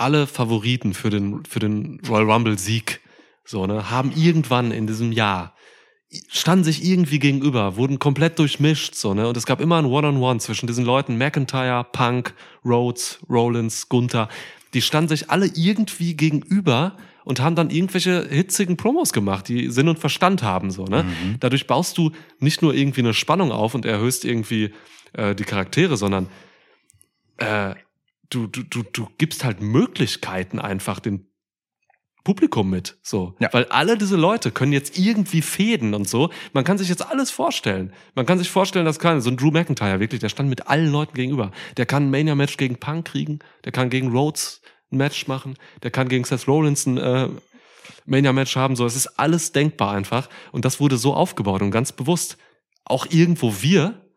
alle 0.00 0.26
Favoriten 0.26 0.94
für 0.94 1.10
den, 1.10 1.44
für 1.44 1.58
den 1.60 2.00
Royal 2.08 2.30
Rumble 2.30 2.58
Sieg, 2.58 3.00
so, 3.44 3.66
ne, 3.66 3.90
haben 3.90 4.12
irgendwann 4.14 4.70
in 4.72 4.86
diesem 4.86 5.12
Jahr 5.12 5.54
standen 6.28 6.64
sich 6.64 6.84
irgendwie 6.84 7.18
gegenüber, 7.18 7.76
wurden 7.76 7.98
komplett 7.98 8.38
durchmischt, 8.38 8.94
so, 8.94 9.14
ne? 9.14 9.28
Und 9.28 9.36
es 9.36 9.46
gab 9.46 9.60
immer 9.60 9.78
ein 9.78 9.84
One-on-One 9.84 10.40
zwischen 10.40 10.66
diesen 10.66 10.84
Leuten, 10.84 11.16
McIntyre, 11.16 11.86
Punk, 11.92 12.34
Rhodes, 12.64 13.20
Rollins, 13.28 13.88
Gunther. 13.88 14.28
Die 14.74 14.82
standen 14.82 15.08
sich 15.08 15.30
alle 15.30 15.46
irgendwie 15.46 16.14
gegenüber 16.14 16.96
und 17.24 17.40
haben 17.40 17.54
dann 17.54 17.70
irgendwelche 17.70 18.26
hitzigen 18.28 18.76
Promos 18.76 19.12
gemacht, 19.12 19.48
die 19.48 19.70
Sinn 19.70 19.88
und 19.88 20.00
Verstand 20.00 20.42
haben, 20.42 20.70
so, 20.70 20.84
ne? 20.84 21.04
Dadurch 21.38 21.66
baust 21.66 21.96
du 21.96 22.10
nicht 22.40 22.60
nur 22.60 22.74
irgendwie 22.74 23.02
eine 23.02 23.14
Spannung 23.14 23.52
auf 23.52 23.74
und 23.74 23.84
erhöhst 23.84 24.24
irgendwie 24.24 24.72
äh, 25.12 25.36
die 25.36 25.44
Charaktere, 25.44 25.96
sondern 25.96 26.28
äh, 27.36 27.74
du, 28.30 28.46
du, 28.46 28.62
du, 28.62 28.82
du 28.82 29.08
gibst 29.18 29.44
halt 29.44 29.60
Möglichkeiten 29.60 30.58
einfach 30.58 31.00
den 31.00 31.26
Publikum 32.24 32.68
mit, 32.68 32.98
so. 33.02 33.34
Ja. 33.40 33.48
Weil 33.52 33.64
alle 33.66 33.96
diese 33.96 34.16
Leute 34.16 34.50
können 34.50 34.72
jetzt 34.72 34.98
irgendwie 34.98 35.40
fäden 35.40 35.94
und 35.94 36.08
so. 36.08 36.30
Man 36.52 36.64
kann 36.64 36.76
sich 36.76 36.88
jetzt 36.88 37.06
alles 37.06 37.30
vorstellen. 37.30 37.92
Man 38.14 38.26
kann 38.26 38.38
sich 38.38 38.50
vorstellen, 38.50 38.84
dass 38.84 38.98
kann, 38.98 39.20
so 39.22 39.30
ein 39.30 39.36
Drew 39.36 39.50
McIntyre 39.50 40.00
wirklich, 40.00 40.20
der 40.20 40.28
stand 40.28 40.50
mit 40.50 40.68
allen 40.68 40.92
Leuten 40.92 41.14
gegenüber. 41.14 41.50
Der 41.78 41.86
kann 41.86 42.04
ein 42.04 42.10
Mania-Match 42.10 42.58
gegen 42.58 42.76
Punk 42.76 43.06
kriegen, 43.06 43.38
der 43.64 43.72
kann 43.72 43.88
gegen 43.88 44.12
Rhodes 44.12 44.60
ein 44.92 44.98
Match 44.98 45.28
machen, 45.28 45.56
der 45.82 45.90
kann 45.90 46.08
gegen 46.08 46.24
Seth 46.24 46.46
Rollins 46.46 46.84
ein, 46.86 46.98
äh, 46.98 47.28
Mania-Match 48.04 48.54
haben. 48.56 48.76
So, 48.76 48.84
es 48.84 48.96
ist 48.96 49.18
alles 49.18 49.52
denkbar 49.52 49.92
einfach. 49.92 50.28
Und 50.52 50.64
das 50.64 50.78
wurde 50.78 50.98
so 50.98 51.14
aufgebaut 51.14 51.62
und 51.62 51.70
ganz 51.70 51.92
bewusst. 51.92 52.36
Auch 52.84 53.06
irgendwo 53.08 53.62
wir, 53.62 54.10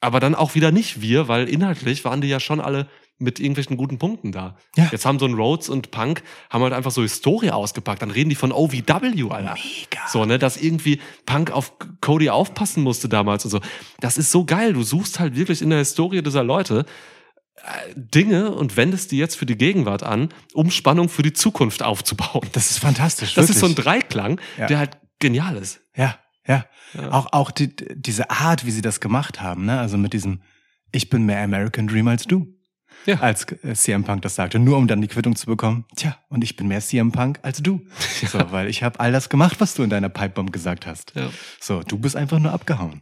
aber 0.00 0.20
dann 0.20 0.34
auch 0.34 0.54
wieder 0.54 0.70
nicht 0.70 1.00
wir, 1.00 1.26
weil 1.26 1.48
inhaltlich 1.48 2.04
waren 2.04 2.20
die 2.20 2.28
ja 2.28 2.38
schon 2.38 2.60
alle 2.60 2.88
mit 3.18 3.40
irgendwelchen 3.40 3.76
guten 3.76 3.98
Punkten 3.98 4.30
da. 4.32 4.56
Ja. 4.76 4.88
Jetzt 4.92 5.04
haben 5.04 5.18
so 5.18 5.26
ein 5.26 5.34
Rhodes 5.34 5.68
und 5.68 5.90
Punk 5.90 6.22
haben 6.50 6.62
halt 6.62 6.72
einfach 6.72 6.92
so 6.92 7.02
Historie 7.02 7.50
ausgepackt. 7.50 8.00
Dann 8.00 8.10
reden 8.12 8.30
die 8.30 8.36
von 8.36 8.52
OVW, 8.52 9.30
Alter. 9.30 9.54
Mega. 9.54 10.06
So, 10.08 10.24
ne, 10.24 10.38
dass 10.38 10.56
irgendwie 10.56 11.00
Punk 11.26 11.50
auf 11.50 11.72
Cody 12.00 12.30
aufpassen 12.30 12.82
musste 12.82 13.08
damals 13.08 13.44
und 13.44 13.50
so. 13.50 13.60
Das 14.00 14.18
ist 14.18 14.30
so 14.30 14.44
geil. 14.44 14.72
Du 14.72 14.82
suchst 14.84 15.18
halt 15.18 15.34
wirklich 15.36 15.62
in 15.62 15.70
der 15.70 15.80
Historie 15.80 16.22
dieser 16.22 16.44
Leute 16.44 16.86
äh, 17.56 17.60
Dinge 17.96 18.52
und 18.52 18.76
wendest 18.76 19.10
die 19.10 19.18
jetzt 19.18 19.34
für 19.36 19.46
die 19.46 19.56
Gegenwart 19.58 20.04
an, 20.04 20.28
um 20.54 20.70
Spannung 20.70 21.08
für 21.08 21.22
die 21.22 21.32
Zukunft 21.32 21.82
aufzubauen. 21.82 22.46
Das 22.52 22.70
ist 22.70 22.78
fantastisch. 22.78 23.34
Das 23.34 23.50
ist 23.50 23.58
so 23.58 23.66
ein 23.66 23.70
wirklich. 23.76 23.84
Dreiklang, 23.84 24.40
Ja. 24.58 24.66
der 24.66 24.78
halt 24.78 24.98
genial 25.18 25.56
ist. 25.56 25.80
Ja, 25.96 26.18
ja. 26.46 26.64
Ja. 26.94 27.10
Auch, 27.10 27.32
auch 27.32 27.50
die, 27.50 27.74
diese 27.96 28.30
Art, 28.30 28.64
wie 28.64 28.70
sie 28.70 28.80
das 28.80 29.00
gemacht 29.00 29.42
haben, 29.42 29.66
ne? 29.66 29.78
Also 29.78 29.98
mit 29.98 30.14
diesem, 30.14 30.40
ich 30.92 31.10
bin 31.10 31.26
mehr 31.26 31.42
American 31.42 31.86
Dream 31.86 32.08
als 32.08 32.24
du. 32.24 32.54
Ja. 33.08 33.20
Als 33.20 33.46
äh, 33.62 33.72
CM 33.72 34.04
Punk 34.04 34.20
das 34.20 34.34
sagte, 34.34 34.58
nur 34.58 34.76
um 34.76 34.86
dann 34.86 35.00
die 35.00 35.08
Quittung 35.08 35.34
zu 35.34 35.46
bekommen. 35.46 35.86
Tja, 35.96 36.18
und 36.28 36.44
ich 36.44 36.56
bin 36.56 36.68
mehr 36.68 36.80
CM 36.80 37.10
Punk 37.10 37.38
als 37.42 37.62
du. 37.62 37.80
So, 38.28 38.38
weil 38.50 38.68
ich 38.68 38.82
habe 38.82 39.00
all 39.00 39.12
das 39.12 39.30
gemacht, 39.30 39.60
was 39.60 39.74
du 39.74 39.82
in 39.82 39.88
deiner 39.88 40.10
Pipebomb 40.10 40.52
gesagt 40.52 40.86
hast. 40.86 41.12
Ja. 41.14 41.30
So, 41.60 41.82
du 41.82 41.96
bist 41.98 42.16
einfach 42.16 42.38
nur 42.38 42.52
abgehauen. 42.52 43.00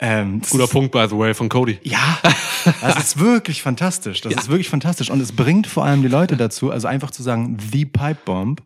Ähm, 0.00 0.42
Guter 0.50 0.66
Punkt, 0.66 0.90
by 0.90 1.06
the 1.08 1.16
way, 1.16 1.32
von 1.34 1.48
Cody. 1.48 1.78
Ja, 1.84 2.18
das 2.80 2.96
ist 2.96 3.20
wirklich 3.20 3.62
fantastisch. 3.62 4.22
Das 4.22 4.34
ist 4.34 4.48
wirklich 4.48 4.68
fantastisch. 4.68 5.10
Und 5.10 5.20
es 5.20 5.30
bringt 5.32 5.68
vor 5.68 5.84
allem 5.84 6.02
die 6.02 6.08
Leute 6.08 6.36
dazu, 6.36 6.72
also 6.72 6.88
einfach 6.88 7.12
zu 7.12 7.22
sagen, 7.22 7.58
The 7.70 7.84
Pipe 7.84 8.18
Bomb, 8.24 8.62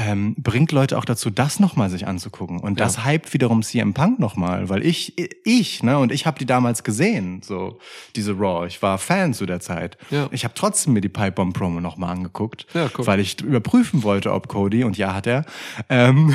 ähm, 0.00 0.34
bringt 0.38 0.72
Leute 0.72 0.96
auch 0.96 1.04
dazu, 1.04 1.28
das 1.28 1.60
nochmal 1.60 1.90
sich 1.90 2.06
anzugucken. 2.06 2.58
Und 2.58 2.80
das 2.80 3.04
hypt 3.04 3.34
wiederum 3.34 3.62
CM 3.62 3.92
Punk 3.92 4.18
nochmal, 4.18 4.70
weil 4.70 4.82
ich, 4.84 5.14
ich, 5.44 5.82
ne, 5.82 5.98
und 5.98 6.10
ich 6.10 6.24
habe 6.24 6.38
die 6.38 6.46
damals 6.46 6.84
gesehen, 6.84 7.42
so 7.42 7.78
diese 8.16 8.32
Raw. 8.32 8.66
Ich 8.66 8.80
war 8.80 8.96
Fan 8.96 9.34
zu 9.34 9.44
der 9.44 9.60
Zeit. 9.60 9.98
Ja. 10.10 10.28
Ich 10.30 10.44
habe 10.44 10.54
trotzdem 10.54 10.94
mir 10.94 11.02
die 11.02 11.10
Pipe 11.10 11.32
Bomb 11.32 11.54
Promo 11.54 11.80
nochmal 11.80 12.12
angeguckt, 12.12 12.66
Ja, 12.72 12.88
cool. 12.96 13.06
weil 13.06 13.20
ich 13.20 13.42
überprüfen 13.42 14.02
wollte, 14.02 14.32
ob 14.32 14.48
Cody, 14.48 14.84
und 14.84 14.96
ja 14.96 15.14
hat 15.14 15.26
er, 15.26 15.44
ähm, 15.90 16.34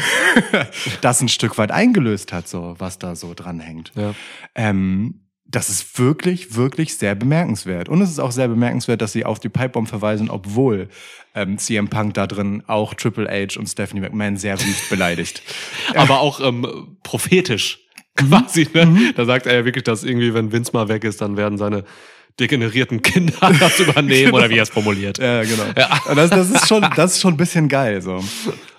das 1.01 1.21
ein 1.21 1.27
Stück 1.29 1.57
weit 1.57 1.71
eingelöst 1.71 2.33
hat, 2.33 2.47
so 2.47 2.75
was 2.77 2.99
da 2.99 3.15
so 3.15 3.33
dranhängt. 3.33 3.91
Ja. 3.95 4.13
Ähm, 4.53 5.21
das 5.47 5.69
ist 5.69 5.99
wirklich, 5.99 6.55
wirklich 6.55 6.95
sehr 6.95 7.15
bemerkenswert. 7.15 7.87
Und 7.87 8.01
es 8.01 8.09
ist 8.09 8.19
auch 8.19 8.31
sehr 8.31 8.47
bemerkenswert, 8.47 9.01
dass 9.01 9.11
sie 9.11 9.25
auf 9.25 9.39
die 9.39 9.49
Pipebomb 9.49 9.87
verweisen, 9.87 10.29
obwohl 10.29 10.89
ähm, 11.35 11.57
CM 11.57 11.87
Punk 11.87 12.15
da 12.15 12.27
drin 12.27 12.63
auch 12.67 12.93
Triple 12.93 13.27
H 13.27 13.59
und 13.59 13.67
Stephanie 13.67 14.01
McMahon 14.01 14.37
sehr 14.37 14.59
wüst 14.59 14.89
beleidigt. 14.89 15.43
Aber 15.95 16.19
auch 16.19 16.39
ähm, 16.39 16.97
prophetisch 17.03 17.79
quasi. 18.15 18.67
Ne? 18.73 19.13
Da 19.15 19.25
sagt 19.25 19.45
er 19.45 19.55
ja 19.55 19.65
wirklich, 19.65 19.83
dass 19.83 20.03
irgendwie, 20.03 20.33
wenn 20.33 20.51
Vince 20.51 20.71
mal 20.73 20.87
weg 20.87 21.03
ist, 21.03 21.21
dann 21.21 21.37
werden 21.37 21.57
seine 21.57 21.83
degenerierten 22.39 23.01
Kinder 23.01 23.53
das 23.59 23.79
übernehmen 23.79 24.33
oder 24.33 24.49
wie 24.49 24.57
er 24.57 24.63
es 24.63 24.69
formuliert. 24.69 25.19
Ja, 25.19 25.43
genau. 25.43 25.67
Und 26.09 26.17
Das, 26.17 26.29
das, 26.29 26.49
ist 26.49 26.67
schon, 26.67 26.85
das 26.95 27.13
ist 27.13 27.21
schon 27.21 27.35
ein 27.35 27.37
bisschen 27.37 27.69
geil. 27.69 28.01
So. 28.01 28.23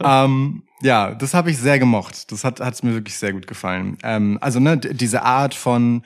ähm, 0.03 0.63
ja, 0.83 1.15
das 1.15 1.33
habe 1.33 1.51
ich 1.51 1.59
sehr 1.59 1.79
gemocht. 1.79 2.31
Das 2.33 2.45
hat 2.45 2.61
hat's 2.61 2.83
mir 2.83 2.93
wirklich 2.93 3.17
sehr 3.17 3.33
gut 3.33 3.47
gefallen. 3.47 3.97
Ähm, 4.03 4.39
also 4.41 4.61
ne, 4.61 4.77
diese 4.77 5.23
Art 5.23 5.55
von 5.55 6.03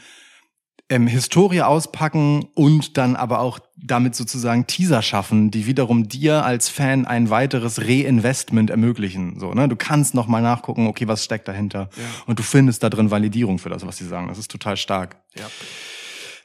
ähm, 0.90 1.06
Historie 1.06 1.62
auspacken 1.62 2.48
und 2.54 2.98
dann 2.98 3.16
aber 3.16 3.38
auch 3.38 3.60
damit 3.76 4.14
sozusagen 4.14 4.66
Teaser 4.66 5.00
schaffen, 5.00 5.50
die 5.50 5.66
wiederum 5.66 6.08
dir 6.08 6.44
als 6.44 6.68
Fan 6.68 7.06
ein 7.06 7.30
weiteres 7.30 7.80
Reinvestment 7.80 8.68
ermöglichen. 8.68 9.38
So, 9.38 9.54
ne? 9.54 9.68
Du 9.68 9.76
kannst 9.76 10.14
noch 10.14 10.26
mal 10.26 10.42
nachgucken, 10.42 10.86
okay, 10.88 11.08
was 11.08 11.24
steckt 11.24 11.48
dahinter? 11.48 11.88
Und 12.26 12.38
du 12.38 12.42
findest 12.42 12.82
da 12.82 12.90
drin 12.90 13.10
Validierung 13.10 13.58
für 13.58 13.70
das, 13.70 13.86
was 13.86 13.96
sie 13.96 14.06
sagen. 14.06 14.28
Das 14.28 14.38
ist 14.38 14.50
total 14.50 14.76
stark. 14.76 15.16
Ja. 15.36 15.46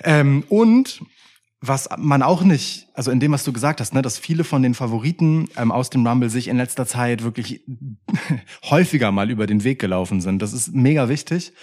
Ähm, 0.04 0.44
und 0.48 1.02
was 1.62 1.90
man 1.98 2.22
auch 2.22 2.44
nicht, 2.44 2.88
also 2.94 3.10
in 3.10 3.20
dem, 3.20 3.32
was 3.32 3.44
du 3.44 3.52
gesagt 3.52 3.82
hast, 3.82 3.94
ne, 3.94 4.02
dass 4.02 4.20
viele 4.20 4.44
von 4.44 4.62
den 4.62 4.76
Favoriten 4.76 5.48
ähm, 5.58 5.72
aus 5.72 5.90
dem 5.90 6.06
Rumble 6.06 6.30
sich 6.30 6.48
in 6.48 6.58
letzter 6.58 6.86
Zeit 6.86 7.24
wirklich 7.24 7.64
häufiger 8.70 9.12
mal 9.12 9.32
über 9.32 9.48
den 9.48 9.64
Weg 9.64 9.80
gelaufen 9.80 10.22
sind. 10.22 10.42
Das 10.42 10.54
ist 10.54 10.74
mega 10.74 11.10
wichtig. 11.10 11.54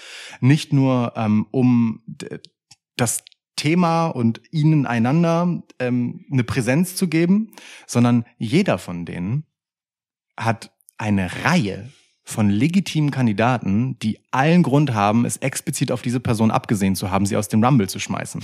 Nicht 0.40 0.72
nur 0.72 1.12
ähm, 1.16 1.46
um 1.52 2.02
das 2.96 3.24
Thema 3.56 4.08
und 4.08 4.40
ihnen 4.50 4.86
einander 4.86 5.62
ähm, 5.78 6.24
eine 6.30 6.44
Präsenz 6.44 6.96
zu 6.96 7.08
geben, 7.08 7.54
sondern 7.86 8.24
jeder 8.38 8.78
von 8.78 9.04
denen 9.04 9.44
hat 10.36 10.72
eine 10.98 11.44
Reihe 11.44 11.90
von 12.24 12.50
legitimen 12.50 13.10
Kandidaten, 13.10 13.98
die 14.00 14.18
allen 14.30 14.62
Grund 14.62 14.94
haben, 14.94 15.24
es 15.24 15.36
explizit 15.38 15.92
auf 15.92 16.02
diese 16.02 16.20
Person 16.20 16.50
abgesehen 16.50 16.94
zu 16.94 17.10
haben, 17.10 17.26
sie 17.26 17.36
aus 17.36 17.48
dem 17.48 17.62
Rumble 17.62 17.88
zu 17.88 17.98
schmeißen. 17.98 18.42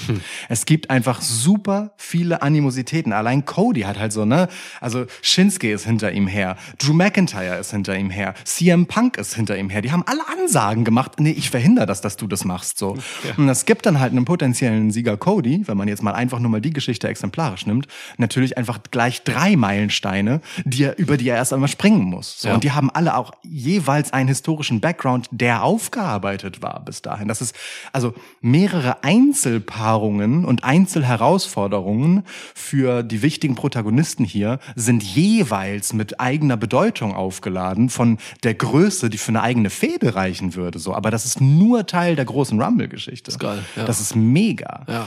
Es 0.48 0.66
gibt 0.66 0.90
einfach 0.90 1.22
super 1.22 1.92
viele 1.96 2.42
Animositäten. 2.42 3.12
Allein 3.12 3.44
Cody 3.44 3.82
hat 3.82 3.98
halt 3.98 4.12
so, 4.12 4.24
ne? 4.24 4.48
Also 4.80 5.06
Shinsuke 5.22 5.72
ist 5.72 5.86
hinter 5.86 6.12
ihm 6.12 6.26
her, 6.26 6.56
Drew 6.78 6.92
McIntyre 6.92 7.56
ist 7.56 7.70
hinter 7.70 7.96
ihm 7.96 8.10
her, 8.10 8.34
CM 8.44 8.86
Punk 8.86 9.16
ist 9.16 9.34
hinter 9.34 9.56
ihm 9.56 9.70
her. 9.70 9.80
Die 9.80 9.92
haben 9.92 10.02
alle 10.06 10.26
Ansagen 10.28 10.84
gemacht, 10.84 11.20
nee, 11.20 11.30
ich 11.30 11.50
verhindere 11.50 11.86
das, 11.86 12.00
dass 12.00 12.16
du 12.16 12.26
das 12.26 12.44
machst, 12.44 12.78
so. 12.78 12.96
Und 13.36 13.48
es 13.48 13.64
gibt 13.64 13.86
dann 13.86 14.00
halt 14.00 14.12
einen 14.12 14.24
potenziellen 14.24 14.90
Sieger 14.90 15.16
Cody, 15.16 15.62
wenn 15.66 15.76
man 15.76 15.88
jetzt 15.88 16.02
mal 16.02 16.14
einfach 16.14 16.40
nur 16.40 16.50
mal 16.50 16.60
die 16.60 16.72
Geschichte 16.72 17.08
exemplarisch 17.08 17.64
nimmt, 17.64 17.86
natürlich 18.18 18.58
einfach 18.58 18.80
gleich 18.90 19.22
drei 19.22 19.56
Meilensteine, 19.56 20.40
die 20.64 20.84
er, 20.84 20.98
über 20.98 21.16
die 21.16 21.28
er 21.28 21.36
erst 21.36 21.52
einmal 21.52 21.68
springen 21.68 22.02
muss. 22.02 22.40
So. 22.40 22.48
Ja. 22.48 22.54
Und 22.54 22.64
die 22.64 22.72
haben 22.72 22.90
alle 22.90 23.16
auch 23.16 23.32
jeweils 23.68 24.12
einen 24.12 24.28
historischen 24.28 24.80
Background, 24.80 25.28
der 25.30 25.62
aufgearbeitet 25.62 26.62
war 26.62 26.80
bis 26.84 27.02
dahin. 27.02 27.28
Das 27.28 27.40
ist 27.40 27.54
also 27.92 28.14
mehrere 28.40 29.04
Einzelpaarungen 29.04 30.44
und 30.44 30.64
Einzelherausforderungen 30.64 32.24
für 32.54 33.02
die 33.02 33.22
wichtigen 33.22 33.54
Protagonisten 33.54 34.24
hier 34.24 34.58
sind 34.74 35.02
jeweils 35.02 35.92
mit 35.92 36.18
eigener 36.20 36.56
Bedeutung 36.56 37.14
aufgeladen 37.14 37.90
von 37.90 38.18
der 38.42 38.54
Größe, 38.54 39.10
die 39.10 39.18
für 39.18 39.30
eine 39.30 39.42
eigene 39.42 39.70
Fehde 39.70 40.14
reichen 40.14 40.54
würde. 40.54 40.78
So, 40.78 40.94
aber 40.94 41.10
das 41.10 41.24
ist 41.24 41.40
nur 41.40 41.86
Teil 41.86 42.16
der 42.16 42.24
großen 42.24 42.60
Rumble-Geschichte. 42.60 43.26
Das 43.26 43.34
ist 43.34 43.40
geil, 43.40 43.64
ja. 43.76 43.84
Das 43.84 44.00
ist 44.00 44.16
mega. 44.16 44.84
Ja. 44.88 45.06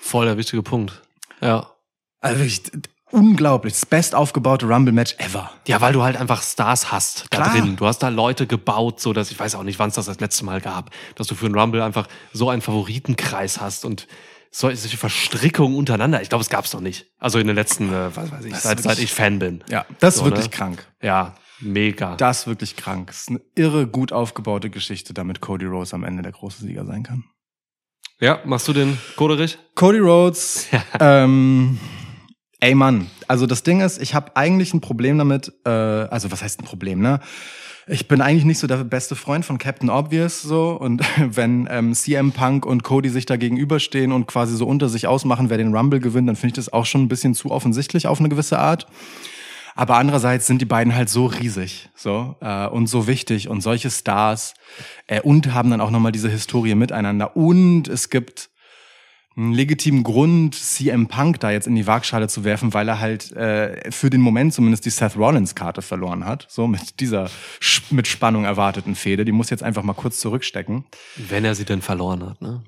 Voll 0.00 0.26
der 0.26 0.36
wichtige 0.36 0.62
Punkt. 0.62 1.02
Ja. 1.40 1.70
Also 2.20 2.38
wirklich 2.38 2.62
unglaublich. 3.14 3.72
Das 3.74 3.86
best 3.86 4.14
aufgebaute 4.14 4.66
Rumble-Match 4.66 5.16
ever. 5.18 5.50
Ja, 5.66 5.80
weil 5.80 5.92
du 5.92 6.02
halt 6.02 6.16
einfach 6.16 6.42
Stars 6.42 6.92
hast 6.92 7.26
da 7.30 7.42
Klar. 7.42 7.52
drin. 7.52 7.76
Du 7.76 7.86
hast 7.86 7.98
da 8.00 8.08
Leute 8.08 8.46
gebaut, 8.46 9.00
so 9.00 9.12
dass 9.12 9.30
ich 9.30 9.38
weiß 9.38 9.54
auch 9.54 9.62
nicht, 9.62 9.78
wann 9.78 9.88
es 9.88 9.94
das 9.94 10.06
das 10.06 10.20
letzte 10.20 10.44
Mal 10.44 10.60
gab, 10.60 10.90
dass 11.14 11.26
du 11.26 11.34
für 11.34 11.46
einen 11.46 11.58
Rumble 11.58 11.80
einfach 11.82 12.06
so 12.32 12.50
einen 12.50 12.60
Favoritenkreis 12.62 13.60
hast 13.60 13.84
und 13.84 14.06
so- 14.50 14.68
solche 14.72 14.96
Verstrickungen 14.96 15.76
untereinander. 15.76 16.22
Ich 16.22 16.28
glaube, 16.28 16.42
es 16.42 16.50
gab 16.50 16.64
es 16.64 16.72
noch 16.74 16.80
nicht. 16.80 17.06
Also 17.18 17.38
in 17.38 17.46
den 17.46 17.56
letzten, 17.56 17.92
äh, 17.92 18.14
was 18.14 18.30
weiß 18.30 18.44
ich, 18.44 18.52
ist 18.52 18.62
seit, 18.62 18.78
seit 18.80 18.84
wirklich- 18.92 19.04
ich 19.06 19.12
Fan 19.12 19.38
bin. 19.38 19.64
Ja, 19.70 19.84
das 20.00 20.14
ist 20.14 20.20
So, 20.20 20.26
wirklich 20.26 20.44
ne? 20.46 20.50
krank. 20.50 20.86
Ja, 21.02 21.34
mega. 21.60 22.16
Das 22.16 22.40
ist 22.40 22.46
wirklich 22.46 22.76
krank. 22.76 23.08
Das 23.08 23.22
ist 23.22 23.28
eine 23.30 23.40
irre 23.56 23.86
gut 23.86 24.12
aufgebaute 24.12 24.70
Geschichte, 24.70 25.12
damit 25.14 25.40
Cody 25.40 25.64
Rhodes 25.66 25.92
am 25.94 26.04
Ende 26.04 26.22
der 26.22 26.32
große 26.32 26.60
Sieger 26.62 26.84
sein 26.84 27.02
kann. 27.02 27.24
ja, 28.20 28.38
machst 28.44 28.68
du 28.68 28.72
den 28.72 28.96
Koderich? 29.16 29.58
Cody 29.74 29.98
Rhodes, 29.98 30.66
ähm, 31.00 31.78
ey 32.64 32.74
Mann, 32.74 33.08
also 33.28 33.46
das 33.46 33.62
Ding 33.62 33.82
ist, 33.82 34.00
ich 34.00 34.14
habe 34.14 34.36
eigentlich 34.36 34.72
ein 34.72 34.80
Problem 34.80 35.18
damit, 35.18 35.52
äh, 35.66 35.68
also 35.68 36.32
was 36.32 36.42
heißt 36.42 36.62
ein 36.62 36.64
Problem, 36.64 37.00
ne? 37.00 37.20
Ich 37.86 38.08
bin 38.08 38.22
eigentlich 38.22 38.46
nicht 38.46 38.58
so 38.58 38.66
der 38.66 38.78
beste 38.78 39.14
Freund 39.14 39.44
von 39.44 39.58
Captain 39.58 39.90
Obvious 39.90 40.40
so 40.40 40.70
und 40.70 41.02
wenn 41.36 41.68
ähm, 41.70 41.92
CM 41.92 42.32
Punk 42.32 42.64
und 42.64 42.82
Cody 42.82 43.10
sich 43.10 43.26
da 43.26 43.36
gegenüberstehen 43.36 44.12
und 44.12 44.26
quasi 44.26 44.56
so 44.56 44.66
unter 44.66 44.88
sich 44.88 45.06
ausmachen, 45.06 45.50
wer 45.50 45.58
den 45.58 45.76
Rumble 45.76 46.00
gewinnt, 46.00 46.26
dann 46.26 46.36
finde 46.36 46.52
ich 46.52 46.64
das 46.64 46.72
auch 46.72 46.86
schon 46.86 47.02
ein 47.02 47.08
bisschen 47.08 47.34
zu 47.34 47.50
offensichtlich 47.50 48.06
auf 48.06 48.18
eine 48.18 48.30
gewisse 48.30 48.58
Art. 48.58 48.86
Aber 49.74 49.96
andererseits 49.98 50.46
sind 50.46 50.62
die 50.62 50.66
beiden 50.66 50.94
halt 50.94 51.10
so 51.10 51.26
riesig 51.26 51.90
so 51.94 52.36
äh, 52.40 52.66
und 52.66 52.86
so 52.86 53.06
wichtig 53.06 53.50
und 53.50 53.60
solche 53.60 53.90
Stars 53.90 54.54
äh, 55.06 55.20
und 55.20 55.52
haben 55.52 55.68
dann 55.68 55.82
auch 55.82 55.90
nochmal 55.90 56.12
diese 56.12 56.30
Historie 56.30 56.74
miteinander. 56.74 57.36
Und 57.36 57.88
es 57.88 58.08
gibt 58.08 58.48
einen 59.36 59.52
legitimen 59.52 60.04
Grund, 60.04 60.54
CM 60.54 61.08
Punk 61.08 61.40
da 61.40 61.50
jetzt 61.50 61.66
in 61.66 61.74
die 61.74 61.86
Waagschale 61.86 62.28
zu 62.28 62.44
werfen, 62.44 62.72
weil 62.72 62.88
er 62.88 63.00
halt 63.00 63.32
äh, 63.32 63.90
für 63.90 64.10
den 64.10 64.20
Moment 64.20 64.54
zumindest 64.54 64.84
die 64.84 64.90
Seth 64.90 65.16
Rollins-Karte 65.16 65.82
verloren 65.82 66.24
hat. 66.24 66.46
So 66.48 66.66
mit 66.66 67.00
dieser 67.00 67.30
mit 67.90 68.06
Spannung 68.06 68.44
erwarteten 68.44 68.94
Fehde. 68.94 69.24
Die 69.24 69.32
muss 69.32 69.50
jetzt 69.50 69.62
einfach 69.62 69.82
mal 69.82 69.94
kurz 69.94 70.20
zurückstecken. 70.20 70.84
Wenn 71.16 71.44
er 71.44 71.54
sie 71.54 71.64
denn 71.64 71.82
verloren 71.82 72.24
hat, 72.24 72.40
ne? 72.40 72.62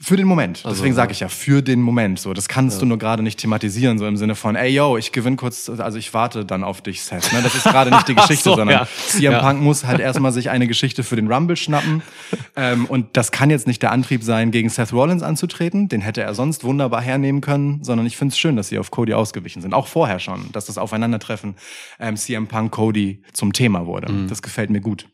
Für 0.00 0.16
den 0.16 0.28
Moment. 0.28 0.58
Also, 0.64 0.76
Deswegen 0.76 0.94
sage 0.94 1.08
ja. 1.08 1.12
ich 1.12 1.20
ja, 1.20 1.28
für 1.28 1.60
den 1.60 1.82
Moment. 1.82 2.20
So, 2.20 2.32
das 2.32 2.46
kannst 2.46 2.80
du 2.80 2.86
nur 2.86 2.98
gerade 2.98 3.24
nicht 3.24 3.40
thematisieren, 3.40 3.98
so 3.98 4.06
im 4.06 4.16
Sinne 4.16 4.36
von, 4.36 4.54
ey 4.54 4.70
yo, 4.70 4.96
ich 4.96 5.10
gewinne 5.10 5.34
kurz, 5.34 5.68
also 5.68 5.98
ich 5.98 6.14
warte 6.14 6.44
dann 6.44 6.62
auf 6.62 6.80
dich, 6.82 7.02
Seth. 7.02 7.32
Ne? 7.32 7.42
Das 7.42 7.56
ist 7.56 7.64
gerade 7.64 7.90
nicht 7.90 8.06
die 8.06 8.14
Geschichte, 8.14 8.44
so, 8.44 8.54
sondern 8.54 8.82
ja. 8.82 8.88
CM 9.08 9.32
Ja. 9.32 9.40
Punk 9.40 9.60
muss 9.60 9.84
halt 9.84 9.98
erstmal 9.98 10.30
sich 10.30 10.50
eine 10.50 10.68
Geschichte 10.68 11.02
für 11.02 11.16
den 11.16 11.26
Rumble 11.30 11.56
schnappen. 11.56 12.02
ähm, 12.56 12.84
und 12.86 13.16
das 13.16 13.32
kann 13.32 13.50
jetzt 13.50 13.66
nicht 13.66 13.82
der 13.82 13.90
Antrieb 13.90 14.22
sein, 14.22 14.52
gegen 14.52 14.68
Seth 14.68 14.92
Rollins 14.92 15.24
anzutreten. 15.24 15.88
Den 15.88 16.00
hätte 16.00 16.22
er 16.22 16.32
sonst 16.32 16.62
wunderbar 16.62 17.02
hernehmen 17.02 17.40
können, 17.40 17.82
sondern 17.82 18.06
ich 18.06 18.16
finde 18.16 18.32
es 18.32 18.38
schön, 18.38 18.54
dass 18.54 18.68
sie 18.68 18.78
auf 18.78 18.92
Cody 18.92 19.14
ausgewichen 19.14 19.62
sind. 19.62 19.74
Auch 19.74 19.88
vorher 19.88 20.20
schon, 20.20 20.52
dass 20.52 20.66
das 20.66 20.78
Aufeinandertreffen 20.78 21.56
ähm, 21.98 22.14
CM 22.14 22.46
Punk 22.46 22.70
Cody 22.70 23.24
zum 23.32 23.52
Thema 23.52 23.86
wurde. 23.86 24.12
Mhm. 24.12 24.28
Das 24.28 24.42
gefällt 24.42 24.70
mir 24.70 24.80
gut. 24.80 25.08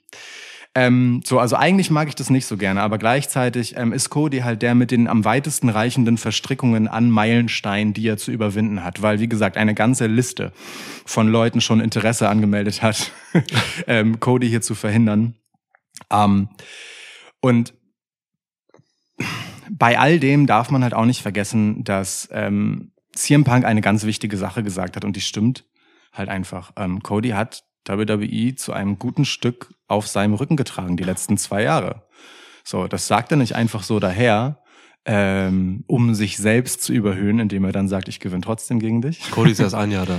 Ähm, 0.77 1.21
so, 1.25 1.39
also 1.39 1.55
eigentlich 1.55 1.91
mag 1.91 2.09
ich 2.09 2.17
das 2.17 2.31
nicht 2.31 2.47
so 2.47 2.57
gerne, 2.57 2.83
aber 2.83 2.99
gleichzeitig 2.99 3.77
ähm, 3.77 3.93
ist 3.93 4.11
Cody 4.11 4.41
halt 4.41 4.61
der 4.63 4.75
mit 4.75 4.91
den 4.91 5.07
am 5.07 5.25
weitesten 5.25 5.69
reichenden 5.69 6.19
Verstrickungen 6.19 6.89
an 6.89 7.11
Meilensteinen, 7.11 7.95
die 7.95 8.09
er 8.09 8.17
zu 8.17 8.33
überwinden 8.33 8.83
hat, 8.83 9.01
weil 9.01 9.21
wie 9.21 9.29
gesagt 9.29 9.57
eine 9.57 9.75
ganze 9.75 10.09
Liste 10.09 10.53
von 11.07 11.29
Leuten 11.29 11.61
schon 11.61 11.81
Interesse 11.81 12.29
angemeldet 12.29 12.83
hat, 12.83 13.13
ähm, 13.87 14.19
Cody 14.19 14.49
hier 14.49 14.63
zu 14.63 14.75
verhindern. 14.75 15.37
Ähm, 16.11 16.49
und 17.41 17.75
bei 19.71 19.99
all 19.99 20.19
dem 20.19 20.47
darf 20.47 20.71
man 20.71 20.83
halt 20.83 20.95
auch 20.95 21.05
nicht 21.05 21.23
vergessen, 21.23 21.85
dass 21.85 22.29
ähm, 22.33 22.91
CM 23.13 23.45
Punk 23.45 23.65
eine 23.65 23.81
ganz 23.81 24.05
wichtige 24.05 24.37
Sache 24.37 24.65
gesagt 24.65 24.97
hat 24.97 25.05
und 25.05 25.15
die 25.15 25.21
stimmt 25.21 25.67
halt 26.13 26.29
einfach. 26.29 26.73
Ähm, 26.77 27.01
Cody 27.03 27.31
hat 27.31 27.65
WWE 27.87 28.55
zu 28.55 28.73
einem 28.73 28.99
guten 28.99 29.25
Stück 29.25 29.75
auf 29.87 30.07
seinem 30.07 30.35
Rücken 30.35 30.57
getragen 30.57 30.97
die 30.97 31.05
letzten 31.05 31.37
zwei 31.37 31.63
Jahre. 31.63 32.05
So, 32.65 32.89
das 32.89 33.07
sagt 33.07 33.31
er 33.31 33.37
nicht 33.37 33.55
einfach 33.55 33.83
so 33.83 34.01
daher, 34.01 34.63
ähm, 35.05 35.85
um 35.87 36.15
sich 36.15 36.39
selbst 36.39 36.83
zu 36.83 36.93
überhöhen, 36.93 37.39
indem 37.39 37.65
er 37.65 37.73
dann 37.73 37.89
sagt, 37.89 38.09
ich 38.09 38.21
gewinne 38.21 38.43
trotzdem 38.43 38.79
gegen 38.79 39.03
dich. 39.03 39.31
Cody 39.31 39.53
ist 39.53 39.61
erst 39.61 39.75
ein 39.75 39.91
Jahr 39.91 40.07
da. 40.07 40.19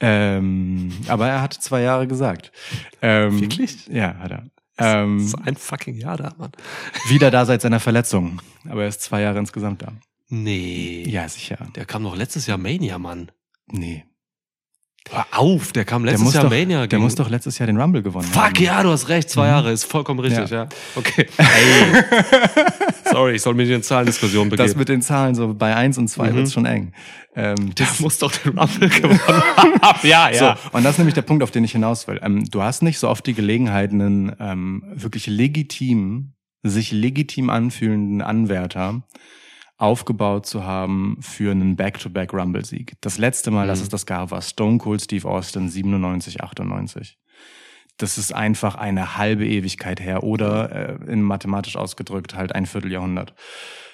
Ähm, 0.00 0.92
aber 1.08 1.28
er 1.28 1.42
hat 1.42 1.54
zwei 1.54 1.82
Jahre 1.82 2.06
gesagt. 2.06 2.52
Ähm, 3.00 3.40
Wirklich? 3.40 3.86
Ja, 3.88 4.16
hat 4.18 4.30
er. 4.30 4.44
Ähm, 4.78 5.18
ist 5.18 5.34
ein 5.34 5.56
fucking 5.56 5.96
Jahr 5.96 6.16
da, 6.16 6.32
Mann. 6.38 6.52
wieder 7.08 7.30
da 7.30 7.44
seit 7.46 7.62
seiner 7.62 7.80
Verletzung. 7.80 8.40
Aber 8.68 8.82
er 8.82 8.88
ist 8.88 9.02
zwei 9.02 9.20
Jahre 9.22 9.38
insgesamt 9.38 9.82
da. 9.82 9.92
Nee. 10.28 11.04
Ja, 11.08 11.28
sicher. 11.28 11.58
Der 11.76 11.84
kam 11.84 12.02
doch 12.04 12.16
letztes 12.16 12.46
Jahr 12.46 12.58
Mania, 12.58 12.98
Mann. 12.98 13.30
Nee. 13.66 14.04
Hör 15.10 15.26
auf, 15.32 15.72
der 15.72 15.84
kam 15.84 16.04
Der 16.04 16.12
letztes 16.12 16.24
muss, 16.24 16.34
Jahr 16.34 16.44
doch, 16.44 16.50
Mania 16.50 16.78
der 16.80 16.88
gegen- 16.88 17.02
muss 17.02 17.14
doch 17.16 17.28
letztes 17.28 17.58
Jahr 17.58 17.66
den 17.66 17.78
Rumble 17.78 18.02
gewonnen 18.02 18.26
haben. 18.34 18.48
Fuck, 18.54 18.60
ja, 18.60 18.82
du 18.82 18.90
hast 18.90 19.08
recht, 19.08 19.28
zwei 19.28 19.48
Jahre, 19.48 19.70
ist 19.72 19.84
vollkommen 19.84 20.20
richtig, 20.20 20.48
Ja. 20.50 20.62
ja. 20.64 20.68
Okay. 20.94 21.26
Sorry, 23.10 23.34
ich 23.34 23.42
soll 23.42 23.54
mich 23.54 23.68
in 23.68 23.82
Zahlendiskussion 23.82 24.48
begeben. 24.48 24.66
Das 24.68 24.76
mit 24.76 24.88
den 24.88 25.02
Zahlen 25.02 25.34
so 25.34 25.52
bei 25.54 25.74
eins 25.76 25.98
und 25.98 26.08
zwei 26.08 26.30
Mhm. 26.30 26.36
wird's 26.36 26.52
schon 26.52 26.64
eng. 26.66 26.92
Ähm, 27.34 27.74
der 27.74 27.86
muss 27.98 28.18
doch 28.18 28.32
den 28.32 28.58
Rumble 28.58 28.88
gewonnen 28.88 29.20
haben. 29.26 29.98
ja, 30.08 30.30
So, 30.34 30.54
und 30.76 30.82
das 30.84 30.92
ist 30.92 30.98
nämlich 30.98 31.14
der 31.14 31.22
Punkt, 31.22 31.42
auf 31.42 31.50
den 31.50 31.64
ich 31.64 31.72
hinaus 31.72 32.06
will. 32.08 32.18
Ähm, 32.22 32.44
du 32.50 32.62
hast 32.62 32.82
nicht 32.82 32.98
so 32.98 33.08
oft 33.08 33.26
die 33.26 33.34
Gelegenheit, 33.34 33.90
einen 33.90 34.34
ähm, 34.38 34.82
wirklich 34.94 35.26
legitim, 35.26 36.32
sich 36.62 36.92
legitim 36.92 37.50
anfühlenden 37.50 38.22
Anwärter 38.22 39.02
aufgebaut 39.82 40.46
zu 40.46 40.64
haben 40.64 41.16
für 41.20 41.50
einen 41.50 41.76
Back-to-Back-Rumble-Sieg. 41.76 42.94
Das 43.00 43.18
letzte 43.18 43.50
Mal, 43.50 43.66
dass 43.66 43.80
Mhm. 43.80 43.82
es 43.84 43.88
das 43.88 44.06
gab, 44.06 44.30
war 44.30 44.40
Stone 44.40 44.78
Cold 44.78 45.02
Steve 45.02 45.28
Austin 45.28 45.68
97, 45.68 46.40
98. 46.42 47.18
Das 47.98 48.18
ist 48.18 48.34
einfach 48.34 48.74
eine 48.74 49.16
halbe 49.16 49.46
Ewigkeit 49.46 50.00
her 50.00 50.22
oder 50.24 50.98
äh, 51.06 51.12
in 51.12 51.22
mathematisch 51.22 51.76
ausgedrückt 51.76 52.34
halt 52.34 52.54
ein 52.54 52.66
Vierteljahrhundert. 52.66 53.34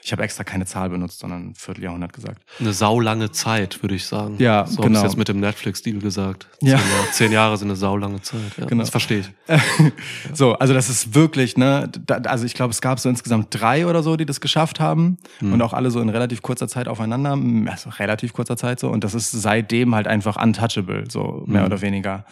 Ich 0.04 0.12
habe 0.12 0.22
extra 0.22 0.44
keine 0.44 0.64
Zahl 0.64 0.88
benutzt, 0.88 1.18
sondern 1.18 1.48
ein 1.48 1.54
Vierteljahrhundert 1.54 2.12
gesagt. 2.14 2.40
Eine 2.60 2.72
saulange 2.72 3.32
Zeit, 3.32 3.82
würde 3.82 3.96
ich 3.96 4.06
sagen. 4.06 4.36
Ja, 4.38 4.64
so 4.64 4.80
genau. 4.80 5.00
ich's 5.00 5.02
jetzt 5.02 5.16
mit 5.18 5.28
dem 5.28 5.40
Netflix-Deal 5.40 5.98
gesagt. 5.98 6.46
Ja. 6.62 6.78
Zehn, 7.12 7.32
Jahre, 7.32 7.58
sind 7.58 7.68
eine 7.68 7.76
saulange 7.76 8.22
Zeit. 8.22 8.40
Ja, 8.56 8.64
Genau. 8.66 8.80
Das 8.82 8.90
verstehe 8.90 9.18
ich. 9.20 9.30
So, 10.32 10.54
also 10.54 10.72
das 10.72 10.88
ist 10.88 11.14
wirklich, 11.14 11.56
ne, 11.56 11.90
da, 12.06 12.16
also 12.18 12.44
ich 12.46 12.54
glaube, 12.54 12.70
es 12.70 12.80
gab 12.80 13.00
so 13.00 13.08
insgesamt 13.08 13.48
drei 13.50 13.86
oder 13.86 14.02
so, 14.02 14.16
die 14.16 14.24
das 14.24 14.40
geschafft 14.40 14.78
haben 14.80 15.18
und 15.40 15.60
auch 15.60 15.72
alle 15.72 15.90
so 15.90 16.00
in 16.00 16.08
relativ 16.08 16.40
kurzer 16.42 16.68
Zeit 16.68 16.86
aufeinander, 16.88 17.36
also 17.70 17.90
relativ 17.90 18.32
kurzer 18.32 18.56
Zeit 18.56 18.78
so 18.80 18.88
und 18.88 19.04
das 19.04 19.14
ist 19.14 19.32
seitdem 19.32 19.94
halt 19.94 20.06
einfach 20.06 20.40
untouchable, 20.42 21.04
so 21.10 21.42
mehr 21.46 21.62
Mhm. 21.62 21.66
oder 21.66 21.80
weniger. 21.82 22.24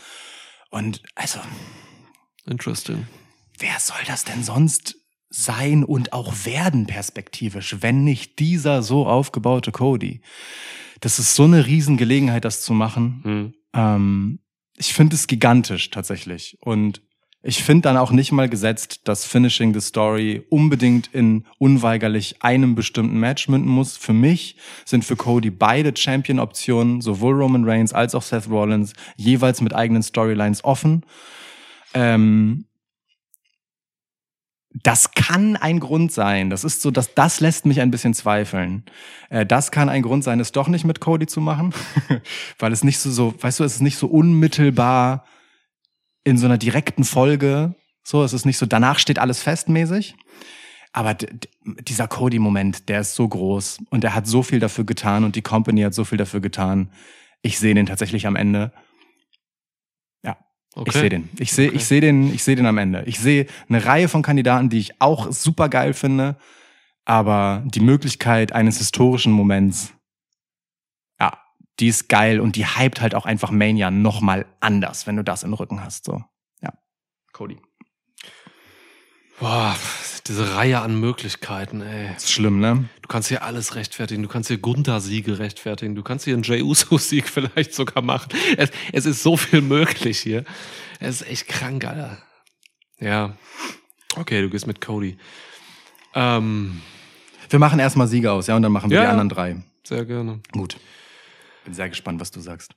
Und 0.70 1.02
also, 1.14 1.40
Interesting. 2.46 3.06
wer 3.58 3.78
soll 3.80 4.02
das 4.06 4.24
denn 4.24 4.42
sonst 4.42 4.96
sein 5.28 5.84
und 5.84 6.12
auch 6.12 6.32
werden 6.44 6.86
perspektivisch, 6.86 7.76
wenn 7.80 8.04
nicht 8.04 8.38
dieser 8.38 8.82
so 8.82 9.06
aufgebaute 9.06 9.72
Cody? 9.72 10.20
Das 11.00 11.18
ist 11.18 11.34
so 11.34 11.44
eine 11.44 11.66
Riesengelegenheit, 11.66 12.44
das 12.44 12.62
zu 12.62 12.72
machen. 12.72 13.20
Hm. 13.22 13.54
Ähm, 13.74 14.38
ich 14.76 14.94
finde 14.94 15.16
es 15.16 15.26
gigantisch 15.26 15.90
tatsächlich. 15.90 16.58
Und 16.60 17.02
ich 17.46 17.62
finde 17.62 17.82
dann 17.82 17.96
auch 17.96 18.10
nicht 18.10 18.32
mal 18.32 18.48
gesetzt, 18.48 19.02
dass 19.04 19.24
Finishing 19.24 19.72
the 19.72 19.80
Story 19.80 20.44
unbedingt 20.50 21.06
in 21.14 21.44
unweigerlich 21.58 22.42
einem 22.42 22.74
bestimmten 22.74 23.20
Match 23.20 23.48
münden 23.48 23.70
muss. 23.70 23.96
Für 23.96 24.12
mich 24.12 24.56
sind 24.84 25.04
für 25.04 25.14
Cody 25.14 25.50
beide 25.50 25.96
Champion-Optionen, 25.96 27.00
sowohl 27.00 27.40
Roman 27.40 27.64
Reigns 27.64 27.92
als 27.92 28.16
auch 28.16 28.22
Seth 28.22 28.50
Rollins, 28.50 28.94
jeweils 29.14 29.60
mit 29.60 29.76
eigenen 29.76 30.02
Storylines 30.02 30.64
offen. 30.64 31.04
Ähm, 31.94 32.64
das 34.82 35.12
kann 35.12 35.54
ein 35.54 35.78
Grund 35.78 36.10
sein. 36.10 36.50
Das 36.50 36.64
ist 36.64 36.82
so, 36.82 36.90
dass 36.90 37.14
das 37.14 37.38
lässt 37.38 37.64
mich 37.64 37.80
ein 37.80 37.92
bisschen 37.92 38.12
zweifeln. 38.12 38.82
Äh, 39.30 39.46
das 39.46 39.70
kann 39.70 39.88
ein 39.88 40.02
Grund 40.02 40.24
sein, 40.24 40.40
es 40.40 40.50
doch 40.50 40.66
nicht 40.66 40.84
mit 40.84 40.98
Cody 40.98 41.28
zu 41.28 41.40
machen, 41.40 41.72
weil 42.58 42.72
es 42.72 42.82
nicht 42.82 42.98
so, 42.98 43.08
so, 43.12 43.34
weißt 43.40 43.60
du, 43.60 43.64
es 43.64 43.76
ist 43.76 43.82
nicht 43.82 43.98
so 43.98 44.08
unmittelbar 44.08 45.24
in 46.26 46.38
so 46.38 46.46
einer 46.46 46.58
direkten 46.58 47.04
Folge. 47.04 47.74
So, 48.02 48.22
es 48.24 48.32
ist 48.32 48.44
nicht 48.44 48.58
so, 48.58 48.66
danach 48.66 48.98
steht 48.98 49.18
alles 49.18 49.42
festmäßig. 49.42 50.16
Aber 50.92 51.14
dieser 51.80 52.08
Cody-Moment, 52.08 52.88
der 52.88 53.00
ist 53.00 53.14
so 53.14 53.28
groß 53.28 53.78
und 53.90 54.02
der 54.02 54.14
hat 54.14 54.26
so 54.26 54.42
viel 54.42 54.58
dafür 54.58 54.84
getan 54.84 55.24
und 55.24 55.36
die 55.36 55.42
Company 55.42 55.82
hat 55.82 55.94
so 55.94 56.04
viel 56.04 56.18
dafür 56.18 56.40
getan. 56.40 56.90
Ich 57.42 57.58
sehe 57.58 57.74
den 57.74 57.86
tatsächlich 57.86 58.26
am 58.26 58.34
Ende. 58.34 58.72
Okay. 60.76 60.90
Ich 60.90 60.94
sehe 60.94 61.08
den. 61.08 61.28
Ich 61.38 61.52
sehe, 61.52 61.68
Okay. 61.68 61.76
ich 61.76 61.84
sehe 61.86 62.00
den, 62.02 62.34
ich 62.34 62.42
sehe 62.44 62.56
den 62.56 62.66
am 62.66 62.76
Ende. 62.76 63.02
Ich 63.06 63.18
sehe 63.18 63.46
eine 63.68 63.84
Reihe 63.86 64.08
von 64.08 64.20
Kandidaten, 64.22 64.68
die 64.68 64.78
ich 64.78 65.00
auch 65.00 65.32
super 65.32 65.70
geil 65.70 65.94
finde, 65.94 66.36
aber 67.06 67.62
die 67.64 67.80
Möglichkeit 67.80 68.52
eines 68.52 68.76
historischen 68.76 69.32
Moments, 69.32 69.88
ja, 69.88 69.95
die 71.80 71.88
ist 71.88 72.08
geil 72.08 72.40
und 72.40 72.56
die 72.56 72.66
hypt 72.66 73.00
halt 73.00 73.14
auch 73.14 73.26
einfach 73.26 73.50
Mania 73.50 73.90
noch 73.90 74.20
mal 74.20 74.46
anders, 74.60 75.06
wenn 75.06 75.16
du 75.16 75.24
das 75.24 75.42
im 75.42 75.52
Rücken 75.54 75.82
hast, 75.82 76.04
so. 76.04 76.22
Ja. 76.62 76.72
Cody. 77.32 77.58
Boah, 79.38 79.76
diese 80.26 80.54
Reihe 80.56 80.80
an 80.80 80.98
Möglichkeiten, 80.98 81.82
ey. 81.82 82.08
Das 82.14 82.24
ist 82.24 82.32
schlimm, 82.32 82.58
ne? 82.58 82.88
Du 83.02 83.08
kannst 83.08 83.28
hier 83.28 83.42
alles 83.42 83.74
rechtfertigen. 83.74 84.22
Du 84.22 84.28
kannst 84.30 84.48
hier 84.48 84.56
Gunther-Siege 84.56 85.38
rechtfertigen. 85.38 85.94
Du 85.94 86.02
kannst 86.02 86.24
hier 86.24 86.32
einen 86.34 86.42
Jey 86.42 86.62
Uso-Sieg 86.62 87.28
vielleicht 87.28 87.74
sogar 87.74 88.02
machen. 88.02 88.30
Es, 88.56 88.70
es 88.92 89.04
ist 89.04 89.22
so 89.22 89.36
viel 89.36 89.60
möglich 89.60 90.18
hier. 90.20 90.44
Es 91.00 91.20
ist 91.20 91.28
echt 91.28 91.48
krank, 91.48 91.84
Alter. 91.84 92.16
Ja. 92.98 93.36
Okay, 94.16 94.40
du 94.40 94.48
gehst 94.48 94.66
mit 94.66 94.80
Cody. 94.80 95.18
Ähm, 96.14 96.80
Wir 97.50 97.58
machen 97.58 97.78
erstmal 97.78 98.08
Sieger 98.08 98.32
aus, 98.32 98.46
ja, 98.46 98.56
und 98.56 98.62
dann 98.62 98.72
machen 98.72 98.88
wir 98.90 98.96
Ja, 98.96 99.02
die 99.04 99.08
anderen 99.10 99.28
drei. 99.28 99.56
sehr 99.84 100.06
gerne. 100.06 100.40
Gut. 100.52 100.78
Bin 101.66 101.74
sehr 101.74 101.88
gespannt, 101.88 102.20
was 102.20 102.30
du 102.30 102.38
sagst. 102.40 102.76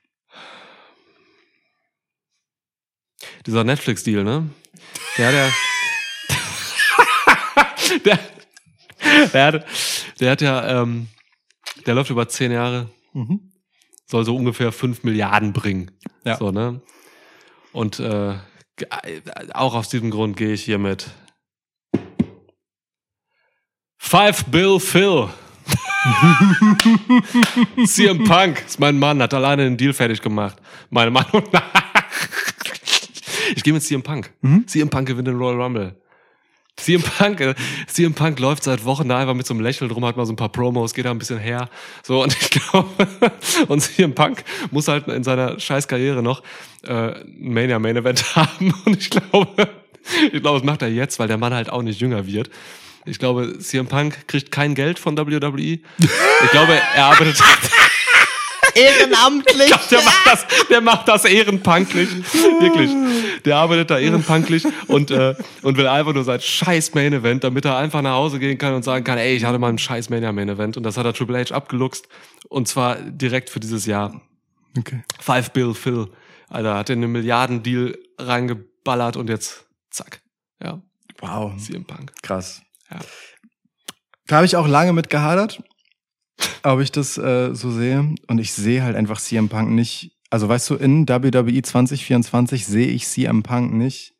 Dieser 3.45 3.63
Netflix-Deal, 3.63 4.23
ne? 4.23 4.49
Der 5.17 5.27
hat 5.27 5.35
ja. 5.35 5.51
der, 8.05 8.19
der, 9.31 9.45
hat, 9.45 9.65
der 10.19 10.31
hat 10.31 10.41
ja, 10.41 10.81
ähm, 10.81 11.07
der 11.85 11.93
läuft 11.93 12.09
über 12.09 12.27
zehn 12.27 12.51
Jahre, 12.51 12.89
Mhm. 13.13 13.51
soll 14.07 14.25
so 14.25 14.35
ungefähr 14.35 14.71
fünf 14.71 15.03
Milliarden 15.03 15.53
bringen. 15.53 15.91
Ja. 16.25 16.37
So, 16.37 16.49
ne? 16.51 16.81
Und 17.71 17.99
äh, 17.99 18.39
auch 19.53 19.75
aus 19.75 19.89
diesem 19.89 20.09
Grund 20.09 20.35
gehe 20.35 20.53
ich 20.53 20.63
hier 20.63 20.79
mit 20.79 21.11
Five 23.99 24.45
Bill 24.45 24.79
Phil. 24.79 25.29
CM 27.85 28.23
Punk 28.23 28.63
ist 28.65 28.79
mein 28.79 28.97
Mann, 28.97 29.21
hat 29.21 29.33
alleine 29.33 29.63
den 29.63 29.77
Deal 29.77 29.93
fertig 29.93 30.21
gemacht. 30.21 30.57
Meine 30.89 31.11
Meinung 31.11 31.43
nach. 31.51 31.63
Ich 33.55 33.63
gehe 33.63 33.73
mit 33.73 33.83
CM 33.83 34.03
Punk. 34.03 34.31
Mhm. 34.41 34.67
CM 34.67 34.89
Punk 34.89 35.07
gewinnt 35.07 35.27
den 35.27 35.37
Royal 35.37 35.61
Rumble. 35.61 35.95
CM 36.79 37.01
Punk, 37.01 37.41
äh, 37.41 37.55
CM 37.87 38.13
Punk 38.13 38.39
läuft 38.39 38.63
seit 38.63 38.85
Wochen 38.85 39.09
da 39.09 39.19
einfach 39.19 39.33
mit 39.33 39.45
so 39.45 39.53
einem 39.53 39.61
Lächeln 39.61 39.89
drum, 39.89 40.05
hat 40.05 40.17
mal 40.17 40.25
so 40.25 40.33
ein 40.33 40.37
paar 40.37 40.49
Promos, 40.49 40.93
geht 40.93 41.05
da 41.05 41.11
ein 41.11 41.19
bisschen 41.19 41.39
her. 41.39 41.69
So, 42.03 42.23
und 42.23 42.33
ich 42.33 42.49
glaube, 42.49 43.07
und 43.67 43.81
CM 43.81 44.15
Punk 44.15 44.43
muss 44.71 44.87
halt 44.87 45.07
in 45.07 45.23
seiner 45.23 45.59
scheiß 45.59 45.87
Karriere 45.87 46.23
noch 46.23 46.41
äh, 46.83 46.93
ein 46.93 47.53
Mania 47.53 47.79
Main 47.79 47.97
Event 47.97 48.23
haben. 48.35 48.73
Und 48.85 48.97
ich 48.97 49.09
glaube, 49.09 49.69
ich 50.31 50.41
glaube, 50.41 50.59
das 50.59 50.63
macht 50.63 50.81
er 50.81 50.89
jetzt, 50.89 51.19
weil 51.19 51.27
der 51.27 51.37
Mann 51.37 51.53
halt 51.53 51.69
auch 51.69 51.81
nicht 51.81 51.99
jünger 51.99 52.25
wird. 52.25 52.49
Ich 53.05 53.19
glaube, 53.19 53.57
CM 53.59 53.87
Punk 53.87 54.27
kriegt 54.27 54.51
kein 54.51 54.75
Geld 54.75 54.99
von 54.99 55.17
WWE. 55.17 55.59
Ich 55.59 56.51
glaube, 56.51 56.73
er 56.95 57.05
arbeitet. 57.05 57.37
Ehrenamtlich. 58.75 59.61
Ich 59.61 59.67
glaub, 59.67 59.87
der 59.89 60.01
macht 60.03 60.25
das, 60.25 60.45
der 60.69 60.81
macht 60.81 61.07
das 61.07 61.25
ehrenpunklich. 61.25 62.09
Wirklich. 62.59 62.91
Der 63.45 63.57
arbeitet 63.57 63.89
da 63.89 63.97
ehrenpunklich 63.99 64.63
und, 64.87 65.11
äh, 65.11 65.35
und 65.63 65.77
will 65.77 65.87
einfach 65.87 66.13
nur 66.13 66.23
sein 66.23 66.39
scheiß 66.39 66.93
Main 66.93 67.13
Event, 67.13 67.43
damit 67.43 67.65
er 67.65 67.77
einfach 67.77 68.01
nach 68.01 68.13
Hause 68.13 68.39
gehen 68.39 68.57
kann 68.57 68.73
und 68.75 68.83
sagen 68.83 69.03
kann, 69.03 69.17
ey, 69.17 69.35
ich 69.35 69.43
hatte 69.43 69.57
mal 69.59 69.69
ein 69.69 69.77
scheiß 69.79 70.09
Mania 70.09 70.31
Main 70.31 70.49
Event 70.49 70.77
und 70.77 70.83
das 70.83 70.97
hat 70.97 71.05
er 71.05 71.13
Triple 71.13 71.39
H 71.39 71.53
abgeluchst 71.53 72.07
und 72.47 72.67
zwar 72.67 72.95
direkt 72.97 73.49
für 73.49 73.59
dieses 73.59 73.85
Jahr. 73.85 74.21
Okay. 74.77 75.03
Five 75.19 75.51
Bill 75.51 75.73
Phil. 75.73 76.07
Alter, 76.47 76.75
hat 76.75 76.89
in 76.89 77.03
einen 77.03 77.11
Milliardendeal 77.11 77.97
reingeballert 78.17 79.17
und 79.17 79.29
jetzt 79.29 79.65
zack. 79.89 80.21
Ja, 80.63 80.81
Wow. 81.21 81.57
CM 81.57 81.85
Punk. 81.85 82.13
Krass. 82.21 82.61
Ja. 82.91 82.99
Da 84.27 84.35
habe 84.37 84.45
ich 84.45 84.55
auch 84.55 84.67
lange 84.67 84.93
mit 84.93 85.09
gehadert, 85.09 85.63
ob 86.63 86.79
ich 86.79 86.91
das 86.91 87.17
äh, 87.17 87.53
so 87.53 87.71
sehe. 87.71 88.15
Und 88.27 88.39
ich 88.39 88.53
sehe 88.53 88.83
halt 88.83 88.95
einfach 88.95 89.19
CM 89.19 89.49
Punk 89.49 89.71
nicht. 89.71 90.11
Also 90.29 90.47
weißt 90.47 90.69
du, 90.69 90.75
in 90.75 91.07
WWE 91.09 91.61
2024 91.61 92.65
sehe 92.65 92.87
ich 92.87 93.07
CM 93.07 93.43
Punk 93.43 93.73
nicht 93.73 94.13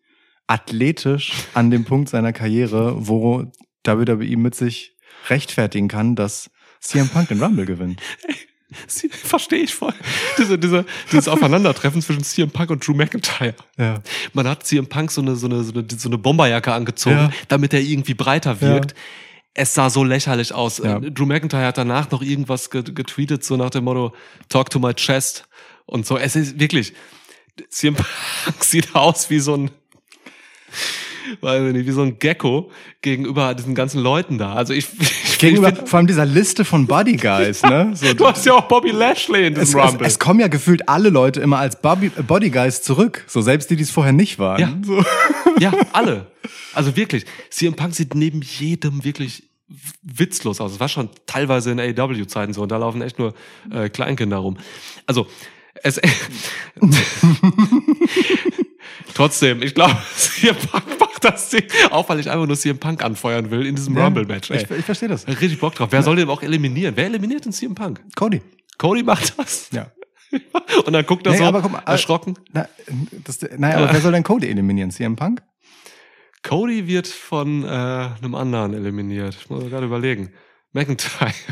athletisch 0.47 1.33
an 1.53 1.69
dem 1.69 1.85
Punkt 1.85 2.09
seiner 2.09 2.33
Karriere, 2.33 3.07
wo 3.07 3.51
WWE 3.85 4.37
mit 4.37 4.55
sich 4.55 4.97
rechtfertigen 5.29 5.87
kann, 5.87 6.15
dass 6.15 6.49
CM 6.79 7.09
Punk 7.09 7.27
den 7.27 7.41
Rumble 7.41 7.65
gewinnt. 7.65 8.01
Verstehe 9.11 9.63
ich 9.63 9.73
voll. 9.73 9.93
Diese, 10.37 10.57
diese, 10.59 10.85
dieses 11.11 11.27
Aufeinandertreffen 11.27 12.01
zwischen 12.01 12.23
CM 12.23 12.51
Punk 12.51 12.69
und 12.69 12.85
Drew 12.87 12.93
McIntyre. 12.93 13.55
Ja. 13.77 14.01
Man 14.33 14.47
hat 14.47 14.65
CM 14.65 14.87
Punk 14.87 15.11
so 15.11 15.21
eine, 15.21 15.35
so 15.35 15.47
eine, 15.47 15.63
so 15.63 15.73
eine, 15.73 15.85
so 15.97 16.07
eine 16.09 16.17
Bomberjacke 16.17 16.71
angezogen, 16.71 17.15
Ja. 17.15 17.31
damit 17.47 17.73
er 17.73 17.81
irgendwie 17.81 18.13
breiter 18.13 18.61
wirkt. 18.61 18.93
Es 19.55 19.73
sah 19.73 19.89
so 19.89 20.03
lächerlich 20.03 20.53
aus. 20.53 20.77
Ja. 20.77 20.97
Äh, 20.97 21.11
Drew 21.11 21.25
McIntyre 21.25 21.65
hat 21.65 21.77
danach 21.79 22.11
noch 22.11 22.21
irgendwas 22.21 22.69
get- 22.69 22.95
getweetet, 22.95 23.43
so 23.43 23.57
nach 23.57 23.71
dem 23.71 23.85
Motto, 23.85 24.13
talk 24.49 24.69
to 24.69 24.79
my 24.79 24.93
chest. 24.93 25.45
Und 25.85 26.05
so. 26.05 26.17
Es 26.17 26.35
ist 26.35 26.59
wirklich, 26.59 26.93
CM 27.69 27.95
Punk 27.95 28.07
sieht 28.63 28.93
aus 28.95 29.31
wie 29.31 29.39
so 29.39 29.55
ein, 29.57 29.71
weiß 31.41 31.63
ich 31.67 31.73
nicht, 31.73 31.87
wie 31.87 31.91
so 31.91 32.03
ein 32.03 32.19
Gecko 32.19 32.71
gegenüber 33.01 33.53
diesen 33.55 33.73
ganzen 33.75 33.99
Leuten 34.01 34.37
da. 34.37 34.53
Also 34.53 34.73
ich, 34.73 34.87
Gegenüber 35.39 35.73
vor 35.85 35.97
allem 35.97 36.07
dieser 36.07 36.25
Liste 36.25 36.65
von 36.65 36.85
Body 36.85 37.15
Guys, 37.15 37.63
ne? 37.63 37.91
So, 37.95 38.13
du 38.13 38.27
hast 38.27 38.45
ja 38.45 38.53
auch 38.53 38.67
Bobby 38.67 38.91
Lashley 38.91 39.47
in 39.47 39.53
es, 39.53 39.69
diesem 39.69 39.79
es, 39.79 39.87
Rumble. 39.87 40.07
es 40.07 40.19
kommen 40.19 40.39
ja 40.39 40.47
gefühlt 40.47 40.87
alle 40.87 41.09
Leute 41.09 41.41
immer 41.41 41.57
als 41.57 41.81
Bobby, 41.81 42.09
Body 42.09 42.49
Guys 42.49 42.81
zurück. 42.81 43.23
So 43.27 43.41
selbst 43.41 43.69
die, 43.69 43.75
die 43.75 43.83
es 43.83 43.91
vorher 43.91 44.13
nicht 44.13 44.39
waren. 44.39 44.59
Ja. 44.59 44.77
So. 44.83 45.03
Ja, 45.59 45.73
alle. 45.91 46.27
Also 46.73 46.95
wirklich. 46.95 47.25
CM 47.49 47.73
Punk 47.75 47.93
sieht 47.93 48.15
neben 48.15 48.41
jedem 48.41 49.03
wirklich 49.03 49.43
witzlos 50.01 50.61
aus. 50.61 50.73
Es 50.73 50.79
war 50.79 50.87
schon 50.87 51.09
teilweise 51.25 51.71
in 51.71 51.79
AEW-Zeiten 51.79 52.53
so 52.53 52.61
und 52.61 52.71
da 52.71 52.77
laufen 52.77 53.01
echt 53.01 53.19
nur 53.19 53.33
äh, 53.71 53.89
Kleinkinder 53.89 54.37
rum. 54.37 54.57
Also, 55.05 55.27
es. 55.83 55.99
Trotzdem, 59.13 59.61
ich 59.61 59.75
glaube, 59.75 59.97
CM 60.15 60.55
Punk 60.55 60.99
macht 60.99 61.08
das 61.21 61.49
Ding, 61.49 61.63
auch 61.91 62.09
weil 62.09 62.19
ich 62.19 62.29
einfach 62.29 62.47
nur 62.47 62.57
CM 62.57 62.77
Punk 62.77 63.03
anfeuern 63.03 63.51
will 63.51 63.65
in 63.65 63.75
diesem 63.75 63.97
Rumble-Match. 63.97 64.51
ey. 64.51 64.63
Ich, 64.63 64.71
ich 64.71 64.85
verstehe 64.85 65.09
das. 65.09 65.27
Richtig 65.27 65.59
Bock 65.59 65.75
drauf. 65.75 65.89
Wer 65.91 66.03
soll 66.03 66.15
den 66.15 66.29
auch 66.29 66.41
eliminieren? 66.41 66.95
Wer 66.95 67.05
eliminiert 67.05 67.45
den 67.45 67.51
CM 67.53 67.75
Punk? 67.75 68.01
Cody. 68.15 68.41
Cody 68.77 69.03
macht 69.03 69.37
das. 69.37 69.69
Ja. 69.71 69.91
Und 70.85 70.93
dann 70.93 71.05
guckt 71.05 71.25
er 71.25 71.33
Nee, 71.33 71.39
so 71.39 71.43
aber 71.45 71.67
mal, 71.67 71.79
äh, 71.79 71.91
erschrocken. 71.91 72.37
Na, 72.53 72.67
das, 73.23 73.39
naja, 73.57 73.77
aber 73.77 73.91
wer 73.91 74.01
soll 74.01 74.11
denn 74.11 74.23
Cody 74.23 74.47
eliminieren? 74.47 74.91
CM 74.91 75.15
Punk? 75.15 75.41
Cody 76.43 76.87
wird 76.87 77.07
von 77.07 77.63
äh, 77.63 77.67
einem 77.67 78.35
anderen 78.35 78.73
eliminiert. 78.73 79.35
Ich 79.39 79.49
muss 79.49 79.63
gerade 79.69 79.85
überlegen. 79.85 80.31
McIntyre. 80.73 81.33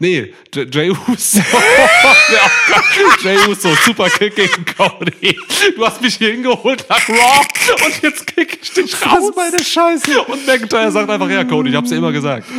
Nee, 0.00 0.34
J- 0.52 0.74
Jay 0.74 0.90
Uso. 0.90 1.38
Ja, 2.32 2.50
Jay 3.22 3.36
Uso, 3.48 3.72
super 3.86 4.10
Kick 4.10 4.34
gegen 4.34 4.64
Cody. 4.76 5.38
Du 5.76 5.86
hast 5.86 6.02
mich 6.02 6.16
hier 6.16 6.32
hingeholt 6.32 6.84
nach 6.88 7.08
Raw 7.08 7.46
und 7.86 8.02
jetzt 8.02 8.26
kick 8.26 8.58
ich 8.60 8.72
dich 8.72 8.92
raus. 9.06 9.12
Das 9.14 9.24
ist 9.28 9.36
meine 9.36 9.62
Scheiße. 9.64 10.20
Und 10.24 10.46
McIntyre 10.48 10.90
sagt 10.90 11.08
einfach, 11.08 11.30
ja, 11.30 11.44
Cody, 11.44 11.70
ich 11.70 11.76
hab's 11.76 11.90
dir 11.90 11.96
immer 11.98 12.10
gesagt. 12.10 12.44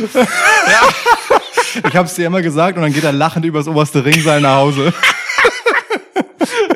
Ich 1.88 1.94
hab's 1.94 2.14
dir 2.14 2.26
immer 2.26 2.40
gesagt 2.40 2.76
und 2.78 2.82
dann 2.84 2.92
geht 2.92 3.04
er 3.04 3.12
lachend 3.12 3.44
übers 3.44 3.68
oberste 3.68 4.02
Ringseil 4.02 4.40
nach 4.40 4.56
Hause. 4.56 4.94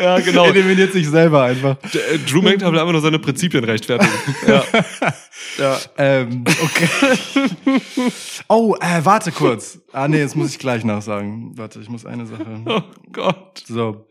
Ja, 0.00 0.18
genau. 0.20 0.46
Eliminiert 0.46 0.92
sich 0.92 1.08
selber 1.08 1.42
einfach. 1.44 1.76
Äh, 1.94 2.18
Drew 2.28 2.42
McIntyre 2.42 2.72
will 2.72 2.78
einfach 2.78 2.92
nur 2.92 3.00
seine 3.00 3.18
Prinzipien 3.18 3.64
rechtfertigen. 3.64 4.12
Ja. 4.46 4.64
Ja. 5.58 5.78
Ähm, 5.98 6.44
okay. 6.62 6.88
Oh, 8.48 8.74
äh, 8.80 9.04
warte 9.04 9.30
kurz. 9.30 9.78
Ah, 9.92 10.08
nee, 10.08 10.18
jetzt 10.18 10.34
muss 10.34 10.50
ich 10.50 10.58
gleich 10.58 10.82
nachsagen. 10.84 11.56
Warte, 11.56 11.78
ich 11.80 11.88
muss 11.88 12.04
eine 12.04 12.26
Sache. 12.26 12.44
Oh 12.66 12.82
Gott. 13.12 13.62
So. 13.64 14.08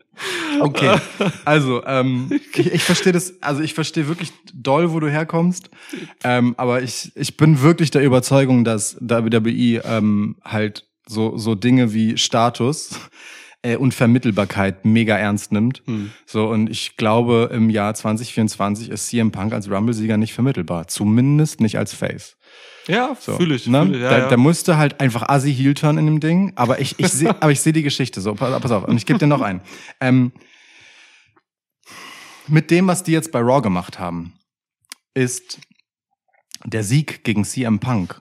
Okay. 0.60 0.96
Also, 1.44 1.84
ähm, 1.84 2.30
ich, 2.54 2.72
ich 2.72 2.82
verstehe 2.82 3.12
das, 3.12 3.34
also 3.42 3.60
ich 3.60 3.74
verstehe 3.74 4.08
wirklich 4.08 4.32
doll, 4.54 4.92
wo 4.92 5.00
du 5.00 5.10
herkommst. 5.10 5.68
Ähm, 6.24 6.54
aber 6.56 6.82
ich, 6.82 7.12
ich 7.16 7.36
bin 7.36 7.60
wirklich 7.60 7.90
der 7.90 8.02
Überzeugung, 8.02 8.64
dass 8.64 8.96
WWE 9.00 9.82
ähm, 9.84 10.36
halt 10.42 10.86
so, 11.06 11.36
so 11.36 11.54
Dinge 11.54 11.92
wie 11.92 12.16
Status 12.16 12.98
äh, 13.62 13.76
und 13.76 13.94
Vermittelbarkeit 13.94 14.84
mega 14.84 15.16
ernst 15.16 15.52
nimmt. 15.52 15.82
Hm. 15.86 16.10
So, 16.26 16.48
und 16.48 16.70
ich 16.70 16.96
glaube, 16.96 17.50
im 17.52 17.70
Jahr 17.70 17.94
2024 17.94 18.88
ist 18.90 19.08
CM 19.08 19.32
Punk 19.32 19.52
als 19.52 19.70
Rumble-Sieger 19.70 20.16
nicht 20.16 20.32
vermittelbar. 20.32 20.88
Zumindest 20.88 21.60
nicht 21.60 21.76
als 21.78 21.92
Face. 21.94 22.36
Ja, 22.86 23.16
So, 23.20 23.36
fühle 23.36 23.54
ich. 23.54 23.66
Ne? 23.66 23.82
Fühl 23.82 23.96
ich. 23.96 24.02
Ja, 24.02 24.10
da, 24.10 24.18
ja. 24.18 24.28
da 24.28 24.36
musste 24.36 24.76
halt 24.76 25.00
einfach 25.00 25.28
assi 25.28 25.54
heel 25.54 25.74
turn 25.74 25.98
in 25.98 26.06
dem 26.06 26.20
Ding, 26.20 26.52
aber 26.56 26.80
ich, 26.80 26.98
ich 26.98 27.08
sehe, 27.08 27.30
aber 27.40 27.52
ich 27.52 27.60
sehe 27.60 27.72
die 27.72 27.82
Geschichte 27.82 28.20
so. 28.20 28.34
Pass, 28.34 28.60
pass 28.60 28.70
auf, 28.70 28.84
und 28.84 28.96
ich 28.96 29.06
gebe 29.06 29.18
dir 29.18 29.26
noch 29.26 29.42
einen. 29.42 29.60
Ähm, 30.00 30.32
mit 32.46 32.70
dem, 32.70 32.88
was 32.88 33.02
die 33.02 33.12
jetzt 33.12 33.30
bei 33.30 33.40
Raw 33.40 33.60
gemacht 33.60 33.98
haben, 33.98 34.32
ist 35.14 35.60
der 36.64 36.82
Sieg 36.82 37.24
gegen 37.24 37.44
CM 37.44 37.78
Punk 37.78 38.20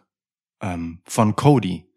ähm, 0.61 1.01
von 1.05 1.35
Cody 1.35 1.88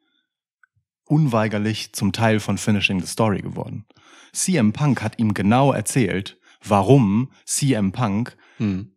unweigerlich 1.13 1.93
zum 1.93 2.13
Teil 2.13 2.41
von 2.41 2.57
Finishing 2.59 3.01
the 3.01 3.07
Story 3.07 3.43
geworden. 3.43 3.85
CM 4.33 4.73
Punk 4.73 5.03
hat 5.03 5.19
ihm 5.19 5.35
genau 5.35 5.73
erzählt, 5.73 6.39
warum 6.65 7.31
CM 7.45 7.93
Punk 7.93 8.37
Hm. 8.57 8.97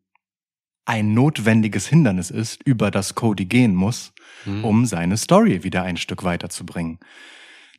ein 0.86 1.14
notwendiges 1.14 1.88
Hindernis 1.88 2.30
ist, 2.32 2.62
über 2.64 2.90
das 2.92 3.16
Cody 3.16 3.46
gehen 3.46 3.76
muss, 3.76 4.14
Hm. 4.46 4.64
um 4.64 4.86
seine 4.86 5.18
Story 5.18 5.64
wieder 5.64 5.84
ein 5.84 5.98
Stück 5.98 6.24
weiterzubringen. 6.24 7.00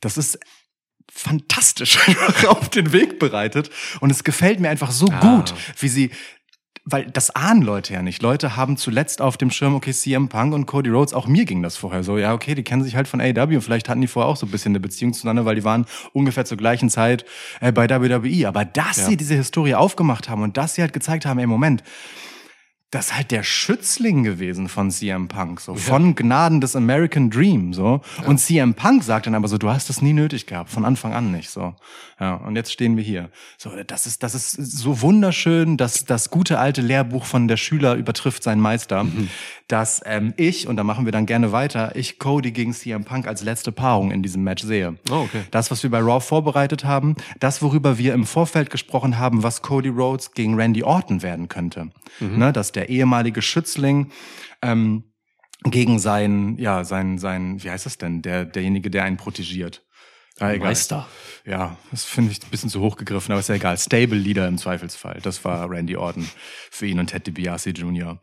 Das 0.00 0.16
ist 0.18 0.38
fantastisch 1.10 1.98
auf 2.48 2.68
den 2.68 2.92
Weg 2.92 3.18
bereitet 3.18 3.70
und 4.00 4.10
es 4.10 4.22
gefällt 4.24 4.60
mir 4.60 4.68
einfach 4.70 4.90
so 4.90 5.06
Ah. 5.10 5.20
gut, 5.36 5.54
wie 5.78 5.88
sie 5.88 6.10
weil 6.88 7.04
das 7.10 7.30
ahnen 7.30 7.62
Leute 7.62 7.92
ja 7.94 8.00
nicht. 8.02 8.22
Leute 8.22 8.56
haben 8.56 8.76
zuletzt 8.76 9.20
auf 9.20 9.36
dem 9.36 9.50
Schirm, 9.50 9.74
okay, 9.74 9.92
CM 9.92 10.28
Punk 10.28 10.54
und 10.54 10.66
Cody 10.66 10.88
Rhodes, 10.90 11.12
auch 11.14 11.26
mir 11.26 11.44
ging 11.44 11.60
das 11.62 11.76
vorher 11.76 12.04
so, 12.04 12.16
ja, 12.16 12.32
okay, 12.32 12.54
die 12.54 12.62
kennen 12.62 12.84
sich 12.84 12.94
halt 12.94 13.08
von 13.08 13.20
AEW, 13.20 13.60
vielleicht 13.60 13.88
hatten 13.88 14.00
die 14.00 14.06
vorher 14.06 14.30
auch 14.30 14.36
so 14.36 14.46
ein 14.46 14.50
bisschen 14.52 14.70
eine 14.70 14.78
Beziehung 14.80 15.12
zueinander, 15.12 15.44
weil 15.44 15.56
die 15.56 15.64
waren 15.64 15.84
ungefähr 16.12 16.44
zur 16.44 16.56
gleichen 16.56 16.88
Zeit 16.88 17.24
äh, 17.60 17.72
bei 17.72 17.88
WWE. 17.90 18.46
Aber 18.46 18.64
dass 18.64 18.98
Ja. 18.98 19.06
sie 19.06 19.16
diese 19.16 19.34
Historie 19.34 19.74
aufgemacht 19.74 20.28
haben 20.28 20.42
und 20.42 20.56
dass 20.56 20.74
sie 20.76 20.82
halt 20.82 20.92
gezeigt 20.92 21.26
haben, 21.26 21.38
ey, 21.40 21.46
Moment, 21.46 21.82
das 22.90 23.06
ist 23.06 23.16
halt 23.16 23.30
der 23.32 23.42
Schützling 23.42 24.22
gewesen 24.22 24.68
von 24.68 24.92
CM 24.92 25.26
Punk, 25.26 25.60
so 25.60 25.74
von 25.74 26.14
Gnaden 26.14 26.60
des 26.60 26.76
American 26.76 27.30
Dream, 27.30 27.72
so. 27.72 28.00
Und 28.26 28.38
CM 28.38 28.74
Punk 28.74 29.02
sagt 29.02 29.26
dann 29.26 29.34
aber 29.34 29.48
so, 29.48 29.58
du 29.58 29.68
hast 29.68 29.90
es 29.90 30.02
nie 30.02 30.12
nötig 30.12 30.46
gehabt, 30.46 30.70
von 30.70 30.84
Anfang 30.84 31.12
an 31.12 31.32
nicht, 31.32 31.50
so. 31.50 31.74
Ja, 32.20 32.36
und 32.36 32.54
jetzt 32.54 32.72
stehen 32.72 32.96
wir 32.96 33.02
hier. 33.02 33.30
So, 33.58 33.70
das 33.86 34.06
ist, 34.06 34.22
das 34.22 34.34
ist 34.34 34.52
so 34.52 35.02
wunderschön, 35.02 35.76
dass 35.76 36.04
das 36.04 36.30
gute 36.30 36.60
alte 36.60 36.80
Lehrbuch 36.80 37.24
von 37.24 37.48
der 37.48 37.56
Schüler 37.56 37.94
übertrifft 37.94 38.44
seinen 38.44 38.60
Meister, 38.60 39.04
dass 39.68 40.01
ähm, 40.05 40.32
ich, 40.36 40.68
und 40.68 40.76
da 40.76 40.84
machen 40.84 41.05
wir 41.05 41.12
dann 41.12 41.26
gerne 41.26 41.51
weiter, 41.51 41.97
ich 41.97 42.18
Cody 42.18 42.52
gegen 42.52 42.72
CM 42.72 43.05
Punk 43.05 43.26
als 43.26 43.43
letzte 43.43 43.72
Paarung 43.72 44.12
in 44.12 44.22
diesem 44.22 44.44
Match 44.44 44.62
sehe. 44.62 44.97
Oh, 45.10 45.24
okay. 45.24 45.43
Das, 45.51 45.70
was 45.70 45.82
wir 45.82 45.90
bei 45.90 45.98
Raw 45.98 46.20
vorbereitet 46.20 46.84
haben, 46.84 47.16
das, 47.40 47.62
worüber 47.62 47.98
wir 47.98 48.14
im 48.14 48.26
Vorfeld 48.26 48.70
gesprochen 48.70 49.18
haben, 49.18 49.43
was 49.43 49.62
Cody 49.62 49.88
Rhodes 49.88 50.32
gegen 50.32 50.55
Randy 50.55 50.82
Orton 50.82 51.22
werden 51.22 51.48
könnte. 51.48 51.90
Ne, 52.20 52.52
dass 52.52 52.72
der 52.72 52.88
ehemalige 52.88 53.43
Schützling 53.43 54.10
ähm, 54.62 55.05
gegen 55.64 55.98
seinen, 55.98 56.59
ja, 56.59 56.84
sein, 56.84 57.18
sein, 57.18 57.62
wie 57.62 57.70
heißt 57.70 57.86
das 57.86 57.98
denn, 57.98 58.22
der, 58.22 58.44
derjenige, 58.44 58.90
der 58.90 59.05
einen 59.05 59.16
protegiert. 59.16 59.82
Ah, 60.38 60.52
egal. 60.52 60.68
Meister. 60.68 61.09
Ja, 61.47 61.76
das 61.90 62.05
finde 62.05 62.32
ich 62.32 62.43
ein 62.43 62.51
bisschen 62.51 62.68
zu 62.68 62.80
hoch 62.80 62.97
gegriffen, 62.97 63.32
aber 63.32 63.40
ist 63.40 63.48
ja 63.48 63.55
egal. 63.55 63.78
Stable 63.78 64.18
Leader 64.18 64.47
im 64.48 64.59
Zweifelsfall. 64.59 65.20
Das 65.22 65.44
war 65.44 65.70
Randy 65.70 65.97
Orton 65.97 66.28
für 66.70 66.86
ihn 66.86 66.98
und 66.98 67.06
Ted 67.06 67.26
DiBiase 67.26 67.70
Jr. 67.70 68.20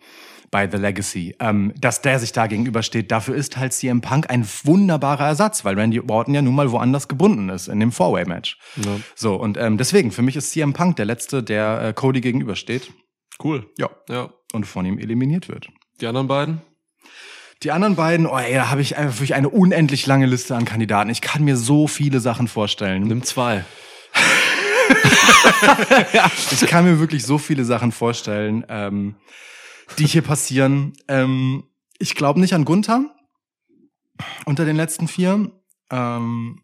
bei 0.54 0.70
The 0.70 0.78
Legacy. 0.78 1.36
Ähm, 1.40 1.74
dass 1.82 2.02
der 2.02 2.20
sich 2.20 2.32
da 2.32 2.46
gegenübersteht, 2.46 3.12
dafür 3.12 3.36
ist 3.36 3.58
halt 3.58 3.74
CM 3.74 4.02
Punk 4.02 4.30
ein 4.30 4.48
wunderbarer 4.64 5.26
Ersatz, 5.26 5.66
weil 5.66 5.78
Randy 5.78 6.00
Orton 6.00 6.36
ja 6.36 6.44
nun 6.44 6.54
mal 6.54 6.72
woanders 6.72 7.08
gebunden 7.08 7.50
ist, 7.50 7.68
in 7.68 7.80
dem 7.80 7.92
Four-Way-Match. 7.92 8.60
Ja. 8.78 9.00
So, 9.16 9.36
und 9.36 9.58
ähm, 9.58 9.80
deswegen, 9.80 10.12
für 10.12 10.22
mich 10.22 10.36
ist 10.36 10.52
CM 10.52 10.74
Punk 10.74 10.96
der 10.98 11.06
Letzte, 11.06 11.42
der 11.42 11.82
äh, 11.82 11.94
Cody 11.94 12.22
gegenübersteht 12.22 12.94
Cool. 13.44 13.66
Ja. 13.80 13.90
Ja. 14.10 14.30
und 14.54 14.68
von 14.68 14.86
ihm 14.86 15.00
eliminiert 15.00 15.50
wird. 15.50 15.70
Die 16.00 16.06
anderen 16.06 16.28
beiden? 16.28 16.62
Die 17.64 17.72
anderen 17.72 17.96
beiden, 17.96 18.28
oh 18.28 18.38
ey, 18.38 18.54
da 18.54 18.70
habe 18.70 18.82
ich 18.82 18.96
einfach 18.96 19.16
wirklich 19.16 19.34
eine 19.34 19.50
unendlich 19.50 20.06
lange 20.06 20.28
Liste 20.28 20.56
an 20.56 20.66
Kandidaten. 20.66 21.10
Ich 21.10 21.22
kann 21.22 21.44
mir 21.44 21.58
so 21.58 21.88
viele 21.88 22.20
Sachen 22.20 22.48
vorstellen. 22.48 23.04
Nimm 23.04 23.24
zwei. 23.24 23.66
Ich 26.52 26.68
kann 26.68 26.86
mir 26.86 27.00
wirklich 27.00 27.26
so 27.26 27.38
viele 27.38 27.66
Sachen 27.66 27.92
vorstellen, 27.92 28.66
ähm, 28.70 29.16
die 29.98 30.08
hier 30.08 30.22
passieren. 30.22 30.94
Ähm, 31.08 31.64
ich 32.00 32.16
glaube 32.16 32.40
nicht 32.40 32.54
an 32.54 32.66
Gunther 32.66 33.16
unter 34.46 34.66
den 34.66 34.76
letzten 34.76 35.08
vier. 35.08 35.52
Ähm, 35.92 36.62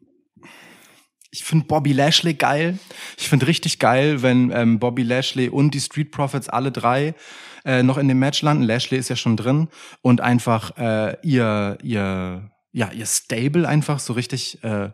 ich 1.32 1.44
finde 1.44 1.68
Bobby 1.68 1.94
Lashley 1.94 2.34
geil. 2.34 2.80
Ich 3.18 3.30
finde 3.30 3.48
richtig 3.48 3.80
geil, 3.80 4.22
wenn 4.22 4.52
ähm, 4.52 4.80
Bobby 4.80 5.04
Lashley 5.04 5.50
und 5.50 5.74
die 5.74 5.80
Street 5.80 6.12
Profits 6.12 6.50
alle 6.50 6.72
drei 6.72 7.14
äh, 7.66 7.84
noch 7.84 7.98
in 7.98 8.08
dem 8.08 8.20
Match 8.20 8.42
landen. 8.42 8.64
Lashley 8.64 8.98
ist 8.98 9.10
ja 9.10 9.16
schon 9.16 9.38
drin 9.38 9.68
und 10.02 10.22
einfach 10.22 10.78
äh, 10.78 11.18
ihr 11.22 11.78
ihr 11.84 12.50
ja 12.72 12.92
ihr 12.92 13.06
Stable 13.06 13.68
einfach 13.68 14.00
so 14.00 14.14
richtig 14.14 14.64
äh, 14.64 14.90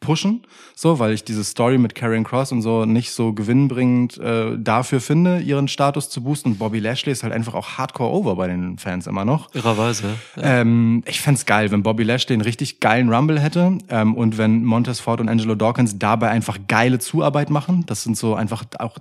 pushen, 0.00 0.42
so, 0.74 0.98
weil 0.98 1.12
ich 1.12 1.24
diese 1.24 1.44
Story 1.44 1.78
mit 1.78 1.94
Karrion 1.94 2.24
Cross 2.24 2.52
und 2.52 2.62
so 2.62 2.86
nicht 2.86 3.12
so 3.12 3.32
gewinnbringend 3.34 4.18
äh, 4.18 4.56
dafür 4.58 5.00
finde, 5.00 5.40
ihren 5.40 5.68
Status 5.68 6.08
zu 6.08 6.22
boosten. 6.22 6.52
Und 6.52 6.58
Bobby 6.58 6.78
Lashley 6.78 7.12
ist 7.12 7.22
halt 7.22 7.32
einfach 7.32 7.54
auch 7.54 7.78
hardcore 7.78 8.10
over 8.10 8.34
bei 8.36 8.48
den 8.48 8.78
Fans 8.78 9.06
immer 9.06 9.24
noch. 9.24 9.54
Irrerweise. 9.54 10.16
Ja. 10.36 10.60
Ähm, 10.60 11.04
ich 11.06 11.20
fänd's 11.20 11.44
geil, 11.44 11.70
wenn 11.70 11.82
Bobby 11.82 12.02
Lashley 12.02 12.34
einen 12.34 12.42
richtig 12.42 12.80
geilen 12.80 13.12
Rumble 13.12 13.38
hätte 13.38 13.78
ähm, 13.90 14.14
und 14.14 14.38
wenn 14.38 14.64
Montez 14.64 15.00
Ford 15.00 15.20
und 15.20 15.28
Angelo 15.28 15.54
Dawkins 15.54 15.98
dabei 15.98 16.30
einfach 16.30 16.58
geile 16.66 16.98
Zuarbeit 16.98 17.50
machen. 17.50 17.84
Das 17.86 18.02
sind 18.02 18.16
so 18.16 18.34
einfach 18.34 18.64
auch 18.78 18.96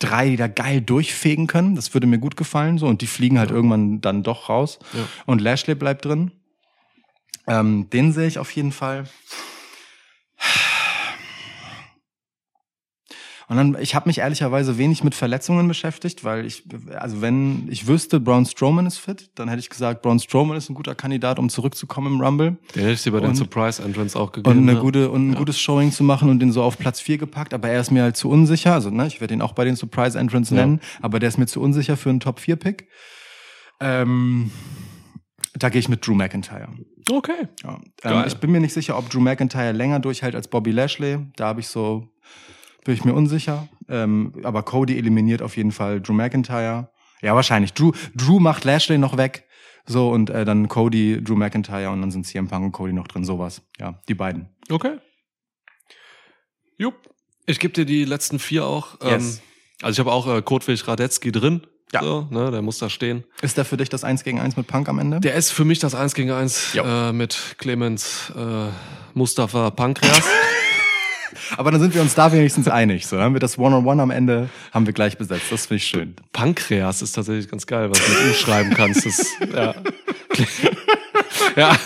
drei, 0.00 0.30
die 0.30 0.36
da 0.36 0.48
geil 0.48 0.80
durchfegen 0.80 1.46
können. 1.46 1.76
Das 1.76 1.94
würde 1.94 2.08
mir 2.08 2.18
gut 2.18 2.36
gefallen. 2.36 2.78
So 2.78 2.86
und 2.86 3.00
die 3.00 3.06
fliegen 3.06 3.38
halt 3.38 3.52
irgendwann 3.52 4.00
dann 4.00 4.24
doch 4.24 4.48
raus. 4.48 4.80
Ja. 4.92 5.00
Und 5.26 5.40
Lashley 5.40 5.76
bleibt 5.76 6.04
drin. 6.04 6.32
Ähm, 7.46 7.88
den 7.90 8.12
sehe 8.12 8.26
ich 8.26 8.38
auf 8.38 8.50
jeden 8.52 8.72
Fall. 8.72 9.04
Und 13.48 13.56
dann, 13.56 13.76
ich 13.80 13.94
habe 13.94 14.08
mich 14.08 14.18
ehrlicherweise 14.18 14.78
wenig 14.78 15.04
mit 15.04 15.14
Verletzungen 15.14 15.66
beschäftigt, 15.68 16.24
weil 16.24 16.46
ich, 16.46 16.64
also 16.94 17.20
wenn 17.20 17.66
ich 17.70 17.86
wüsste, 17.86 18.20
Braun 18.20 18.46
Strowman 18.46 18.86
ist 18.86 18.98
fit, 18.98 19.30
dann 19.34 19.48
hätte 19.48 19.60
ich 19.60 19.68
gesagt, 19.68 20.02
Braun 20.02 20.18
Strowman 20.20 20.56
ist 20.56 20.70
ein 20.70 20.74
guter 20.74 20.94
Kandidat, 20.94 21.38
um 21.38 21.48
zurückzukommen 21.48 22.14
im 22.14 22.20
Rumble 22.20 22.56
Den 22.74 22.82
hätte 22.82 22.92
ich 22.94 23.02
dir 23.02 23.12
bei 23.12 23.20
den 23.20 23.30
Und- 23.30 23.36
Surprise 23.36 23.82
Entrance 23.82 24.18
auch 24.18 24.28
und 24.28 24.32
gegeben. 24.44 24.58
eine 24.60 24.74
ja. 24.74 24.80
gute 24.80 25.10
und 25.10 25.28
ein 25.28 25.32
Ja. 25.32 25.38
gutes 25.38 25.58
Showing 25.60 25.90
zu 25.92 26.04
machen 26.04 26.30
und 26.30 26.38
den 26.38 26.52
so 26.52 26.62
auf 26.62 26.78
Platz 26.78 27.00
4 27.00 27.18
gepackt, 27.18 27.52
aber 27.54 27.68
er 27.68 27.80
ist 27.80 27.90
mir 27.90 28.02
halt 28.02 28.16
zu 28.16 28.28
unsicher, 28.30 28.72
also 28.74 28.90
ne, 28.90 29.06
ich 29.06 29.20
werde 29.20 29.34
ihn 29.34 29.42
auch 29.42 29.52
bei 29.52 29.64
den 29.64 29.76
Surprise 29.76 30.18
Entrance 30.18 30.54
Ja. 30.54 30.60
nennen, 30.62 30.80
aber 31.00 31.18
der 31.18 31.28
ist 31.28 31.38
mir 31.38 31.46
zu 31.46 31.60
unsicher 31.60 31.96
für 31.96 32.10
einen 32.10 32.20
Top 32.20 32.40
4 32.40 32.56
Pick. 32.56 32.88
Ähm, 33.80 34.50
da 35.54 35.68
gehe 35.68 35.80
ich 35.80 35.88
mit 35.88 36.06
Drew 36.06 36.14
McIntyre. 36.14 36.68
Okay. 37.10 37.48
Ja. 37.64 37.80
Ähm, 38.04 38.24
ich 38.26 38.36
bin 38.36 38.50
mir 38.52 38.60
nicht 38.60 38.72
sicher, 38.72 38.96
ob 38.96 39.10
Drew 39.10 39.20
McIntyre 39.20 39.72
länger 39.72 40.00
durchhält 40.00 40.34
als 40.34 40.48
Bobby 40.48 40.70
Lashley. 40.70 41.18
Da 41.36 41.46
habe 41.48 41.60
ich 41.60 41.66
so, 41.68 42.08
bin 42.84 42.94
ich 42.94 43.04
mir 43.04 43.14
unsicher. 43.14 43.68
Ähm, 43.88 44.32
aber 44.42 44.62
Cody 44.62 44.96
eliminiert 44.98 45.42
auf 45.42 45.56
jeden 45.56 45.72
Fall 45.72 46.00
Drew 46.00 46.12
McIntyre. 46.12 46.90
Ja, 47.20 47.34
wahrscheinlich. 47.34 47.72
Drew, 47.72 47.92
Drew 48.14 48.40
macht 48.40 48.64
Lashley 48.64 48.98
noch 48.98 49.16
weg. 49.16 49.46
So, 49.86 50.10
und 50.10 50.30
äh, 50.30 50.44
dann 50.44 50.68
Cody, 50.68 51.22
Drew 51.22 51.36
McIntyre 51.36 51.90
und 51.90 52.00
dann 52.00 52.10
sind 52.10 52.26
CM 52.26 52.48
Punk 52.48 52.64
und 52.64 52.72
Cody 52.72 52.92
noch 52.92 53.08
drin. 53.08 53.24
Sowas. 53.24 53.62
Ja, 53.78 54.00
die 54.08 54.14
beiden. 54.14 54.48
Okay. 54.70 54.98
Jupp. 56.78 56.94
Ich 57.46 57.58
gebe 57.58 57.74
dir 57.74 57.84
die 57.84 58.04
letzten 58.04 58.38
vier 58.38 58.64
auch. 58.66 59.00
Yes. 59.02 59.36
Ähm, 59.36 59.42
also 59.82 59.92
ich 59.96 59.98
habe 60.06 60.12
auch 60.12 60.32
äh, 60.32 60.42
Kotwig 60.42 60.86
Radetzky 60.86 61.32
drin. 61.32 61.66
Ja. 61.92 62.00
So, 62.02 62.26
ne, 62.30 62.50
der 62.50 62.62
muss 62.62 62.78
da 62.78 62.88
stehen. 62.88 63.24
Ist 63.42 63.58
der 63.58 63.64
für 63.64 63.76
dich 63.76 63.88
das 63.90 64.02
1 64.02 64.24
gegen 64.24 64.40
1 64.40 64.56
mit 64.56 64.66
Punk 64.66 64.88
am 64.88 64.98
Ende? 64.98 65.20
Der 65.20 65.34
ist 65.34 65.50
für 65.50 65.64
mich 65.64 65.78
das 65.78 65.94
1 65.94 66.14
gegen 66.14 66.30
1 66.30 66.72
Jo. 66.74 66.84
äh, 66.84 67.12
mit 67.12 67.56
Clemens 67.58 68.32
äh, 68.34 68.68
Mustafa 69.14 69.70
Pankreas. 69.70 70.22
Aber 71.56 71.70
dann 71.70 71.80
sind 71.80 71.94
wir 71.94 72.00
uns 72.02 72.14
da 72.14 72.32
wenigstens 72.32 72.68
einig. 72.68 73.06
So, 73.06 73.16
dann 73.16 73.26
haben 73.26 73.34
wir 73.34 73.40
das 73.40 73.58
One-on-One 73.58 74.02
am 74.02 74.10
Ende, 74.10 74.48
haben 74.72 74.86
wir 74.86 74.92
gleich 74.92 75.18
besetzt. 75.18 75.46
Das 75.50 75.66
finde 75.66 75.76
ich 75.76 75.84
schön. 75.86 76.14
Pankreas 76.32 77.02
ist 77.02 77.12
tatsächlich 77.12 77.48
ganz 77.50 77.66
geil, 77.66 77.90
was 77.90 77.98
du 77.98 78.10
mit 78.10 78.30
U 78.30 78.34
schreiben 78.34 78.74
kannst. 78.74 79.06
Das, 79.06 79.26
ja. 79.54 79.74
ja. 81.56 81.76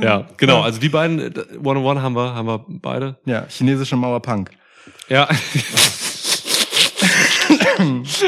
Ja, 0.00 0.26
genau. 0.36 0.62
Also 0.62 0.80
die 0.80 0.88
beiden 0.88 1.32
One-on-One 1.62 2.02
haben 2.02 2.14
wir, 2.16 2.34
haben 2.34 2.46
wir 2.46 2.64
beide. 2.68 3.16
Ja, 3.24 3.46
chinesische 3.48 3.96
Mauer 3.96 4.20
Punk. 4.20 4.50
Ja. 5.08 5.28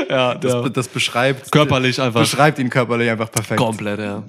ja, 0.08 0.34
Das, 0.34 0.52
der, 0.52 0.70
das 0.70 0.88
beschreibt, 0.88 1.50
körperlich 1.50 2.00
einfach 2.00 2.20
beschreibt 2.20 2.58
ihn 2.58 2.70
körperlich 2.70 3.10
einfach 3.10 3.30
perfekt. 3.30 3.58
komplett, 3.58 4.00
ja. 4.00 4.22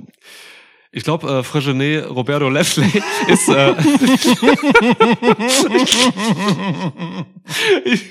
Ich 0.96 1.04
glaube, 1.04 1.30
äh, 1.30 1.44
Fregenet 1.44 2.10
Roberto 2.10 2.48
Lashley 2.48 2.90
ist. 3.28 3.50
Äh, 3.50 3.76
ich 7.84 8.06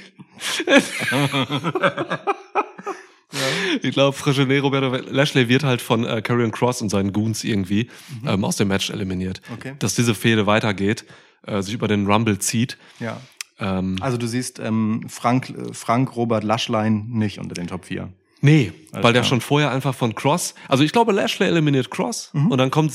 ich 3.80 3.94
glaube, 3.94 4.14
Fregenet 4.14 4.62
Roberto 4.62 4.96
Lashley 5.10 5.48
wird 5.48 5.64
halt 5.64 5.80
von 5.80 6.04
äh, 6.04 6.20
Karrion 6.20 6.52
Cross 6.52 6.82
und 6.82 6.90
seinen 6.90 7.14
Goons 7.14 7.42
irgendwie 7.42 7.88
ähm, 8.26 8.44
aus 8.44 8.56
dem 8.56 8.68
Match 8.68 8.90
eliminiert. 8.90 9.40
Okay. 9.54 9.76
Dass 9.78 9.94
diese 9.94 10.14
Fehde 10.14 10.46
weitergeht, 10.46 11.06
äh, 11.46 11.62
sich 11.62 11.72
über 11.72 11.88
den 11.88 12.06
Rumble 12.06 12.38
zieht. 12.38 12.76
Ja. 13.00 13.18
Ähm, 13.58 13.96
Also 14.00 14.18
du 14.18 14.26
siehst 14.26 14.58
ähm, 14.58 15.06
Frank, 15.08 15.48
äh, 15.48 15.72
Frank 15.72 16.14
Robert 16.16 16.44
Laschlein 16.44 17.06
nicht 17.08 17.38
unter 17.38 17.54
den 17.54 17.66
Top 17.66 17.86
4. 17.86 18.12
Nee, 18.44 18.72
Alles 18.92 19.04
weil 19.04 19.12
der 19.14 19.22
klar. 19.22 19.24
schon 19.24 19.40
vorher 19.40 19.70
einfach 19.70 19.94
von 19.94 20.14
Cross, 20.14 20.54
also 20.68 20.84
ich 20.84 20.92
glaube, 20.92 21.12
Lashley 21.12 21.46
eliminiert 21.48 21.90
Cross 21.90 22.28
Mhm. 22.34 22.50
und 22.50 22.58
dann 22.58 22.70
kommt, 22.70 22.92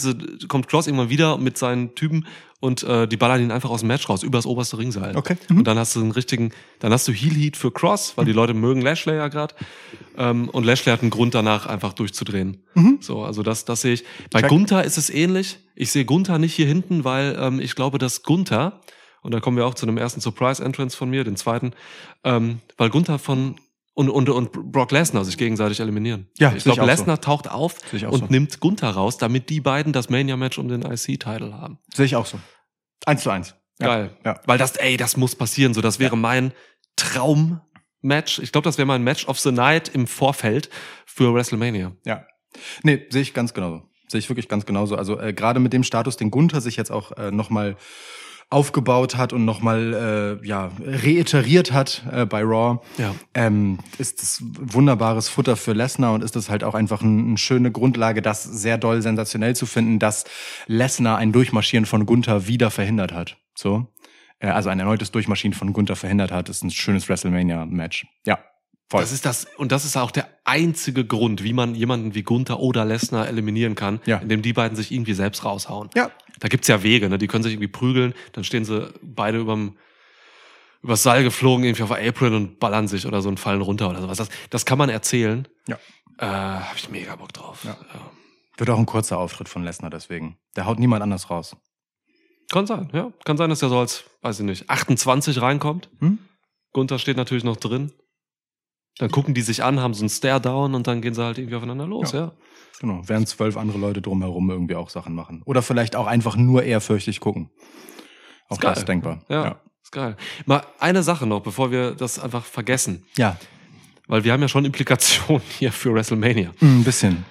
kommt 0.48 0.68
Cross 0.68 0.86
irgendwann 0.86 1.10
wieder 1.10 1.38
mit 1.40 1.58
seinen 1.58 1.96
Typen 1.96 2.28
und 2.60 2.84
äh, 2.84 3.08
die 3.08 3.18
ballern 3.18 3.42
ihn 3.42 3.52
einfach 3.52 3.70
aus 3.72 3.80
dem 3.80 3.88
Match 3.88 4.08
raus, 4.10 4.22
übers 4.22 4.46
oberste 4.46 4.78
Ringseil. 4.78 5.16
Okay. 5.18 5.38
Mhm. 5.50 5.60
Und 5.60 5.64
dann 5.68 5.80
hast 5.80 5.96
du 5.96 6.02
einen 6.02 6.12
richtigen, 6.12 6.52
dann 6.80 6.92
hast 6.94 7.08
du 7.08 7.14
Heel 7.14 7.34
Heat 7.34 7.58
für 7.58 7.72
Cross, 7.72 8.14
weil 8.16 8.26
die 8.26 8.32
Leute 8.32 8.54
mögen 8.54 8.82
Lashley 8.82 9.16
ja 9.16 9.28
gerade. 9.30 9.56
Ähm, 10.18 10.50
und 10.50 10.66
Lashley 10.66 10.92
hat 10.92 11.02
einen 11.02 11.10
Grund 11.10 11.34
danach, 11.34 11.66
einfach 11.66 11.94
durchzudrehen. 11.94 12.62
So, 13.02 13.24
also 13.24 13.42
das, 13.42 13.66
das 13.66 13.82
sehe 13.82 13.94
ich. 13.94 14.04
Bei 14.32 14.40
Mhm. 14.40 14.42
Check. 14.44 14.50
Gunther 14.50 14.84
ist 14.84 14.98
es 14.98 15.10
ähnlich. 15.10 15.58
Ich 15.74 15.92
sehe 15.92 16.06
Gunther 16.06 16.38
nicht 16.38 16.54
hier 16.54 16.68
hinten, 16.68 17.04
weil 17.06 17.36
ähm, 17.40 17.60
ich 17.60 17.74
glaube, 17.76 17.98
dass 17.98 18.22
Gunther, 18.24 18.82
und 19.24 19.34
da 19.34 19.40
kommen 19.40 19.58
wir 19.58 19.66
auch 19.66 19.74
zu 19.74 19.88
einem 19.88 19.98
ersten 19.98 20.22
Surprise-Entrance 20.22 20.96
von 20.96 21.10
mir, 21.10 21.24
den 21.24 21.38
zweiten, 21.38 21.72
ähm, 22.24 22.60
weil 22.78 22.90
Gunther 22.90 23.18
von 23.20 23.56
und, 24.00 24.10
und, 24.10 24.30
und 24.30 24.72
Brock 24.72 24.92
Lesnar 24.92 25.26
sich 25.26 25.38
gegenseitig 25.38 25.82
eliminieren. 25.82 26.30
Ja, 26.38 26.54
ich 26.56 26.64
glaube, 26.64 26.82
auch 26.82 26.86
so. 26.86 26.90
Lesnar 26.90 27.20
taucht 27.20 27.50
auf 27.50 27.76
und 27.92 28.00
so. 28.00 28.26
nimmt 28.30 28.62
Gunther 28.62 28.92
raus, 28.92 29.18
damit 29.18 29.50
die 29.50 29.60
beiden 29.60 29.92
das 29.92 30.10
Mania-Match 30.10 30.58
um 30.58 30.70
den 30.70 30.84
IC-Title 30.84 31.54
haben. 31.54 31.80
Sehe 31.94 32.06
ich 32.06 32.16
auch 32.16 32.26
so. 32.26 32.40
Eins 33.06 33.24
zu 33.24 33.30
eins. 33.30 33.56
Ja. 33.82 33.88
Geil. 33.88 34.18
Ja. 34.24 34.40
Weil 34.46 34.58
das, 34.58 34.78
ey, 34.78 34.96
das 34.96 35.18
muss 35.18 35.36
passieren. 35.36 35.74
So, 35.74 35.82
das 35.82 36.00
wäre 36.00 36.16
mein 36.16 36.54
Traum-Match. 36.96 38.40
Ich 38.40 38.54
glaube, 38.54 38.64
das 38.64 38.78
wäre 38.78 38.86
mein 38.86 39.04
Match 39.04 39.28
of 39.28 39.38
the 39.38 39.52
Night 39.52 39.90
im 39.90 40.08
Vorfeld 40.08 40.70
für 41.06 41.34
WrestleMania. 41.34 41.92
Ja. 42.06 42.26
Nee, 42.84 43.06
sehe 43.10 43.22
ich 43.22 43.34
ganz 43.34 43.54
genauso. 43.54 43.84
Sehe 44.08 44.20
ich 44.20 44.30
wirklich 44.30 44.48
ganz 44.48 44.66
genauso. 44.66 44.96
Also 44.96 45.20
äh, 45.20 45.34
gerade 45.34 45.60
mit 45.60 45.74
dem 45.74 45.84
Status, 45.84 46.16
den 46.16 46.32
Gunther 46.32 46.62
sich 46.62 46.78
jetzt 46.78 46.90
auch 46.90 47.12
äh, 47.18 47.32
nochmal 47.32 47.76
aufgebaut 48.52 49.16
hat 49.16 49.32
und 49.32 49.46
nochmal 49.46 50.40
äh, 50.42 50.48
ja, 50.48 50.72
reiteriert 50.84 51.72
hat 51.72 52.04
äh, 52.12 52.26
bei 52.26 52.42
Raw, 52.42 52.80
Ja. 52.98 53.14
ähm, 53.36 53.78
ist 54.00 54.22
das 54.22 54.42
wunderbares 54.60 55.30
Futter 55.30 55.56
für 55.56 55.74
Lesnar 55.74 56.14
und 56.14 56.24
ist 56.24 56.36
das 56.36 56.50
halt 56.50 56.64
auch 56.64 56.74
einfach 56.74 57.02
ein, 57.02 57.28
eine 57.28 57.38
schöne 57.38 57.72
Grundlage, 57.72 58.22
das 58.24 58.44
sehr 58.44 58.78
doll 58.80 59.02
sensationell 59.04 59.56
zu 59.56 59.66
finden, 59.68 60.00
dass 60.00 60.26
Lesnar 60.66 61.18
ein 61.20 61.32
Durchmarschieren 61.32 61.86
von 61.86 62.06
Gunther 62.08 62.48
wieder 62.48 62.72
verhindert 62.72 63.14
hat. 63.14 63.38
So. 63.54 63.88
Äh, 64.40 64.48
also 64.48 64.70
ein 64.70 64.80
erneutes 64.80 65.12
Durchmarschieren 65.12 65.54
von 65.54 65.72
Gunther 65.72 65.96
verhindert 65.96 66.32
hat, 66.32 66.50
ist 66.50 66.64
ein 66.64 66.72
schönes 66.72 67.08
WrestleMania-Match. 67.08 68.08
Ja. 68.26 68.40
Voll. 68.90 69.02
Das 69.02 69.11
ist 69.11 69.26
das, 69.26 69.45
und 69.57 69.72
das 69.72 69.86
ist 69.86 69.95
auch 69.98 70.10
der 70.11 70.28
einzige 70.45 71.06
Grund, 71.06 71.44
wie 71.44 71.53
man 71.53 71.76
jemanden 71.76 72.16
wie 72.16 72.24
Gunther 72.24 72.60
oder 72.60 72.86
Lesnar 72.86 73.28
eliminieren 73.28 73.76
kann, 73.76 74.02
Ja. 74.06 74.18
indem 74.18 74.41
die 74.41 74.53
beiden 74.53 74.76
sich 74.76 74.91
irgendwie 74.91 75.14
selbst 75.14 75.45
raushauen. 75.45 75.90
ja. 75.95 76.10
Da 76.40 76.48
gibt's 76.48 76.70
ja 76.70 76.84
Wege, 76.84 77.10
ne? 77.10 77.18
Die 77.18 77.28
können 77.28 77.44
sich 77.44 77.52
irgendwie 77.52 77.68
prügeln, 77.68 78.14
dann 78.32 78.45
stehen 78.45 78.64
sie 78.64 78.94
beide 79.02 79.40
überm, 79.40 79.76
übers 80.82 81.03
Seil 81.03 81.24
geflogen, 81.26 81.66
irgendwie 81.66 81.84
auf 81.84 81.90
der 81.90 82.07
Apron 82.07 82.34
und 82.34 82.60
ballern 82.61 82.88
sich 82.88 83.06
oder 83.06 83.22
so 83.22 83.28
und 83.28 83.41
fallen 83.41 83.60
runter 83.61 83.90
oder 83.90 83.99
sowas. 84.02 84.18
Das, 84.20 84.30
das 84.49 84.66
kann 84.66 84.78
man 84.78 84.88
erzählen. 84.90 85.48
Ja. 85.68 85.78
Äh, 86.18 86.26
hab 86.26 86.78
ich 86.78 86.90
mega 86.90 87.14
Bock 87.18 87.34
drauf. 87.34 87.66
Ja. 87.66 87.76
Wird 88.56 88.70
auch 88.70 88.80
ein 88.80 88.86
kurzer 88.86 89.18
Auftritt 89.18 89.49
von 89.49 89.64
Lesnar 89.66 89.90
deswegen. 89.90 90.38
Der 90.56 90.66
haut 90.66 90.80
niemand 90.80 91.03
anders 91.03 91.30
raus. 91.30 91.57
Kann 92.49 92.66
sein, 92.66 92.90
ja. 92.94 93.11
Kann 93.26 93.36
sein, 93.36 93.49
dass 93.49 93.60
der 93.60 93.68
so 93.70 93.78
als, 93.78 94.06
weiß 94.22 94.40
ich 94.40 94.45
nicht, 94.45 94.70
28 94.70 95.41
reinkommt. 95.41 95.90
Hm? 95.99 96.20
Gunther 96.72 96.99
steht 96.99 97.18
natürlich 97.18 97.44
noch 97.44 97.57
drin. 97.57 97.91
Dann 99.00 99.10
gucken 99.12 99.34
die 99.34 99.42
sich 99.42 99.64
an, 99.64 99.80
haben 99.80 99.94
so 99.96 100.02
einen 100.04 100.10
Stare-Down 100.10 100.76
und 100.76 100.86
dann 100.86 101.02
gehen 101.02 101.14
sie 101.16 101.24
halt 101.24 101.38
irgendwie 101.40 101.56
aufeinander 101.56 101.88
los, 101.88 102.12
ja. 102.12 102.20
Ja. 102.20 102.32
Genau, 102.80 103.02
während 103.08 103.28
zwölf 103.28 103.58
andere 103.58 103.78
Leute 103.80 104.02
drumherum 104.02 104.50
irgendwie 104.50 104.76
auch 104.76 104.90
Sachen 104.90 105.14
machen. 105.16 105.42
Oder 105.46 105.62
vielleicht 105.62 105.96
auch 105.98 106.06
einfach 106.08 106.36
nur 106.38 106.64
ehrfürchtig 106.64 107.20
gucken. 107.20 107.50
Auch 108.48 108.58
Ist 108.58 108.64
das 108.64 108.80
ist 108.80 108.88
denkbar. 108.88 109.22
Ja, 109.28 109.44
Ja. 109.46 109.62
ist 109.84 109.92
geil. 109.92 110.16
Mal 110.46 110.64
eine 110.80 111.02
Sache 111.04 111.26
noch, 111.26 111.42
bevor 111.42 111.72
wir 111.72 111.92
das 111.96 112.20
einfach 112.20 112.46
vergessen. 112.46 113.06
ja. 113.18 113.38
Weil 114.08 114.24
wir 114.24 114.34
haben 114.34 114.42
ja 114.42 114.48
schon 114.48 114.66
Implikationen 114.66 115.44
hier 115.60 115.72
für 115.72 115.94
WrestleMania. 115.94 116.50
Mm, 116.62 116.80
Ein 116.80 116.84
bisschen. 116.84 117.26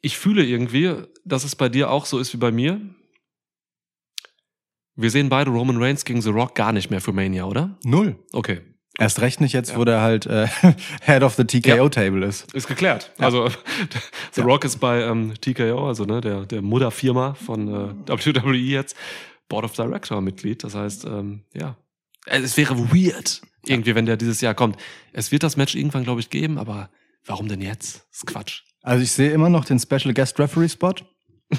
ich 0.00 0.16
fühle 0.16 0.44
irgendwie, 0.44 0.94
dass 1.24 1.42
es 1.42 1.56
bei 1.56 1.68
dir 1.68 1.90
auch 1.90 2.06
so 2.06 2.20
ist 2.20 2.32
wie 2.32 2.36
bei 2.36 2.52
mir. 2.52 2.80
Wir 4.94 5.10
sehen 5.10 5.28
beide 5.28 5.50
Roman 5.50 5.82
Reigns 5.82 6.04
gegen 6.04 6.22
The 6.22 6.30
Rock 6.30 6.54
gar 6.54 6.72
nicht 6.72 6.90
mehr 6.90 7.00
für 7.00 7.12
Mania, 7.12 7.44
oder? 7.46 7.76
Null. 7.84 8.16
Okay. 8.32 8.60
Erst 8.98 9.20
recht 9.20 9.40
nicht 9.40 9.52
jetzt, 9.52 9.70
Ja. 9.70 9.76
wo 9.78 9.84
der 9.84 10.00
halt 10.00 10.26
äh, 10.26 10.48
Head 11.02 11.22
of 11.22 11.34
the 11.36 11.44
TKO-Table 11.44 12.26
ist. 12.26 12.52
Ist 12.52 12.66
geklärt. 12.66 13.12
Also 13.18 13.48
The 14.32 14.40
Ja. 14.40 14.46
Rock 14.46 14.64
ist 14.64 14.78
bei 14.78 15.02
ähm, 15.02 15.34
TKO, 15.40 15.86
also 15.86 16.04
ne, 16.04 16.20
der, 16.20 16.44
der 16.46 16.62
Mutterfirma 16.62 17.34
von 17.34 17.68
äh, 17.68 18.08
WWE 18.08 18.54
jetzt, 18.56 18.96
Board 19.48 19.64
of 19.64 19.72
Director 19.74 20.20
Mitglied. 20.20 20.64
Das 20.64 20.74
heißt, 20.74 21.04
ähm, 21.04 21.42
ja. 21.54 21.76
Also, 22.26 22.44
Es 22.44 22.56
wäre 22.56 22.76
weird, 22.92 23.40
irgendwie, 23.64 23.94
wenn 23.94 24.04
der 24.06 24.16
dieses 24.16 24.40
Jahr 24.40 24.54
kommt. 24.54 24.76
Es 25.12 25.30
wird 25.32 25.42
das 25.44 25.56
Match 25.56 25.74
irgendwann, 25.76 26.02
glaube 26.04 26.20
ich, 26.20 26.28
geben, 26.28 26.58
aber 26.58 26.90
warum 27.24 27.48
denn 27.48 27.60
jetzt? 27.60 28.06
Das 28.10 28.18
ist 28.18 28.26
Quatsch. 28.26 28.62
Also 28.82 29.02
ich 29.02 29.12
sehe 29.12 29.30
immer 29.30 29.48
noch 29.48 29.64
den 29.64 29.78
Special 29.78 30.12
Guest 30.12 30.38
Referee 30.40 30.68
Spot. 30.68 30.94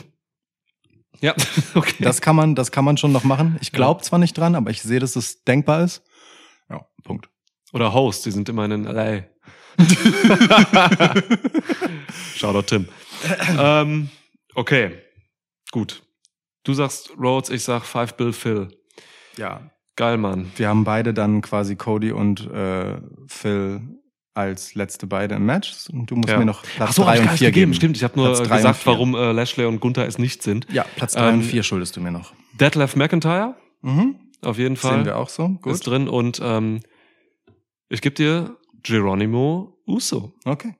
Ja, 1.21 1.35
okay. 1.75 2.01
Das 2.03 2.21
kann 2.21 2.35
man, 2.35 2.55
das 2.55 2.71
kann 2.71 2.85
man 2.85 2.95
schon 2.95 3.11
noch 3.11 3.25
machen. 3.25 3.57
Ich 3.61 3.71
glaube 3.73 4.01
zwar 4.03 4.19
nicht 4.19 4.37
dran, 4.37 4.55
aber 4.55 4.71
ich 4.71 4.81
sehe, 4.81 4.99
dass 5.01 5.15
es 5.17 5.43
denkbar 5.43 5.83
ist. 5.83 6.01
Ja, 6.69 6.85
Punkt. 7.03 7.29
Oder 7.73 7.93
Host, 7.93 8.25
die 8.25 8.31
sind 8.31 8.49
immerhin 8.49 8.71
in 8.71 8.83
LA. 8.85 9.23
Shoutout 12.35 12.63
Tim. 12.63 12.87
ähm, 13.57 14.09
okay, 14.55 14.97
gut. 15.71 16.01
Du 16.63 16.73
sagst 16.73 17.11
Rhodes, 17.17 17.49
ich 17.49 17.63
sag 17.63 17.83
Five 17.85 18.15
Bill 18.15 18.33
Phil. 18.33 18.67
Ja. 19.37 19.69
Geil, 19.95 20.17
Mann. 20.17 20.51
Wir 20.55 20.69
haben 20.69 20.83
beide 20.85 21.13
dann 21.13 21.41
quasi 21.41 21.75
Cody 21.75 22.11
und 22.11 22.49
äh, 22.51 22.97
Phil 23.27 23.81
als 24.33 24.73
letzte 24.75 25.07
beide 25.07 25.35
im 25.35 25.45
Match. 25.45 25.73
Und 25.91 26.09
du 26.09 26.15
musst 26.15 26.29
Ja. 26.29 26.37
mir 26.39 26.45
noch 26.45 26.63
Platz 26.63 26.89
Ach 26.91 26.93
so, 26.93 27.01
und 27.01 27.07
gar 27.07 27.15
nicht 27.21 27.31
vier 27.31 27.47
gegeben. 27.49 27.71
geben. 27.71 27.73
Stimmt, 27.73 27.97
ich 27.97 28.03
habe 28.03 28.17
nur 28.17 28.29
gesagt, 28.41 28.85
warum 28.85 29.13
äh, 29.15 29.31
Lashley 29.33 29.65
und 29.65 29.81
Gunther 29.81 30.07
es 30.07 30.17
nicht 30.17 30.41
sind. 30.43 30.67
Ja, 30.71 30.83
Platz 30.95 31.13
drei 31.13 31.27
Ähm, 31.29 31.35
und 31.39 31.43
vier 31.43 31.63
schuldest 31.63 31.97
du 31.97 32.01
mir 32.01 32.11
noch. 32.11 32.33
Detlef 32.53 32.95
McIntyre, 32.95 33.55
Mhm. 33.81 34.15
Auf 34.41 34.57
jeden 34.57 34.75
Sehen 34.75 34.89
Fall, 34.89 35.05
wir 35.05 35.17
auch 35.17 35.29
so. 35.29 35.49
Gut. 35.49 35.73
ist 35.73 35.87
drin. 35.87 36.07
Und 36.07 36.39
ähm, 36.43 36.81
ich 37.89 38.01
gebe 38.01 38.15
dir 38.15 38.57
Geronimo 38.83 39.77
Uso. 39.87 40.33
Okay. 40.45 40.75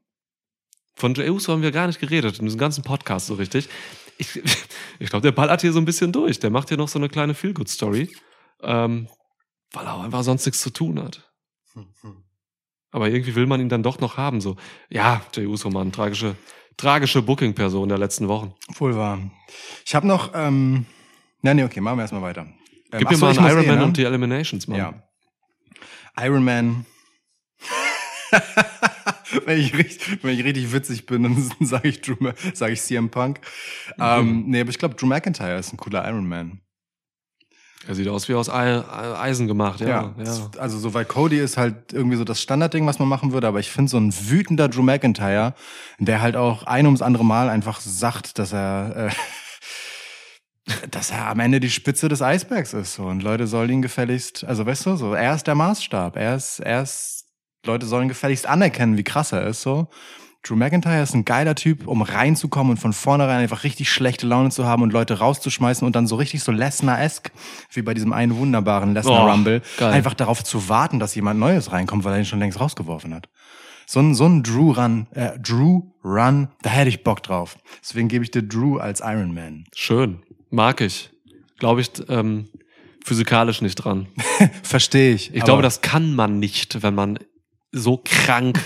Von 0.95 1.14
Jey 1.14 1.30
Uso 1.30 1.53
haben 1.53 1.61
wir 1.61 1.72
gar 1.72 1.88
nicht 1.88 1.99
geredet 1.99 2.40
in 2.40 2.45
diesem 2.45 2.60
ganzen 2.60 2.84
Podcast 2.84 3.27
so 3.27 3.36
richtig. 3.36 3.69
Ich, 4.18 4.36
ich 4.99 5.10
glaube, 5.10 5.23
der 5.23 5.31
ballert 5.31 5.61
hier 5.61 5.72
so 5.72 5.80
ein 5.80 5.86
bisschen 5.86 6.11
durch. 6.11 6.40
Der 6.40 6.49
macht 6.49 6.69
hier 6.69 6.77
noch 6.77 6.90
so 6.90 6.99
eine 6.99 7.10
kleine 7.10 7.34
Feel-Good-Story, 7.34 8.14
ähm, 8.61 9.07
weil 9.72 9.86
er 9.86 9.95
auch 9.95 10.03
einfach 10.03 10.23
sonst 10.23 10.45
nichts 10.45 10.61
zu 10.61 10.72
tun 10.72 11.02
hat. 11.02 11.26
Aber 12.91 13.10
irgendwie 13.10 13.36
will 13.36 13.45
man 13.45 13.61
ihn 13.61 13.69
dann 13.69 13.84
doch 13.84 13.99
noch 13.99 14.18
haben. 14.18 14.41
So, 14.41 14.57
ja, 14.90 15.22
Jey 15.34 15.45
Uso, 15.45 15.69
Mann, 15.69 15.91
tragische, 15.91 16.36
tragische 16.76 17.22
Booking-Person 17.22 17.88
der 17.88 17.98
letzten 17.98 18.27
Wochen. 18.27 18.53
Wohl 18.76 18.95
wahr. 18.95 19.19
Ich 19.86 19.95
habe 19.95 20.07
noch, 20.07 20.31
ähm, 20.34 20.86
nee, 21.41 21.53
nee, 21.53 21.64
okay, 21.64 21.81
machen 21.81 21.98
wir 21.98 22.02
erstmal 22.02 22.23
weiter. 22.23 22.48
Ähm, 22.91 22.99
Gib 22.99 23.11
mir 23.11 23.18
so, 23.18 23.26
mal 23.26 23.38
einen 23.38 23.48
Iron 23.48 23.64
eh, 23.64 23.68
Man 23.68 23.80
ne? 23.80 23.84
und 23.86 23.98
die 23.98 24.03
Eliminations, 24.03 24.68
Mann. 24.68 24.78
Ja. 24.78 24.94
Iron 26.20 26.44
Man. 26.44 26.86
wenn, 29.45 29.60
ich 29.60 29.78
richtig, 29.78 30.24
wenn 30.24 30.38
ich 30.38 30.44
richtig 30.44 30.72
witzig 30.72 31.06
bin, 31.06 31.24
dann 31.24 31.52
sage 31.66 31.88
ich, 31.90 32.02
Drew 32.02 32.16
sag 32.53 32.72
ich 32.72 32.82
CM 32.82 33.10
Punk. 33.10 33.40
Ähm, 33.99 34.45
nee, 34.48 34.61
aber 34.61 34.70
ich 34.70 34.78
glaube, 34.80 34.95
Drew 34.95 35.07
McIntyre 35.07 35.57
ist 35.60 35.74
ein 35.74 35.78
cooler 35.78 36.07
Iron 36.07 36.28
Man. 36.28 36.61
Er 37.88 37.95
sieht 37.95 38.07
aus 38.10 38.28
wie 38.28 38.34
aus 38.36 38.49
Ei- 38.49 38.84
Eisen 39.18 39.48
gemacht, 39.48 39.80
ja. 39.80 40.14
ja. 40.18 40.49
Also 40.57 40.78
so, 40.78 40.94
weil 40.94 41.06
Cody 41.06 41.40
ist 41.40 41.57
halt 41.57 41.94
irgendwie 41.94 42.18
so 42.18 42.26
das 42.26 42.41
Standardding, 42.41 42.86
was 42.86 42.99
man 42.99 43.07
machen 43.07 43.32
würde, 43.32 43.48
aber 43.48 43.60
ich 43.60 43.72
finde 43.72 43.90
so 43.90 43.98
ein 43.98 44.14
wütender 44.30 44.68
Drew 44.68 44.84
McIntyre, 44.84 45.53
der 45.98 46.22
halt 46.22 46.36
auch 46.36 46.64
ein 46.64 46.86
ums 46.86 47.02
andere 47.02 47.24
Mal 47.24 47.49
einfach 47.49 47.80
sagt, 47.80 48.38
dass 48.38 48.52
er, 48.52 49.07
äh, 49.07 49.10
dass 50.91 51.12
er 51.12 51.28
am 51.28 51.40
Ende 51.40 51.60
die 51.60 51.70
Spitze 51.70 52.10
des 52.10 52.22
Eisbergs 52.22 52.74
ist. 52.74 52.96
So. 52.96 53.04
Und 53.04 53.24
Leute 53.24 53.48
sollen 53.48 53.70
ihn 53.70 53.82
gefälligst, 53.82 54.44
also 54.44 54.66
weißt 54.66 54.86
du, 54.86 54.96
so, 54.96 55.14
er 55.14 55.36
ist 55.36 55.48
der 55.48 55.56
Maßstab. 55.56 56.16
Er 56.16 56.36
ist, 56.36 56.60
er 56.60 56.84
ist, 56.84 57.26
Leute 57.66 57.86
sollen 57.86 58.08
gefälligst 58.08 58.48
anerkennen, 58.48 58.98
wie 58.98 59.04
krass 59.04 59.32
er 59.32 59.48
ist. 59.48 59.62
So. 59.62 59.90
Drew 60.41 60.56
McIntyre 60.56 61.02
ist 61.02 61.14
ein 61.14 61.26
geiler 61.26 61.54
Typ, 61.54 61.86
um 61.86 62.02
reinzukommen 62.02 62.72
und 62.72 62.78
von 62.78 62.94
vornherein 62.94 63.40
einfach 63.40 63.66
richtig 63.66 63.91
schlechte 63.91 64.26
Laune 64.26 64.52
zu 64.52 64.66
haben 64.66 64.84
und 64.84 64.94
Leute 64.94 65.20
rauszuschmeißen 65.20 65.86
und 65.86 65.96
dann 65.96 66.08
so 66.08 66.16
richtig 66.16 66.44
so 66.44 66.54
Lesnar-esque, 66.54 67.32
wie 67.74 67.82
bei 67.82 67.94
diesem 67.94 68.14
einen 68.14 68.38
wunderbaren 68.38 68.94
Lesnar 68.94 69.26
Oh, 69.26 69.86
einfach 69.86 70.14
darauf 70.14 70.44
zu 70.44 70.70
warten, 70.70 71.00
dass 71.00 71.14
jemand 71.16 71.40
Neues 71.41 71.74
reinkommt, 71.74 72.06
weil 72.06 72.14
er 72.14 72.20
ihn 72.20 72.26
schon 72.26 72.40
längst 72.40 72.60
rausgeworfen 72.60 73.14
hat. 73.14 73.28
So 73.86 74.00
ein, 74.00 74.16
so 74.16 74.28
ein 74.28 74.44
Drew-Run, 74.44 75.08
äh, 75.12 75.38
Drew-Run, 75.40 76.50
da 76.62 76.70
hätte 76.70 76.90
ich 76.90 77.04
Bock 77.04 77.24
drauf. 77.24 77.58
Deswegen 77.82 78.08
gebe 78.08 78.24
ich 78.24 78.32
dir 78.32 78.44
Drew 78.44 78.78
als 78.78 79.02
Iron 79.02 79.34
Man. 79.34 79.66
Schön. 79.76 80.20
Mag 80.49 80.81
ich. 80.81 81.09
Glaube 81.57 81.81
ich, 81.81 81.91
ähm, 82.09 82.47
physikalisch 83.03 83.61
nicht 83.61 83.76
dran. 83.76 84.07
Verstehe 84.63 85.13
ich. 85.13 85.34
Ich 85.35 85.43
glaube, 85.43 85.61
das 85.61 85.81
kann 85.81 86.15
man 86.15 86.39
nicht, 86.39 86.81
wenn 86.84 86.95
man 86.95 87.19
so 87.71 88.01
krank 88.03 88.59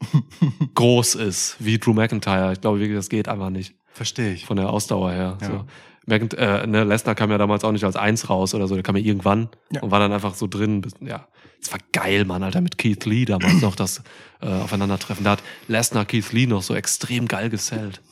groß 0.74 1.14
ist 1.16 1.56
wie 1.58 1.78
Drew 1.78 1.92
McIntyre. 1.94 2.52
Ich 2.52 2.60
glaube 2.60 2.80
wirklich, 2.80 2.96
das 2.96 3.08
geht 3.08 3.28
einfach 3.28 3.50
nicht 3.50 3.74
Verstehe 3.92 4.32
ich. 4.34 4.46
von 4.46 4.56
der 4.56 4.70
Ausdauer 4.70 5.12
her. 5.12 5.38
Ja. 5.40 5.46
So. 5.46 5.64
McInt 6.06 6.34
äh, 6.34 6.66
ne, 6.66 6.84
Lesnar 6.84 7.14
kam 7.14 7.30
ja 7.30 7.38
damals 7.38 7.64
auch 7.64 7.72
nicht 7.72 7.84
als 7.84 7.96
Eins 7.96 8.28
raus 8.28 8.54
oder 8.54 8.68
so, 8.68 8.74
der 8.74 8.82
kam 8.82 8.94
ja 8.96 9.02
irgendwann 9.02 9.48
Ja. 9.72 9.80
und 9.82 9.90
war 9.90 10.00
dann 10.00 10.12
einfach 10.12 10.34
so 10.34 10.46
drin. 10.46 10.82
Ja, 11.00 11.28
es 11.62 11.72
war 11.72 11.78
geil, 11.92 12.26
Mann, 12.26 12.42
Alter, 12.42 12.60
mit 12.60 12.76
Keith 12.76 13.06
Lee 13.06 13.24
damals 13.24 13.62
noch 13.62 13.74
das 13.74 14.02
äh, 14.42 14.46
Aufeinandertreffen. 14.48 15.24
Da 15.24 15.30
hat 15.32 15.42
Lesnar 15.66 16.04
Keith 16.04 16.30
Lee 16.32 16.46
noch 16.46 16.62
so 16.62 16.74
extrem 16.74 17.26
geil 17.26 17.48
gesellt. 17.48 18.02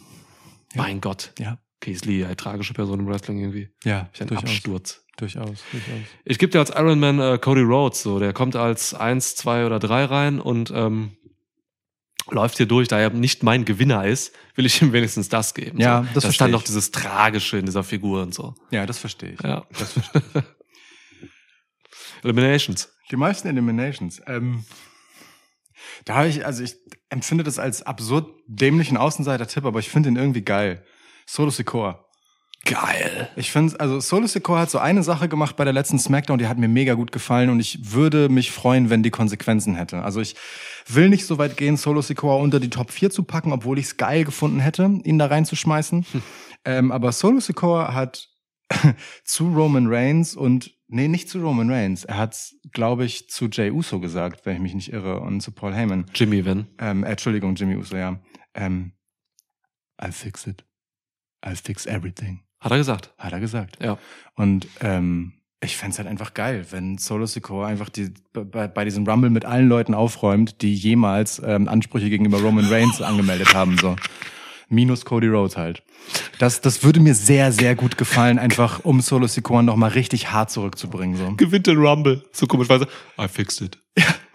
Mein 0.75 1.03
Gott. 1.03 1.33
Ja. 1.39 1.59
Lee, 1.87 2.25
eine 2.25 2.37
tragische 2.37 2.75
Person 2.75 3.01
im 3.01 3.07
Wrestling 3.07 3.39
irgendwie. 3.39 3.69
Ja, 3.85 4.09
Ich 4.13 4.21
ein 4.21 4.29
durchaus. 4.29 4.45
Absturz. 4.45 5.05
Durchaus, 5.17 5.63
durchaus. 5.71 6.01
Ich 6.25 6.39
gebe 6.39 6.51
dir 6.51 6.59
als 6.61 6.71
Iron 6.71 6.99
Man 6.99 7.21
äh, 7.21 7.39
Cody 7.39 7.61
Rhodes, 7.61 8.03
so 8.03 8.19
der 8.19 8.33
kommt 8.33 8.57
als 8.57 8.95
eins, 8.95 9.37
zwei 9.37 9.67
oder 9.67 9.79
drei 9.79 10.05
rein 10.05 10.41
und 10.41 10.73
ähm, 10.75 11.17
läuft 12.31 12.57
hier 12.57 12.67
durch. 12.67 12.89
Da 12.89 12.99
er 12.99 13.11
nicht 13.11 13.43
mein 13.43 13.65
Gewinner 13.65 14.07
ist, 14.07 14.35
will 14.55 14.65
ich 14.65 14.81
ihm 14.81 14.93
wenigstens 14.93 15.29
das 15.29 15.53
geben. 15.55 15.79
Ja, 15.79 15.99
so. 15.99 16.05
das 16.05 16.15
das 16.15 16.25
verstehe 16.25 16.39
dann 16.47 16.51
ich. 16.51 16.53
noch 16.55 16.63
dieses 16.63 16.91
Tragische 16.93 17.59
in 17.59 17.67
dieser 17.67 17.85
Figur 17.85 18.23
und 18.23 18.33
so. 18.35 18.55
Ja, 18.71 18.87
das 18.87 18.99
verstehe 18.99 19.33
ich. 19.33 19.41
Ja. 19.43 19.67
Das 19.79 19.93
verstehe 19.93 20.23
ich. 20.35 20.43
Eliminations. 22.25 22.91
Die 23.11 23.17
meisten 23.17 23.49
Eliminations. 23.49 24.23
Ähm, 24.27 24.65
da 26.05 26.15
habe 26.15 26.29
ich, 26.29 26.47
also 26.47 26.63
ich 26.63 26.77
empfinde 27.11 27.45
das 27.45 27.59
als 27.59 27.83
absurd 27.83 28.31
dämlichen 28.47 28.97
Außenseiter-Tipp, 28.97 29.65
aber 29.65 29.81
ich 29.81 29.91
finde 29.91 30.09
ihn 30.09 30.17
irgendwie 30.17 30.43
geil. 30.43 30.85
Solo 31.33 31.49
Sikoa. 31.49 32.05
Geil. 32.67 33.31
Ich 33.37 33.51
finde, 33.53 33.81
also 33.81 34.01
Solo 34.01 34.27
Sikoa 34.27 34.61
hat 34.61 34.71
so 34.71 34.77
eine 34.77 35.03
Sache 35.03 35.31
gemacht 35.31 35.57
bei 35.57 35.65
der 35.65 35.73
letzten 35.73 35.99
Smackdown, 35.99 36.39
die 36.39 36.47
hat 36.47 36.59
mir 36.59 36.69
mega 36.69 36.93
gut 36.93 37.11
gefallen 37.11 37.49
und 37.49 37.59
ich 37.59 37.95
würde 37.95 38.29
mich 38.29 38.51
freuen, 38.51 38.91
wenn 38.91 39.03
die 39.03 39.09
Konsequenzen 39.09 39.75
hätte. 39.75 40.03
Also 40.03 40.21
ich 40.21 40.37
will 40.87 41.09
nicht 41.09 41.25
so 41.25 41.39
weit 41.39 41.57
gehen, 41.57 41.79
Solo 41.79 42.03
Sikoa 42.03 42.35
unter 42.35 42.61
die 42.61 42.69
Top 42.69 42.91
4 42.91 43.09
zu 43.09 43.23
packen, 43.23 43.51
obwohl 43.51 43.79
ich 43.79 43.87
es 43.87 43.97
geil 43.97 44.25
gefunden 44.25 44.61
hätte, 44.61 44.83
ihn 45.05 45.19
da 45.19 45.25
reinzuschmeißen. 45.25 46.05
ähm, 46.67 46.93
aber 46.93 47.13
Solo 47.13 47.41
Sikoa 47.41 47.95
hat 47.95 48.29
zu 49.25 49.55
Roman 49.55 49.87
Reigns 49.87 50.37
und 50.37 50.77
nee, 50.87 51.09
nicht 51.09 51.31
zu 51.31 51.41
Roman 51.41 51.71
Reigns. 51.71 52.05
Er 52.05 52.19
hat's, 52.19 52.57
glaube 52.75 53.07
ich, 53.07 53.31
zu 53.31 53.49
Jay 53.51 53.71
Uso 53.71 54.01
gesagt, 54.01 54.45
wenn 54.45 54.57
ich 54.57 54.63
mich 54.63 54.75
nicht 54.75 54.93
irre, 54.93 55.21
und 55.21 55.41
zu 55.41 55.51
Paul 55.51 55.73
Heyman. 55.73 56.05
Jimmy, 56.15 56.45
wenn. 56.45 56.67
Ähm, 56.79 57.05
äh, 57.05 57.13
Entschuldigung, 57.13 57.55
Jimmy 57.55 57.77
Uso, 57.77 57.97
ja. 57.97 58.21
Ähm, 58.53 58.93
I'll 59.99 60.13
fix 60.13 60.47
it. 60.47 60.67
I'll 61.43 61.57
fix 61.57 61.87
everything. 61.87 62.41
Hat 62.61 62.71
er 62.73 62.79
gesagt. 62.79 63.13
Hat 63.19 63.33
er 63.33 63.41
gesagt. 63.41 63.79
Ja. 63.83 63.99
Und 64.35 64.69
ähm, 64.81 65.33
ich 65.61 65.77
fänd's 65.77 65.99
halt 65.99 66.09
einfach 66.09 66.35
geil, 66.35 66.67
wenn 66.71 66.99
Solo 66.99 67.27
Sikoa 67.27 67.67
einfach 67.67 67.89
die, 67.89 68.13
bei, 68.33 68.69
bei 68.69 68.85
diesem 68.85 69.07
Rumble 69.07 69.31
mit 69.31 69.45
allen 69.45 69.69
Leuten 69.69 69.95
aufräumt, 69.95 70.61
die 70.63 70.75
jemals 70.75 71.41
ähm, 71.45 71.69
Ansprüche 71.69 72.11
gegenüber 72.11 72.41
Roman 72.41 72.67
Reigns 72.67 73.01
angemeldet 73.03 73.55
haben. 73.55 73.79
So. 73.79 73.97
Minus 74.69 75.05
Cody 75.05 75.29
Rhodes 75.29 75.57
halt. 75.57 75.83
Das, 76.39 76.61
das 76.61 76.83
würde 76.83 76.99
mir 76.99 77.15
sehr, 77.15 77.53
sehr 77.53 77.75
gut 77.77 77.97
gefallen, 77.99 78.39
einfach 78.39 78.85
um 78.85 79.01
Solo 79.01 79.27
Sikoa 79.27 79.63
nochmal 79.63 79.91
richtig 79.91 80.33
hart 80.33 80.51
zurückzubringen. 80.51 81.17
So. 81.17 81.35
Gewinnt 81.37 81.67
den 81.67 81.79
Rumble. 81.79 82.25
So 82.33 82.47
komischweise. 82.47 82.89
I 83.19 83.29
fixed 83.29 83.61
it. 83.61 83.79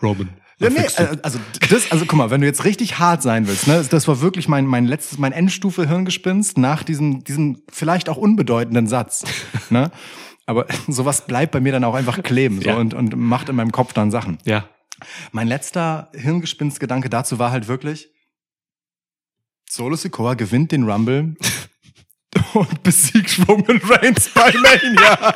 Roman. 0.01 0.29
Ja, 0.59 0.69
nee, 0.71 0.79
äh, 0.79 1.17
also 1.21 1.39
das, 1.69 1.91
also 1.91 2.05
guck 2.05 2.17
mal, 2.17 2.31
wenn 2.31 2.41
du 2.41 2.47
jetzt 2.47 2.65
richtig 2.65 2.97
hart 2.97 3.21
sein 3.21 3.47
willst, 3.47 3.67
ne, 3.67 3.85
das 3.87 4.07
war 4.07 4.21
wirklich 4.21 4.47
mein 4.47 4.65
mein 4.65 4.85
letztes, 4.85 5.19
mein 5.19 5.31
Endstufe 5.31 5.87
Hirngespinst 5.87 6.57
nach 6.57 6.81
diesem 6.83 7.23
diesem 7.23 7.61
vielleicht 7.71 8.09
auch 8.09 8.17
unbedeutenden 8.17 8.87
Satz, 8.87 9.23
ne? 9.69 9.91
Aber 10.47 10.65
sowas 10.87 11.27
bleibt 11.27 11.51
bei 11.51 11.59
mir 11.59 11.73
dann 11.73 11.83
auch 11.83 11.93
einfach 11.93 12.23
kleben 12.23 12.61
so 12.61 12.69
Ja. 12.69 12.77
und 12.77 12.93
und 12.95 13.15
macht 13.15 13.49
in 13.49 13.55
meinem 13.55 13.71
Kopf 13.71 13.93
dann 13.93 14.11
Sachen. 14.11 14.37
ja. 14.45 14.65
Mein 15.31 15.47
letzter 15.47 16.09
Hirngespinstgedanke 16.15 17.07
dazu 17.07 17.37
war 17.37 17.51
halt 17.51 17.67
wirklich 17.67 18.09
Solo 19.69 19.95
Sikoa 19.95 20.33
gewinnt 20.33 20.71
den 20.71 20.89
Rumble 20.89 21.35
und 22.53 22.83
besiegt 22.83 23.39
Roman 23.47 23.81
Reigns 23.83 24.29
bei 24.29 24.53
Mania. 24.53 25.33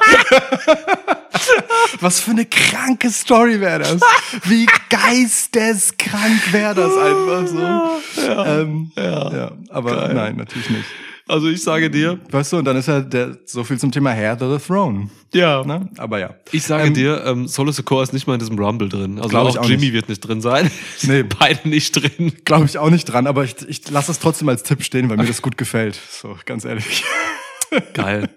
Was 2.00 2.20
für 2.20 2.32
eine 2.32 2.46
kranke 2.46 3.10
Story 3.10 3.60
wäre 3.60 3.80
das. 3.80 4.02
Wie 4.46 4.68
geisteskrank 4.90 6.52
wäre 6.52 6.76
das 6.76 6.98
einfach 6.98 7.48
so. 7.48 8.22
Ja, 8.22 8.60
ähm, 8.60 8.92
ja. 8.96 9.34
ja. 9.34 9.52
aber 9.70 9.96
Geil. 9.96 10.14
nein, 10.14 10.36
natürlich 10.38 10.70
nicht. 10.70 10.86
Also 11.32 11.48
ich 11.48 11.64
sage 11.64 11.90
dir. 11.90 12.20
Weißt 12.30 12.52
du, 12.52 12.58
und 12.58 12.66
dann 12.66 12.76
ist 12.76 12.90
ja 12.90 13.00
der, 13.00 13.38
so 13.46 13.64
viel 13.64 13.80
zum 13.80 13.90
Thema 13.90 14.12
Hair 14.12 14.38
to 14.38 14.58
the 14.58 14.62
Throne. 14.62 15.10
Ja. 15.34 15.64
Ne? 15.64 15.90
Aber 15.98 16.20
ja. 16.20 16.36
Ich 16.52 16.64
sage 16.64 16.88
ähm, 16.88 16.94
dir, 16.94 17.24
ähm, 17.26 17.48
Solo 17.48 17.72
Secor 17.72 18.04
ist 18.04 18.12
nicht 18.12 18.28
mal 18.28 18.34
in 18.34 18.40
diesem 18.42 18.60
Rumble 18.60 18.90
drin. 18.90 19.18
Also 19.18 19.38
auch, 19.38 19.56
auch 19.56 19.66
Jimmy 19.66 19.86
nicht. 19.86 19.94
wird 19.94 20.10
nicht 20.10 20.20
drin 20.20 20.42
sein. 20.42 20.70
Nee. 21.04 21.24
Beide 21.24 21.70
nicht 21.70 21.94
drin. 21.94 22.34
Glaube 22.44 22.66
ich 22.66 22.78
auch 22.78 22.90
nicht 22.90 23.06
dran, 23.06 23.28
aber 23.28 23.46
ich, 23.46 23.56
ich 23.68 23.90
lasse 23.90 24.12
es 24.12 24.20
trotzdem 24.20 24.50
als 24.50 24.64
Tipp 24.64 24.84
stehen, 24.84 25.10
weil 25.10 25.16
mir 25.16 25.26
das 25.26 25.42
gut 25.42 25.58
gefällt. 25.58 25.96
So, 25.96 26.38
ganz 26.46 26.66
ehrlich. 26.66 27.06
Geil. 27.94 28.30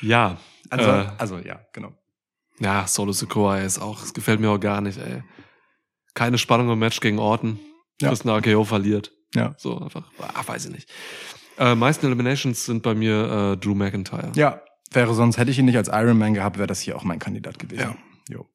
Ja. 0.00 0.38
Also, 0.70 0.88
äh, 0.88 1.06
also 1.18 1.38
ja, 1.38 1.60
genau. 1.72 1.92
Ja, 2.60 2.86
Solo 2.86 3.10
Secor 3.10 3.58
ist 3.58 3.80
auch, 3.80 4.04
es 4.04 4.14
gefällt 4.14 4.38
mir 4.38 4.50
auch 4.50 4.60
gar 4.60 4.80
nicht, 4.80 4.98
ey. 4.98 5.24
Keine 6.14 6.38
Spannung 6.38 6.70
im 6.70 6.78
Match 6.78 7.00
gegen 7.00 7.18
Orton. 7.18 7.58
Ja. 8.00 8.10
Dass 8.10 8.24
ein 8.24 8.30
AKO 8.30 8.62
verliert. 8.62 9.10
Ja. 9.34 9.56
So 9.58 9.78
einfach, 9.78 10.04
ach, 10.20 10.46
weiß 10.46 10.66
ich 10.66 10.72
nicht. 10.72 10.88
Äh, 11.58 11.74
meisten 11.74 12.06
Eliminations 12.06 12.64
sind 12.64 12.82
bei 12.82 12.94
mir 12.94 13.54
äh, 13.54 13.56
Drew 13.56 13.74
McIntyre. 13.74 14.32
Ja, 14.34 14.62
wäre 14.92 15.14
sonst, 15.14 15.38
hätte 15.38 15.50
ich 15.50 15.58
ihn 15.58 15.64
nicht 15.64 15.76
als 15.76 15.88
Iron 15.88 16.18
Man 16.18 16.34
gehabt, 16.34 16.58
wäre 16.58 16.66
das 16.66 16.80
hier 16.80 16.96
auch 16.96 17.04
mein 17.04 17.18
Kandidat 17.18 17.58
gewesen. 17.58 17.80
Ja. 17.80 17.96
Jo. 18.30 18.46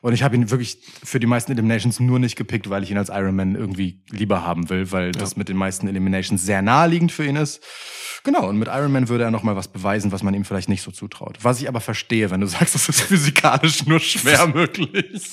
Und 0.00 0.12
ich 0.12 0.22
habe 0.22 0.36
ihn 0.36 0.50
wirklich 0.50 0.78
für 1.02 1.18
die 1.18 1.26
meisten 1.26 1.50
Eliminations 1.50 1.98
nur 1.98 2.20
nicht 2.20 2.36
gepickt, 2.36 2.70
weil 2.70 2.84
ich 2.84 2.90
ihn 2.90 2.98
als 2.98 3.08
Iron 3.08 3.34
Man 3.34 3.56
irgendwie 3.56 4.02
lieber 4.10 4.44
haben 4.44 4.70
will, 4.70 4.92
weil 4.92 5.06
ja. 5.06 5.12
das 5.12 5.36
mit 5.36 5.48
den 5.48 5.56
meisten 5.56 5.88
Eliminations 5.88 6.44
sehr 6.44 6.62
naheliegend 6.62 7.10
für 7.10 7.24
ihn 7.24 7.36
ist. 7.36 7.60
Genau, 8.24 8.48
und 8.48 8.58
mit 8.58 8.68
Iron 8.68 8.92
Man 8.92 9.08
würde 9.08 9.24
er 9.24 9.30
noch 9.30 9.42
mal 9.42 9.56
was 9.56 9.68
beweisen, 9.68 10.12
was 10.12 10.22
man 10.22 10.34
ihm 10.34 10.44
vielleicht 10.44 10.68
nicht 10.68 10.82
so 10.82 10.90
zutraut. 10.90 11.38
Was 11.42 11.60
ich 11.60 11.68
aber 11.68 11.80
verstehe, 11.80 12.30
wenn 12.30 12.40
du 12.40 12.46
sagst, 12.48 12.74
das 12.74 12.88
ist 12.88 13.00
physikalisch 13.00 13.86
nur 13.86 14.00
schwer 14.00 14.46
möglich. 14.54 15.22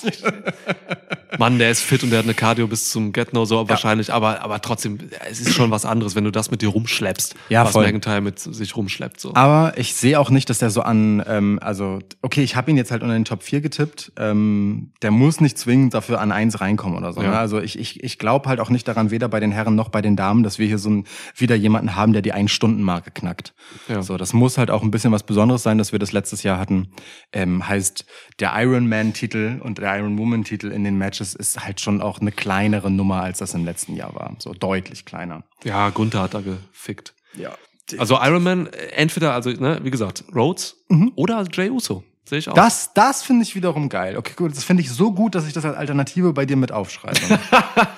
Mann, 1.38 1.58
der 1.58 1.70
ist 1.70 1.82
fit 1.82 2.02
und 2.02 2.10
der 2.10 2.20
hat 2.20 2.26
eine 2.26 2.34
Cardio 2.34 2.66
bis 2.66 2.90
zum 2.90 3.12
Get-No 3.12 3.44
so 3.44 3.62
ja. 3.62 3.68
wahrscheinlich, 3.68 4.12
aber, 4.12 4.42
aber 4.42 4.60
trotzdem, 4.60 4.98
es 5.30 5.40
ist 5.40 5.54
schon 5.54 5.70
was 5.70 5.84
anderes, 5.84 6.14
wenn 6.14 6.24
du 6.24 6.30
das 6.30 6.50
mit 6.50 6.62
dir 6.62 6.68
rumschleppst, 6.68 7.34
ja, 7.48 7.64
was 7.64 7.72
voll. 7.72 7.86
McIntyre 7.86 8.20
mit 8.20 8.38
sich 8.38 8.76
rumschleppt. 8.76 9.20
So. 9.20 9.34
Aber 9.34 9.74
ich 9.76 9.94
sehe 9.94 10.18
auch 10.18 10.30
nicht, 10.30 10.50
dass 10.50 10.58
der 10.58 10.70
so 10.70 10.82
an, 10.82 11.22
ähm, 11.26 11.58
also, 11.62 11.98
okay, 12.22 12.42
ich 12.42 12.56
habe 12.56 12.70
ihn 12.70 12.76
jetzt 12.76 12.90
halt 12.90 13.02
unter 13.02 13.14
den 13.14 13.24
Top 13.24 13.42
4 13.42 13.60
getippt, 13.60 14.12
ähm, 14.18 14.92
der 15.02 15.10
muss 15.10 15.40
nicht 15.40 15.58
zwingend 15.58 15.94
dafür 15.94 16.20
an 16.20 16.32
eins 16.32 16.60
reinkommen 16.60 16.96
oder 16.96 17.12
so. 17.12 17.22
Ja. 17.22 17.30
Ne? 17.30 17.38
Also 17.38 17.60
ich, 17.60 17.78
ich, 17.78 18.02
ich 18.02 18.18
glaube 18.18 18.48
halt 18.48 18.60
auch 18.60 18.70
nicht 18.70 18.86
daran, 18.88 19.10
weder 19.10 19.28
bei 19.28 19.40
den 19.40 19.52
Herren 19.52 19.74
noch 19.74 19.88
bei 19.88 20.02
den 20.02 20.16
Damen, 20.16 20.42
dass 20.42 20.58
wir 20.58 20.66
hier 20.66 20.78
so 20.78 20.90
ein, 20.90 21.04
wieder 21.36 21.54
jemanden 21.54 21.96
haben, 21.96 22.12
der 22.12 22.22
die 22.22 22.32
Ein-Stunden-Marke 22.32 23.10
knackt. 23.10 23.54
Ja. 23.88 24.02
So, 24.02 24.16
das 24.16 24.32
muss 24.32 24.58
halt 24.58 24.70
auch 24.70 24.82
ein 24.82 24.90
bisschen 24.90 25.12
was 25.12 25.22
Besonderes 25.22 25.62
sein, 25.62 25.78
dass 25.78 25.92
wir 25.92 25.98
das 25.98 26.12
letztes 26.12 26.42
Jahr 26.42 26.58
hatten. 26.58 26.88
Ähm, 27.32 27.66
heißt, 27.66 28.04
der 28.40 28.52
Iron 28.56 28.88
Man-Titel 28.88 29.60
und 29.62 29.78
der 29.78 29.96
Iron 29.98 30.18
Woman-Titel 30.18 30.68
in 30.68 30.84
den 30.84 30.96
Matches 30.98 31.25
ist 31.34 31.64
halt 31.64 31.80
schon 31.80 32.00
auch 32.00 32.20
eine 32.20 32.32
kleinere 32.32 32.90
Nummer, 32.90 33.22
als 33.22 33.38
das 33.38 33.54
im 33.54 33.64
letzten 33.64 33.96
Jahr 33.96 34.14
war. 34.14 34.34
So 34.38 34.52
deutlich 34.52 35.04
kleiner. 35.04 35.44
Ja, 35.64 35.90
Gunther 35.90 36.22
hat 36.22 36.34
da 36.34 36.40
gefickt. 36.40 37.14
Ja. 37.34 37.56
Also 37.98 38.18
Iron 38.20 38.42
Man, 38.42 38.66
äh, 38.66 38.86
entweder, 38.92 39.32
also, 39.32 39.50
ne, 39.50 39.80
wie 39.82 39.90
gesagt, 39.90 40.24
Rhodes 40.34 40.76
mhm. 40.88 41.12
oder 41.14 41.44
Jay 41.52 41.70
Uso. 41.70 42.02
Sehe 42.28 42.38
ich 42.38 42.48
auch. 42.48 42.54
Das, 42.54 42.92
das 42.92 43.22
finde 43.22 43.44
ich 43.44 43.54
wiederum 43.54 43.88
geil. 43.88 44.16
Okay, 44.16 44.32
gut. 44.34 44.50
Das 44.50 44.64
finde 44.64 44.82
ich 44.82 44.90
so 44.90 45.12
gut, 45.12 45.36
dass 45.36 45.46
ich 45.46 45.52
das 45.52 45.64
als 45.64 45.76
Alternative 45.76 46.32
bei 46.32 46.44
dir 46.44 46.56
mit 46.56 46.72
aufschreibe. 46.72 47.20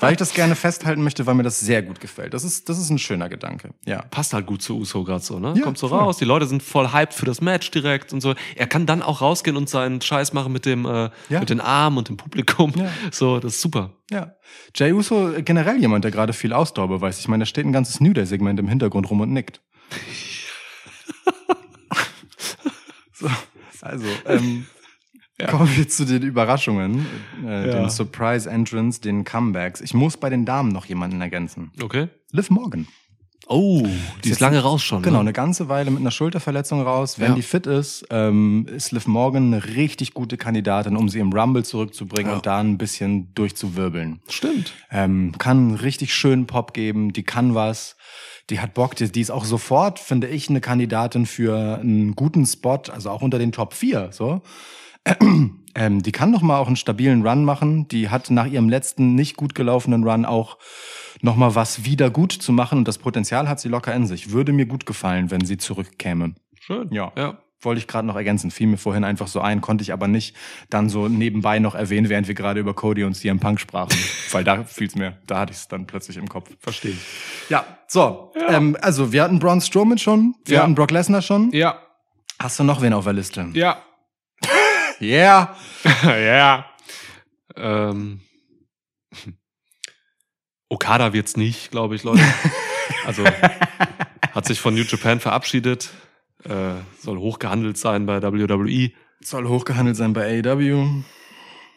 weil 0.00 0.12
ich 0.12 0.18
das 0.18 0.34
gerne 0.34 0.54
festhalten 0.54 1.02
möchte, 1.02 1.24
weil 1.24 1.34
mir 1.34 1.44
das 1.44 1.60
sehr 1.60 1.82
gut 1.82 1.98
gefällt. 1.98 2.34
Das 2.34 2.44
ist, 2.44 2.68
das 2.68 2.78
ist 2.78 2.90
ein 2.90 2.98
schöner 2.98 3.30
Gedanke. 3.30 3.70
Ja. 3.86 4.02
Passt 4.10 4.34
halt 4.34 4.44
gut 4.44 4.60
zu 4.60 4.76
Uso 4.76 5.02
gerade 5.02 5.24
so, 5.24 5.38
ne? 5.38 5.54
Ja, 5.56 5.62
Kommt 5.62 5.78
so 5.78 5.86
raus, 5.86 6.18
die 6.18 6.26
Leute 6.26 6.46
sind 6.46 6.62
voll 6.62 6.92
hyped 6.92 7.14
für 7.14 7.24
das 7.24 7.40
Match 7.40 7.70
direkt 7.70 8.12
und 8.12 8.20
so. 8.20 8.34
Er 8.54 8.66
kann 8.66 8.84
dann 8.84 9.00
auch 9.00 9.22
rausgehen 9.22 9.56
und 9.56 9.70
seinen 9.70 10.02
Scheiß 10.02 10.34
machen 10.34 10.52
mit 10.52 10.66
dem, 10.66 10.84
äh, 10.84 11.08
ja. 11.30 11.40
mit 11.40 11.48
den 11.48 11.62
Armen 11.62 11.96
und 11.96 12.10
dem 12.10 12.18
Publikum. 12.18 12.74
Ja. 12.76 12.90
So, 13.10 13.40
das 13.40 13.54
ist 13.54 13.62
super. 13.62 13.92
Ja. 14.10 14.34
Jay 14.74 14.92
Uso 14.92 15.32
generell 15.38 15.80
jemand, 15.80 16.04
der 16.04 16.10
gerade 16.10 16.34
viel 16.34 16.52
Ausdauer 16.52 16.88
beweist. 16.88 17.20
Ich 17.20 17.28
meine, 17.28 17.42
da 17.42 17.46
steht 17.46 17.64
ein 17.64 17.72
ganzes 17.72 18.00
New 18.00 18.12
Day-Segment 18.12 18.60
im 18.60 18.68
Hintergrund 18.68 19.08
rum 19.08 19.22
und 19.22 19.32
nickt. 19.32 19.62
so. 23.14 23.30
Also, 23.82 24.06
ähm, 24.26 24.66
ja. 25.40 25.46
Kommen 25.48 25.68
wir 25.76 25.88
zu 25.88 26.04
den 26.04 26.22
Überraschungen, 26.22 27.06
äh, 27.44 27.68
ja. 27.68 27.80
den 27.80 27.90
Surprise 27.90 28.48
Entrance, 28.48 29.00
den 29.00 29.24
Comebacks. 29.24 29.80
Ich 29.80 29.94
muss 29.94 30.16
bei 30.16 30.30
den 30.30 30.44
Damen 30.44 30.70
noch 30.70 30.86
jemanden 30.86 31.20
ergänzen. 31.20 31.72
Okay. 31.80 32.08
Liv 32.32 32.50
Morgan. 32.50 32.86
Oh, 33.50 33.86
die 34.24 34.28
ist, 34.28 34.36
ist 34.36 34.40
lange 34.40 34.60
raus 34.60 34.82
schon. 34.82 35.00
Genau, 35.00 35.18
ne? 35.18 35.20
eine 35.20 35.32
ganze 35.32 35.70
Weile 35.70 35.90
mit 35.90 36.00
einer 36.00 36.10
Schulterverletzung 36.10 36.82
raus. 36.82 37.18
Wenn 37.18 37.30
ja. 37.30 37.34
die 37.34 37.42
fit 37.42 37.66
ist, 37.66 38.06
ähm, 38.10 38.66
ist 38.68 38.92
Liv 38.92 39.06
Morgan 39.06 39.54
eine 39.54 39.64
richtig 39.76 40.12
gute 40.12 40.36
Kandidatin, 40.36 40.96
um 40.96 41.08
sie 41.08 41.18
im 41.18 41.32
Rumble 41.32 41.64
zurückzubringen 41.64 42.30
ja. 42.30 42.36
und 42.36 42.46
da 42.46 42.58
ein 42.58 42.76
bisschen 42.76 43.32
durchzuwirbeln. 43.34 44.20
Stimmt. 44.28 44.74
Ähm, 44.90 45.32
kann 45.38 45.74
richtig 45.74 46.14
schönen 46.14 46.46
Pop 46.46 46.74
geben, 46.74 47.14
die 47.14 47.22
kann 47.22 47.54
was 47.54 47.96
die 48.50 48.60
hat 48.60 48.74
Bock, 48.74 48.96
die, 48.96 49.10
die 49.10 49.20
ist 49.20 49.30
auch 49.30 49.44
sofort, 49.44 49.98
finde 49.98 50.28
ich, 50.28 50.48
eine 50.48 50.60
Kandidatin 50.60 51.26
für 51.26 51.78
einen 51.80 52.14
guten 52.14 52.46
Spot, 52.46 52.80
also 52.92 53.10
auch 53.10 53.22
unter 53.22 53.38
den 53.38 53.52
Top 53.52 53.74
4, 53.74 54.08
so. 54.12 54.42
Ähm, 55.74 56.02
die 56.02 56.10
kann 56.10 56.32
doch 56.32 56.42
mal 56.42 56.58
auch 56.58 56.66
einen 56.66 56.74
stabilen 56.74 57.24
Run 57.24 57.44
machen. 57.44 57.86
Die 57.86 58.08
hat 58.08 58.30
nach 58.30 58.46
ihrem 58.46 58.68
letzten 58.68 59.14
nicht 59.14 59.36
gut 59.36 59.54
gelaufenen 59.54 60.02
Run 60.02 60.24
auch 60.24 60.58
noch 61.20 61.36
mal 61.36 61.54
was 61.54 61.84
wieder 61.84 62.10
gut 62.10 62.32
zu 62.32 62.52
machen 62.52 62.78
und 62.78 62.88
das 62.88 62.98
Potenzial 62.98 63.48
hat 63.48 63.60
sie 63.60 63.68
locker 63.68 63.94
in 63.94 64.04
sich. 64.04 64.32
Würde 64.32 64.52
mir 64.52 64.66
gut 64.66 64.86
gefallen, 64.86 65.30
wenn 65.30 65.44
sie 65.44 65.56
zurückkäme. 65.56 66.34
Schön. 66.58 66.88
Ja. 66.90 67.12
ja 67.16 67.38
wollte 67.60 67.80
ich 67.80 67.86
gerade 67.86 68.06
noch 68.06 68.16
ergänzen. 68.16 68.50
Fiel 68.50 68.66
mir 68.66 68.76
vorhin 68.76 69.04
einfach 69.04 69.26
so 69.28 69.40
ein, 69.40 69.60
konnte 69.60 69.82
ich 69.82 69.92
aber 69.92 70.08
nicht 70.08 70.36
dann 70.70 70.88
so 70.88 71.08
nebenbei 71.08 71.58
noch 71.58 71.74
erwähnen, 71.74 72.08
während 72.08 72.28
wir 72.28 72.34
gerade 72.34 72.60
über 72.60 72.74
Cody 72.74 73.04
und 73.04 73.14
CM 73.14 73.40
Punk 73.40 73.60
sprachen. 73.60 73.98
Weil 74.30 74.44
da 74.44 74.64
fiel's 74.64 74.94
mir, 74.94 75.18
da 75.26 75.40
hatte 75.40 75.52
ich 75.52 75.58
es 75.58 75.68
dann 75.68 75.86
plötzlich 75.86 76.16
im 76.16 76.28
Kopf. 76.28 76.50
Verstehe. 76.60 76.96
Ja, 77.48 77.64
so. 77.86 78.32
Ja. 78.36 78.56
Ähm, 78.56 78.76
also 78.80 79.12
wir 79.12 79.22
hatten 79.22 79.38
Braun 79.38 79.60
Strowman 79.60 79.98
schon, 79.98 80.34
wir 80.44 80.56
ja. 80.56 80.62
hatten 80.62 80.74
Brock 80.74 80.90
Lesnar 80.90 81.22
schon. 81.22 81.50
Ja. 81.52 81.82
Hast 82.38 82.58
du 82.58 82.64
noch 82.64 82.80
wen 82.80 82.92
auf 82.92 83.04
der 83.04 83.14
Liste? 83.14 83.48
Ja. 83.54 83.82
yeah. 85.00 85.56
Ja. 86.04 86.16
yeah. 86.16 86.66
Ähm. 87.56 88.20
Okada 90.68 91.12
wird's 91.14 91.36
nicht, 91.36 91.70
glaube 91.70 91.96
ich, 91.96 92.04
Leute. 92.04 92.22
Also 93.06 93.24
hat 94.34 94.44
sich 94.44 94.60
von 94.60 94.74
New 94.74 94.82
Japan 94.82 95.18
verabschiedet 95.18 95.90
äh, 96.48 96.74
soll 97.00 97.18
hochgehandelt 97.18 97.78
sein 97.78 98.06
bei 98.06 98.22
WWE. 98.22 98.90
Soll 99.20 99.48
hochgehandelt 99.48 99.96
sein 99.96 100.12
bei 100.12 100.42
AEW. 100.42 101.02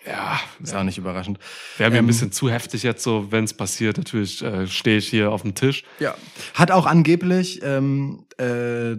Ja, 0.06 0.40
ist 0.62 0.76
auch 0.76 0.84
nicht 0.84 0.98
überraschend. 0.98 1.38
Wäre 1.78 1.92
mir 1.92 1.98
ähm, 1.98 2.06
ein 2.06 2.08
bisschen 2.08 2.32
zu 2.32 2.50
heftig 2.50 2.82
jetzt 2.82 3.04
so, 3.04 3.32
wenn 3.32 3.44
es 3.44 3.54
passiert. 3.54 3.98
Natürlich 3.98 4.42
äh, 4.42 4.66
stehe 4.66 4.98
ich 4.98 5.08
hier 5.08 5.32
auf 5.32 5.44
dem 5.44 5.54
Tisch. 5.54 5.84
Ja. 6.00 6.16
Hat 6.56 6.72
auch 6.72 6.88
angeblich, 6.88 7.62
ähm, 7.64 8.26
äh, 8.40 8.96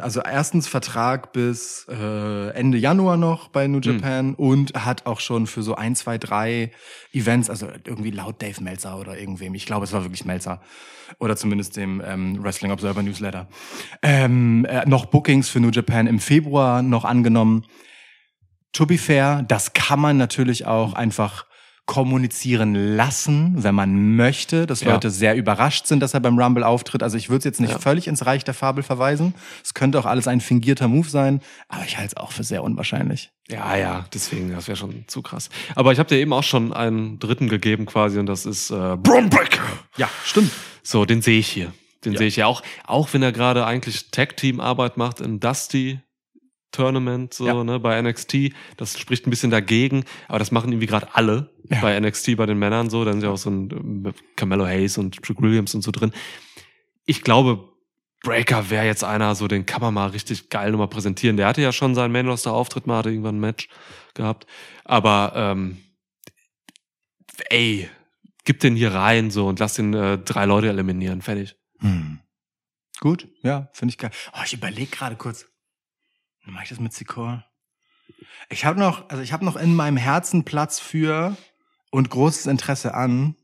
also 0.00 0.22
erstens 0.22 0.68
Vertrag 0.68 1.34
bis 1.34 1.86
äh, 1.90 2.48
Ende 2.50 2.78
Januar 2.78 3.18
noch 3.18 3.48
bei 3.48 3.66
New 3.66 3.82
hm. 3.82 3.92
Japan 3.92 4.28
hm. 4.28 4.34
und 4.36 4.74
hat 4.74 5.04
auch 5.04 5.20
schon 5.20 5.46
für 5.46 5.62
so 5.62 5.74
ein, 5.74 5.94
zwei, 5.96 6.16
drei 6.16 6.70
Events, 7.12 7.50
also 7.50 7.68
irgendwie 7.84 8.10
laut 8.10 8.40
Dave 8.40 8.62
Meltzer 8.62 8.98
oder 8.98 9.18
irgendwem, 9.18 9.54
ich 9.54 9.66
glaube, 9.66 9.84
es 9.84 9.92
war 9.92 10.02
wirklich 10.02 10.24
Meltzer 10.24 10.62
oder 11.18 11.36
zumindest 11.36 11.76
dem 11.76 12.02
ähm, 12.04 12.42
Wrestling 12.42 12.72
Observer 12.72 13.02
Newsletter, 13.02 13.48
ähm, 14.02 14.64
äh, 14.64 14.86
noch 14.86 15.06
Bookings 15.06 15.48
für 15.48 15.60
New 15.60 15.70
Japan 15.70 16.06
im 16.06 16.20
Februar 16.20 16.82
noch 16.82 17.04
angenommen. 17.04 17.64
To 18.72 18.86
be 18.86 18.98
fair, 18.98 19.44
das 19.46 19.72
kann 19.74 20.00
man 20.00 20.16
natürlich 20.16 20.66
auch 20.66 20.94
einfach 20.94 21.46
kommunizieren 21.86 22.74
lassen, 22.74 23.62
wenn 23.62 23.74
man 23.74 24.16
möchte, 24.16 24.66
dass 24.66 24.82
ja. 24.82 24.92
Leute 24.92 25.10
sehr 25.10 25.34
überrascht 25.34 25.86
sind, 25.86 26.00
dass 26.00 26.14
er 26.14 26.20
beim 26.20 26.38
Rumble 26.38 26.62
auftritt. 26.62 27.02
Also 27.02 27.16
ich 27.16 27.28
würde 27.28 27.38
es 27.38 27.44
jetzt 27.44 27.60
nicht 27.60 27.72
ja. 27.72 27.78
völlig 27.78 28.06
ins 28.06 28.24
Reich 28.24 28.44
der 28.44 28.54
Fabel 28.54 28.82
verweisen. 28.82 29.34
Es 29.64 29.74
könnte 29.74 29.98
auch 29.98 30.06
alles 30.06 30.28
ein 30.28 30.40
fingierter 30.40 30.86
Move 30.86 31.08
sein, 31.08 31.40
aber 31.68 31.84
ich 31.84 31.98
halte 31.98 32.14
es 32.14 32.16
auch 32.16 32.30
für 32.30 32.44
sehr 32.44 32.62
unwahrscheinlich. 32.62 33.32
Ja, 33.48 33.76
ja, 33.76 34.04
deswegen, 34.14 34.52
das 34.52 34.68
wäre 34.68 34.76
schon 34.76 35.04
zu 35.08 35.22
krass. 35.22 35.50
Aber 35.74 35.92
ich 35.92 35.98
habe 35.98 36.08
dir 36.08 36.18
eben 36.18 36.32
auch 36.32 36.44
schon 36.44 36.72
einen 36.72 37.18
dritten 37.18 37.48
gegeben 37.48 37.84
quasi 37.84 38.18
und 38.18 38.26
das 38.26 38.46
ist 38.46 38.70
äh, 38.70 38.96
Breaker. 38.96 39.62
Ja, 39.96 40.08
stimmt. 40.24 40.52
So, 40.82 41.04
den 41.04 41.22
sehe 41.22 41.38
ich 41.38 41.48
hier. 41.48 41.72
Den 42.04 42.12
ja. 42.14 42.18
sehe 42.18 42.28
ich 42.28 42.36
ja 42.36 42.46
auch, 42.46 42.62
auch 42.84 43.12
wenn 43.12 43.22
er 43.22 43.32
gerade 43.32 43.64
eigentlich 43.64 44.10
Tag-Team-Arbeit 44.10 44.96
macht 44.96 45.20
in 45.20 45.40
Dusty 45.40 46.00
Tournament 46.72 47.34
so 47.34 47.46
ja. 47.46 47.62
ne 47.62 47.78
bei 47.78 48.00
NXT 48.00 48.54
das 48.78 48.98
spricht 48.98 49.26
ein 49.26 49.30
bisschen 49.30 49.50
dagegen 49.50 50.04
aber 50.26 50.38
das 50.38 50.50
machen 50.50 50.72
irgendwie 50.72 50.86
gerade 50.86 51.14
alle 51.14 51.50
ja. 51.70 51.80
bei 51.80 51.98
NXT 52.00 52.36
bei 52.36 52.46
den 52.46 52.58
Männern 52.58 52.90
so 52.90 53.04
dann 53.04 53.20
sind 53.20 53.24
ja 53.24 53.30
auch 53.30 53.36
so 53.38 53.50
ein 53.50 54.14
Carmelo 54.36 54.66
Hayes 54.66 54.98
und 54.98 55.22
Trick 55.22 55.40
Williams 55.40 55.74
und 55.74 55.82
so 55.82 55.90
drin 55.90 56.12
ich 57.04 57.22
glaube 57.22 57.68
Breaker 58.22 58.70
wäre 58.70 58.86
jetzt 58.86 59.04
einer 59.04 59.34
so 59.34 59.48
den 59.48 59.66
kann 59.66 59.82
man 59.82 59.94
mal 59.94 60.08
richtig 60.08 60.48
geil 60.48 60.70
nochmal 60.70 60.88
präsentieren 60.88 61.36
der 61.36 61.46
hatte 61.46 61.60
ja 61.60 61.72
schon 61.72 61.94
seinen 61.94 62.12
Main 62.12 62.26
Roster 62.26 62.52
Auftritt 62.52 62.86
mal 62.86 62.98
hatte 62.98 63.10
irgendwann 63.10 63.36
ein 63.36 63.40
Match 63.40 63.68
gehabt 64.14 64.46
aber 64.84 65.34
ähm, 65.36 65.76
ey 67.50 67.88
gib 68.44 68.60
den 68.60 68.76
hier 68.76 68.94
rein 68.94 69.30
so 69.30 69.46
und 69.46 69.58
lass 69.58 69.74
den 69.74 69.94
äh, 69.94 70.18
drei 70.18 70.44
Leute 70.44 70.68
eliminieren 70.68 71.22
fertig 71.22 71.56
hm. 71.78 72.20
gut 73.00 73.28
ja 73.42 73.68
finde 73.72 73.92
ich 73.92 73.98
geil 73.98 74.10
oh, 74.34 74.40
ich 74.44 74.52
überlege 74.52 74.90
gerade 74.90 75.16
kurz 75.16 75.46
Mache 76.44 76.64
ich 76.64 76.70
das 76.70 76.80
mit 76.80 76.92
Sikor? 76.92 77.44
Ich 78.48 78.64
habe 78.64 78.78
noch, 78.78 79.08
also 79.08 79.22
ich 79.22 79.32
habe 79.32 79.44
noch 79.44 79.56
in 79.56 79.74
meinem 79.74 79.96
Herzen 79.96 80.44
Platz 80.44 80.80
für 80.80 81.36
und 81.90 82.10
großes 82.10 82.46
Interesse 82.46 82.94
an 82.94 83.36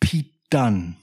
Pete 0.00 0.34
Dunne. 0.50 0.96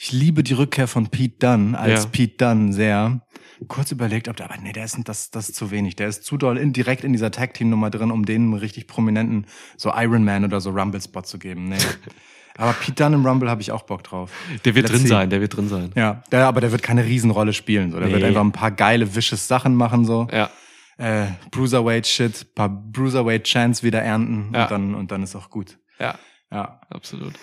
Ich 0.00 0.12
liebe 0.12 0.44
die 0.44 0.52
Rückkehr 0.54 0.86
von 0.86 1.08
Pete 1.08 1.38
Dunne 1.40 1.76
als 1.78 2.04
Ja. 2.04 2.10
Pete 2.10 2.36
Dunne 2.36 2.72
sehr. 2.72 3.20
Kurz 3.66 3.90
überlegt, 3.90 4.28
ob 4.28 4.36
der, 4.36 4.46
aber 4.48 4.60
nee, 4.62 4.72
der 4.72 4.84
ist, 4.84 4.96
das, 5.06 5.30
das 5.32 5.48
ist 5.48 5.56
zu 5.56 5.72
wenig. 5.72 5.96
Der 5.96 6.06
ist 6.06 6.22
zu 6.22 6.36
doll 6.36 6.56
in, 6.56 6.72
direkt 6.72 7.02
in 7.02 7.12
dieser 7.12 7.32
Tag-Team-Nummer 7.32 7.90
drin, 7.90 8.12
um 8.12 8.24
denen 8.24 8.54
richtig 8.54 8.86
prominenten, 8.86 9.46
so 9.76 9.92
Iron 9.96 10.22
Man 10.24 10.44
oder 10.44 10.60
so 10.60 10.70
Rumble-Spot 10.70 11.22
zu 11.22 11.40
geben. 11.40 11.68
Nee. 11.70 11.78
aber 12.56 12.72
Pete 12.74 12.92
Dunne 13.02 13.16
im 13.16 13.26
Rumble 13.26 13.50
habe 13.50 13.60
ich 13.60 13.72
auch 13.72 13.82
Bock 13.82 14.04
drauf. 14.04 14.30
Der 14.64 14.76
wird 14.76 14.84
Let's 14.84 14.92
drin 14.92 15.02
see. 15.02 15.08
sein, 15.08 15.30
der 15.30 15.40
wird 15.40 15.56
drin 15.56 15.68
sein. 15.68 15.90
Ja, 15.96 16.22
der, 16.30 16.46
aber 16.46 16.60
der 16.60 16.70
wird 16.70 16.82
keine 16.84 17.04
Riesenrolle 17.04 17.52
spielen. 17.52 17.90
So. 17.90 17.98
Der 17.98 18.08
wird 18.08 18.20
Nee. 18.20 18.28
einfach 18.28 18.42
ein 18.42 18.52
paar 18.52 18.70
geile, 18.70 19.16
vicious 19.16 19.48
Sachen 19.48 19.74
machen. 19.74 20.04
so 20.04 20.28
Ja. 20.30 20.50
äh, 20.98 21.26
Bruiserweight-Shit, 21.50 22.54
paar 22.54 22.68
Bruiserweight-Chants 22.68 23.82
wieder 23.82 24.00
ernten 24.02 24.54
Ja. 24.54 24.62
und, 24.64 24.70
dann, 24.70 24.94
und 24.94 25.10
dann 25.10 25.24
ist 25.24 25.34
auch 25.34 25.50
gut. 25.50 25.78
Ja, 25.98 26.16
Ja. 26.52 26.80
absolut. 26.90 27.34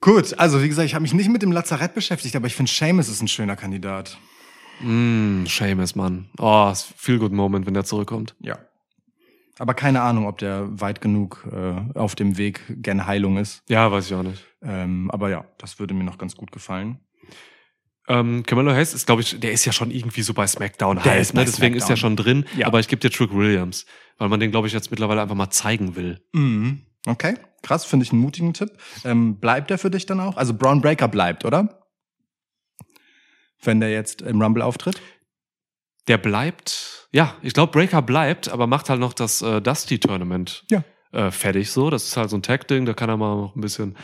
Gut, 0.00 0.38
also 0.38 0.62
wie 0.62 0.68
gesagt, 0.68 0.86
ich 0.86 0.94
habe 0.94 1.02
mich 1.02 1.12
nicht 1.12 1.28
mit 1.28 1.42
dem 1.42 1.52
Lazarett 1.52 1.94
beschäftigt, 1.94 2.36
aber 2.36 2.46
ich 2.46 2.54
finde 2.54 2.70
Seamus 2.70 3.08
ist 3.08 3.20
ein 3.22 3.28
schöner 3.28 3.56
Kandidat. 3.56 4.18
Mm, 4.80 5.44
Seamus, 5.46 5.94
Mann. 5.94 6.30
Oh, 6.38 6.70
ist 6.72 6.94
viel 6.96 7.18
good 7.18 7.32
Moment, 7.32 7.66
wenn 7.66 7.74
der 7.74 7.84
zurückkommt. 7.84 8.34
Ja. 8.40 8.58
Aber 9.58 9.74
keine 9.74 10.00
Ahnung, 10.00 10.26
ob 10.26 10.38
der 10.38 10.68
weit 10.80 11.02
genug 11.02 11.46
äh, 11.52 11.98
auf 11.98 12.14
dem 12.14 12.38
Weg 12.38 12.62
gen 12.68 13.04
Heilung 13.06 13.36
ist. 13.36 13.62
Ja, 13.68 13.92
weiß 13.92 14.06
ich 14.06 14.14
auch 14.14 14.22
nicht. 14.22 14.46
Ähm, 14.62 15.10
aber 15.10 15.28
ja, 15.28 15.44
das 15.58 15.78
würde 15.78 15.92
mir 15.92 16.04
noch 16.04 16.16
ganz 16.16 16.34
gut 16.34 16.50
gefallen. 16.50 16.98
Ähm, 18.08 18.42
Camelo 18.44 18.72
Hayes 18.72 18.94
ist, 18.94 19.04
glaube 19.04 19.20
ich, 19.20 19.38
der 19.38 19.52
ist 19.52 19.66
ja 19.66 19.72
schon 19.72 19.90
irgendwie 19.90 20.22
so 20.22 20.32
bei 20.32 20.46
SmackDown 20.46 21.00
Der 21.02 21.12
heiß, 21.12 21.34
ne? 21.34 21.44
Deswegen 21.44 21.74
ist 21.74 21.82
er 21.90 21.96
SmackDown. 21.96 21.96
schon 21.98 22.16
drin. 22.16 22.44
Ja. 22.56 22.66
Aber 22.68 22.80
ich 22.80 22.88
gebe 22.88 23.00
dir 23.00 23.10
Trick 23.10 23.34
Williams, 23.34 23.84
weil 24.16 24.30
man 24.30 24.40
den, 24.40 24.50
glaube 24.50 24.66
ich, 24.66 24.72
jetzt 24.72 24.90
mittlerweile 24.90 25.20
einfach 25.20 25.34
mal 25.36 25.50
zeigen 25.50 25.94
will. 25.94 26.20
Mhm. 26.32 26.86
Okay, 27.06 27.34
krass, 27.62 27.84
finde 27.84 28.04
ich 28.04 28.12
einen 28.12 28.20
mutigen 28.20 28.52
Tipp. 28.54 28.70
Ähm, 29.04 29.36
bleibt 29.38 29.70
der 29.70 29.78
für 29.78 29.90
dich 29.90 30.06
dann 30.06 30.20
auch? 30.20 30.36
Also 30.36 30.54
Braun 30.54 30.80
Breaker 30.80 31.08
bleibt, 31.08 31.44
oder? 31.44 31.80
Wenn 33.62 33.80
der 33.80 33.90
jetzt 33.90 34.22
im 34.22 34.40
Rumble 34.40 34.62
auftritt? 34.62 35.00
Der 36.08 36.18
bleibt, 36.18 37.08
ja, 37.12 37.34
ich 37.42 37.52
glaube, 37.52 37.72
Breaker 37.72 38.02
bleibt, 38.02 38.48
aber 38.48 38.66
macht 38.66 38.88
halt 38.88 39.00
noch 39.00 39.12
das 39.12 39.42
äh, 39.42 39.60
Dusty-Tournament 39.60 40.64
Ja. 40.70 40.82
äh, 41.12 41.30
fertig 41.30 41.70
so. 41.70 41.90
Das 41.90 42.04
ist 42.06 42.16
halt 42.16 42.30
so 42.30 42.36
ein 42.36 42.42
Tag-Ding, 42.42 42.86
da 42.86 42.94
kann 42.94 43.10
er 43.10 43.16
mal 43.16 43.36
noch 43.36 43.54
ein 43.54 43.60
bisschen 43.60 43.96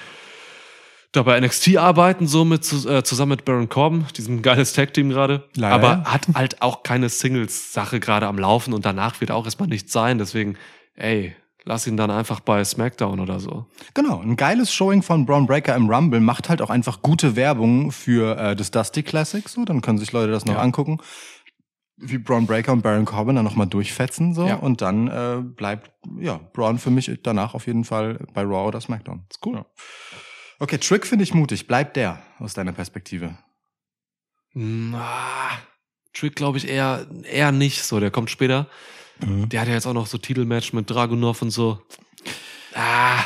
da 1.13 1.23
bei 1.23 1.41
NXT 1.41 1.79
arbeiten, 1.79 2.27
so 2.27 2.45
mit 2.45 2.61
äh, 2.85 3.03
zusammen 3.03 3.31
mit 3.31 3.47
Baron 3.47 3.71
Corbin, 3.71 4.05
diesem 4.17 4.43
geiles 4.43 4.75
Tag-Team 4.75 5.09
gerade. 5.09 5.49
Aber 5.63 6.05
hat 6.05 6.27
halt 6.35 6.61
auch 6.61 6.83
keine 6.83 7.09
Singles-Sache 7.09 8.01
gerade 8.01 8.27
am 8.27 8.39
Laufen 8.39 8.75
und 8.75 8.85
danach 8.85 9.21
wird 9.23 9.31
auch 9.31 9.47
erstmal 9.47 9.69
nichts 9.69 9.93
sein. 9.93 10.19
Deswegen, 10.19 10.59
ey, 10.95 11.35
lass 11.67 11.87
ihn 11.87 11.97
dann 11.99 12.11
einfach 12.11 12.41
bei 12.41 12.65
SmackDown 12.65 13.21
oder 13.21 13.39
so. 13.41 13.67
Genau, 13.93 14.21
ein 14.23 14.37
geiles 14.37 14.73
Showing 14.73 15.03
von 15.03 15.27
Braun 15.27 15.47
Breaker 15.47 15.75
im 15.77 15.91
Rumble 15.91 16.21
macht 16.21 16.49
halt 16.49 16.63
auch 16.63 16.71
einfach 16.71 17.03
gute 17.03 17.37
Werbung 17.37 17.93
für 17.93 18.39
äh, 18.39 18.57
das 18.57 18.71
Dusty 18.71 19.03
Classic. 19.03 19.47
So, 19.49 19.65
dann 19.67 19.83
können 19.83 19.99
sich 19.99 20.13
Leute 20.13 20.33
das 20.33 20.47
noch 20.47 20.55
Ja. 20.55 20.61
angucken, 20.61 20.99
wie 21.99 22.19
Braun 22.19 22.47
Breaker 22.47 22.73
und 22.73 22.83
Baron 22.83 23.05
Corbin 23.05 23.37
dann 23.37 23.45
nochmal 23.45 23.67
durchfetzen 23.67 24.33
so 24.35 24.47
Ja. 24.47 24.55
und 24.57 24.81
dann 24.81 25.09
äh, 25.09 25.43
bleibt 25.43 25.91
ja 26.21 26.39
Braun 26.55 26.79
für 26.79 26.91
mich 26.91 27.11
danach 27.23 27.55
auf 27.55 27.67
jeden 27.67 27.85
Fall 27.85 28.25
bei 28.33 28.43
Raw 28.43 28.69
oder 28.69 28.81
SmackDown. 28.81 29.25
Ist 29.31 29.45
cool. 29.45 29.57
Ja. 29.57 29.67
Okay, 30.59 30.79
Trick 30.79 31.07
finde 31.07 31.23
ich 31.25 31.35
mutig. 31.35 31.67
Bleibt 31.67 31.97
der 31.97 32.19
aus 32.39 32.55
deiner 32.55 32.73
Perspektive? 32.73 33.37
Na, 34.55 35.51
Trick 36.15 36.35
glaube 36.37 36.57
ich 36.59 36.69
eher, 36.69 37.07
eher 37.25 37.53
nicht 37.53 37.83
so. 37.83 38.01
Der 38.01 38.11
kommt 38.11 38.31
später. 38.31 38.69
Der 39.21 39.61
hat 39.61 39.69
ja 39.69 39.75
jetzt 39.75 39.87
auch 39.87 39.95
noch 39.95 40.07
so 40.07 40.19
Titelmatch 40.19 40.73
mit 40.73 40.91
Dragunov 40.91 41.43
und 41.43 41.51
so. 41.51 41.79
Ah, 42.75 43.21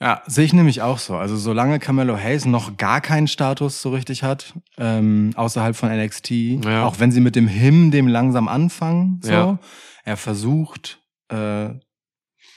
Ja, 0.00 0.20
sehe 0.26 0.44
ich 0.44 0.52
nämlich 0.52 0.82
auch 0.82 0.98
so. 0.98 1.14
Also 1.16 1.36
solange 1.36 1.78
Carmelo 1.78 2.16
Hayes 2.16 2.44
noch 2.44 2.76
gar 2.76 3.00
keinen 3.00 3.28
Status 3.28 3.80
so 3.82 3.90
richtig 3.90 4.24
hat, 4.24 4.52
ähm, 4.76 5.30
außerhalb 5.36 5.76
von 5.76 5.90
NXT, 5.90 6.30
Ja. 6.64 6.84
auch 6.86 6.98
wenn 6.98 7.12
sie 7.12 7.20
mit 7.20 7.36
dem 7.36 7.46
Him 7.46 7.92
dem 7.92 8.08
langsam 8.08 8.48
anfangen, 8.48 9.20
so, 9.22 9.30
Ja. 9.32 9.58
er 10.04 10.16
versucht, 10.16 10.98
äh, 11.30 11.68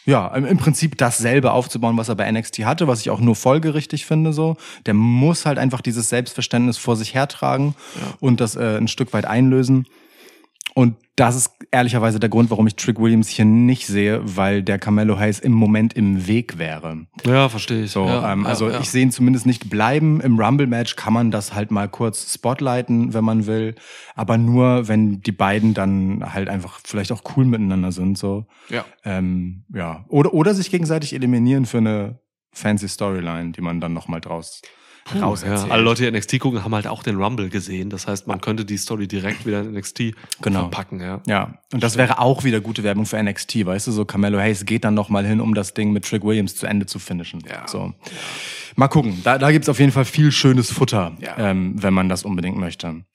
ja, 0.07 0.27
im, 0.35 0.45
im 0.45 0.57
Prinzip 0.57 0.97
dasselbe 0.97 1.51
aufzubauen, 1.51 1.97
was 1.97 2.09
er 2.09 2.15
bei 2.15 2.31
NXT 2.31 2.65
hatte, 2.65 2.87
was 2.87 3.01
ich 3.01 3.11
auch 3.11 3.19
nur 3.19 3.35
folgerichtig 3.35 4.07
finde, 4.07 4.33
so. 4.33 4.57
Der 4.87 4.95
muss 4.95 5.45
halt 5.45 5.59
einfach 5.59 5.81
dieses 5.81 6.09
Selbstverständnis 6.09 6.77
vor 6.79 6.95
sich 6.95 7.13
hertragen 7.13 7.75
Ja. 7.95 8.13
und 8.19 8.39
das 8.41 8.55
äh, 8.55 8.77
ein 8.77 8.87
Stück 8.87 9.13
weit 9.13 9.25
einlösen. 9.25 9.85
Und 10.73 10.95
das 11.15 11.35
ist 11.37 11.51
ehrlicherweise 11.71 12.19
der 12.19 12.29
Grund, 12.29 12.49
warum 12.49 12.67
ich 12.67 12.75
Trick 12.75 12.99
Williams 12.99 13.29
hier 13.29 13.45
nicht 13.45 13.87
sehe, 13.87 14.21
weil 14.23 14.63
der 14.63 14.77
Carmelo 14.79 15.17
Hayes 15.17 15.39
im 15.39 15.53
Moment 15.53 15.93
im 15.93 16.27
Weg 16.27 16.57
wäre. 16.57 17.07
ja, 17.25 17.47
verstehe 17.47 17.85
ich. 17.85 17.91
So, 17.91 18.05
ja, 18.05 18.33
ähm, 18.33 18.43
ja, 18.43 18.49
also 18.49 18.69
ja. 18.69 18.81
ich 18.81 18.89
sehe 18.89 19.03
ihn 19.03 19.11
zumindest 19.11 19.45
nicht 19.45 19.69
bleiben. 19.69 20.19
Im 20.19 20.37
Rumble-Match 20.37 20.97
kann 20.97 21.13
man 21.13 21.31
das 21.31 21.53
halt 21.53 21.71
mal 21.71 21.87
kurz 21.87 22.33
spotlighten, 22.33 23.13
wenn 23.13 23.23
man 23.23 23.45
will. 23.45 23.75
Aber 24.13 24.37
nur, 24.37 24.89
wenn 24.89 25.21
die 25.21 25.31
beiden 25.31 25.73
dann 25.73 26.33
halt 26.33 26.49
einfach 26.49 26.81
vielleicht 26.83 27.13
auch 27.13 27.23
cool 27.37 27.45
miteinander 27.45 27.93
sind. 27.93 28.17
So. 28.17 28.45
Ja. 28.69 28.83
Ähm, 29.05 29.63
ja. 29.73 30.03
Oder, 30.09 30.33
oder 30.33 30.53
sich 30.53 30.69
gegenseitig 30.69 31.13
eliminieren 31.13 31.65
für 31.65 31.77
eine 31.77 32.19
fancy 32.51 32.89
Storyline, 32.89 33.51
die 33.51 33.61
man 33.61 33.79
dann 33.79 33.93
nochmal 33.93 34.19
draus 34.19 34.61
Puh, 35.07 35.19
raus 35.19 35.43
ja. 35.45 35.53
Alle 35.69 35.83
Leute, 35.83 36.01
die 36.03 36.17
NXT 36.17 36.39
gucken, 36.39 36.63
haben 36.63 36.73
halt 36.73 36.87
auch 36.87 37.03
den 37.03 37.15
Rumble 37.21 37.49
gesehen. 37.49 37.91
Das 37.91 38.07
heißt, 38.07 38.25
man 38.25 38.41
könnte 38.41 38.65
die 38.65 38.77
Story 38.77 39.07
direkt 39.07 39.45
wieder 39.45 39.61
in 39.61 39.71
NXT 39.73 40.15
Genau. 40.41 40.61
verpacken. 40.61 40.99
Ja. 40.99 41.21
Ja, 41.27 41.59
und 41.71 41.83
das 41.83 41.95
wäre 41.95 42.17
auch 42.19 42.43
wieder 42.43 42.59
gute 42.59 42.81
Werbung 42.83 43.05
für 43.05 43.21
NXT, 43.21 43.67
weißt 43.67 43.85
du, 43.85 43.91
so 43.91 44.03
Carmelo 44.05 44.39
Hayes 44.39 44.65
geht 44.65 44.83
dann 44.83 44.95
noch 44.95 45.09
mal 45.09 45.23
hin, 45.23 45.41
um 45.41 45.53
das 45.53 45.75
Ding 45.75 45.91
mit 45.93 46.05
Trick 46.05 46.23
Williams 46.23 46.55
zu 46.55 46.65
Ende 46.65 46.87
zu 46.87 46.97
finishen. 46.97 47.43
Ja. 47.47 47.67
So. 47.67 47.93
Mal 48.75 48.87
gucken, 48.87 49.21
da, 49.23 49.37
da 49.37 49.51
gibt's 49.51 49.69
auf 49.69 49.79
jeden 49.79 49.91
Fall 49.91 50.05
viel 50.05 50.31
schönes 50.31 50.71
Futter, 50.71 51.15
Ja. 51.19 51.37
ähm, 51.37 51.75
wenn 51.81 51.93
man 51.93 52.09
das 52.09 52.23
unbedingt 52.23 52.57
möchte. 52.57 53.05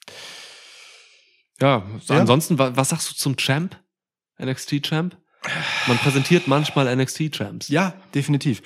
Ja, 1.61 1.83
so 2.01 2.15
Ja. 2.15 2.21
ansonsten, 2.21 2.59
wa- 2.59 2.73
was 2.77 2.91
sagst 2.91 3.11
du 3.11 3.15
zum 3.17 3.37
Champ? 3.37 3.77
NXT-Champ? 4.41 5.17
Man 5.87 5.97
präsentiert 5.99 6.47
manchmal 6.47 6.95
NXT-Champs. 6.95 7.69
Ja, 7.69 7.95
definitiv. 8.15 8.63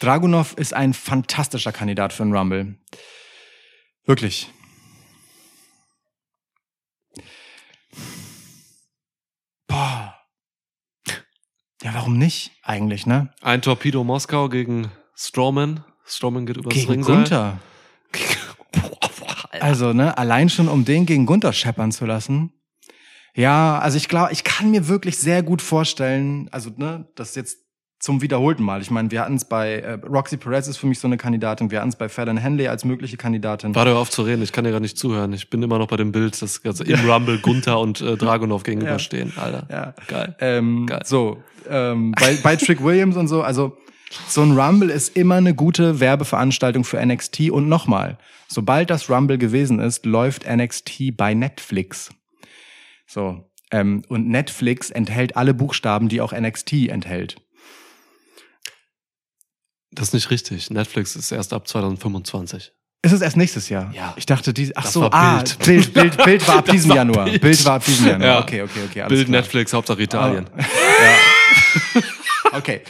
Dragunov 0.00 0.52
ist 0.54 0.74
ein 0.74 0.92
fantastischer 0.92 1.72
Kandidat 1.72 2.12
für 2.12 2.22
einen 2.22 2.36
Rumble. 2.36 2.76
Wirklich. 4.04 4.50
Boah. 9.66 10.14
Ja, 11.82 11.94
warum 11.94 12.18
nicht 12.18 12.52
eigentlich, 12.62 13.06
ne? 13.06 13.32
Ein 13.40 13.62
Torpedo 13.62 14.04
Moskau 14.04 14.48
gegen 14.48 14.90
Strowman. 15.14 15.84
Strowman 16.04 16.46
geht 16.46 16.56
übers 16.56 16.74
Gegen 16.74 16.90
Ringseil. 16.92 17.16
Gunther. 17.16 17.60
Also, 19.60 19.92
ne, 19.92 20.16
allein 20.16 20.48
schon, 20.50 20.68
um 20.68 20.84
den 20.84 21.04
gegen 21.04 21.26
Gunther 21.26 21.52
scheppern 21.52 21.90
zu 21.90 22.06
lassen. 22.06 22.52
Ja, 23.38 23.78
also 23.78 23.96
ich 23.96 24.08
glaube, 24.08 24.32
ich 24.32 24.42
kann 24.42 24.72
mir 24.72 24.88
wirklich 24.88 25.16
sehr 25.16 25.44
gut 25.44 25.62
vorstellen, 25.62 26.48
also, 26.50 26.70
ne, 26.76 27.06
das 27.14 27.36
jetzt 27.36 27.58
zum 28.00 28.20
wiederholten 28.20 28.64
Mal. 28.64 28.80
Ich 28.82 28.90
meine, 28.90 29.12
wir 29.12 29.20
hatten 29.20 29.36
es 29.36 29.44
bei 29.44 29.76
äh, 29.76 29.92
Roxy 29.92 30.36
Perez 30.36 30.66
ist 30.66 30.76
für 30.76 30.88
mich 30.88 30.98
so 30.98 31.06
eine 31.06 31.16
Kandidatin, 31.16 31.70
wir 31.70 31.78
hatten 31.78 31.90
es 31.90 31.96
bei 31.96 32.08
Fallon 32.08 32.36
Henley 32.36 32.66
als 32.66 32.84
mögliche 32.84 33.16
Kandidatin. 33.16 33.76
Warte 33.76 33.94
auf 33.94 34.10
zu 34.10 34.22
reden, 34.22 34.42
ich 34.42 34.50
kann 34.50 34.64
dir 34.64 34.70
gerade 34.70 34.82
nicht 34.82 34.98
zuhören. 34.98 35.32
Ich 35.32 35.50
bin 35.50 35.62
immer 35.62 35.78
noch 35.78 35.86
bei 35.86 35.96
dem 35.96 36.10
Bild, 36.10 36.40
dass 36.42 36.64
also 36.64 36.82
im 36.82 37.08
Rumble 37.08 37.38
Gunther 37.38 37.78
und 37.78 38.00
äh, 38.00 38.16
Dragunov 38.16 38.64
gegenüberstehen. 38.64 39.32
Alter. 39.36 39.66
Ja. 39.70 39.94
Geil. 40.08 40.36
Ähm, 40.40 40.86
Geil. 40.86 41.02
so, 41.04 41.40
ähm, 41.68 42.12
bei, 42.18 42.36
bei 42.42 42.56
Trick 42.56 42.82
Williams 42.82 43.16
und 43.16 43.28
so, 43.28 43.42
also 43.42 43.76
so 44.26 44.42
ein 44.42 44.58
Rumble 44.58 44.90
ist 44.90 45.16
immer 45.16 45.36
eine 45.36 45.54
gute 45.54 46.00
Werbeveranstaltung 46.00 46.82
für 46.82 47.04
NXT. 47.04 47.50
Und 47.50 47.68
nochmal, 47.68 48.18
sobald 48.48 48.90
das 48.90 49.08
Rumble 49.08 49.38
gewesen 49.38 49.78
ist, 49.78 50.06
läuft 50.06 50.44
NXT 50.48 51.16
bei 51.16 51.34
Netflix. 51.34 52.10
So. 53.08 53.50
Ähm, 53.70 54.02
und 54.08 54.28
Netflix 54.28 54.90
enthält 54.90 55.36
alle 55.36 55.54
Buchstaben, 55.54 56.08
die 56.08 56.20
auch 56.20 56.32
NXT 56.32 56.88
enthält. 56.88 57.36
Das 59.90 60.08
ist 60.08 60.14
nicht 60.14 60.30
richtig. 60.30 60.70
Netflix 60.70 61.16
ist 61.16 61.32
erst 61.32 61.52
ab 61.52 61.66
2025. 61.66 62.72
Ist 63.02 63.12
es 63.12 63.20
erst 63.20 63.36
nächstes 63.36 63.68
Jahr? 63.68 63.92
Ja. 63.94 64.12
Ich 64.16 64.26
dachte, 64.26 64.52
die, 64.52 64.76
ach 64.76 64.82
Das 64.82 64.92
so, 64.92 65.08
ah, 65.10 65.36
Bild. 65.36 65.58
Bild, 65.58 65.94
Bild, 66.16 66.24
Bild 66.24 66.48
war 66.48 66.58
ab 66.58 66.66
diesem 66.66 66.90
war 66.90 66.96
Januar. 66.96 67.24
Bild. 67.26 67.40
Bild. 67.40 67.64
war 67.64 67.74
ab 67.74 67.84
diesem 67.84 68.06
Januar. 68.06 68.28
Ja. 68.28 68.40
Okay, 68.40 68.62
okay, 68.62 68.80
okay. 68.88 69.08
Bild 69.08 69.26
klar. 69.26 69.40
Netflix, 69.40 69.72
Hauptsache 69.72 70.02
Italien. 70.02 70.46
Ja. 70.56 72.52
okay. 72.58 72.82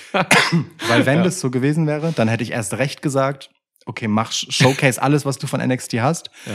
Weil 0.89 1.07
wenn 1.07 1.23
das 1.23 1.41
so 1.41 1.51
gewesen 1.51 1.87
wäre, 1.87 2.13
dann 2.13 2.29
hätte 2.29 2.43
ich 2.43 2.53
erst 2.53 2.75
recht 2.75 3.03
gesagt, 3.03 3.51
okay, 3.85 4.09
mach 4.09 4.33
Showcase 4.33 5.01
alles, 5.01 5.25
was 5.27 5.39
du 5.39 5.47
von 5.47 5.61
NXT 5.61 5.95
hast. 5.95 6.31
Ja. 6.47 6.53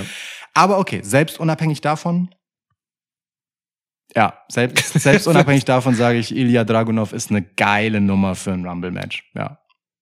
Aber 0.55 0.79
okay, 0.79 1.01
selbst 1.03 1.39
unabhängig 1.39 1.81
davon, 1.81 2.29
ja, 4.15 4.39
selbst, 4.47 4.93
selbst 4.99 5.27
unabhängig 5.27 5.65
davon 5.65 5.95
sage 5.95 6.19
ich, 6.19 6.35
Ilya 6.35 6.63
Dragunov 6.63 7.13
ist 7.13 7.31
eine 7.31 7.41
geile 7.41 8.01
Nummer 8.01 8.35
für 8.35 8.51
ein 8.51 8.65
Rumble-Match. 8.65 9.31
Ja. 9.35 9.59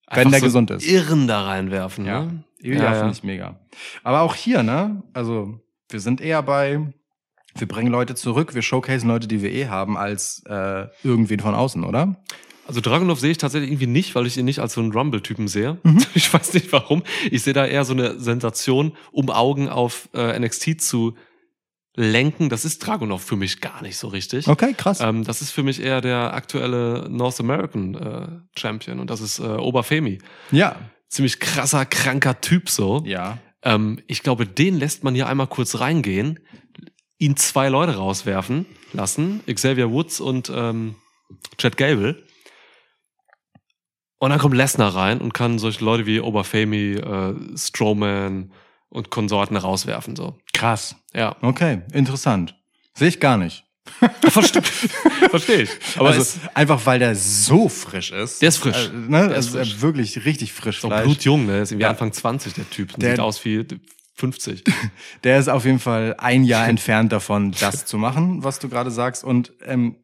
Wenn 0.10 0.28
Einfach 0.28 0.32
der 0.32 0.40
so 0.40 0.45
gesund 0.45 0.72
ist. 0.72 0.86
Irren 0.86 1.28
da 1.28 1.44
reinwerfen. 1.44 2.06
Ja. 2.06 2.26
Ne? 2.26 2.44
Ilya 2.60 2.84
Ja, 2.84 2.91
ja. 2.91 2.99
finde 2.99 3.14
ich 3.14 3.23
mega. 3.23 3.60
Aber 4.03 4.22
auch 4.22 4.36
hier, 4.36 4.64
ne? 4.64 5.03
Also, 5.14 5.60
wir 5.90 5.99
sind 5.99 6.22
eher 6.22 6.44
bei 6.44 6.94
Wir 7.56 7.68
bringen 7.68 7.91
Leute 7.91 8.15
zurück, 8.15 8.53
wir 8.56 8.61
showcasen 8.61 9.10
Leute, 9.10 9.28
die 9.28 9.41
wir 9.41 9.52
eh 9.52 9.68
haben, 9.68 9.98
als 9.98 10.44
äh, 10.48 10.88
irgendwen 11.03 11.40
von 11.40 11.53
außen, 11.53 11.84
oder? 11.84 12.15
Also 12.68 12.80
Dragunov 12.80 13.19
sehe 13.19 13.32
ich 13.32 13.38
tatsächlich 13.38 13.69
irgendwie 13.69 13.88
nicht, 13.88 14.15
weil 14.15 14.26
ich 14.26 14.38
ihn 14.38 14.45
nicht 14.45 14.60
als 14.60 14.73
so 14.73 14.82
einen 14.82 14.94
Rumble-Typen 14.94 15.48
sehe. 15.49 15.78
Mhm. 15.84 16.06
Ich 16.14 16.34
weiß 16.34 16.53
nicht 16.53 16.72
warum. 16.72 17.03
Ich 17.30 17.44
sehe 17.44 17.53
da 17.53 17.65
eher 17.65 17.84
so 17.84 17.94
eine 17.94 18.19
Sensation, 18.19 18.94
um 19.11 19.30
Augen 19.30 19.68
auf 19.68 20.07
äh, 20.14 20.40
NXT 20.40 20.80
zu 20.80 21.15
lenken. 21.96 22.50
Das 22.50 22.66
ist 22.66 22.80
Dragunov 22.80 23.24
für 23.24 23.36
mich 23.36 23.62
gar 23.62 23.82
nicht 23.82 23.98
so 23.98 24.08
richtig. 24.08 24.48
Okay, 24.48 24.74
krass. 24.74 25.00
Ähm, 25.02 25.24
das 25.24 25.42
ist 25.42 25.52
für 25.52 25.64
mich 25.64 25.82
eher 25.82 26.02
der 26.02 26.34
aktuelle 26.34 27.08
North 27.10 27.40
American 27.40 27.96
äh, 27.96 28.60
Champion 28.60 29.00
und 29.00 29.10
das 29.10 29.22
ist 29.22 29.40
äh, 29.40 29.44
Oberfemi. 29.44 30.20
ja. 30.52 30.76
Ziemlich 31.10 31.42
krasser, 31.42 31.86
kranker 31.86 32.40
Typ 32.40 32.70
so. 32.70 33.04
Ja. 33.06 33.38
Ähm, 33.64 34.00
ich 34.08 34.24
glaube, 34.24 34.46
den 34.48 34.80
lässt 34.80 35.04
man 35.04 35.14
hier 35.14 35.28
einmal 35.28 35.48
kurz 35.48 35.82
reingehen, 35.82 36.40
ihn 37.18 37.36
zwei 37.36 37.68
Leute 37.68 37.98
rauswerfen 37.98 38.66
lassen, 38.94 39.44
Xavier 39.46 39.92
Woods 39.92 40.22
und 40.22 40.50
ähm, 40.56 40.96
Chad 41.58 41.76
Gable. 41.76 42.24
Und 44.20 44.30
dann 44.30 44.40
kommt 44.40 44.56
Lesnar 44.56 44.96
rein 44.96 45.20
und 45.20 45.34
kann 45.34 45.60
solche 45.60 45.84
Leute 45.84 46.06
wie 46.06 46.22
Oberfemi, 46.22 46.94
äh, 46.94 47.58
Strowman 47.58 48.54
und 48.92 49.10
Konsorten 49.10 49.58
rauswerfen. 49.58 50.16
So. 50.16 50.38
Krass. 50.54 50.96
Ja, 51.14 51.36
Okay, 51.42 51.82
interessant. 51.94 52.56
Sehe 52.94 53.08
ich 53.08 53.20
gar 53.20 53.38
nicht. 53.38 53.64
verstehe 54.30 54.62
versteh 54.62 55.64
ich. 55.64 55.70
Aber 55.98 56.10
Also, 56.10 56.22
es 56.22 56.36
ist 56.36 56.56
einfach 56.56 56.86
weil 56.86 57.00
der 57.00 57.16
so 57.16 57.68
frisch 57.68 58.12
ist. 58.12 58.42
Der 58.42 58.50
ist 58.50 58.58
frisch. 58.58 58.90
Äh, 58.90 59.10
ne? 59.10 59.28
Der 59.30 59.38
ist 59.38 59.56
also, 59.56 59.82
wirklich 59.82 60.24
richtig 60.26 60.54
frisch 60.54 60.84
auch 60.86 60.90
Fleisch. 60.90 61.06
blutjung, 61.06 61.48
ne? 61.48 61.62
Ist 61.62 61.72
irgendwie 61.72 61.84
Ja. 61.84 61.90
Anfang 61.90 62.12
20, 62.14 62.54
der 62.54 62.70
Typ. 62.70 62.96
Der- 62.98 63.12
Sieht 63.12 63.20
aus 63.20 63.44
wie 63.44 63.66
50. 64.16 64.64
Der 65.24 65.40
ist 65.40 65.48
auf 65.50 65.66
jeden 65.66 65.80
Fall 65.80 66.16
ein 66.20 66.44
Jahr 66.44 66.68
entfernt 66.70 67.12
davon, 67.12 67.54
das 67.60 67.86
zu 67.88 67.98
machen, 67.98 68.44
was 68.44 68.60
du 68.60 68.70
gerade 68.70 68.92
sagst. 68.92 69.24
Und 69.24 69.52
ähm, 69.66 69.96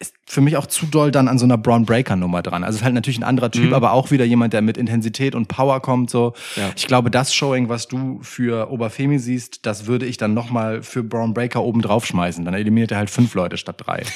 ist 0.00 0.14
für 0.26 0.40
mich 0.40 0.56
auch 0.56 0.66
zu 0.66 0.86
doll 0.86 1.10
dann 1.12 1.28
an 1.28 1.38
so 1.38 1.44
einer 1.44 1.56
Braun 1.56 1.86
Breaker 1.86 2.16
Nummer 2.16 2.42
dran. 2.42 2.64
Also 2.64 2.78
ist 2.78 2.84
halt 2.84 2.94
natürlich 2.94 3.18
ein 3.18 3.24
anderer 3.24 3.50
Typ, 3.50 3.66
Mhm. 3.66 3.74
aber 3.74 3.92
auch 3.92 4.10
wieder 4.10 4.24
jemand, 4.24 4.52
der 4.52 4.60
mit 4.60 4.76
Intensität 4.76 5.34
und 5.34 5.46
Power 5.48 5.80
kommt. 5.80 6.10
So, 6.10 6.34
Ja. 6.56 6.70
ich 6.76 6.86
glaube, 6.88 7.10
das 7.10 7.32
Showing, 7.34 7.68
was 7.68 7.86
du 7.88 8.18
für 8.22 8.70
Oberfemi 8.70 9.18
siehst, 9.18 9.64
das 9.66 9.86
würde 9.86 10.04
ich 10.06 10.16
dann 10.16 10.34
noch 10.34 10.50
mal 10.50 10.82
für 10.82 11.02
Braun 11.04 11.32
Breaker 11.32 11.62
oben 11.62 11.80
drauf 11.80 12.04
schmeißen. 12.06 12.44
Dann 12.44 12.54
eliminiert 12.54 12.90
er 12.90 12.98
halt 12.98 13.10
fünf 13.10 13.34
Leute 13.34 13.56
statt 13.56 13.76
drei. 13.84 14.02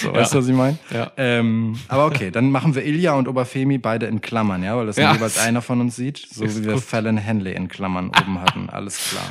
So, 0.00 0.12
weißt 0.14 0.32
du, 0.32 0.38
was 0.38 0.46
ich 0.46 0.54
meine? 0.54 0.78
Ja. 0.94 1.10
Ähm, 1.16 1.76
aber 1.88 2.06
okay, 2.06 2.30
dann 2.30 2.52
machen 2.52 2.76
wir 2.76 2.84
Ilya 2.86 3.14
und 3.14 3.26
Oberfemi 3.26 3.78
beide 3.78 4.06
in 4.06 4.20
Klammern, 4.20 4.62
ja, 4.62 4.76
weil 4.76 4.86
das 4.86 4.96
Ja. 4.96 5.12
jeweils 5.12 5.38
einer 5.38 5.60
von 5.60 5.80
uns 5.80 5.96
sieht, 5.96 6.18
so 6.18 6.44
Ist 6.44 6.60
wie 6.60 6.66
wir 6.66 6.74
gut. 6.74 6.84
Fallon 6.84 7.16
Henley 7.16 7.52
in 7.54 7.66
Klammern 7.66 8.10
oben 8.16 8.40
hatten. 8.40 8.70
Alles 8.70 8.96
klar. 9.10 9.24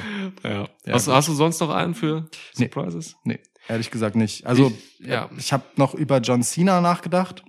Ja. 0.43 0.67
Ja, 0.85 0.93
hast, 0.93 1.07
hast 1.07 1.29
du 1.29 1.33
sonst 1.35 1.61
noch 1.61 1.69
einen 1.69 1.93
für 1.95 2.27
Nee. 2.57 2.65
Surprises? 2.65 3.15
Nee, 3.23 3.39
ehrlich 3.67 3.91
gesagt 3.91 4.15
nicht. 4.15 4.45
Also, 4.45 4.71
Ich- 4.99 5.07
ja. 5.07 5.29
ich 5.37 5.53
habe 5.53 5.63
noch 5.75 5.93
über 5.93 6.19
John 6.19 6.43
Cena 6.43 6.81
nachgedacht. 6.81 7.43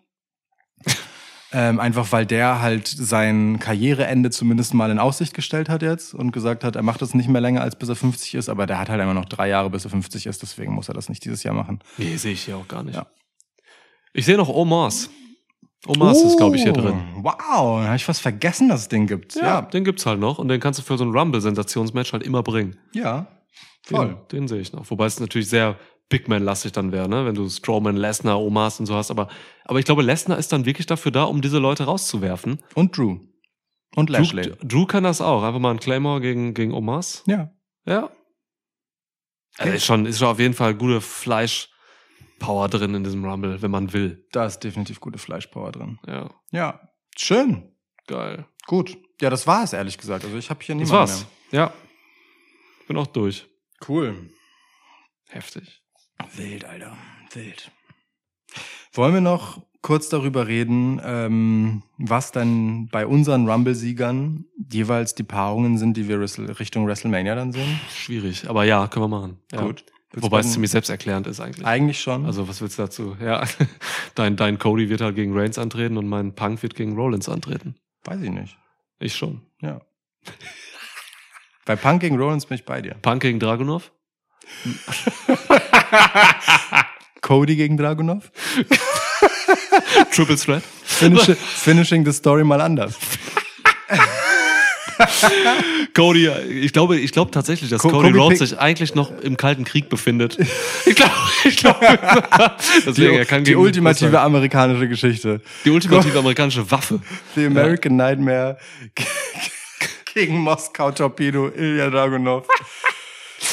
ähm, 1.52 1.80
einfach 1.80 2.12
weil 2.12 2.26
der 2.26 2.60
halt 2.60 2.86
sein 2.88 3.58
Karriereende 3.58 4.30
zumindest 4.30 4.74
mal 4.74 4.90
in 4.90 4.98
Aussicht 4.98 5.32
gestellt 5.34 5.68
hat 5.68 5.82
jetzt 5.82 6.14
und 6.14 6.30
gesagt 6.32 6.62
hat, 6.62 6.76
er 6.76 6.82
macht 6.82 7.00
das 7.02 7.14
nicht 7.14 7.28
mehr 7.28 7.40
länger 7.40 7.62
als 7.62 7.76
bis 7.76 7.88
er 7.88 7.96
50 7.96 8.34
ist, 8.34 8.48
aber 8.48 8.66
der 8.66 8.78
hat 8.78 8.88
halt 8.90 9.00
immer 9.00 9.14
noch 9.14 9.24
drei 9.24 9.48
Jahre 9.48 9.70
bis 9.70 9.84
er 9.84 9.90
50 9.90 10.26
ist, 10.26 10.42
deswegen 10.42 10.74
muss 10.74 10.88
er 10.88 10.94
das 10.94 11.08
nicht 11.08 11.24
dieses 11.24 11.42
Jahr 11.42 11.54
machen. 11.54 11.80
Nee, 11.96 12.16
sehe 12.16 12.32
ich 12.32 12.42
hier 12.42 12.56
auch 12.58 12.68
gar 12.68 12.82
nicht. 12.82 12.96
Ja. 12.96 13.06
Ich 14.12 14.26
sehe 14.26 14.36
noch 14.36 14.48
Omars. 14.48 15.10
Omars 15.86 16.22
ist, 16.22 16.36
glaube 16.36 16.56
ich, 16.56 16.62
hier 16.62 16.72
Oh, 16.76 16.80
drin. 16.80 17.00
Wow, 17.22 17.82
habe 17.84 17.96
ich 17.96 18.04
fast 18.04 18.20
vergessen, 18.20 18.68
dass 18.68 18.80
es 18.82 18.88
den 18.88 19.06
gibt. 19.06 19.36
Ja, 19.36 19.42
Ja, 19.42 19.62
den 19.62 19.84
gibt's 19.84 20.04
halt 20.06 20.18
noch 20.20 20.38
und 20.38 20.48
den 20.48 20.60
kannst 20.60 20.80
du 20.80 20.82
für 20.82 20.98
so 20.98 21.04
ein 21.04 21.10
Rumble-Sensationsmatch 21.16 22.12
halt 22.12 22.24
immer 22.24 22.42
bringen. 22.42 22.76
ja, 22.92 23.26
Den, 23.88 23.96
voll. 23.96 24.26
den 24.32 24.48
sehe 24.48 24.60
ich 24.60 24.72
noch. 24.72 24.90
Wobei 24.90 25.06
es 25.06 25.18
natürlich 25.20 25.48
sehr 25.48 25.78
Big 26.08 26.26
Man-lastig 26.28 26.72
dann 26.72 26.90
wäre, 26.92 27.08
ne? 27.08 27.26
wenn 27.26 27.34
du 27.34 27.48
Strowman, 27.48 27.96
Lesnar, 27.96 28.40
Omars 28.40 28.80
und 28.80 28.86
so 28.86 28.94
hast. 28.94 29.10
Aber, 29.10 29.28
aber 29.64 29.78
ich 29.78 29.84
glaube, 29.84 30.02
Lesnar 30.02 30.38
ist 30.38 30.52
dann 30.52 30.64
wirklich 30.64 30.86
dafür 30.86 31.12
da, 31.12 31.24
um 31.24 31.42
diese 31.42 31.58
Leute 31.58 31.84
rauszuwerfen. 31.84 32.62
Und 32.74 32.96
Drew. 32.96 33.18
Und 33.94 34.08
Lashley. 34.10 34.42
Drew, 34.42 34.54
Drew 34.66 34.86
kann 34.86 35.04
das 35.04 35.20
auch. 35.20 35.42
Einfach 35.42 35.60
mal 35.60 35.70
ein 35.72 35.80
Claymore 35.80 36.20
gegen, 36.20 36.54
gegen 36.54 36.72
Omars. 36.72 37.24
Ja. 37.26 37.50
Ja. 37.84 38.10
Also 39.58 39.72
ist, 39.74 39.84
schon, 39.84 40.06
ist 40.06 40.18
schon 40.18 40.28
auf 40.28 40.38
jeden 40.38 40.54
Fall 40.54 40.74
gute 40.74 41.00
Fleisch-Power 41.00 42.68
drin 42.68 42.94
in 42.94 43.04
diesem 43.04 43.24
Rumble, 43.24 43.60
wenn 43.60 43.70
man 43.70 43.92
will. 43.92 44.26
Da 44.32 44.46
ist 44.46 44.60
definitiv 44.60 45.00
gute 45.00 45.18
Fleischpower 45.18 45.72
drin. 45.72 45.98
Ja, 46.06 46.30
Ja, 46.52 46.80
schön. 47.16 47.74
geil. 48.06 48.46
Gut. 48.66 48.96
Ja, 49.20 49.30
das 49.30 49.46
war 49.46 49.64
es, 49.64 49.72
ehrlich 49.72 49.98
gesagt. 49.98 50.24
Also 50.24 50.36
ich 50.36 50.48
habe 50.48 50.60
hier 50.62 50.74
Das 50.76 50.88
niemanden 50.88 51.10
war's. 51.10 51.26
Ja. 51.50 51.72
Bin 52.86 52.96
auch 52.96 53.06
durch. 53.08 53.42
mehr. 53.80 53.88
Cool. 53.88 54.30
Heftig. 55.28 55.82
Wild, 56.36 56.64
Alter. 56.64 56.96
Wild. 57.32 57.70
Wollen 58.92 59.14
wir 59.14 59.20
noch 59.20 59.62
kurz 59.82 60.08
darüber 60.08 60.46
reden, 60.46 61.00
ähm, 61.04 61.82
was 61.98 62.32
dann 62.32 62.88
bei 62.88 63.06
unseren 63.06 63.48
Rumble-Siegern 63.48 64.44
jeweils 64.70 65.14
die 65.14 65.22
Paarungen 65.22 65.78
sind, 65.78 65.96
die 65.96 66.08
wir 66.08 66.20
Richtung 66.20 66.86
WrestleMania 66.86 67.34
dann 67.34 67.52
sehen? 67.52 67.80
Schwierig. 67.94 68.48
Aber 68.48 68.64
ja, 68.64 68.86
können 68.88 69.04
wir 69.04 69.08
machen. 69.08 69.38
Ja. 69.52 69.62
Gut. 69.62 69.84
Willst 70.10 70.24
Wobei 70.24 70.40
es 70.40 70.52
ziemlich 70.52 70.70
selbsterklärend 70.70 71.26
ist 71.26 71.38
eigentlich. 71.38 71.66
Eigentlich 71.66 72.00
schon. 72.00 72.24
Also, 72.24 72.48
was 72.48 72.62
willst 72.62 72.78
du 72.78 72.82
dazu? 72.82 73.16
Ja, 73.20 73.44
dein, 74.14 74.36
dein 74.36 74.58
Cody 74.58 74.88
wird 74.88 75.02
halt 75.02 75.16
gegen 75.16 75.36
Reigns 75.38 75.58
antreten 75.58 75.98
und 75.98 76.08
mein 76.08 76.34
Punk 76.34 76.62
wird 76.62 76.74
gegen 76.74 76.96
Rollins 76.96 77.28
antreten. 77.28 77.74
weiß 78.04 78.22
ich 78.22 78.30
nicht. 78.30 78.56
Ich 79.00 79.14
schon. 79.14 79.42
Ja. 79.60 79.80
bei 81.66 81.76
Punk 81.76 82.00
gegen 82.00 82.16
Rollins 82.16 82.46
bin 82.46 82.56
ich 82.56 82.64
bei 82.64 82.80
dir. 82.80 82.94
Punk 83.02 83.20
gegen 83.20 83.38
Dragunov? 83.38 83.92
Cody 87.20 87.56
gegen 87.56 87.76
Dragunov? 87.76 88.30
Triple 90.12 90.36
Threat? 90.36 90.62
Finish, 90.84 91.30
finishing 91.36 92.04
the 92.04 92.12
story 92.12 92.44
mal 92.44 92.60
anders. 92.60 92.94
Cody, 95.94 96.28
ich 96.28 96.72
glaube, 96.72 96.98
ich 96.98 97.12
glaube 97.12 97.30
tatsächlich, 97.30 97.70
dass 97.70 97.82
Co- 97.82 97.90
Cody 97.90 98.08
Kobe 98.08 98.18
Rhodes 98.18 98.38
sich 98.40 98.58
eigentlich 98.58 98.94
noch 98.94 99.12
im 99.20 99.36
Kalten 99.36 99.64
Krieg 99.64 99.88
befindet. 99.88 100.36
Ich 100.84 100.94
glaube, 100.96 101.12
ich 101.44 101.56
glaube, 101.56 101.86
deswegen, 102.84 103.14
er 103.16 103.24
kann 103.24 103.44
die 103.44 103.54
ultimative 103.54 104.18
amerikanische 104.20 104.88
Geschichte. 104.88 105.40
die 105.64 105.70
ultimative 105.70 106.18
amerikanische 106.18 106.68
Waffe. 106.70 107.00
The 107.36 107.46
American 107.46 107.96
Nightmare 107.96 108.58
gegen 110.14 110.38
Moskau 110.38 110.90
Torpedo, 110.90 111.48
Ilya 111.48 111.90
Dragunov. 111.90 112.46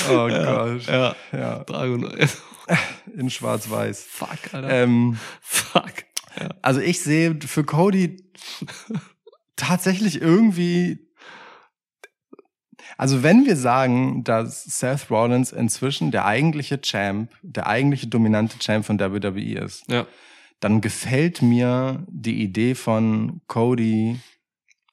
Oh 0.10 0.28
Gott. 0.28 0.88
Ja, 0.88 1.16
Ja, 1.32 1.64
Dragunov. 1.64 2.42
in 3.16 3.30
schwarz-weiß. 3.30 4.04
Fuck, 4.10 4.54
Alter. 4.54 4.70
Ähm, 4.70 5.18
Fuck. 5.42 5.94
also 6.62 6.80
ich 6.80 7.02
sehe 7.02 7.38
für 7.46 7.64
Cody 7.64 8.18
tatsächlich 9.56 10.22
irgendwie. 10.22 11.00
Also 12.98 13.24
wenn 13.24 13.46
wir 13.46 13.56
sagen, 13.58 14.24
dass 14.24 14.64
Seth 14.64 15.10
Rollins 15.10 15.52
inzwischen 15.52 16.12
der 16.12 16.26
eigentliche 16.26 16.80
Champ, 16.82 17.32
der 17.42 17.68
eigentliche 17.68 18.08
dominante 18.08 18.58
Champ 18.60 18.86
von 18.86 19.00
WWE 19.00 19.60
ist, 19.60 19.90
Ja. 19.92 20.06
dann 20.62 20.82
gefällt 20.82 21.42
mir 21.42 22.06
die 22.10 22.42
Idee 22.42 22.74
von 22.76 23.42
Cody 23.48 24.20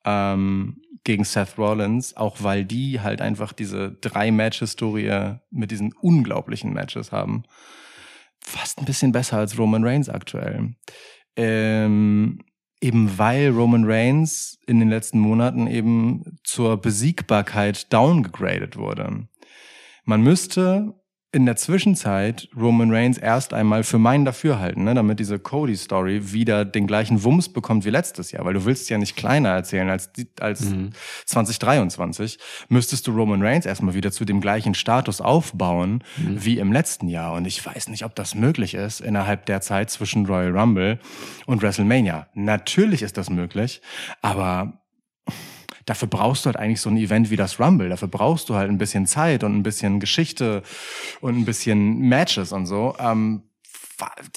ähm, 0.04 0.81
gegen 1.04 1.24
Seth 1.24 1.58
Rollins, 1.58 2.16
auch 2.16 2.42
weil 2.42 2.64
die 2.64 3.00
halt 3.00 3.20
einfach 3.20 3.52
diese 3.52 3.92
drei 3.92 4.30
Match-Historie 4.30 5.36
mit 5.50 5.70
diesen 5.70 5.92
unglaublichen 5.92 6.72
Matches 6.72 7.12
haben. 7.12 7.44
Fast 8.40 8.78
ein 8.78 8.84
bisschen 8.84 9.12
besser 9.12 9.38
als 9.38 9.58
Roman 9.58 9.84
Reigns 9.84 10.08
aktuell. 10.08 10.74
Ähm, 11.36 12.40
eben 12.80 13.16
weil 13.18 13.50
Roman 13.50 13.84
Reigns 13.84 14.58
in 14.66 14.80
den 14.80 14.88
letzten 14.88 15.18
Monaten 15.18 15.66
eben 15.66 16.38
zur 16.44 16.80
Besiegbarkeit 16.80 17.92
downgegradet 17.92 18.76
wurde. 18.76 19.28
Man 20.04 20.22
müsste 20.22 20.94
in 21.34 21.46
der 21.46 21.56
Zwischenzeit 21.56 22.48
Roman 22.54 22.90
Reigns 22.90 23.16
erst 23.16 23.54
einmal 23.54 23.84
für 23.84 23.98
meinen 23.98 24.26
Dafürhalten, 24.26 24.84
ne, 24.84 24.94
damit 24.94 25.18
diese 25.18 25.38
Cody-Story 25.38 26.32
wieder 26.32 26.66
den 26.66 26.86
gleichen 26.86 27.24
Wumms 27.24 27.48
bekommt 27.48 27.86
wie 27.86 27.90
letztes 27.90 28.32
Jahr, 28.32 28.44
weil 28.44 28.52
du 28.52 28.66
willst 28.66 28.90
ja 28.90 28.98
nicht 28.98 29.16
kleiner 29.16 29.48
erzählen 29.48 29.88
als, 29.88 30.12
die, 30.12 30.28
als 30.40 30.60
Mhm. 30.60 30.90
2023, 31.24 32.38
müsstest 32.68 33.06
du 33.06 33.12
Roman 33.12 33.42
Reigns 33.42 33.64
erstmal 33.64 33.94
wieder 33.94 34.12
zu 34.12 34.26
dem 34.26 34.42
gleichen 34.42 34.74
Status 34.74 35.22
aufbauen 35.22 36.04
wie 36.18 36.58
im 36.58 36.70
letzten 36.70 37.08
Jahr. 37.08 37.32
Und 37.32 37.46
ich 37.46 37.64
weiß 37.64 37.88
nicht, 37.88 38.04
ob 38.04 38.14
das 38.14 38.34
möglich 38.34 38.74
ist 38.74 39.00
innerhalb 39.00 39.46
der 39.46 39.62
Zeit 39.62 39.90
zwischen 39.90 40.26
Royal 40.26 40.56
Rumble 40.56 40.98
und 41.46 41.62
WrestleMania. 41.62 42.26
Natürlich 42.34 43.00
ist 43.02 43.16
das 43.16 43.30
möglich, 43.30 43.80
aber 44.20 44.81
dafür 45.92 46.08
brauchst 46.08 46.44
du 46.44 46.46
halt 46.46 46.56
eigentlich 46.56 46.80
so 46.80 46.88
ein 46.88 46.96
Event 46.96 47.30
wie 47.30 47.36
das 47.36 47.60
Rumble. 47.60 47.90
Dafür 47.90 48.08
brauchst 48.08 48.48
du 48.48 48.54
halt 48.54 48.70
ein 48.70 48.78
bisschen 48.78 49.06
Zeit 49.06 49.44
und 49.44 49.54
ein 49.54 49.62
bisschen 49.62 50.00
Geschichte 50.00 50.62
und 51.20 51.36
ein 51.36 51.44
bisschen 51.44 51.98
Matches 51.98 52.52
und 52.52 52.64
so. 52.64 52.96
Ähm, 52.98 53.42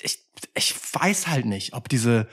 ich, 0.01 0.19
ich 0.53 0.75
weiß 0.93 1.27
halt 1.27 1.45
nicht, 1.45 1.73
ob 1.73 1.87
diese 1.87 2.27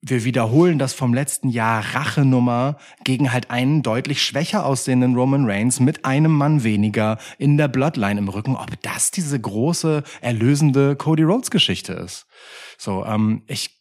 wir 0.00 0.24
wiederholen 0.24 0.78
das 0.78 0.94
vom 0.94 1.12
letzten 1.12 1.48
Jahr 1.48 1.84
Rachenummer 1.92 2.78
gegen 3.02 3.32
halt 3.32 3.50
einen 3.50 3.82
deutlich 3.82 4.22
schwächer 4.22 4.64
aussehenden 4.64 5.16
Roman 5.16 5.44
Reigns 5.44 5.80
mit 5.80 6.04
einem 6.04 6.30
Mann 6.30 6.62
weniger 6.62 7.18
in 7.36 7.58
der 7.58 7.66
Bloodline 7.66 8.20
im 8.20 8.28
Rücken, 8.28 8.54
ob 8.54 8.80
das 8.82 9.10
diese 9.10 9.38
große 9.38 10.04
erlösende 10.20 10.94
Cody 10.94 11.24
Rhodes 11.24 11.50
Geschichte 11.50 11.94
ist. 11.94 12.26
So, 12.78 13.04
ähm, 13.04 13.42
ich 13.48 13.77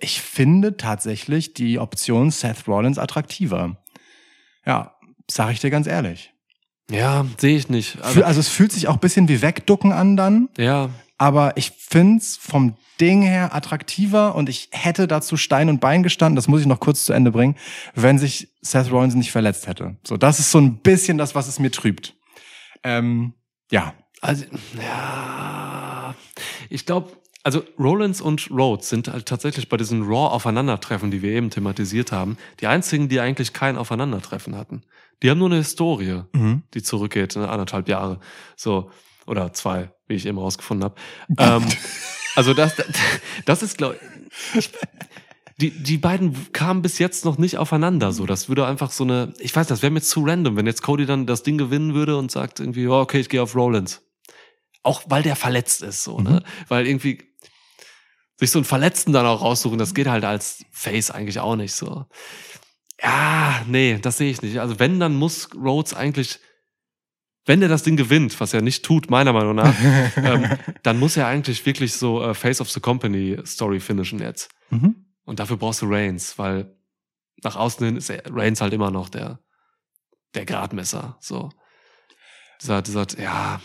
ich 0.00 0.20
finde 0.20 0.76
tatsächlich 0.76 1.54
die 1.54 1.78
Option 1.78 2.30
Seth 2.30 2.66
Rollins 2.68 2.98
attraktiver. 2.98 3.76
Ja, 4.66 4.94
sag 5.30 5.52
ich 5.52 5.60
dir 5.60 5.70
ganz 5.70 5.86
ehrlich. 5.86 6.32
Ja, 6.90 7.26
sehe 7.38 7.56
ich 7.56 7.68
nicht. 7.68 7.96
Fü- 8.02 8.22
Also 8.22 8.40
es 8.40 8.48
fühlt 8.48 8.72
sich 8.72 8.88
auch 8.88 8.94
ein 8.94 9.00
bisschen 9.00 9.28
wie 9.28 9.42
Wegducken 9.42 9.92
an 9.92 10.16
dann, 10.16 10.48
ja, 10.56 10.88
aber 11.18 11.56
ich 11.56 11.72
find's 11.76 12.36
vom 12.36 12.76
Ding 13.00 13.22
her 13.22 13.54
attraktiver 13.54 14.34
und 14.34 14.48
ich 14.48 14.68
hätte 14.72 15.06
dazu 15.06 15.36
Stein 15.36 15.68
und 15.68 15.80
Bein 15.80 16.02
gestanden, 16.02 16.36
das 16.36 16.48
muss 16.48 16.60
ich 16.62 16.66
noch 16.66 16.80
kurz 16.80 17.04
zu 17.04 17.12
Ende 17.12 17.30
bringen, 17.30 17.56
wenn 17.94 18.18
sich 18.18 18.48
Seth 18.62 18.90
Rollins 18.90 19.14
nicht 19.14 19.30
verletzt 19.32 19.66
hätte. 19.66 19.96
So, 20.04 20.16
das 20.16 20.38
ist 20.40 20.50
so 20.50 20.58
ein 20.58 20.78
bisschen 20.78 21.18
das, 21.18 21.34
was 21.34 21.46
es 21.48 21.58
mir 21.58 21.70
trübt. 21.70 22.14
Ähm, 22.84 23.34
ja, 23.70 23.94
Also, 24.20 24.44
ja, 24.80 26.14
ich 26.70 26.86
glaube, 26.86 27.12
also 27.48 27.64
Rollins 27.78 28.20
und 28.20 28.50
Rhodes 28.50 28.90
sind 28.90 29.08
halt 29.08 29.24
tatsächlich 29.24 29.70
bei 29.70 29.78
diesen 29.78 30.02
Raw-Aufeinandertreffen, 30.02 31.10
die 31.10 31.22
wir 31.22 31.30
eben 31.30 31.48
thematisiert 31.48 32.12
haben, 32.12 32.36
die 32.60 32.66
einzigen, 32.66 33.08
die 33.08 33.20
eigentlich 33.20 33.54
kein 33.54 33.78
Aufeinandertreffen 33.78 34.54
hatten. 34.54 34.82
Die 35.22 35.30
haben 35.30 35.38
nur 35.38 35.48
eine 35.48 35.56
Historie, 35.56 36.24
Mhm. 36.34 36.64
die 36.74 36.82
zurückgeht, 36.82 37.36
ne, 37.36 37.48
anderthalb 37.48 37.88
Jahre, 37.88 38.20
so 38.54 38.90
oder 39.26 39.54
zwei, 39.54 39.90
wie 40.08 40.16
ich 40.16 40.26
eben 40.26 40.36
rausgefunden 40.36 40.84
habe. 40.84 40.94
ähm, 41.38 41.64
also 42.36 42.52
das, 42.52 42.74
das 43.46 43.62
ist, 43.62 43.78
glaube 43.78 43.98
ich, 44.54 44.70
die, 45.58 45.70
die 45.70 45.96
beiden 45.96 46.52
kamen 46.52 46.82
bis 46.82 46.98
jetzt 46.98 47.24
noch 47.24 47.38
nicht 47.38 47.56
aufeinander. 47.56 48.12
So, 48.12 48.26
das 48.26 48.50
würde 48.50 48.66
einfach 48.66 48.90
so 48.90 49.04
eine, 49.04 49.32
ich 49.38 49.56
weiß, 49.56 49.66
das 49.68 49.80
wäre 49.80 49.90
mir 49.90 50.02
zu 50.02 50.22
random, 50.22 50.54
wenn 50.58 50.66
jetzt 50.66 50.82
Cody 50.82 51.06
dann 51.06 51.24
das 51.24 51.44
Ding 51.44 51.56
gewinnen 51.56 51.94
würde 51.94 52.18
und 52.18 52.30
sagt 52.30 52.60
irgendwie, 52.60 52.82
ja, 52.82 52.90
okay, 52.90 53.20
ich 53.20 53.30
gehe 53.30 53.42
auf 53.42 53.56
Rollins. 53.56 54.02
Auch 54.82 55.00
weil 55.06 55.22
der 55.22 55.34
verletzt 55.34 55.82
ist, 55.82 56.04
so, 56.04 56.20
ne? 56.20 56.42
Weil 56.68 56.86
irgendwie 56.86 57.27
sich 58.38 58.50
so 58.50 58.58
einen 58.58 58.64
Verletzten 58.64 59.12
dann 59.12 59.26
auch 59.26 59.42
raussuchen, 59.42 59.78
das 59.78 59.94
geht 59.94 60.06
halt 60.06 60.24
als 60.24 60.64
Face 60.70 61.10
eigentlich 61.10 61.40
auch 61.40 61.56
nicht 61.56 61.72
so. 61.74 62.06
Ja, 63.02 63.62
nee, 63.66 63.98
das 64.00 64.18
sehe 64.18 64.30
ich 64.30 64.42
nicht. 64.42 64.58
Also 64.60 64.78
wenn, 64.78 64.98
dann 65.00 65.14
muss 65.14 65.48
Rhodes 65.54 65.94
eigentlich, 65.94 66.40
wenn 67.46 67.60
der 67.60 67.68
das 67.68 67.82
Ding 67.82 67.96
gewinnt, 67.96 68.38
was 68.40 68.52
er 68.54 68.62
nicht 68.62 68.84
tut, 68.84 69.10
meiner 69.10 69.32
Meinung 69.32 69.54
nach, 69.56 69.74
ähm, 70.16 70.58
dann 70.82 70.98
muss 70.98 71.16
er 71.16 71.26
eigentlich 71.26 71.64
wirklich 71.66 71.94
so 71.94 72.22
äh, 72.22 72.34
Face 72.34 72.60
of 72.60 72.70
the 72.70 72.80
Company 72.80 73.38
Story 73.44 73.80
finishen 73.80 74.18
jetzt. 74.18 74.50
Mhm. 74.70 75.06
Und 75.24 75.40
dafür 75.40 75.56
brauchst 75.56 75.82
du 75.82 75.86
Reigns, 75.88 76.38
weil 76.38 76.76
nach 77.42 77.56
außen 77.56 77.84
hin 77.86 77.96
ist 77.96 78.10
er- 78.10 78.22
Reigns 78.34 78.60
halt 78.60 78.72
immer 78.72 78.90
noch 78.90 79.08
der, 79.08 79.40
der 80.34 80.44
Gradmesser. 80.44 81.16
So. 81.20 81.50
Dieser, 82.60 82.82
dieser, 82.82 83.06
ja, 83.20 83.60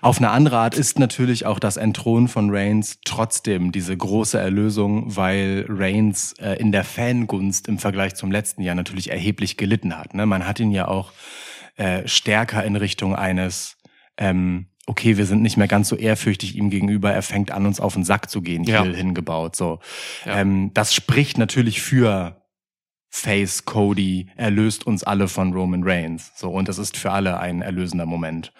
Auf 0.00 0.18
eine 0.18 0.30
andere 0.30 0.58
Art 0.58 0.76
ist 0.76 0.98
natürlich 0.98 1.46
auch 1.46 1.58
das 1.60 1.76
Entthronen 1.76 2.28
von 2.28 2.50
Reigns 2.50 2.98
trotzdem 3.04 3.70
diese 3.70 3.96
große 3.96 4.38
Erlösung, 4.38 5.14
weil 5.16 5.66
Reigns 5.68 6.32
äh, 6.40 6.54
in 6.54 6.72
der 6.72 6.84
Fangunst 6.84 7.68
im 7.68 7.78
Vergleich 7.78 8.14
zum 8.16 8.32
letzten 8.32 8.62
Jahr 8.62 8.74
natürlich 8.74 9.10
erheblich 9.10 9.56
gelitten 9.56 9.96
hat. 9.96 10.14
Ne? 10.14 10.26
Man 10.26 10.46
hat 10.46 10.58
ihn 10.58 10.72
ja 10.72 10.88
auch 10.88 11.12
äh, 11.76 12.06
stärker 12.08 12.64
in 12.64 12.74
Richtung 12.74 13.14
eines, 13.14 13.76
ähm, 14.16 14.66
okay, 14.86 15.16
wir 15.16 15.26
sind 15.26 15.42
nicht 15.42 15.56
mehr 15.56 15.68
ganz 15.68 15.88
so 15.88 15.94
ehrfürchtig 15.96 16.56
ihm 16.56 16.70
gegenüber, 16.70 17.12
er 17.12 17.22
fängt 17.22 17.52
an, 17.52 17.64
uns 17.64 17.78
auf 17.78 17.94
den 17.94 18.04
Sack 18.04 18.30
zu 18.30 18.42
gehen, 18.42 18.64
Ja. 18.64 18.82
Hingebaut. 18.82 19.54
So, 19.54 19.78
Ja. 20.24 20.40
ähm, 20.40 20.72
das 20.74 20.92
spricht 20.92 21.38
natürlich 21.38 21.80
für 21.82 22.42
Face 23.10 23.64
Cody 23.64 24.28
erlöst 24.36 24.86
uns 24.86 25.04
alle 25.04 25.28
von 25.28 25.52
Roman 25.52 25.82
Reigns. 25.84 26.32
So 26.34 26.50
und 26.50 26.68
das 26.68 26.78
ist 26.78 26.96
für 26.96 27.12
alle 27.12 27.38
ein 27.38 27.62
erlösender 27.62 28.06
Moment 28.06 28.52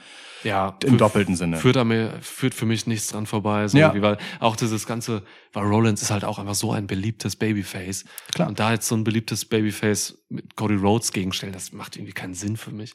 ja, 0.45 0.77
im 0.85 0.91
für- 0.93 0.97
doppelten 0.97 1.37
Sinne. 1.37 1.57
führt, 1.59 1.83
mir, 1.85 2.19
führt 2.21 2.55
für 2.55 2.67
mich 2.67 2.87
nichts 2.87 3.09
dran 3.09 3.27
vorbei. 3.27 3.67
So 3.69 3.79
Ja. 3.79 3.93
weil 4.03 4.19
auch 4.41 4.57
dieses 4.57 4.87
ganze, 4.87 5.23
weil 5.53 5.65
Rollins 5.65 6.03
ist 6.03 6.11
halt 6.11 6.25
auch 6.25 6.39
einfach 6.39 6.55
so 6.55 6.73
ein 6.73 6.87
beliebtes 6.87 7.37
Babyface. 7.37 8.05
Klar. 8.35 8.49
Und 8.49 8.59
da 8.61 8.73
jetzt 8.73 8.89
so 8.89 8.95
ein 8.97 9.05
beliebtes 9.05 9.45
Babyface 9.45 10.19
mit 10.29 10.57
Cody 10.57 10.75
Rhodes 10.77 11.13
gegenstellen, 11.13 11.53
das 11.53 11.73
macht 11.73 11.97
irgendwie 11.97 12.13
keinen 12.13 12.35
Sinn 12.35 12.57
für 12.57 12.71
mich. 12.73 12.95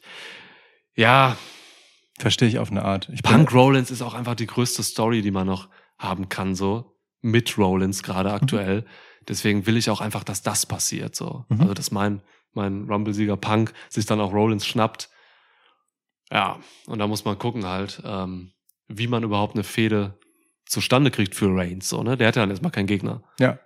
Ja, 0.94 1.36
Verstehe 2.16 2.46
ich 2.46 2.60
auf 2.60 2.70
eine 2.70 2.84
Art. 2.84 3.08
Ich 3.12 3.22
bin- 3.22 3.32
Punk 3.32 3.52
Rollins 3.52 3.90
ist 3.90 4.00
auch 4.00 4.14
einfach 4.14 4.36
die 4.36 4.46
größte 4.46 4.84
Story, 4.84 5.20
die 5.20 5.32
man 5.32 5.48
noch 5.48 5.68
haben 5.98 6.28
kann, 6.28 6.54
so. 6.54 6.96
Mit 7.22 7.58
Rollins 7.58 8.04
gerade 8.04 8.32
aktuell. 8.32 8.84
Deswegen 9.28 9.66
will 9.66 9.76
ich 9.76 9.90
auch 9.90 10.00
einfach, 10.00 10.22
dass 10.22 10.40
das 10.42 10.64
passiert, 10.64 11.16
so. 11.16 11.44
Mhm. 11.48 11.62
Also, 11.62 11.74
dass 11.74 11.90
mein, 11.90 12.22
mein 12.52 12.84
Rumble-Sieger 12.88 13.36
Punk 13.36 13.72
sich 13.88 14.06
dann 14.06 14.20
auch 14.20 14.32
Rollins 14.32 14.64
schnappt. 14.64 15.08
Ja, 16.30 16.58
und 16.86 16.98
da 16.98 17.06
muss 17.06 17.24
man 17.24 17.38
gucken 17.38 17.66
halt, 17.66 18.02
ähm, 18.04 18.52
wie 18.88 19.06
man 19.06 19.22
überhaupt 19.22 19.54
eine 19.54 19.64
Fehde 19.64 20.18
zustande 20.66 21.10
kriegt 21.10 21.34
für 21.34 21.54
Reigns, 21.54 21.88
so, 21.88 22.02
ne? 22.02 22.16
Der 22.16 22.28
hat 22.28 22.36
ja 22.36 22.42
dann 22.42 22.50
erstmal 22.50 22.72
keinen 22.72 22.86
Gegner, 22.86 23.22
Ja, 23.38 23.58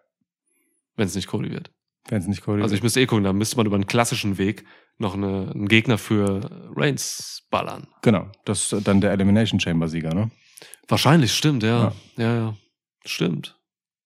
wenn 0.97 1.07
es 1.07 1.15
nicht 1.15 1.29
Cody 1.29 1.51
wird. 1.51 1.71
wenn 2.09 2.19
es 2.21 2.27
nicht 2.27 2.43
Cody 2.43 2.63
Also 2.63 2.75
ich 2.75 2.83
müsste 2.83 3.01
eh 3.01 3.07
gucken, 3.07 3.25
da 3.25 3.33
müsste 3.33 3.57
man 3.57 3.67
über 3.67 3.77
einen 3.77 3.87
klassischen 3.87 4.37
Weg 4.39 4.65
noch 4.99 5.15
eine, 5.15 5.53
einen 5.55 5.69
Gegner 5.69 5.97
für 5.99 6.71
Reigns 6.75 7.47
ballern. 7.51 7.87
Genau, 8.03 8.31
das 8.45 8.73
ist 8.73 8.87
dann 8.89 9.01
der 9.01 9.13
Elimination 9.13 9.61
Chamber 9.61 9.89
Sieger, 9.89 10.13
ne? 10.15 10.31
Wahrscheinlich, 10.89 11.33
stimmt, 11.33 11.63
ja. 11.63 11.93
Ja, 12.17 12.35
ja. 12.35 12.57
Stimmt. 13.05 13.57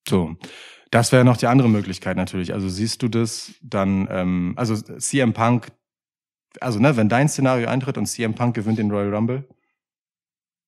So. 0.07 0.37
Das 0.91 1.11
wäre 1.13 1.25
noch 1.25 1.39
die 1.39 1.47
andere 1.47 1.71
Möglichkeit 1.71 2.17
natürlich. 2.19 2.53
Also 2.53 2.69
siehst 2.69 3.03
du 3.03 3.09
das 3.09 3.55
dann, 3.63 4.07
ähm, 4.11 4.53
also 4.57 4.77
CM 4.77 5.33
Punk, 5.33 5.69
also 6.61 6.79
ne, 6.79 6.97
wenn 6.97 7.09
dein 7.09 7.29
Szenario 7.29 7.69
eintritt 7.69 7.97
und 7.99 8.07
CM 8.07 8.35
Punk 8.35 8.55
gewinnt 8.55 8.79
den 8.79 8.91
Royal 8.91 9.15
Rumble, 9.15 9.49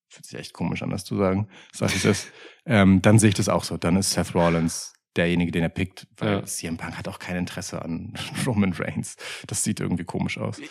fühlt 0.08 0.26
sich 0.26 0.38
echt 0.38 0.52
komisch 0.52 0.82
an, 0.82 0.90
das 0.90 1.04
zu 1.04 1.16
sagen, 1.16 1.48
sag 1.72 1.94
ich 1.94 2.02
das, 2.02 2.26
ähm, 2.66 3.02
dann 3.02 3.18
sehe 3.18 3.28
ich 3.30 3.34
das 3.34 3.48
auch 3.48 3.64
so. 3.64 3.76
Dann 3.76 3.96
ist 3.96 4.12
Seth 4.12 4.34
Rollins 4.34 4.92
derjenige, 5.16 5.52
den 5.52 5.62
er 5.62 5.68
pickt, 5.68 6.06
weil 6.16 6.32
Ja. 6.38 6.44
CM 6.44 6.76
Punk 6.76 6.96
hat 6.96 7.06
auch 7.08 7.18
kein 7.18 7.36
Interesse 7.36 7.82
an 7.82 8.14
Roman 8.46 8.72
Reigns. 8.72 9.16
Das 9.46 9.62
sieht 9.62 9.80
irgendwie 9.80 10.04
komisch 10.04 10.38
aus. 10.38 10.60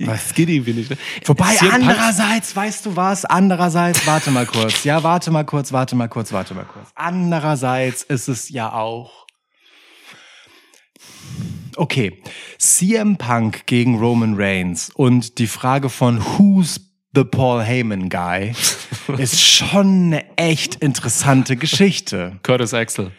Was 0.00 0.34
geht 0.34 0.48
irgendwie 0.48 0.72
nicht. 0.72 0.90
Ne? 0.90 0.96
Wobei 1.26 1.54
CM 1.54 1.70
Punk- 1.70 1.82
andererseits, 1.82 2.56
weißt 2.56 2.86
du 2.86 2.96
was? 2.96 3.24
Andererseits, 3.24 4.04
warte 4.06 4.30
mal 4.32 4.46
kurz. 4.46 4.82
Ja, 4.84 5.02
warte 5.04 5.30
mal 5.30 5.44
kurz, 5.44 5.72
warte 5.72 5.94
mal 5.94 6.08
kurz, 6.08 6.32
warte 6.32 6.54
mal 6.54 6.64
kurz. 6.64 6.90
Andererseits 6.96 8.02
ist 8.02 8.28
es 8.28 8.48
ja 8.48 8.72
auch. 8.72 9.21
Okay, 11.76 12.20
CM 12.58 13.16
Punk 13.16 13.66
gegen 13.66 13.98
Roman 13.98 14.34
Reigns 14.36 14.90
und 14.94 15.38
die 15.38 15.46
Frage 15.46 15.88
von 15.88 16.20
Who's 16.20 16.80
the 17.14 17.24
Paul 17.24 17.62
Heyman 17.62 18.08
Guy 18.08 18.52
ist 19.18 19.40
schon 19.40 20.06
eine 20.12 20.36
echt 20.36 20.76
interessante 20.76 21.56
Geschichte. 21.56 22.38
Curtis 22.42 22.74
Axel, 22.74 23.10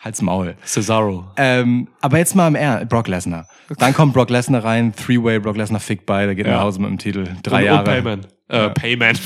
Halt's 0.00 0.20
Maul. 0.22 0.56
Cesaro. 0.64 1.30
Ähm, 1.36 1.88
aber 2.00 2.18
jetzt 2.18 2.34
mal 2.34 2.48
im 2.48 2.54
Ernst, 2.56 2.88
Brock 2.88 3.06
Lesnar. 3.08 3.46
Dann 3.78 3.94
kommt 3.94 4.12
Brock 4.14 4.30
Lesnar 4.30 4.64
rein, 4.64 4.92
Three-Way, 4.94 5.38
Brock 5.40 5.56
Lesnar 5.56 5.80
fickt 5.80 6.06
beide, 6.06 6.34
geht 6.34 6.46
Ja. 6.46 6.54
nach 6.56 6.62
Hause 6.62 6.80
mit 6.80 6.90
dem 6.90 6.98
Titel. 6.98 7.24
Drei 7.42 7.60
und, 7.60 7.64
Jahre. 7.66 7.80
Und 7.80 7.84
Payman. 7.86 8.20
Äh, 8.48 8.70
Payman. 8.70 9.16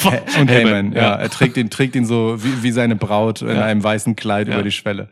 Und 0.41 0.49
Heyman, 0.51 0.93
ja. 0.93 1.15
Er 1.15 1.31
trägt 1.31 1.57
ihn, 1.57 1.71
trägt 1.71 1.97
ihn 1.97 2.05
so 2.05 2.37
wie, 2.45 2.63
wie 2.63 2.71
seine 2.71 2.95
Braut 2.95 3.41
in 3.43 3.49
Ja. 3.49 3.65
einem 3.65 3.83
weißen 3.83 4.15
Kleid 4.17 4.49
Ja. 4.49 4.55
über 4.55 4.63
die 4.63 4.71
Schwelle. 4.71 5.09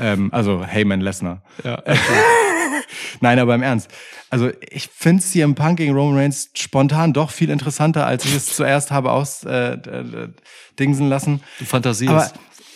Ähm, 0.00 0.32
also 0.32 0.64
Heyman 0.64 1.00
Lesnar. 1.00 1.42
Ja. 1.62 1.82
Nein, 3.20 3.38
aber 3.38 3.54
im 3.54 3.62
Ernst. 3.62 3.90
Also 4.30 4.50
ich 4.70 4.88
finde 4.88 5.22
CM 5.22 5.54
Punk 5.54 5.78
gegen 5.78 5.94
Roman 5.94 6.18
Reigns 6.18 6.50
spontan 6.54 7.12
doch 7.12 7.30
viel 7.30 7.50
interessanter, 7.50 8.06
als 8.06 8.24
ich 8.24 8.34
es 8.34 8.54
zuerst 8.54 8.90
habe 8.90 9.12
aus 9.12 9.44
äh, 9.44 9.78
dingsen 10.78 11.08
lassen. 11.08 11.40
Du 11.58 11.64
fantasierst. 11.64 12.12
Aber 12.12 12.30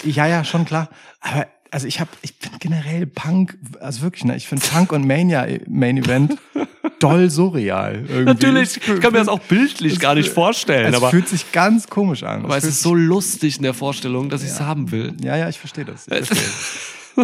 ja, 0.05 0.27
ja, 0.27 0.45
schon 0.45 0.65
klar. 0.65 0.89
Aber 1.21 1.47
also 1.71 1.87
ich 1.87 2.01
habe, 2.01 2.11
ich 2.23 2.35
finde 2.39 2.59
generell 2.59 3.07
Punk, 3.07 3.59
also 3.81 4.03
wirklich, 4.03 4.25
ne, 4.25 4.37
ich 4.37 4.47
finde 4.47 4.67
Punk 4.67 4.93
und 4.93 5.07
Mania 5.07 5.47
Main 5.67 5.99
Event 5.99 6.39
doll 6.99 7.31
surreal. 7.31 8.05
Irgendwie. 8.09 8.25
Natürlich, 8.25 8.77
ich 8.77 9.01
kann 9.01 9.13
mir 9.13 9.19
das 9.19 9.29
auch 9.29 9.41
bildlich 9.41 10.01
gar 10.01 10.15
nicht 10.15 10.31
vorstellen, 10.31 10.93
Es 10.93 10.97
aber, 10.97 11.11
fühlt 11.11 11.29
sich 11.29 11.53
ganz 11.53 11.89
komisch 11.89 12.23
an. 12.23 12.45
aber 12.45 12.57
es 12.57 12.65
fühlt 12.65 12.75
ist 12.75 12.83
so 12.83 12.95
lustig 12.95 13.57
in 13.57 13.63
der 13.65 13.75
Vorstellung, 13.75 14.31
dass 14.31 14.43
ich 14.43 14.51
es 14.51 14.61
haben 14.61 14.91
will. 14.91 15.15
Ja, 15.23 15.37
ja, 15.37 15.49
ich 15.49 15.59
verstehe 15.59 15.85
das. 15.85 16.07
Ich 16.09 16.15
verstehe. 16.27 16.49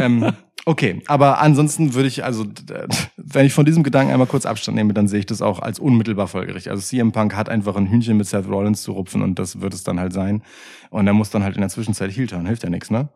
Ähm, 0.00 0.32
okay, 0.66 1.02
aber 1.06 1.40
ansonsten 1.40 1.94
würde 1.94 2.08
ich, 2.08 2.24
also, 2.24 2.44
wenn 3.16 3.46
ich 3.46 3.52
von 3.52 3.64
diesem 3.64 3.82
Gedanken 3.82 4.12
einmal 4.12 4.26
kurz 4.26 4.46
Abstand 4.46 4.76
nehme, 4.76 4.94
dann 4.94 5.08
sehe 5.08 5.20
ich 5.20 5.26
das 5.26 5.42
auch 5.42 5.60
als 5.60 5.78
unmittelbar 5.78 6.28
folgerichtig. 6.28 6.70
Also 6.70 6.82
CM 6.82 7.12
Punk 7.12 7.34
hat 7.34 7.48
einfach 7.48 7.76
ein 7.76 7.88
Hühnchen 7.88 8.16
mit 8.16 8.26
Seth 8.26 8.46
Rollins 8.48 8.82
zu 8.82 8.92
rupfen 8.92 9.22
und 9.22 9.38
das 9.38 9.60
wird 9.60 9.74
es 9.74 9.84
dann 9.84 10.00
halt 10.00 10.12
sein. 10.12 10.42
Und 10.90 11.06
er 11.06 11.12
muss 11.12 11.30
dann 11.30 11.42
halt 11.44 11.56
in 11.56 11.60
der 11.60 11.70
Zwischenzeit 11.70 12.10
Heel. 12.10 12.28
Hilft 12.28 12.62
ja 12.62 12.70
nichts, 12.70 12.90
ne? 12.90 13.08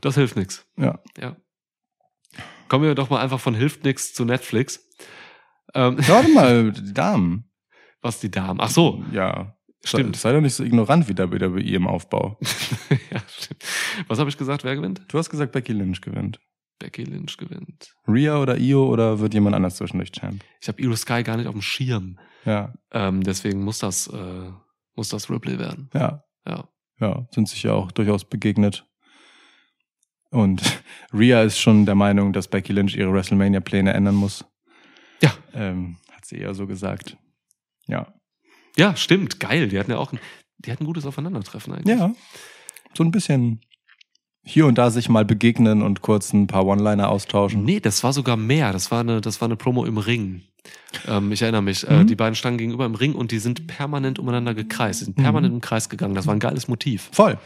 Das 0.00 0.14
hilft 0.14 0.36
nichts. 0.36 0.66
Ja. 0.76 0.98
Ja. 1.18 1.36
Kommen 2.68 2.84
wir 2.84 2.94
doch 2.94 3.10
mal 3.10 3.20
einfach 3.20 3.40
von 3.40 3.54
hilft 3.54 3.84
nix 3.84 4.14
zu 4.14 4.24
Netflix. 4.24 4.88
Ähm, 5.74 5.96
Warte 6.08 6.28
mal, 6.30 6.72
die 6.72 6.92
Damen. 6.94 7.44
was 8.00 8.18
die 8.20 8.30
Damen. 8.30 8.60
Ach 8.60 8.70
so, 8.70 9.04
Ja. 9.12 9.56
Stimmt. 9.84 10.16
Sei, 10.16 10.28
sei 10.30 10.32
doch 10.34 10.40
nicht 10.40 10.54
so 10.54 10.62
ignorant 10.64 11.08
wie 11.08 11.14
bei 11.14 11.24
ihrem 11.60 11.86
Aufbau. 11.88 12.38
ja, 13.10 13.20
stimmt. 13.28 13.64
Was 14.06 14.18
habe 14.18 14.30
ich 14.30 14.38
gesagt, 14.38 14.62
wer 14.64 14.76
gewinnt? 14.76 15.02
Du 15.08 15.18
hast 15.18 15.28
gesagt, 15.30 15.52
Becky 15.52 15.72
Lynch 15.72 16.00
gewinnt. 16.00 16.40
Becky 16.78 17.04
Lynch 17.04 17.36
gewinnt. 17.36 17.92
Rhea 18.08 18.38
oder 18.40 18.56
Io 18.58 18.86
oder 18.86 19.18
wird 19.20 19.34
jemand 19.34 19.54
anders 19.56 19.76
zwischendurch 19.76 20.12
Champ? 20.12 20.42
Ich 20.60 20.68
habe 20.68 20.80
Iro 20.82 20.96
Sky 20.96 21.22
gar 21.22 21.36
nicht 21.36 21.46
auf 21.46 21.52
dem 21.54 21.62
Schirm. 21.62 22.18
Ja, 22.44 22.72
Ähm, 22.90 23.22
deswegen 23.22 23.62
muss 23.62 23.78
das, 23.78 24.08
äh, 24.08 24.50
muss 24.94 25.08
das 25.08 25.30
Ripley 25.30 25.58
werden. 25.58 25.90
ja, 25.94 26.24
Ja. 26.46 26.68
ja, 27.00 27.26
sind 27.32 27.48
sich 27.48 27.62
ja 27.64 27.72
auch 27.72 27.92
durchaus 27.92 28.24
begegnet. 28.24 28.84
Und 30.30 30.62
Rhea 31.12 31.42
ist 31.42 31.58
schon 31.58 31.86
der 31.86 31.94
Meinung, 31.94 32.32
dass 32.32 32.48
Becky 32.48 32.72
Lynch 32.72 32.96
ihre 32.96 33.12
WrestleMania-Pläne 33.12 33.92
ändern 33.92 34.14
muss. 34.16 34.44
Ja. 35.20 35.32
Ähm, 35.54 35.98
hat 36.10 36.24
sie 36.24 36.38
eher 36.38 36.54
so 36.54 36.66
gesagt. 36.66 37.16
Ja. 37.86 38.12
Ja, 38.76 38.96
stimmt. 38.96 39.40
Geil. 39.40 39.68
Die 39.68 39.78
hatten 39.78 39.90
ja 39.90 39.98
auch 39.98 40.12
ein, 40.12 40.18
die 40.58 40.70
hatten 40.72 40.84
ein 40.84 40.86
gutes 40.86 41.06
Aufeinandertreffen 41.06 41.72
eigentlich. 41.74 41.98
Ja. 41.98 42.12
So 42.94 43.04
ein 43.04 43.10
bisschen 43.10 43.60
hier 44.44 44.66
und 44.66 44.76
da 44.76 44.90
sich 44.90 45.08
mal 45.08 45.24
begegnen 45.24 45.82
und 45.82 46.00
kurz 46.02 46.32
ein 46.32 46.46
paar 46.48 46.66
One-Liner 46.66 47.08
austauschen. 47.08 47.64
Nee, 47.64 47.80
das 47.80 48.02
war 48.02 48.12
sogar 48.12 48.36
mehr. 48.36 48.72
Das 48.72 48.90
war 48.90 49.00
eine, 49.00 49.20
das 49.20 49.40
war 49.40 49.46
eine 49.46 49.56
Promo 49.56 49.84
im 49.84 49.98
Ring. 49.98 50.42
Ähm, 51.06 51.30
ich 51.32 51.42
erinnere 51.42 51.62
mich. 51.62 51.86
Äh, 51.88 52.00
Mhm. 52.02 52.06
die 52.08 52.16
beiden 52.16 52.34
standen 52.34 52.58
gegenüber 52.58 52.84
im 52.86 52.94
Ring 52.94 53.14
und 53.14 53.30
die 53.30 53.38
sind 53.38 53.66
permanent 53.68 54.18
umeinander 54.18 54.54
gekreist. 54.54 55.00
Die 55.00 55.04
sind 55.06 55.16
permanent 55.16 55.54
im 55.54 55.60
Kreis 55.60 55.88
gegangen. 55.88 56.14
Das 56.14 56.26
war 56.26 56.34
ein 56.34 56.40
geiles 56.40 56.66
Motiv. 56.68 57.08
Voll. 57.12 57.38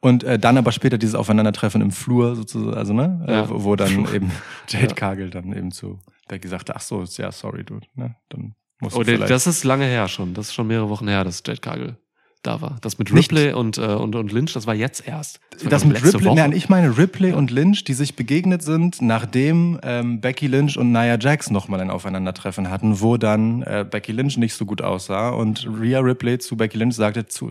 Und 0.00 0.22
äh, 0.22 0.38
dann 0.38 0.56
aber 0.58 0.70
später 0.72 0.98
dieses 0.98 1.14
Aufeinandertreffen 1.14 1.80
im 1.80 1.90
Flur 1.90 2.36
sozusagen, 2.36 2.76
also 2.76 2.92
ne, 2.92 3.24
Ja. 3.28 3.44
äh, 3.44 3.48
wo, 3.50 3.64
wo 3.64 3.76
dann 3.76 4.06
eben 4.14 4.30
Jade 4.68 4.88
Ja. 4.88 4.94
Kagel 4.94 5.30
dann 5.30 5.52
eben 5.52 5.70
zu 5.72 5.98
Becky 6.28 6.46
sagte, 6.48 6.76
ach 6.76 6.80
so, 6.82 7.02
ja, 7.04 7.32
sorry, 7.32 7.64
dude, 7.64 7.86
ne, 7.94 8.16
dann 8.28 8.54
musst 8.84 8.96
du 8.96 9.00
Oh, 9.00 9.02
der, 9.02 9.16
vielleicht. 9.16 9.30
das 9.30 9.46
ist 9.46 9.64
lange 9.64 9.84
her 9.86 10.06
schon. 10.08 10.34
Das 10.34 10.46
ist 10.48 10.54
schon 10.54 10.66
mehrere 10.66 10.88
Wochen 10.88 11.08
her, 11.08 11.24
dass 11.24 11.42
Jade 11.46 11.60
Kagel 11.60 11.96
da 12.44 12.60
war. 12.60 12.76
Das 12.82 12.98
mit 12.98 13.12
Nicht- 13.12 13.32
Ripley 13.32 13.52
und, 13.52 13.78
äh, 13.78 13.82
und, 13.82 14.14
und 14.14 14.30
Lynch, 14.32 14.52
das 14.52 14.66
war 14.66 14.74
jetzt 14.74 15.06
erst. 15.06 15.40
das 15.68 15.82
ich, 15.82 15.88
mit 15.88 16.04
Ripley, 16.04 16.24
Woche. 16.26 16.36
nein, 16.36 16.52
ich 16.52 16.68
meine 16.68 16.96
Ripley 16.96 17.32
und 17.32 17.50
Lynch, 17.50 17.84
die 17.84 17.94
sich 17.94 18.14
begegnet 18.16 18.62
sind, 18.62 19.00
nachdem 19.02 19.80
ähm, 19.82 20.20
Becky 20.20 20.46
Lynch 20.46 20.76
und 20.78 20.92
Nia 20.92 21.18
Jax 21.18 21.50
nochmal 21.50 21.80
ein 21.80 21.90
Aufeinandertreffen 21.90 22.70
hatten, 22.70 23.00
wo 23.00 23.16
dann 23.16 23.62
äh, 23.62 23.84
Becky 23.88 24.12
Lynch 24.12 24.36
nicht 24.36 24.54
so 24.54 24.66
gut 24.66 24.82
aussah 24.82 25.30
und 25.30 25.66
Rhea 25.80 26.00
Ripley 26.00 26.38
zu 26.38 26.56
Becky 26.56 26.78
Lynch 26.78 26.94
sagte, 26.94 27.26
zu, 27.26 27.50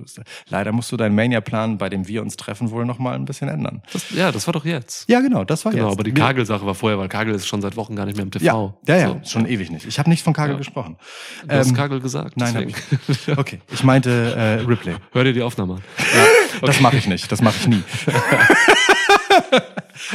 leider 0.49 0.71
musst 0.71 0.91
du 0.91 0.97
deinen 0.97 1.15
Mania-Plan, 1.15 1.77
bei 1.77 1.89
dem 1.89 2.07
wir 2.07 2.21
uns 2.21 2.37
treffen, 2.37 2.69
wohl 2.71 2.85
nochmal 2.85 3.15
ein 3.15 3.25
bisschen 3.25 3.49
ändern. 3.49 3.81
Das, 3.91 4.11
ja, 4.11 4.31
das 4.31 4.45
war 4.47 4.53
doch 4.53 4.65
jetzt. 4.65 5.09
Ja, 5.09 5.19
genau, 5.21 5.43
das 5.43 5.65
war 5.65 5.71
Genau, 5.71 5.85
jetzt. 5.87 5.93
aber 5.95 6.03
die 6.03 6.13
Kagel-Sache 6.13 6.65
war 6.65 6.75
vorher, 6.75 6.99
weil 6.99 7.09
Kagel 7.09 7.33
ist 7.33 7.47
schon 7.47 7.61
seit 7.61 7.75
Wochen 7.75 7.95
gar 7.95 8.05
nicht 8.05 8.15
mehr 8.15 8.23
im 8.23 8.31
TV. 8.31 8.45
Ja, 8.45 8.73
ja, 8.87 9.01
ja, 9.01 9.07
So. 9.23 9.29
schon 9.29 9.47
ewig 9.47 9.71
nicht. 9.71 9.87
Ich 9.87 9.97
habe 9.97 10.09
nicht 10.09 10.23
von 10.23 10.33
Kagel 10.33 10.53
Ja. 10.53 10.57
gesprochen. 10.59 10.97
Du 11.47 11.55
hast 11.55 11.69
Ähm, 11.69 11.75
Kagel 11.75 11.99
gesagt. 11.99 12.37
Nein, 12.37 12.55
hab 12.55 12.63
deswegen. 13.07 13.39
Okay, 13.39 13.59
ich 13.71 13.83
meinte 13.83 14.11
äh, 14.35 14.53
Ripley. 14.65 14.82
Hör 15.11 15.23
dir 15.23 15.33
die 15.33 15.41
Aufnahme 15.41 15.75
an. 15.75 15.83
Das 16.61 16.79
mache 16.81 16.97
ich 16.97 17.07
nicht, 17.07 17.31
das 17.31 17.41
mache 17.41 17.55
ich 17.59 17.67
nie. 17.67 17.83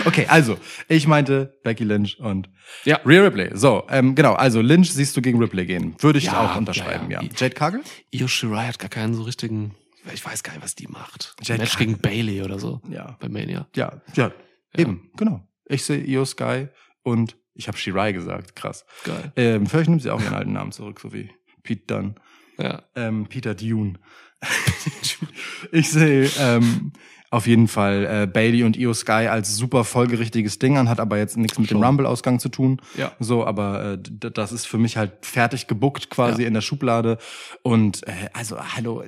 okay, 0.04 0.26
also, 0.28 0.58
ich 0.88 1.06
meinte 1.06 1.58
Becky 1.62 1.84
Lynch 1.84 2.18
und 2.20 2.48
Ja. 2.84 3.00
Rhea 3.04 3.22
Ripley. 3.22 3.50
So, 3.54 3.86
ähm, 3.90 4.14
genau, 4.14 4.34
also 4.34 4.60
Lynch 4.60 4.92
siehst 4.92 5.16
du 5.16 5.22
gegen 5.22 5.38
Ripley 5.38 5.66
gehen. 5.66 5.94
Würde 6.00 6.18
ich 6.18 6.26
Ja, 6.26 6.40
auch 6.52 6.56
unterschreiben, 6.56 7.10
ja. 7.10 7.20
ja, 7.20 7.26
ja. 7.26 7.32
Jade 7.36 7.54
Kagel? 7.54 7.82
Io 8.10 8.28
Shirai 8.28 8.66
hat 8.66 8.78
gar 8.78 8.90
keinen 8.90 9.14
so 9.14 9.22
richtigen, 9.22 9.74
ich 10.12 10.24
weiß 10.24 10.42
gar 10.42 10.52
nicht, 10.52 10.62
was 10.62 10.74
die 10.74 10.86
macht. 10.86 11.34
Jade 11.42 11.60
Match 11.62 11.72
Kagel. 11.72 11.86
gegen 11.86 11.98
Bailey 12.00 12.42
oder 12.42 12.58
so. 12.58 12.80
Ja. 12.90 13.16
Bei 13.20 13.28
Mania. 13.28 13.66
Ja, 13.74 14.00
ja, 14.14 14.32
eben, 14.76 15.10
genau. 15.16 15.46
Ich 15.66 15.84
sehe 15.84 16.02
Io 16.04 16.24
Sky 16.24 16.68
und 17.02 17.36
ich 17.54 17.68
habe 17.68 17.76
Shirai 17.76 18.12
gesagt, 18.12 18.56
krass. 18.56 18.84
Geil. 19.04 19.32
Ähm, 19.36 19.66
vielleicht 19.66 19.88
nimmt 19.90 20.02
sie 20.02 20.10
auch 20.10 20.20
ihren 20.22 20.34
alten 20.34 20.52
Namen 20.52 20.72
zurück, 20.72 21.00
so 21.00 21.12
wie 21.12 21.30
Pete 21.62 21.84
Dunn. 21.86 22.14
Ja. 22.58 22.82
ähm, 22.96 23.26
Peter 23.28 23.54
Dune. 23.54 23.94
ich 25.72 25.90
sehe 25.90 26.30
ähm, 26.38 26.92
auf 27.30 27.46
jeden 27.46 27.68
Fall 27.68 28.06
äh, 28.22 28.26
Bailey 28.26 28.62
und 28.62 28.74
Io 28.78 28.94
Sky 28.94 29.26
als 29.28 29.54
super 29.54 29.84
folgerichtiges 29.84 30.58
Ding 30.58 30.78
an, 30.78 30.88
hat 30.88 30.98
aber 30.98 31.18
jetzt 31.18 31.36
nichts 31.36 31.58
mit 31.58 31.70
dem. 31.70 31.82
Rumble-Ausgang 31.84 32.38
zu 32.40 32.48
tun. 32.48 32.80
Ja. 32.96 33.12
So, 33.18 33.44
aber 33.44 33.94
äh, 33.94 33.98
das 34.32 34.50
ist 34.50 34.66
für 34.66 34.78
mich 34.78 34.96
halt 34.96 35.12
fertig 35.20 35.66
gebuckt 35.66 36.08
quasi 36.08 36.42
Ja. 36.42 36.48
in 36.48 36.54
der 36.54 36.62
Schublade. 36.62 37.18
Und 37.62 38.06
äh, 38.08 38.12
also, 38.32 38.58
hallo, 38.58 39.04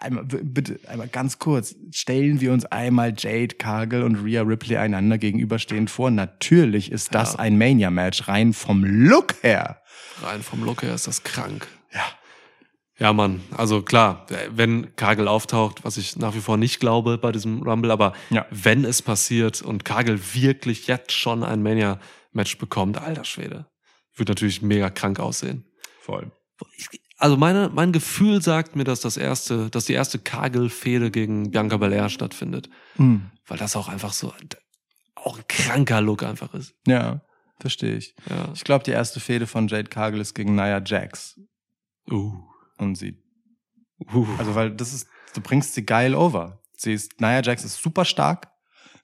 einmal, 0.00 0.24
bitte, 0.24 0.80
einmal 0.88 1.06
ganz 1.06 1.38
kurz, 1.38 1.76
stellen 1.92 2.40
wir 2.40 2.52
uns 2.52 2.64
einmal 2.64 3.14
Jade 3.16 3.54
Cargill 3.54 4.02
und 4.02 4.16
Rhea 4.16 4.42
Ripley 4.42 4.76
einander 4.76 5.18
gegenüberstehend 5.18 5.90
vor. 5.90 6.10
Natürlich 6.10 6.90
ist 6.90 7.14
das 7.14 7.34
Ja. 7.34 7.38
ein 7.38 7.56
Mania-Match, 7.56 8.26
rein 8.26 8.52
vom 8.52 8.82
Look 8.82 9.36
her. 9.42 9.80
Rein 10.24 10.42
vom 10.42 10.64
Look 10.64 10.82
her 10.82 10.94
ist 10.94 11.06
das 11.06 11.22
krank. 11.22 11.68
Ja. 13.00 13.12
Mann. 13.12 13.40
Also 13.56 13.82
klar, 13.82 14.26
wenn 14.50 14.94
Kagel 14.94 15.26
auftaucht, 15.26 15.84
was 15.84 15.96
ich 15.96 16.16
nach 16.16 16.34
wie 16.34 16.40
vor 16.40 16.56
nicht 16.56 16.78
glaube 16.80 17.18
bei 17.18 17.32
diesem 17.32 17.62
Rumble, 17.62 17.90
aber 17.90 18.12
Ja. 18.28 18.46
wenn 18.50 18.84
es 18.84 19.02
passiert 19.02 19.62
und 19.62 19.84
Kagel 19.84 20.20
wirklich 20.34 20.86
jetzt 20.86 21.12
schon 21.12 21.42
ein 21.42 21.62
Mania-Match 21.62 22.58
bekommt, 22.58 22.98
alter 22.98 23.24
Schwede, 23.24 23.66
wird 24.16 24.28
natürlich 24.28 24.60
mega 24.62 24.90
krank 24.90 25.18
aussehen. 25.18 25.64
Voll. 26.02 26.30
Also 27.16 27.36
meine, 27.36 27.70
mein 27.72 27.92
Gefühl 27.92 28.42
sagt 28.42 28.76
mir, 28.76 28.84
dass 28.84 29.00
das 29.00 29.16
erste, 29.16 29.70
dass 29.70 29.86
die 29.86 29.92
erste 29.94 30.18
Kagel-Fehde 30.18 31.10
gegen 31.10 31.50
Bianca 31.50 31.76
Belair 31.78 32.08
stattfindet. 32.10 32.68
Mhm. 32.96 33.30
Weil 33.46 33.58
das 33.58 33.76
auch 33.76 33.88
einfach 33.88 34.12
so, 34.12 34.32
auch 35.16 35.36
ein 35.38 35.44
kranker 35.48 36.00
Look 36.00 36.22
einfach 36.22 36.52
ist. 36.54 36.74
Ja, 36.86 37.22
verstehe 37.58 37.96
ich. 37.96 38.14
Ja. 38.28 38.52
Ich 38.54 38.64
glaube, 38.64 38.84
die 38.84 38.90
erste 38.90 39.20
Fehde 39.20 39.46
von 39.46 39.68
Jade 39.68 39.88
Cargill 39.88 40.20
ist 40.20 40.34
gegen 40.34 40.54
Nia 40.54 40.82
Jax. 40.84 41.38
Uh. 42.10 42.49
Und 42.80 42.96
sie, 42.96 43.16
Uh. 44.14 44.26
also 44.38 44.54
weil 44.54 44.70
das 44.70 44.94
ist, 44.94 45.06
du 45.34 45.40
bringst 45.42 45.74
sie 45.74 45.84
geil 45.84 46.14
over. 46.14 46.62
Sie 46.76 46.94
ist, 46.94 47.20
Nia 47.20 47.42
Jax 47.42 47.64
ist 47.64 47.82
super 47.82 48.06
stark, 48.06 48.48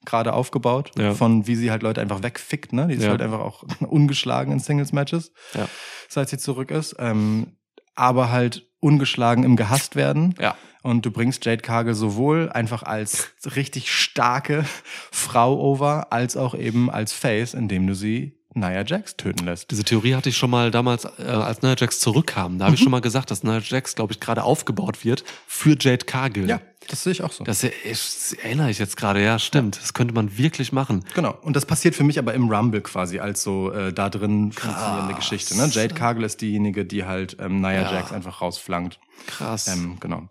gerade 0.05 0.33
aufgebaut, 0.33 0.91
Ja. 0.97 1.13
von 1.13 1.45
wie 1.45 1.55
sie 1.55 1.69
halt 1.69 1.83
Leute 1.83 2.01
einfach 2.01 2.23
wegfickt, 2.23 2.73
ne? 2.73 2.87
Die 2.87 2.95
ist 2.95 3.03
Ja. 3.03 3.09
halt 3.11 3.21
einfach 3.21 3.39
auch 3.39 3.63
ungeschlagen 3.81 4.51
in 4.51 4.59
Singles-Matches, 4.59 5.31
Ja. 5.53 5.67
seit 6.09 6.29
sie 6.29 6.37
zurück 6.39 6.71
ist. 6.71 6.95
Ähm, 6.97 7.57
aber 7.93 8.31
halt 8.31 8.67
ungeschlagen 8.79 9.43
im 9.43 9.55
gehasst 9.55 9.95
werden. 9.95 10.33
Ja. 10.39 10.55
Und 10.83 11.05
du 11.05 11.11
bringst 11.11 11.45
Jade 11.45 11.61
Cargill 11.61 11.93
sowohl 11.95 12.49
einfach 12.51 12.81
als 12.83 13.33
richtig 13.55 13.91
starke 13.91 14.63
Frau 15.11 15.59
over, 15.59 16.11
als 16.13 16.37
auch 16.37 16.55
eben 16.55 16.89
als 16.89 17.11
Face, 17.13 17.53
indem 17.53 17.85
du 17.87 17.93
sie 17.95 18.36
Nia 18.59 18.83
Jax 18.85 19.15
töten 19.15 19.45
lässt. 19.45 19.71
Diese 19.71 19.83
Theorie 19.83 20.15
hatte 20.15 20.29
ich 20.29 20.37
schon 20.37 20.49
mal 20.49 20.71
damals, 20.71 21.05
äh, 21.05 21.23
als 21.23 21.61
Nia 21.61 21.75
Jax 21.77 21.99
zurückkam. 21.99 22.59
Da 22.59 22.65
habe 22.65 22.75
ich 22.75 22.81
schon 22.81 22.91
mal 22.91 23.01
gesagt, 23.01 23.31
dass 23.31 23.43
Nia 23.43 23.59
Jax, 23.63 23.95
glaube 23.95 24.13
ich, 24.13 24.19
gerade 24.19 24.43
aufgebaut 24.43 25.03
wird 25.05 25.23
für 25.47 25.75
Jade 25.79 26.05
Cargill. 26.05 26.49
Ja, 26.49 26.61
das 26.89 27.03
sehe 27.03 27.11
ich 27.11 27.21
auch 27.23 27.31
so. 27.31 27.43
Das, 27.43 27.61
das 27.61 28.33
erinnere 28.41 28.69
ich 28.69 28.79
jetzt 28.79 28.97
gerade, 28.97 29.23
ja, 29.23 29.39
stimmt. 29.39 29.77
Das 29.81 29.93
könnte 29.93 30.13
man 30.13 30.37
wirklich 30.37 30.71
machen. 30.71 31.03
Genau. 31.15 31.37
Und 31.41 31.55
das 31.55 31.65
passiert 31.65 31.95
für 31.95 32.03
mich 32.03 32.19
aber 32.19 32.33
im 32.33 32.49
Rumble 32.49 32.81
quasi 32.81 33.19
als 33.19 33.43
so 33.43 33.71
äh, 33.71 33.93
da 33.93 34.09
drin 34.09 34.51
funktionierende 34.51 35.13
Geschichte. 35.15 35.55
Ne? 35.57 35.67
Jade 35.71 35.93
Cargill 35.93 36.23
ist 36.23 36.41
diejenige, 36.41 36.85
die 36.85 37.05
halt 37.05 37.37
ähm, 37.39 37.61
Nia 37.61 37.81
Ja. 37.81 37.91
Jax 37.93 38.11
einfach 38.11 38.41
rausflankt. 38.41 38.99
Krass. 39.27 39.67
Ähm, 39.67 39.97
genau. 39.99 40.29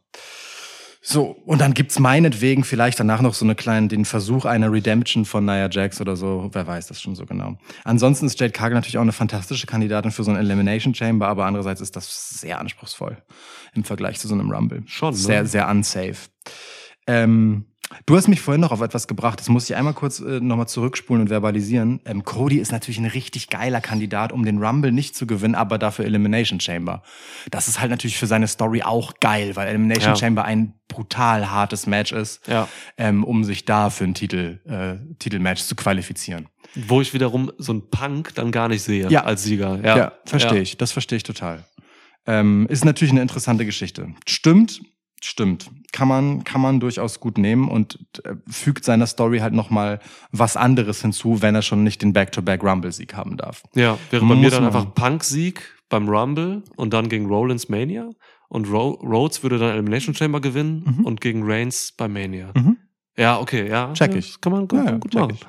So, 1.08 1.36
und 1.46 1.60
dann 1.60 1.72
gibt's 1.72 2.00
meinetwegen 2.00 2.64
vielleicht 2.64 2.98
danach 2.98 3.20
noch 3.22 3.32
so 3.32 3.44
eine 3.44 3.54
kleine, 3.54 3.86
den 3.86 4.04
Versuch 4.04 4.44
einer 4.44 4.72
Redemption 4.72 5.24
von 5.24 5.44
Nia 5.44 5.70
Jax 5.70 6.00
oder 6.00 6.16
so. 6.16 6.50
Wer 6.52 6.66
weiß 6.66 6.88
das 6.88 7.00
schon 7.00 7.14
so 7.14 7.24
genau. 7.26 7.58
Ansonsten 7.84 8.26
ist 8.26 8.40
Jade 8.40 8.50
Cargill 8.52 8.74
natürlich 8.74 8.98
auch 8.98 9.02
eine 9.02 9.12
fantastische 9.12 9.68
Kandidatin 9.68 10.10
für 10.10 10.24
so 10.24 10.32
ein 10.32 10.36
Elimination 10.36 10.96
Chamber, 10.96 11.28
aber 11.28 11.46
andererseits 11.46 11.80
ist 11.80 11.94
das 11.94 12.40
sehr 12.40 12.58
anspruchsvoll 12.58 13.18
im 13.74 13.84
Vergleich 13.84 14.18
zu 14.18 14.26
so 14.26 14.34
einem 14.34 14.50
Rumble. 14.50 14.82
Schon, 14.86 15.14
ne? 15.14 15.16
Sehr, 15.16 15.46
sehr 15.46 15.68
unsafe. 15.68 16.28
Ähm, 17.06 17.66
du 18.06 18.16
hast 18.16 18.28
mich 18.28 18.40
vorhin 18.40 18.60
noch 18.60 18.72
auf 18.72 18.80
etwas 18.80 19.06
gebracht. 19.08 19.38
Das 19.40 19.48
muss 19.48 19.68
ich 19.70 19.76
einmal 19.76 19.94
kurz 19.94 20.20
äh, 20.20 20.40
nochmal 20.40 20.68
zurückspulen 20.68 21.22
und 21.22 21.28
verbalisieren. 21.28 22.00
Ähm, 22.04 22.24
Cody 22.24 22.58
ist 22.58 22.72
natürlich 22.72 22.98
ein 22.98 23.06
richtig 23.06 23.48
geiler 23.48 23.80
Kandidat, 23.80 24.32
um 24.32 24.44
den 24.44 24.62
Rumble 24.62 24.92
nicht 24.92 25.14
zu 25.16 25.26
gewinnen, 25.26 25.54
aber 25.54 25.78
dafür 25.78 26.04
Elimination 26.04 26.60
Chamber. 26.60 27.02
Das 27.50 27.68
ist 27.68 27.80
halt 27.80 27.90
natürlich 27.90 28.18
für 28.18 28.26
seine 28.26 28.48
Story 28.48 28.82
auch 28.82 29.14
geil, 29.20 29.56
weil 29.56 29.68
Elimination 29.68 30.14
Ja. 30.14 30.16
Chamber 30.16 30.44
ein 30.44 30.74
brutal 30.88 31.50
hartes 31.50 31.86
Match 31.86 32.12
ist, 32.12 32.46
Ja. 32.48 32.68
ähm, 32.96 33.24
um 33.24 33.44
sich 33.44 33.64
da 33.64 33.90
für 33.90 34.04
ein 34.04 34.14
Titel, 34.14 34.60
äh, 34.66 34.96
Titelmatch 35.18 35.62
zu 35.62 35.74
qualifizieren. 35.76 36.46
Wo 36.74 37.00
ich 37.00 37.14
wiederum 37.14 37.50
so 37.58 37.72
einen 37.72 37.88
Punk 37.90 38.34
dann 38.34 38.50
gar 38.52 38.68
nicht 38.68 38.82
sehe 38.82 39.08
Ja. 39.08 39.24
als 39.24 39.42
Sieger. 39.44 39.80
Ja, 39.82 39.96
Ja, 39.96 40.12
verstehe 40.26 40.60
ich. 40.60 40.76
Das 40.76 40.92
verstehe 40.92 41.16
ich 41.16 41.22
total. 41.22 41.64
Ähm, 42.26 42.66
ist 42.68 42.84
natürlich 42.84 43.12
eine 43.12 43.22
interessante 43.22 43.64
Geschichte. 43.64 44.08
Stimmt, 44.26 44.80
stimmt. 45.22 45.70
Kann 45.92 46.08
man, 46.08 46.44
kann 46.44 46.60
man 46.60 46.78
durchaus 46.80 47.20
gut 47.20 47.38
nehmen 47.38 47.68
und 47.68 47.98
äh, 48.24 48.34
fügt 48.48 48.84
seiner 48.84 49.06
Story 49.06 49.38
halt 49.38 49.54
nochmal 49.54 50.00
was 50.30 50.56
anderes 50.56 51.00
hinzu, 51.02 51.40
wenn 51.42 51.54
er 51.54 51.62
schon 51.62 51.82
nicht 51.84 52.02
den 52.02 52.12
Back-to-Back-Rumble-Sieg 52.12 53.14
haben 53.14 53.36
darf. 53.36 53.62
Ja, 53.74 53.98
wäre 54.10 54.24
bei 54.26 54.34
mir 54.34 54.42
Muss 54.42 54.50
dann 54.52 54.64
man. 54.64 54.74
einfach 54.74 54.94
Punk-Sieg 54.94 55.62
beim 55.88 56.08
Rumble 56.08 56.62
und 56.76 56.92
dann 56.92 57.08
gegen 57.08 57.26
Rollins 57.26 57.68
Mania. 57.68 58.10
Und 58.48 58.70
Ro 58.70 58.90
Rhodes 59.02 59.42
würde 59.42 59.58
dann 59.58 59.70
Elimination 59.70 60.14
Chamber 60.14 60.40
gewinnen 60.40 60.84
Mhm. 60.98 61.04
und 61.04 61.20
gegen 61.20 61.42
Reigns 61.44 61.92
bei 61.96 62.06
Mania. 62.08 62.50
Mhm. 62.54 62.76
Ja, 63.16 63.40
okay, 63.40 63.68
ja. 63.68 63.92
Check 63.94 64.14
ich. 64.14 64.32
das 64.32 64.40
Kann 64.40 64.52
man 64.52 64.68
gut, 64.68 64.84
Ja, 64.84 64.98
gut 64.98 65.14
machen. 65.14 65.30
ich. 65.34 65.46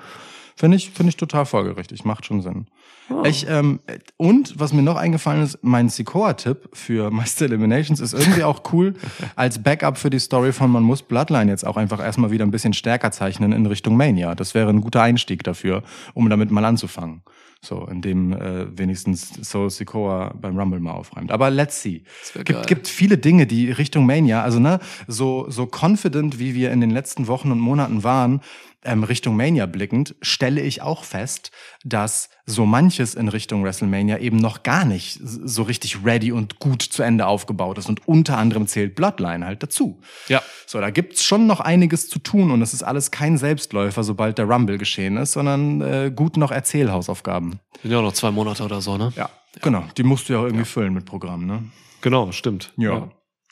Finde 0.57 0.75
ich, 0.75 0.89
finde 0.89 1.09
ich 1.11 1.17
total 1.17 1.45
folgerichtig. 1.45 2.03
Macht 2.03 2.25
schon 2.25 2.41
Sinn. 2.41 2.65
Oh. 3.11 3.23
Ich, 3.25 3.47
ähm, 3.47 3.79
und 4.17 4.59
was 4.59 4.73
mir 4.73 4.81
noch 4.81 4.95
eingefallen 4.95 5.43
ist, 5.43 5.59
mein 5.61 5.88
Sikoa-Tipp 5.88 6.69
für 6.73 7.11
Meister 7.11 7.45
Eliminations 7.45 7.99
ist 7.99 8.13
irgendwie 8.13 8.43
auch 8.43 8.63
cool 8.73 8.95
als 9.35 9.61
Backup 9.61 9.99
für 9.99 10.09
die 10.09 10.17
Story 10.17 10.51
von 10.51 10.71
Man 10.71 10.81
muss 10.81 11.03
Bloodline 11.03 11.51
jetzt 11.51 11.65
auch 11.65 11.77
einfach 11.77 11.99
erstmal 11.99 12.31
wieder 12.31 12.43
ein 12.43 12.49
bisschen 12.49 12.73
stärker 12.73 13.11
zeichnen 13.11 13.51
in 13.51 13.67
Richtung 13.67 13.95
Mania. 13.95 14.34
Das 14.34 14.55
wäre 14.55 14.69
ein 14.69 14.81
guter 14.81 15.03
Einstieg 15.03 15.43
dafür, 15.43 15.84
um 16.15 16.27
damit 16.27 16.49
mal 16.49 16.65
anzufangen. 16.65 17.21
So, 17.61 17.85
in 17.85 18.01
dem 18.01 18.34
äh, 18.34 18.77
wenigstens 18.77 19.34
Soul 19.41 19.69
Sikoa 19.69 20.34
beim 20.39 20.57
Rumble 20.57 20.79
mal 20.79 20.91
aufräumt. 20.91 21.31
Aber 21.31 21.49
let's 21.49 21.81
see. 21.81 22.03
Gibt, 22.45 22.67
gibt 22.67 22.88
viele 22.88 23.17
Dinge, 23.17 23.47
die 23.47 23.71
Richtung 23.71 24.05
Mania, 24.05 24.43
also 24.43 24.59
ne, 24.59 24.79
so, 25.07 25.49
so 25.49 25.67
confident, 25.67 26.39
wie 26.39 26.53
wir 26.53 26.71
in 26.71 26.81
den 26.81 26.91
letzten 26.91 27.27
Wochen 27.27 27.51
und 27.51 27.59
Monaten 27.59 28.03
waren, 28.03 28.41
ähm, 28.88 29.03
Richtung 29.03 29.35
Mania 29.35 29.65
blickend, 29.65 30.15
stelle 30.22 30.61
ich 30.61 30.81
auch 30.81 31.03
fest, 31.03 31.51
dass 31.84 32.30
so 32.45 32.65
manches 32.65 33.14
in 33.14 33.27
Richtung 33.27 33.64
WrestleMania 33.64 34.18
eben 34.19 34.38
noch 34.38 34.64
gar 34.64 34.85
nicht 34.85 35.19
so 35.22 35.64
richtig 35.64 36.03
ready 36.05 36.31
und 36.31 36.59
gut 36.59 36.81
zu 36.81 37.03
Ende 37.03 37.27
aufgebaut 37.27 37.77
ist. 37.77 37.89
Und 37.89 38.07
unter 38.07 38.38
anderem 38.38 38.68
zählt 38.68 38.95
Bloodline 38.95 39.45
halt 39.45 39.61
dazu. 39.61 39.99
Ja. 40.30 40.41
So, 40.65 40.80
da 40.80 40.89
gibt's 40.89 41.23
schon 41.23 41.45
noch 41.45 41.59
einiges 41.59 42.09
zu 42.09 42.19
tun 42.19 42.51
und 42.51 42.61
es 42.61 42.73
ist 42.73 42.84
alles 42.84 43.11
kein 43.11 43.38
Selbstläufer, 43.38 44.03
sobald 44.03 44.38
der 44.38 44.45
Rumble 44.45 44.77
geschehen 44.77 45.18
ist, 45.18 45.34
sondern 45.34 45.81
äh, 45.81 46.11
gut 46.14 46.38
noch 46.38 46.51
Erzählhausaufgaben. 46.51 47.59
Sind 47.81 47.91
ja 47.91 47.99
auch 47.99 48.03
noch 48.03 48.14
zwei 48.14 48.31
Monate 48.31 48.64
oder 48.64 48.81
so, 48.81 48.97
ne? 48.97 49.14
Ja, 49.15 49.30
genau. 49.61 49.84
Die 49.97 50.03
musst 50.03 50.30
du 50.30 50.34
ja 50.34 50.39
auch 50.39 50.45
irgendwie 50.45 50.65
füllen 50.65 50.93
mit 50.93 51.05
Programm, 51.05 51.45
ne? 51.45 51.64
Genau, 52.01 52.31
stimmt. 52.31 52.73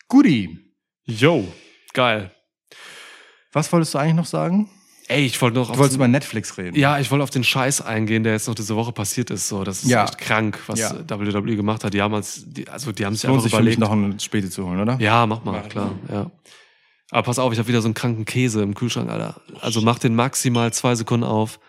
Guti. 0.07 0.57
Yo, 1.03 1.47
geil. 1.93 2.31
Was 3.51 3.71
wolltest 3.71 3.93
du 3.93 3.97
eigentlich 3.97 4.15
noch 4.15 4.25
sagen? 4.25 4.69
Ey, 5.07 5.25
ich 5.25 5.39
wollte 5.41 5.57
noch 5.59 5.71
Du 5.71 5.77
wolltest 5.77 5.93
den, 5.93 5.97
über 5.97 6.07
Netflix 6.07 6.57
reden. 6.57 6.75
Ja, 6.75 6.97
ich 6.99 7.11
wollte 7.11 7.23
auf 7.23 7.29
den 7.29 7.43
Scheiß 7.43 7.81
eingehen, 7.81 8.23
der 8.23 8.33
jetzt 8.33 8.47
noch 8.47 8.55
diese 8.55 8.75
Woche 8.75 8.91
passiert 8.91 9.29
ist. 9.29 9.47
So, 9.47 9.63
das 9.63 9.83
ist 9.83 9.89
Ja. 9.89 10.05
echt 10.05 10.17
krank, 10.17 10.59
was 10.67 10.79
Ja. 10.79 10.95
WWE 11.07 11.55
gemacht 11.55 11.83
hat. 11.83 11.93
Die 11.93 12.01
haben 12.01 12.19
die, 12.47 12.67
also 12.67 12.91
die 12.91 13.05
haben 13.05 13.13
Lohnt 13.13 13.25
einfach 13.25 13.41
sich 13.43 13.51
für 13.51 13.57
mich 13.63 13.75
überlegt. 13.75 13.79
noch 13.79 13.91
eine 13.91 14.19
Späte 14.19 14.49
zu 14.49 14.65
holen, 14.65 14.79
oder? 14.79 14.97
Ja, 14.99 15.27
mach 15.27 15.43
mal, 15.43 15.61
klar. 15.69 15.93
Ja. 16.11 16.31
Aber 17.11 17.21
pass 17.23 17.37
auf, 17.37 17.53
ich 17.53 17.59
habe 17.59 17.67
wieder 17.67 17.81
so 17.81 17.87
einen 17.87 17.93
kranken 17.93 18.25
Käse 18.25 18.63
im 18.63 18.73
Kühlschrank, 18.73 19.11
Alter. 19.11 19.39
Also 19.61 19.79
mach 19.81 19.99
den 19.99 20.15
maximal 20.15 20.73
zwei 20.73 20.95
Sekunden 20.95 21.23
auf. 21.23 21.59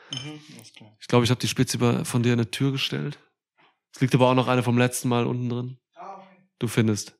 Ich 0.99 1.07
glaube, 1.09 1.25
ich 1.25 1.31
habe 1.31 1.39
die 1.41 1.47
Spitze 1.49 2.05
von 2.07 2.23
dir 2.23 2.33
in 2.33 2.39
die 2.39 2.47
Tür 2.47 2.73
gestellt. 2.73 3.19
Es 3.95 4.01
liegt 4.01 4.15
aber 4.15 4.29
auch 4.31 4.35
noch 4.35 4.49
eine 4.49 4.63
vom 4.63 4.79
letzten 4.79 5.09
Mal 5.09 5.27
unten 5.27 5.49
drin. 5.51 5.79
Du 6.59 6.69
findest. 6.69 7.15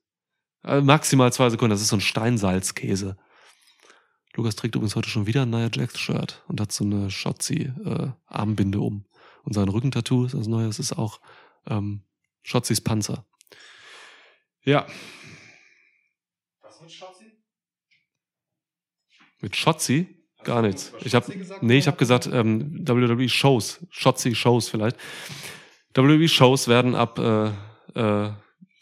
Also 0.63 0.85
maximal 0.85 1.31
zwei 1.33 1.51
Sekunden. 1.51 1.71
Das 1.73 1.83
ist 1.83 1.89
so 1.89 1.97
ein 1.97 2.01
Steinsalzkäse. 2.01 3.17
Lukas 4.37 4.55
trägt 4.55 4.75
übrigens 4.75 4.97
heute 4.97 5.09
schon 5.09 5.27
wieder 5.27 5.43
ein 5.43 5.51
Nia 5.51 5.71
Jax-Shirt 5.73 6.43
und 6.47 6.61
hat 6.61 6.71
so 6.71 6.85
eine 6.85 7.11
Shotzi-Armbinde 7.11 8.79
um. 8.79 9.07
Und 9.45 9.55
sein 9.55 9.69
Rückentattoo 9.69 10.27
ist 10.27 10.35
das 10.35 10.47
neue, 10.47 10.67
das 10.67 10.79
ist 10.79 10.93
auch 10.93 11.21
ähm, 11.67 12.03
Shotzis 12.43 12.83
Panzer. 12.83 13.25
Ja, 14.63 14.87
Was 16.61 16.81
mit 16.83 16.93
Schatzi? 16.93 17.25
Mit 19.41 19.57
Shotzi? 19.57 20.09
Gar 20.45 20.63
nichts. 20.63 20.93
Ich 21.01 21.15
habe 21.15 21.25
Shotzi 21.27 21.39
gesagt, 21.39 21.63
nee, 21.63 21.79
ich 21.79 21.87
habe 21.87 21.97
gesagt 21.97 22.27
ähm, 22.27 22.87
WWE 22.87 23.29
Shows, 23.29 23.87
Shotzi 23.91 24.35
Shows 24.35 24.69
vielleicht. 24.69 24.99
WWE 25.95 26.29
Shows 26.29 26.69
werden 26.69 26.95
ab 26.95 27.19
äh, 27.19 27.53
äh, 27.95 28.33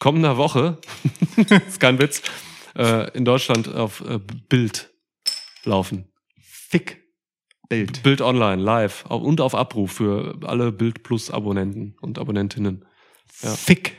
kommender 0.00 0.36
Woche, 0.36 0.78
ist 1.68 1.78
kein 1.78 2.00
Witz, 2.00 2.22
äh, 2.76 3.16
in 3.16 3.24
Deutschland 3.24 3.72
auf 3.72 4.00
äh, 4.00 4.18
Bild 4.18 4.93
laufen. 5.66 6.12
Fick. 6.40 7.02
Bild. 7.68 8.02
Bild 8.02 8.20
online, 8.20 8.62
live 8.62 9.06
und 9.06 9.40
auf 9.40 9.54
Abruf 9.54 9.92
für 9.92 10.38
alle 10.44 10.70
Bild 10.70 11.02
Plus 11.02 11.30
Abonnenten 11.30 11.96
und 12.00 12.18
Abonnentinnen. 12.18 12.84
Ja. 13.42 13.54
Fick. 13.54 13.96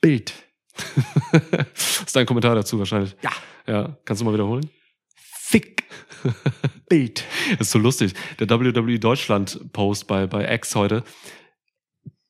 Bild. 0.00 0.32
ist 1.74 2.16
dein 2.16 2.26
Kommentar 2.26 2.54
dazu 2.54 2.78
wahrscheinlich? 2.78 3.14
Ja. 3.22 3.30
Ja, 3.66 3.96
kannst 4.04 4.20
du 4.20 4.24
mal 4.24 4.34
wiederholen? 4.34 4.68
Fick. 5.16 5.84
Bild. 6.88 7.24
Das 7.52 7.68
ist 7.68 7.70
so 7.72 7.78
lustig. 7.78 8.14
Der 8.38 8.48
WWE 8.48 8.98
Deutschland 8.98 9.72
Post 9.72 10.06
bei, 10.06 10.26
bei 10.26 10.52
X 10.54 10.74
heute. 10.74 11.04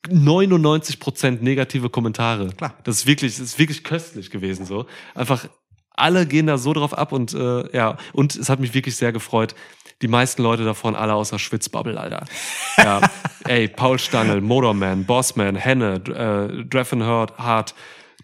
99% 0.08 1.42
negative 1.42 1.88
Kommentare. 1.88 2.48
Klar. 2.48 2.76
Das 2.84 2.98
ist 2.98 3.06
wirklich, 3.06 3.32
das 3.36 3.40
ist 3.40 3.58
wirklich 3.58 3.84
köstlich 3.84 4.30
gewesen, 4.30 4.66
so. 4.66 4.86
Einfach, 5.14 5.48
alle 5.94 6.26
gehen 6.26 6.46
da 6.46 6.58
so 6.58 6.72
drauf 6.72 6.96
ab 6.96 7.12
und, 7.12 7.34
äh, 7.34 7.76
ja. 7.76 7.96
Und 8.12 8.36
es 8.36 8.48
hat 8.48 8.60
mich 8.60 8.74
wirklich 8.74 8.96
sehr 8.96 9.12
gefreut. 9.12 9.54
Die 10.02 10.08
meisten 10.08 10.42
Leute 10.42 10.64
davon 10.64 10.96
alle 10.96 11.14
außer 11.14 11.38
Schwitzbubble, 11.38 11.98
Alter. 11.98 12.24
Ja. 12.76 13.00
Ey, 13.46 13.68
Paul 13.68 13.98
Stangl, 13.98 14.40
Motorman, 14.40 15.04
Bossman, 15.04 15.54
Henne, 15.54 15.94
äh, 15.94 16.64
Draffen 16.64 17.04
Hart, 17.04 17.74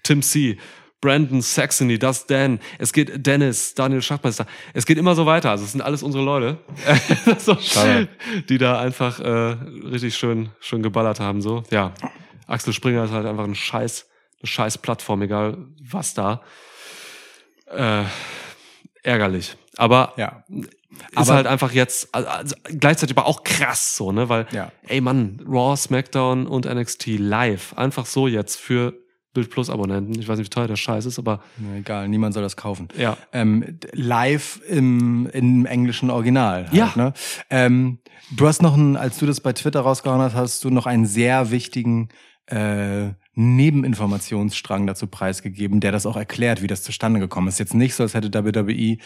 Tim 0.02 0.22
C., 0.22 0.58
Brandon 1.00 1.40
Saxony, 1.40 1.98
das 1.98 2.26
Dan, 2.26 2.60
es 2.78 2.92
geht 2.92 3.26
Dennis, 3.26 3.74
Daniel 3.74 4.02
Schachmeister. 4.02 4.46
Es 4.74 4.84
geht 4.84 4.98
immer 4.98 5.14
so 5.14 5.24
weiter. 5.24 5.50
Also 5.50 5.64
es 5.64 5.72
sind 5.72 5.80
alles 5.80 6.02
unsere 6.02 6.22
Leute, 6.22 6.58
so, 7.38 7.56
die 8.48 8.58
da 8.58 8.78
einfach 8.78 9.18
äh, 9.20 9.56
richtig 9.88 10.16
schön, 10.16 10.50
schön 10.60 10.82
geballert 10.82 11.20
haben. 11.20 11.40
So, 11.40 11.62
ja. 11.70 11.94
Axel 12.46 12.72
Springer 12.72 13.04
ist 13.04 13.12
halt 13.12 13.24
einfach 13.24 13.44
ein 13.44 13.54
Scheiß, 13.54 14.06
eine 14.40 14.46
Scheiß 14.46 14.78
Plattform, 14.78 15.22
egal 15.22 15.56
was 15.80 16.12
da. 16.12 16.42
Äh, 17.70 18.04
ärgerlich. 19.02 19.56
Aber 19.76 20.12
Ja. 20.16 20.44
ist 20.50 20.68
Aber- 21.16 21.34
halt 21.34 21.46
einfach 21.46 21.72
jetzt 21.72 22.14
also, 22.14 22.54
gleichzeitig 22.78 23.16
aber 23.16 23.26
auch 23.26 23.44
krass 23.44 23.96
so, 23.96 24.12
ne? 24.12 24.28
Weil, 24.28 24.46
Ja. 24.52 24.72
ey 24.88 25.00
Mann, 25.00 25.40
Raw, 25.46 25.76
SmackDown 25.76 26.46
und 26.46 26.66
NXT 26.66 27.16
live. 27.18 27.72
Einfach 27.74 28.06
so 28.06 28.26
jetzt 28.28 28.56
für 28.56 28.94
Bild 29.32 29.48
Plus 29.50 29.70
Abonnenten. 29.70 30.18
Ich 30.18 30.26
weiß 30.26 30.38
nicht, 30.38 30.46
wie 30.46 30.50
teuer 30.50 30.66
der 30.66 30.74
Scheiß 30.76 31.06
ist, 31.06 31.18
aber 31.18 31.40
Na, 31.56 31.76
Egal, 31.76 32.08
niemand 32.08 32.34
soll 32.34 32.42
das 32.42 32.56
kaufen. 32.56 32.88
ja. 32.98 33.16
Ähm, 33.32 33.78
live 33.92 34.60
im, 34.68 35.28
im 35.32 35.66
englischen 35.66 36.10
Original. 36.10 36.64
Halt, 36.64 36.72
Ja. 36.74 36.92
Ne? 36.96 37.12
Ähm, 37.48 38.00
du 38.32 38.48
hast 38.48 38.60
noch 38.60 38.74
einen, 38.74 38.96
als 38.96 39.18
du 39.18 39.26
das 39.26 39.40
bei 39.40 39.52
Twitter 39.52 39.80
rausgehauen 39.80 40.20
hast, 40.20 40.34
hast 40.34 40.64
du 40.64 40.70
noch 40.70 40.86
einen 40.86 41.06
sehr 41.06 41.52
wichtigen 41.52 42.08
äh, 42.46 43.10
Nebeninformationsstrang 43.34 44.86
dazu 44.86 45.06
preisgegeben, 45.06 45.80
der 45.80 45.92
das 45.92 46.04
auch 46.04 46.16
erklärt, 46.16 46.62
wie 46.62 46.66
das 46.66 46.82
zustande 46.82 47.20
gekommen 47.20 47.48
ist. 47.48 47.58
Jetzt 47.58 47.74
nicht 47.74 47.94
so, 47.94 48.02
als 48.02 48.14
hätte 48.14 48.32
WWE 48.32 48.96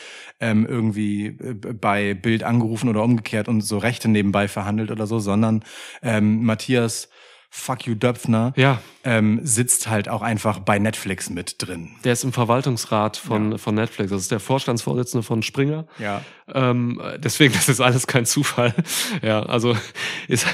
ähm, 0.40 0.66
irgendwie 0.66 1.26
äh, 1.26 1.54
bei 1.54 2.14
Bild 2.14 2.42
angerufen 2.42 2.88
oder 2.88 3.02
umgekehrt 3.02 3.48
und 3.48 3.60
so 3.60 3.78
Rechte 3.78 4.08
nebenbei 4.08 4.48
verhandelt 4.48 4.90
oder 4.90 5.06
so, 5.06 5.18
sondern 5.18 5.62
ähm, 6.02 6.44
Matthias 6.44 7.08
Fuck 7.56 7.86
you 7.86 7.94
Döpfner 7.94 8.52
Ja, 8.56 8.80
ähm, 9.04 9.38
sitzt 9.44 9.86
halt 9.88 10.08
auch 10.08 10.22
einfach 10.22 10.58
bei 10.58 10.80
Netflix 10.80 11.30
mit 11.30 11.54
drin. 11.58 11.90
der 12.02 12.12
ist 12.12 12.24
im 12.24 12.32
Verwaltungsrat 12.32 13.16
von, 13.16 13.58
von 13.58 13.76
Netflix. 13.76 14.10
Das 14.10 14.22
ist 14.22 14.32
der 14.32 14.40
Vorstandsvorsitzende 14.40 15.22
von 15.22 15.40
Springer. 15.44 15.86
Ja. 16.00 16.22
Ähm, 16.52 17.00
deswegen, 17.18 17.54
das 17.54 17.68
ist 17.68 17.80
alles 17.80 18.08
kein 18.08 18.26
Zufall. 18.26 18.74
Ja, 19.22 19.44
also 19.44 19.76
ist, 20.26 20.46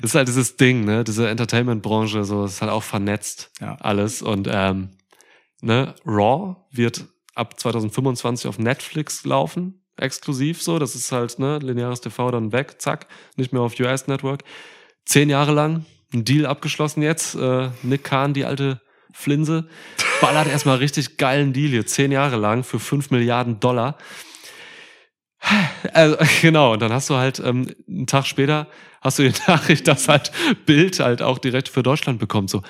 ist 0.00 0.14
halt 0.14 0.28
dieses 0.28 0.56
Ding, 0.56 0.84
ne? 0.84 1.02
Diese 1.02 1.28
Entertainment-Branche, 1.28 2.22
so 2.24 2.44
ist 2.44 2.62
halt 2.62 2.70
auch 2.70 2.84
vernetzt 2.84 3.50
Ja. 3.60 3.74
alles. 3.80 4.22
Und 4.22 4.48
ähm, 4.50 4.90
ne, 5.60 5.94
Raw 6.06 6.54
wird 6.70 7.04
ab 7.34 7.58
2025 7.58 8.46
auf 8.46 8.60
Netflix 8.60 9.24
laufen, 9.24 9.82
exklusiv 9.96 10.62
so. 10.62 10.78
Das 10.78 10.94
ist 10.94 11.10
halt, 11.10 11.36
ne, 11.40 11.58
lineares 11.58 12.00
TV 12.00 12.30
dann 12.30 12.52
weg, 12.52 12.76
zack, 12.80 13.08
nicht 13.36 13.52
mehr 13.52 13.62
auf 13.62 13.78
US 13.80 14.06
Network. 14.06 14.44
Zehn 15.04 15.28
Jahre 15.28 15.52
lang, 15.52 15.84
ein 16.14 16.24
Deal 16.24 16.46
abgeschlossen 16.46 17.02
jetzt. 17.02 17.34
Äh, 17.34 17.70
Nick 17.82 18.04
Kahn, 18.04 18.32
die 18.34 18.44
alte 18.44 18.80
Flinse, 19.12 19.68
ballert 20.20 20.46
erstmal 20.48 20.78
richtig 20.78 21.16
geilen 21.18 21.52
Deal 21.52 21.70
hier, 21.70 21.86
zehn 21.86 22.10
Jahre 22.12 22.36
lang 22.36 22.64
für 22.64 22.80
fünf 22.80 23.10
Milliarden 23.10 23.60
Dollar. 23.60 23.98
Also, 25.92 26.16
genau, 26.40 26.72
und 26.72 26.80
dann 26.80 26.92
hast 26.92 27.10
du 27.10 27.16
halt 27.16 27.38
ähm, 27.38 27.70
einen 27.86 28.06
Tag 28.06 28.26
später 28.26 28.66
hast 29.02 29.18
du 29.18 29.28
die 29.30 29.38
Nachricht, 29.46 29.86
dass 29.86 30.08
halt 30.08 30.32
Bild 30.64 30.98
halt 31.00 31.20
auch 31.20 31.38
direkt 31.38 31.68
für 31.68 31.82
Deutschland 31.82 32.18
bekommt. 32.18 32.48
So 32.50 32.62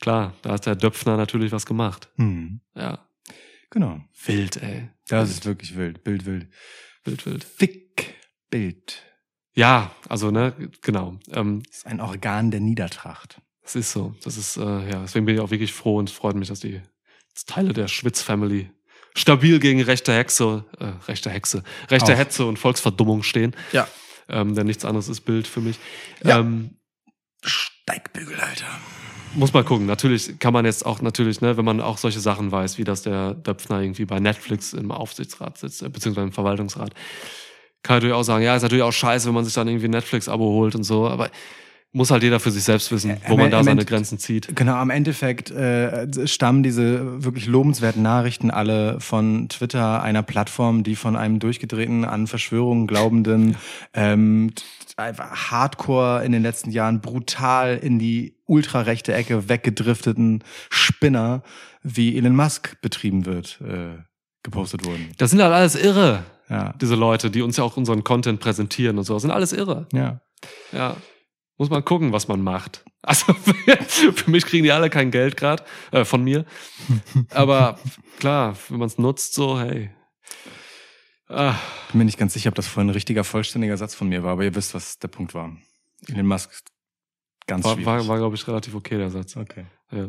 klar, 0.00 0.34
da 0.42 0.52
hat 0.52 0.64
der 0.66 0.74
Döpfner 0.76 1.16
natürlich 1.16 1.52
was 1.52 1.66
gemacht. 1.66 2.08
Hm. 2.16 2.60
Ja, 2.74 3.06
Genau. 3.70 4.00
wild, 4.26 4.56
ey, 4.62 4.90
Das 5.08 5.30
ist 5.30 5.46
wirklich 5.46 5.76
wild. 5.76 6.02
Bild, 6.04 6.26
wild. 6.26 6.48
wild, 7.04 7.24
wild. 7.26 7.44
Fick, 7.44 8.14
Bild. 8.50 9.02
Ja, 9.54 9.90
also 10.08 10.30
ne, 10.30 10.54
genau. 10.80 11.18
Ähm, 11.30 11.62
Das 11.66 11.78
ist 11.78 11.86
ein 11.86 12.00
Organ 12.00 12.50
der 12.50 12.60
Niedertracht. 12.60 13.40
es 13.62 13.76
ist 13.76 13.92
so. 13.92 14.14
Das 14.24 14.36
ist 14.36 14.56
äh, 14.56 14.60
ja, 14.90 15.00
deswegen 15.02 15.26
bin 15.26 15.34
ich 15.34 15.40
auch 15.40 15.50
wirklich 15.50 15.72
froh 15.72 15.96
und 15.98 16.10
freut 16.10 16.36
mich, 16.36 16.48
dass 16.48 16.60
die 16.60 16.80
Teile 17.46 17.72
der 17.72 17.88
Schwitz-Family 17.88 18.70
stabil 19.14 19.58
gegen 19.58 19.82
rechte 19.82 20.12
Hexe, 20.14 20.64
äh, 20.78 20.92
rechte 21.06 21.28
Hexe, 21.30 21.62
rechte 21.90 22.12
Auch. 22.14 22.18
Hetze 22.18 22.46
und 22.46 22.58
Volksverdummung 22.58 23.22
stehen. 23.22 23.54
Ja. 23.72 23.86
Ähm, 24.28 24.54
denn 24.54 24.66
nichts 24.66 24.84
anderes 24.84 25.08
ist 25.08 25.22
Bild 25.22 25.46
für 25.46 25.60
mich. 25.60 25.78
Ja. 26.24 26.38
Ähm, 26.38 26.76
Steigbügel, 27.42 28.38
Alter. 28.40 28.66
Muss 29.34 29.52
mal 29.52 29.64
gucken. 29.64 29.86
Natürlich 29.86 30.38
kann 30.38 30.52
man 30.52 30.64
jetzt 30.66 30.84
auch 30.84 31.00
natürlich, 31.00 31.40
ne, 31.40 31.56
wenn 31.56 31.64
man 31.64 31.80
auch 31.80 31.96
solche 31.98 32.20
Sachen 32.20 32.52
weiß, 32.52 32.78
wie 32.78 32.84
dass 32.84 33.02
der 33.02 33.34
Döpfner 33.34 33.80
irgendwie 33.80 34.04
bei 34.04 34.20
Netflix 34.20 34.72
im 34.74 34.90
Aufsichtsrat 34.90 35.58
sitzt, 35.58 35.82
äh, 35.82 35.88
beziehungsweise 35.88 36.26
im 36.26 36.32
Verwaltungsrat, 36.32 36.94
kann 37.82 37.96
natürlich 37.96 38.14
auch 38.14 38.22
sagen, 38.22 38.44
ja, 38.44 38.56
ist 38.56 38.62
natürlich 38.62 38.84
auch 38.84 38.92
scheiße, 38.92 39.26
wenn 39.26 39.34
man 39.34 39.44
sich 39.44 39.54
dann 39.54 39.68
irgendwie 39.68 39.86
ein 39.86 39.92
Netflix-Abo 39.92 40.44
holt 40.44 40.74
und 40.74 40.84
so, 40.84 41.08
aber 41.08 41.30
muss 41.94 42.10
halt 42.10 42.22
jeder 42.22 42.40
für 42.40 42.50
sich 42.50 42.64
selbst 42.64 42.90
wissen, 42.90 43.18
wo 43.28 43.36
man 43.36 43.50
da 43.50 43.58
im 43.58 43.64
seine 43.64 43.84
Grenzen 43.84 44.18
zieht. 44.18 44.56
Genau, 44.56 44.74
am 44.76 44.88
Endeffekt 44.88 45.50
äh, 45.50 46.26
stammen 46.26 46.62
diese 46.62 47.22
wirklich 47.22 47.46
lobenswerten 47.46 48.02
Nachrichten 48.02 48.50
alle 48.50 48.98
von 48.98 49.48
Twitter, 49.50 50.02
einer 50.02 50.22
Plattform, 50.22 50.84
die 50.84 50.96
von 50.96 51.16
einem 51.16 51.38
durchgedrehten, 51.38 52.06
an 52.06 52.26
Verschwörungen 52.26 52.86
glaubenden, 52.86 53.56
ähm, 53.92 54.54
einfach 54.96 55.50
hardcore 55.50 56.24
in 56.24 56.32
den 56.32 56.42
letzten 56.42 56.70
Jahren 56.70 57.02
brutal 57.02 57.76
in 57.76 57.98
die 57.98 58.36
ultrarechte 58.46 59.12
Ecke 59.12 59.50
weggedrifteten 59.50 60.44
Spinner 60.70 61.42
wie 61.82 62.16
Elon 62.16 62.36
Musk 62.36 62.80
betrieben 62.80 63.26
wird, 63.26 63.60
äh, 63.60 63.98
gepostet 64.42 64.86
wurden. 64.86 65.10
Das 65.18 65.30
sind 65.30 65.42
halt 65.42 65.52
alles 65.52 65.74
irre, 65.74 66.24
Ja. 66.48 66.74
diese 66.80 66.94
Leute, 66.96 67.30
die 67.30 67.42
uns 67.42 67.56
ja 67.56 67.64
auch 67.64 67.76
unseren 67.76 68.04
Content 68.04 68.40
präsentieren 68.40 68.98
und 68.98 69.04
so. 69.04 69.18
Sind 69.18 69.30
alles 69.30 69.52
irre. 69.52 69.86
Ja. 69.92 70.20
Ja. 70.72 70.96
Muss 71.56 71.70
man 71.70 71.84
gucken, 71.84 72.12
was 72.12 72.28
man 72.28 72.42
macht. 72.42 72.84
Also 73.04 73.32
für 73.34 74.30
mich 74.30 74.46
kriegen 74.46 74.62
die 74.62 74.70
alle 74.70 74.88
kein 74.88 75.10
Geld 75.10 75.36
gerade 75.36 75.64
äh, 75.90 76.04
von 76.04 76.22
mir. 76.22 76.44
Aber 77.30 77.80
klar, 78.20 78.56
wenn 78.68 78.78
man 78.78 78.86
es 78.86 78.96
nutzt, 78.96 79.34
so, 79.34 79.58
hey. 79.58 79.90
Ah, 81.28 81.56
Bin 81.90 81.98
mir 81.98 82.04
nicht 82.04 82.16
ganz 82.18 82.34
sicher, 82.34 82.50
ob 82.50 82.54
das 82.54 82.68
vorhin 82.68 82.90
ein 82.90 82.94
richtiger, 82.94 83.24
vollständiger 83.24 83.76
Satz 83.76 83.96
von 83.96 84.08
mir 84.08 84.22
war, 84.22 84.32
aber 84.34 84.44
ihr 84.44 84.54
wisst, 84.54 84.72
was 84.74 85.00
der 85.00 85.08
Punkt 85.08 85.34
war. 85.34 85.56
Elon 86.06 86.26
Musk 86.26 86.52
ganz 87.48 87.64
war, 87.64 87.72
schwierig. 87.72 87.86
war, 87.86 88.06
war 88.06 88.18
glaube 88.18 88.36
ich, 88.36 88.46
relativ 88.46 88.76
okay, 88.76 88.98
der 88.98 89.10
Satz. 89.10 89.36
okay. 89.36 89.66
Ja. 89.90 90.08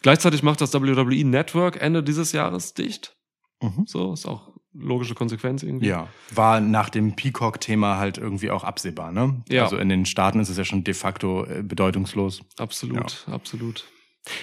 Gleichzeitig 0.00 0.42
macht 0.42 0.60
das 0.62 0.72
WWE 0.72 1.24
Network 1.24 1.80
Ende 1.82 2.02
dieses 2.02 2.32
Jahres 2.32 2.72
dicht. 2.72 3.16
Mhm. 3.60 3.84
So, 3.86 4.12
ist 4.14 4.26
auch 4.26 4.56
logische 4.78 5.14
Konsequenz 5.14 5.62
irgendwie. 5.62 5.88
Ja, 5.88 6.08
war 6.34 6.60
nach 6.60 6.88
dem 6.88 7.16
Peacock-Thema 7.16 7.98
halt 7.98 8.18
irgendwie 8.18 8.50
auch 8.50 8.64
absehbar, 8.64 9.12
ne? 9.12 9.42
Ja. 9.48 9.64
Also 9.64 9.76
in 9.76 9.88
den 9.88 10.06
Staaten 10.06 10.40
ist 10.40 10.48
es 10.48 10.56
ja 10.56 10.64
schon 10.64 10.84
de 10.84 10.94
facto 10.94 11.44
äh, 11.44 11.62
bedeutungslos. 11.62 12.42
Absolut, 12.58 13.26
absolut. 13.30 13.84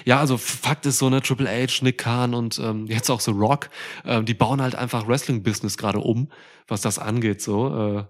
Ja, 0.04 0.18
also 0.18 0.36
Fakt 0.36 0.86
ist 0.86 0.98
so, 0.98 1.08
ne, 1.10 1.22
Triple 1.22 1.48
H, 1.48 1.82
Nick 1.82 1.98
Khan 1.98 2.34
und 2.34 2.58
ähm, 2.58 2.86
jetzt 2.86 3.10
auch 3.10 3.20
so 3.20 3.32
Rock, 3.32 3.70
ähm, 4.04 4.24
die 4.24 4.34
bauen 4.34 4.60
halt 4.60 4.74
einfach 4.74 5.06
Wrestling-Business 5.06 5.76
gerade 5.76 6.00
um, 6.00 6.30
was 6.66 6.80
das 6.80 6.98
angeht, 6.98 7.40
so. 7.40 7.98
Äh, 7.98 8.04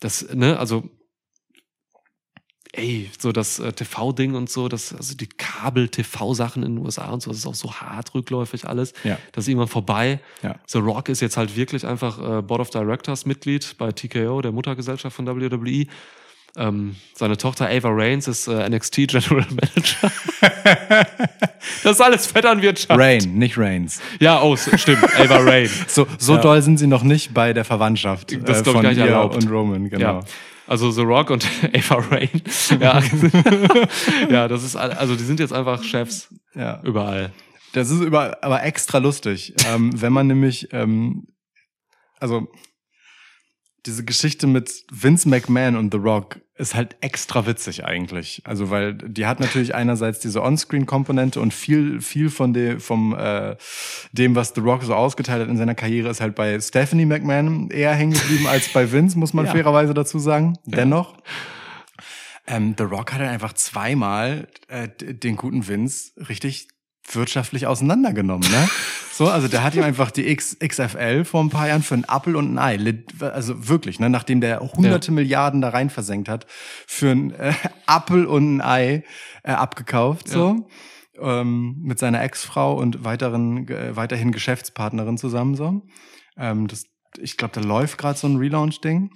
das, 0.00 0.32
ne, 0.34 0.58
also, 0.58 0.88
ey, 2.72 3.10
so 3.18 3.32
das 3.32 3.58
äh, 3.58 3.72
TV-Ding 3.72 4.34
und 4.34 4.50
so, 4.50 4.68
das, 4.68 4.92
also 4.94 5.14
die 5.16 5.26
Kabel-TV-Sachen 5.28 6.62
in 6.62 6.76
den 6.76 6.84
USA 6.84 7.10
und 7.10 7.22
so, 7.22 7.30
das 7.30 7.38
ist 7.40 7.46
auch 7.46 7.54
so 7.54 7.72
hart 7.72 8.14
rückläufig 8.14 8.66
alles. 8.68 8.92
Ja. 9.04 9.18
Das 9.32 9.44
ist 9.44 9.48
irgendwann 9.48 9.68
vorbei. 9.68 10.20
Ja. 10.42 10.56
The 10.66 10.78
Rock 10.78 11.08
ist 11.08 11.20
jetzt 11.20 11.36
halt 11.36 11.56
wirklich 11.56 11.86
einfach 11.86 12.18
äh, 12.18 12.42
Board 12.42 12.60
of 12.60 12.70
Directors 12.70 13.26
Mitglied 13.26 13.76
bei 13.78 13.92
TKO, 13.92 14.42
der 14.42 14.52
Muttergesellschaft 14.52 15.14
von 15.16 15.26
WWE. 15.26 15.86
Ähm, 16.58 16.96
seine 17.14 17.36
Tochter 17.36 17.68
Ava 17.68 17.90
Reigns 17.90 18.28
ist 18.28 18.48
äh, 18.48 18.66
NXT 18.68 19.08
General 19.08 19.46
Manager. 19.50 20.10
das 21.82 21.92
ist 21.92 22.00
alles 22.00 22.26
Vetternwirtschaft. 22.26 22.98
Rain, 22.98 23.34
nicht 23.38 23.58
Reigns. 23.58 24.00
Ja, 24.20 24.42
oh, 24.42 24.56
stimmt. 24.56 25.04
Ava 25.18 25.38
Rain. 25.38 25.68
So, 25.88 26.06
so 26.18 26.36
Ja. 26.36 26.40
doll 26.40 26.62
sind 26.62 26.78
sie 26.78 26.86
noch 26.86 27.02
nicht 27.02 27.34
bei 27.34 27.52
der 27.52 27.64
Verwandtschaft 27.64 28.32
Das 28.32 28.38
äh, 28.38 28.38
ist, 28.38 28.44
glaub 28.44 28.66
ich, 28.66 28.72
von 28.72 28.82
gar 28.82 28.88
nicht 28.90 28.98
ihr 28.98 29.04
erlaubt. 29.06 29.36
und 29.36 29.50
Roman, 29.50 29.88
genau. 29.90 30.20
Ja. 30.20 30.20
Also 30.66 30.90
The 30.90 31.02
Rock 31.02 31.30
und 31.30 31.46
Ava 31.74 31.96
Rain. 32.10 32.42
Ja. 32.80 33.00
ja, 34.30 34.48
das 34.48 34.64
ist, 34.64 34.76
also 34.76 35.14
die 35.16 35.24
sind 35.24 35.40
jetzt 35.40 35.52
einfach 35.52 35.82
Chefs 35.82 36.28
Ja. 36.54 36.80
überall. 36.82 37.32
Das 37.72 37.90
ist 37.90 38.00
über, 38.00 38.42
aber 38.42 38.62
extra 38.64 38.98
lustig, 38.98 39.54
ähm, 39.66 39.90
wenn 40.00 40.12
man 40.12 40.26
nämlich, 40.26 40.68
ähm, 40.72 41.26
also 42.18 42.48
diese 43.84 44.04
Geschichte 44.04 44.46
mit 44.46 44.84
Vince 44.90 45.28
McMahon 45.28 45.76
und 45.76 45.92
The 45.92 45.98
Rock 45.98 46.40
ist 46.58 46.74
halt 46.74 46.96
extra 47.02 47.46
witzig 47.46 47.84
eigentlich. 47.84 48.40
Also 48.44 48.70
weil 48.70 48.94
die 48.94 49.26
hat 49.26 49.40
natürlich 49.40 49.74
einerseits 49.74 50.20
diese 50.20 50.42
On-Screen-Komponente 50.42 51.40
und 51.40 51.52
viel, 51.52 52.00
viel 52.00 52.30
von 52.30 52.54
dem, 52.54 52.80
vom 52.80 53.14
äh, 53.14 53.56
dem, 54.12 54.34
was 54.34 54.52
The 54.54 54.60
Rock 54.62 54.82
so 54.84 54.94
ausgeteilt 54.94 55.42
hat 55.42 55.48
in 55.48 55.58
seiner 55.58 55.74
Karriere, 55.74 56.08
ist 56.08 56.20
halt 56.20 56.34
bei 56.34 56.58
Stephanie 56.60 57.04
McMahon 57.04 57.70
eher 57.70 57.92
hängen 57.94 58.14
geblieben 58.14 58.46
als 58.46 58.72
bei 58.72 58.90
Vince, 58.90 59.18
muss 59.18 59.34
man 59.34 59.44
Ja. 59.46 59.52
fairerweise 59.52 59.92
dazu 59.92 60.18
sagen. 60.18 60.58
Dennoch. 60.64 61.14
Ähm, 62.46 62.74
The 62.78 62.84
Rock 62.84 63.12
hat 63.12 63.20
halt 63.20 63.30
einfach 63.30 63.52
zweimal 63.54 64.48
äh, 64.68 64.88
den 64.88 65.36
guten 65.36 65.66
Vince 65.68 66.12
richtig 66.28 66.68
wirtschaftlich 67.12 67.66
auseinandergenommen, 67.66 68.48
ne? 68.50 68.68
So, 69.16 69.28
also 69.28 69.48
der 69.48 69.64
hat 69.64 69.74
ihm 69.74 69.82
einfach 69.82 70.10
die 70.10 70.28
X, 70.28 70.58
XFL 70.58 71.24
vor 71.24 71.42
ein 71.42 71.48
paar 71.48 71.68
Jahren 71.68 71.80
für 71.80 71.94
einen 71.94 72.04
Appel 72.04 72.36
und 72.36 72.52
ein 72.52 72.58
Ei, 72.58 73.02
also 73.18 73.66
wirklich, 73.66 73.98
ne, 73.98 74.10
nachdem 74.10 74.42
der 74.42 74.60
hunderte 74.60 75.10
Milliarden 75.10 75.62
da 75.62 75.70
rein 75.70 75.88
versenkt 75.88 76.28
hat, 76.28 76.46
für 76.86 77.12
einen 77.12 77.30
äh, 77.30 77.54
Appel 77.86 78.26
und 78.26 78.56
ein 78.56 78.60
Ei 78.60 79.04
äh, 79.42 79.52
abgekauft, 79.52 80.28
so. 80.28 80.68
Ähm, 81.18 81.76
mit 81.80 81.98
seiner 81.98 82.22
Ex-Frau 82.22 82.76
und 82.76 83.04
weiteren, 83.04 83.66
äh, 83.68 83.96
weiterhin 83.96 84.32
Geschäftspartnerin 84.32 85.16
zusammen, 85.16 85.54
so. 85.54 85.80
Ähm, 86.36 86.66
das, 86.66 86.84
ich 87.18 87.38
glaube, 87.38 87.54
da 87.54 87.66
läuft 87.66 87.96
gerade 87.96 88.18
so 88.18 88.26
ein 88.26 88.36
Relaunch-Ding 88.36 89.08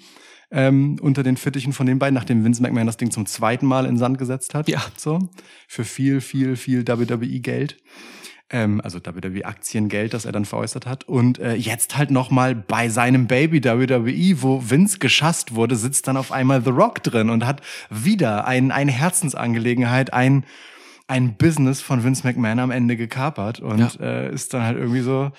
ähm, 0.51 0.97
unter 1.03 1.23
den 1.23 1.37
Fittichen 1.37 1.75
von 1.75 1.85
den 1.85 1.99
beiden, 1.99 2.15
nachdem 2.15 2.43
Vince 2.43 2.63
McMahon 2.63 2.87
das 2.87 2.97
Ding 2.97 3.11
zum 3.11 3.27
zweiten 3.27 3.67
Mal 3.67 3.85
in 3.85 3.99
Sand 3.99 4.17
gesetzt 4.17 4.55
hat. 4.55 4.67
Ja. 4.67 4.83
So. 4.97 5.29
Für 5.69 5.85
viel, 5.85 6.23
viel, 6.23 6.57
viel 6.57 6.89
WWE-Geld. 6.89 7.77
Ähm, 8.51 8.81
also 8.83 8.99
WWE-Aktiengeld, 8.99 10.13
das 10.13 10.25
er 10.25 10.33
dann 10.33 10.45
veräußert 10.45 10.87
hat. 10.87 11.05
Und 11.05 11.39
äh, 11.39 11.55
jetzt 11.55 11.97
halt 11.97 12.11
nochmal 12.11 12.55
bei 12.55 12.89
seinem 12.89 13.27
Baby 13.27 13.63
WWE, 13.63 14.43
wo 14.43 14.69
Vince 14.69 14.99
geschasst 14.99 15.55
wurde, 15.55 15.77
sitzt 15.77 16.09
dann 16.09 16.17
auf 16.17 16.33
einmal 16.33 16.63
The 16.63 16.71
Rock 16.71 17.03
drin 17.03 17.31
und 17.31 17.47
hat 17.47 17.63
wieder 17.91 18.47
ein, 18.47 18.73
eine 18.73 18.93
Herzensangelegenheit, 18.93 20.13
ein, 20.13 20.45
ein 21.07 21.37
Business 21.37 21.81
von 21.81 22.03
Vince 22.03 22.27
McMahon 22.27 22.59
am 22.59 22.71
Ende 22.71 22.97
gekapert 22.97 23.61
und 23.61 24.01
äh, 24.01 24.33
ist 24.33 24.53
dann 24.55 24.63
halt 24.63 24.79
irgendwie 24.79 25.03
so 25.03 25.31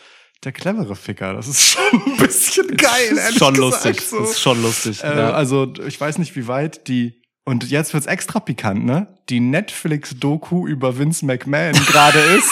der 0.43 0.51
clevere 0.51 0.95
Ficker. 0.95 1.33
Das 1.33 1.47
ist 1.47 1.61
schon 1.71 2.01
ein 2.05 2.17
bisschen 2.17 2.75
geil, 2.75 3.17
ehrlich 3.17 3.37
schon 3.37 3.53
gesagt, 3.53 3.57
lustig. 3.57 4.01
So. 4.01 4.19
Das 4.19 4.31
ist 4.31 4.41
schon 4.41 4.61
lustig. 4.61 5.03
Äh, 5.03 5.17
ja. 5.17 5.31
Also 5.31 5.73
ich 5.85 5.99
weiß 5.99 6.17
nicht, 6.17 6.35
wie 6.35 6.47
weit 6.47 6.87
die 6.87 7.21
und 7.43 7.69
jetzt 7.69 7.93
wird's 7.93 8.05
extra 8.05 8.39
pikant, 8.39 8.85
ne? 8.85 9.07
Die 9.29 9.39
Netflix-Doku 9.39 10.67
über 10.67 10.99
Vince 10.99 11.25
McMahon 11.25 11.73
gerade 11.87 12.19
ist, 12.19 12.51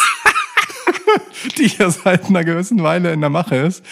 die 1.57 1.67
ja 1.67 1.89
seit 1.89 2.25
einer 2.25 2.43
gewissen 2.43 2.83
Weile 2.83 3.11
in 3.13 3.21
der 3.21 3.29
Mache 3.29 3.55
ist. 3.55 3.83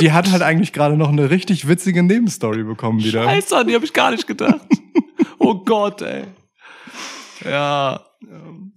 Die 0.00 0.12
hat 0.12 0.30
halt 0.30 0.42
eigentlich 0.42 0.72
gerade 0.72 0.96
noch 0.96 1.08
eine 1.08 1.30
richtig 1.30 1.68
witzige 1.68 2.02
Nebenstory 2.02 2.64
bekommen 2.64 3.02
wieder. 3.02 3.24
Scheiße, 3.24 3.56
an 3.56 3.66
die 3.66 3.74
habe 3.74 3.84
ich 3.84 3.92
gar 3.92 4.10
nicht 4.10 4.26
gedacht. 4.26 4.60
oh 5.38 5.54
Gott, 5.64 6.02
ey. 6.02 6.24
Ja. 7.44 8.04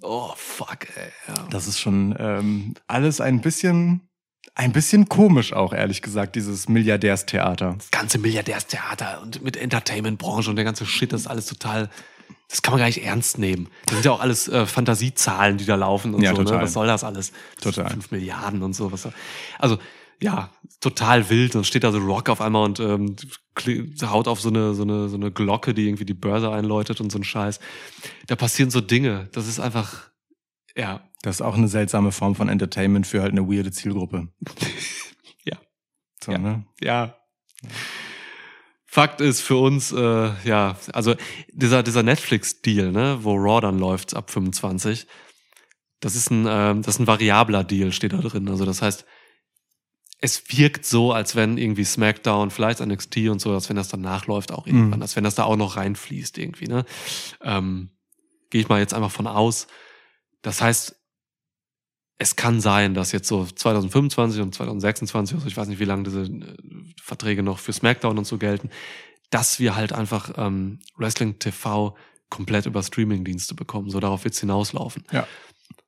Oh, 0.01 0.31
fuck, 0.35 0.87
ey. 0.95 1.11
Ja. 1.27 1.47
Das 1.49 1.67
ist 1.67 1.79
schon 1.79 2.15
ähm, 2.17 2.73
alles 2.87 3.21
ein 3.21 3.41
bisschen, 3.41 4.09
ein 4.55 4.71
bisschen 4.71 5.07
komisch 5.07 5.53
auch, 5.53 5.73
ehrlich 5.73 6.01
gesagt, 6.01 6.35
dieses 6.35 6.67
Milliardärstheater. 6.67 7.75
Das 7.77 7.91
ganze 7.91 8.17
Milliardärstheater 8.17 9.21
und 9.21 9.43
mit 9.43 9.57
Entertainment-Branche 9.57 10.49
und 10.49 10.55
der 10.55 10.65
ganze 10.65 10.85
Shit, 10.85 11.13
das 11.13 11.21
ist 11.21 11.27
alles 11.27 11.45
total. 11.45 11.89
Das 12.49 12.61
kann 12.61 12.73
man 12.73 12.79
gar 12.79 12.85
nicht 12.87 13.03
ernst 13.03 13.37
nehmen. 13.39 13.69
Das 13.85 13.95
sind 13.95 14.05
ja 14.05 14.11
auch 14.11 14.19
alles 14.21 14.47
äh, 14.47 14.65
Fantasiezahlen, 14.65 15.57
die 15.57 15.65
da 15.65 15.75
laufen 15.75 16.13
und 16.13 16.21
Ja, 16.21 16.31
so. 16.31 16.37
total. 16.37 16.57
Ne? 16.57 16.63
Was 16.63 16.73
soll 16.73 16.87
das 16.87 17.03
alles? 17.03 17.31
Total. 17.61 17.89
Fünf 17.89 18.11
Milliarden 18.11 18.61
und 18.63 18.73
so. 18.73 18.91
Was 18.91 19.07
also, 19.59 19.77
ja, 20.21 20.49
total 20.79 21.29
wild. 21.29 21.55
Und 21.55 21.65
steht 21.65 21.83
da 21.83 21.91
so 21.91 21.97
Rock 21.97 22.29
auf 22.29 22.41
einmal 22.41 22.63
und 22.65 22.79
ähm, 22.79 23.15
haut 24.03 24.27
auf 24.27 24.39
so 24.41 24.49
eine, 24.49 24.73
so, 24.73 24.83
eine, 24.83 25.09
so 25.09 25.15
eine 25.17 25.31
Glocke, 25.31 25.73
die 25.73 25.87
irgendwie 25.87 26.05
die 26.05 26.13
Börse 26.13 26.51
einläutet 26.51 27.01
und 27.01 27.11
so 27.11 27.17
ein 27.19 27.23
Scheiß. 27.23 27.59
Da 28.27 28.35
passieren 28.35 28.69
so 28.69 28.79
Dinge. 28.81 29.27
Das 29.33 29.47
ist 29.47 29.59
einfach, 29.59 30.09
ja, 30.77 31.01
Das 31.23 31.37
ist 31.37 31.41
auch 31.41 31.55
eine 31.55 31.67
seltsame 31.67 32.11
Form 32.11 32.35
von 32.35 32.47
Entertainment 32.49 33.07
für 33.07 33.21
halt 33.21 33.31
eine 33.31 33.47
weirde 33.49 33.71
Zielgruppe. 33.71 34.27
Ja. 35.45 35.57
So, 36.23 36.31
Ja. 36.31 36.37
ne? 36.39 36.65
Ja. 36.81 37.15
Fakt 38.95 39.19
ist 39.19 39.41
für 39.41 39.57
uns, 39.57 39.91
äh, 39.91 40.31
ja, 40.45 40.77
also 40.93 41.15
dieser, 41.51 41.83
dieser 41.83 42.01
Netflix-Deal, 42.01 42.93
ne, 42.93 43.19
wo 43.23 43.35
Raw 43.35 43.59
dann 43.59 43.77
läuft 43.77 44.15
ab 44.15 44.31
25, 44.31 45.05
das 45.99 46.15
ist 46.15 46.31
ein, 46.31 46.45
ähm, 46.47 46.81
das 46.81 46.95
ist 46.95 46.99
ein 47.01 47.07
variabler 47.07 47.65
Deal, 47.65 47.91
steht 47.91 48.13
da 48.13 48.19
drin. 48.19 48.47
Also 48.47 48.63
das 48.63 48.81
heißt, 48.81 49.03
es 50.21 50.43
wirkt 50.47 50.85
so, 50.85 51.11
als 51.11 51.35
wenn 51.35 51.57
irgendwie 51.57 51.83
SmackDown, 51.83 52.51
vielleicht 52.51 52.79
NXT 52.79 53.27
und 53.27 53.41
so, 53.41 53.51
als 53.51 53.67
wenn 53.67 53.75
das 53.75 53.89
dann 53.89 53.99
nachläuft 53.99 54.53
auch 54.53 54.65
irgendwann, 54.65 54.99
Mhm. 54.99 55.01
als 55.01 55.17
wenn 55.17 55.25
das 55.25 55.35
da 55.35 55.43
auch 55.43 55.57
noch 55.57 55.75
reinfließt 55.75 56.37
irgendwie, 56.37 56.67
ne. 56.67 56.85
Ähm, 57.41 57.89
Gehe 58.49 58.61
ich 58.61 58.69
mal 58.69 58.79
jetzt 58.79 58.93
einfach 58.93 59.11
von 59.11 59.27
aus. 59.27 59.67
Das 60.41 60.61
heißt, 60.61 60.95
es 62.17 62.35
kann 62.35 62.61
sein, 62.61 62.93
dass 62.93 63.11
jetzt 63.11 63.27
so 63.27 63.45
2025 63.45 64.41
und 64.41 64.55
2026, 64.55 65.35
also 65.35 65.47
ich 65.47 65.57
weiß 65.57 65.67
nicht, 65.67 65.79
wie 65.79 65.85
lange 65.85 66.03
diese 66.03 66.21
äh, 66.23 66.55
Verträge 67.01 67.43
noch 67.43 67.59
für 67.59 67.73
SmackDown 67.73 68.17
und 68.17 68.25
so 68.25 68.37
gelten, 68.37 68.69
dass 69.31 69.59
wir 69.59 69.75
halt 69.75 69.91
einfach 69.91 70.31
ähm, 70.37 70.79
Wrestling 70.97 71.39
TV 71.39 71.95
komplett 72.29 72.65
über 72.65 72.81
Streamingdienste 72.83 73.53
bekommen. 73.53 73.89
So 73.89 73.99
darauf 73.99 74.23
wird's 74.23 74.39
hinauslaufen. 74.39 75.03
Ja. 75.11 75.27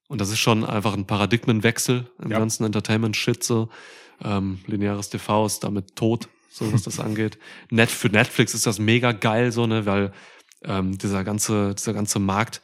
Und 0.09 0.19
das 0.21 0.29
ist 0.29 0.39
schon 0.39 0.65
einfach 0.65 0.93
ein 0.93 1.05
Paradigmenwechsel 1.07 2.09
im 2.21 2.31
Ja. 2.31 2.39
ganzen 2.39 2.65
Entertainment-Shit 2.65 3.43
so. 3.43 3.69
Ähm, 4.23 4.59
lineares 4.65 5.09
TV 5.09 5.45
ist 5.45 5.63
damit 5.63 5.95
tot. 5.95 6.27
so 6.49 6.71
was 6.73 6.81
das 6.83 6.99
angeht. 6.99 7.37
Net 7.69 7.89
für 7.89 8.09
Netflix 8.09 8.53
ist 8.53 8.65
das 8.65 8.79
mega 8.79 9.11
geil, 9.11 9.51
so, 9.51 9.67
ne, 9.67 9.85
weil 9.85 10.11
ähm, 10.63 10.97
dieser 10.97 11.23
ganze, 11.23 11.75
dieser 11.75 11.93
ganze 11.93 12.19
Markt, 12.19 12.61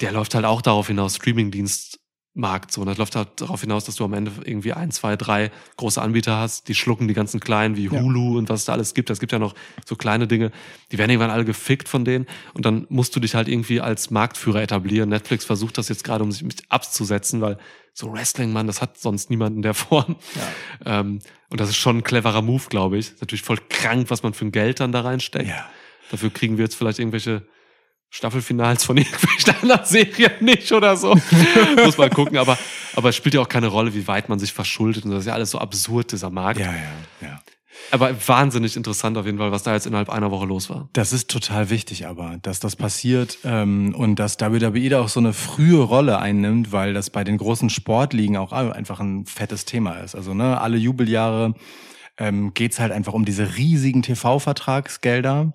der 0.00 0.12
läuft 0.12 0.34
halt 0.34 0.44
auch 0.44 0.60
darauf 0.60 0.88
hinaus, 0.88 1.16
Streamingdienst 1.16 1.98
Markt. 2.36 2.72
So, 2.72 2.82
und 2.82 2.86
das 2.86 2.98
läuft 2.98 3.16
halt 3.16 3.28
darauf 3.36 3.60
hinaus, 3.60 3.84
dass 3.84 3.96
du 3.96 4.04
am 4.04 4.12
Ende 4.12 4.30
irgendwie 4.44 4.72
ein, 4.72 4.90
zwei, 4.90 5.16
drei 5.16 5.50
große 5.76 6.00
Anbieter 6.00 6.36
hast, 6.36 6.68
die 6.68 6.74
schlucken 6.74 7.08
die 7.08 7.14
ganzen 7.14 7.40
kleinen 7.40 7.76
wie 7.76 7.88
Hulu 7.88 8.32
ja. 8.32 8.38
und 8.38 8.48
was 8.48 8.60
es 8.60 8.66
da 8.66 8.72
alles 8.72 8.94
gibt. 8.94 9.10
Es 9.10 9.20
gibt 9.20 9.32
ja 9.32 9.38
noch 9.38 9.54
so 9.84 9.96
kleine 9.96 10.26
Dinge, 10.26 10.52
die 10.92 10.98
werden 10.98 11.10
irgendwann 11.10 11.30
alle 11.30 11.44
gefickt 11.44 11.88
von 11.88 12.04
denen. 12.04 12.26
Und 12.54 12.66
dann 12.66 12.86
musst 12.88 13.16
du 13.16 13.20
dich 13.20 13.34
halt 13.34 13.48
irgendwie 13.48 13.80
als 13.80 14.10
Marktführer 14.10 14.62
etablieren. 14.62 15.08
Netflix 15.08 15.44
versucht 15.44 15.78
das 15.78 15.88
jetzt 15.88 16.04
gerade, 16.04 16.22
um 16.22 16.30
sich 16.30 16.44
abzusetzen, 16.68 17.40
weil 17.40 17.58
so 17.92 18.12
Wrestling, 18.12 18.52
Mann, 18.52 18.66
das 18.66 18.82
hat 18.82 18.98
sonst 18.98 19.30
niemand 19.30 19.56
in 19.56 19.62
der 19.62 19.74
Form. 19.74 20.16
Ja. 20.84 21.00
Ähm, 21.00 21.20
und 21.48 21.60
das 21.60 21.70
ist 21.70 21.76
schon 21.76 21.98
ein 21.98 22.04
cleverer 22.04 22.42
Move, 22.42 22.64
glaube 22.68 22.98
ich. 22.98 23.12
Ist 23.12 23.20
natürlich 23.20 23.42
voll 23.42 23.58
krank, 23.68 24.10
was 24.10 24.22
man 24.22 24.34
für 24.34 24.44
ein 24.44 24.52
Geld 24.52 24.80
dann 24.80 24.92
da 24.92 25.00
reinsteckt. 25.00 25.48
Ja. 25.48 25.66
Dafür 26.10 26.30
kriegen 26.30 26.58
wir 26.58 26.64
jetzt 26.64 26.76
vielleicht 26.76 26.98
irgendwelche 26.98 27.42
Staffelfinals 28.10 28.84
von 28.84 28.96
irgendwelchen 28.96 29.54
anderen 29.62 29.84
Serien 29.84 30.32
nicht 30.40 30.72
oder 30.72 30.96
so. 30.96 31.14
Muss 31.84 31.98
man 31.98 32.10
gucken, 32.10 32.38
aber, 32.38 32.58
aber 32.94 33.10
es 33.10 33.16
spielt 33.16 33.34
ja 33.34 33.40
auch 33.40 33.48
keine 33.48 33.68
Rolle, 33.68 33.94
wie 33.94 34.06
weit 34.06 34.28
man 34.28 34.38
sich 34.38 34.52
verschuldet 34.52 35.04
und 35.04 35.10
das 35.10 35.20
ist 35.20 35.26
ja 35.26 35.34
alles 35.34 35.50
so 35.50 35.58
absurd, 35.58 36.12
dieser 36.12 36.30
Markt. 36.30 36.60
Ja, 36.60 36.72
ja, 36.72 36.82
ja. 37.20 37.40
Aber 37.90 38.14
wahnsinnig 38.26 38.76
interessant 38.76 39.16
auf 39.16 39.26
jeden 39.26 39.38
Fall, 39.38 39.52
was 39.52 39.62
da 39.62 39.74
jetzt 39.74 39.86
innerhalb 39.86 40.08
einer 40.08 40.30
Woche 40.30 40.46
los 40.46 40.70
war. 40.70 40.88
Das 40.92 41.12
ist 41.12 41.30
total 41.30 41.70
wichtig, 41.70 42.06
aber 42.06 42.38
dass 42.42 42.58
das 42.58 42.74
passiert 42.74 43.38
ähm, 43.44 43.94
und 43.94 44.16
dass 44.16 44.40
WWE 44.40 44.88
da 44.88 45.00
auch 45.00 45.08
so 45.08 45.20
eine 45.20 45.32
frühe 45.32 45.80
Rolle 45.82 46.18
einnimmt, 46.18 46.72
weil 46.72 46.94
das 46.94 47.10
bei 47.10 47.22
den 47.22 47.38
großen 47.38 47.70
Sportligen 47.70 48.36
auch 48.36 48.52
einfach 48.52 49.00
ein 49.00 49.26
fettes 49.26 49.66
Thema 49.66 49.98
ist. 49.98 50.14
Also 50.14 50.34
ne, 50.34 50.60
alle 50.60 50.76
Jubeljahre 50.78 51.54
ähm, 52.18 52.54
geht 52.54 52.78
halt 52.78 52.92
einfach 52.92 53.12
um 53.12 53.24
diese 53.24 53.56
riesigen 53.56 54.02
TV-Vertragsgelder. 54.02 55.52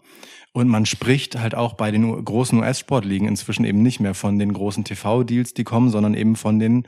Und 0.54 0.68
man 0.68 0.86
spricht 0.86 1.40
halt 1.40 1.56
auch 1.56 1.74
bei 1.74 1.92
den 1.92 2.24
großen 2.26 2.60
US-Sportligen 2.60 3.28
inzwischen 3.28 3.64
eben 3.64 3.82
nicht 3.82 4.00
mehr 4.00 4.14
von 4.14 4.38
den 4.38 4.52
großen 4.52 4.84
TV-Deals, 4.84 5.54
die 5.54 5.64
kommen, 5.64 5.90
sondern 5.90 6.14
eben 6.14 6.36
von 6.36 6.60
den 6.60 6.88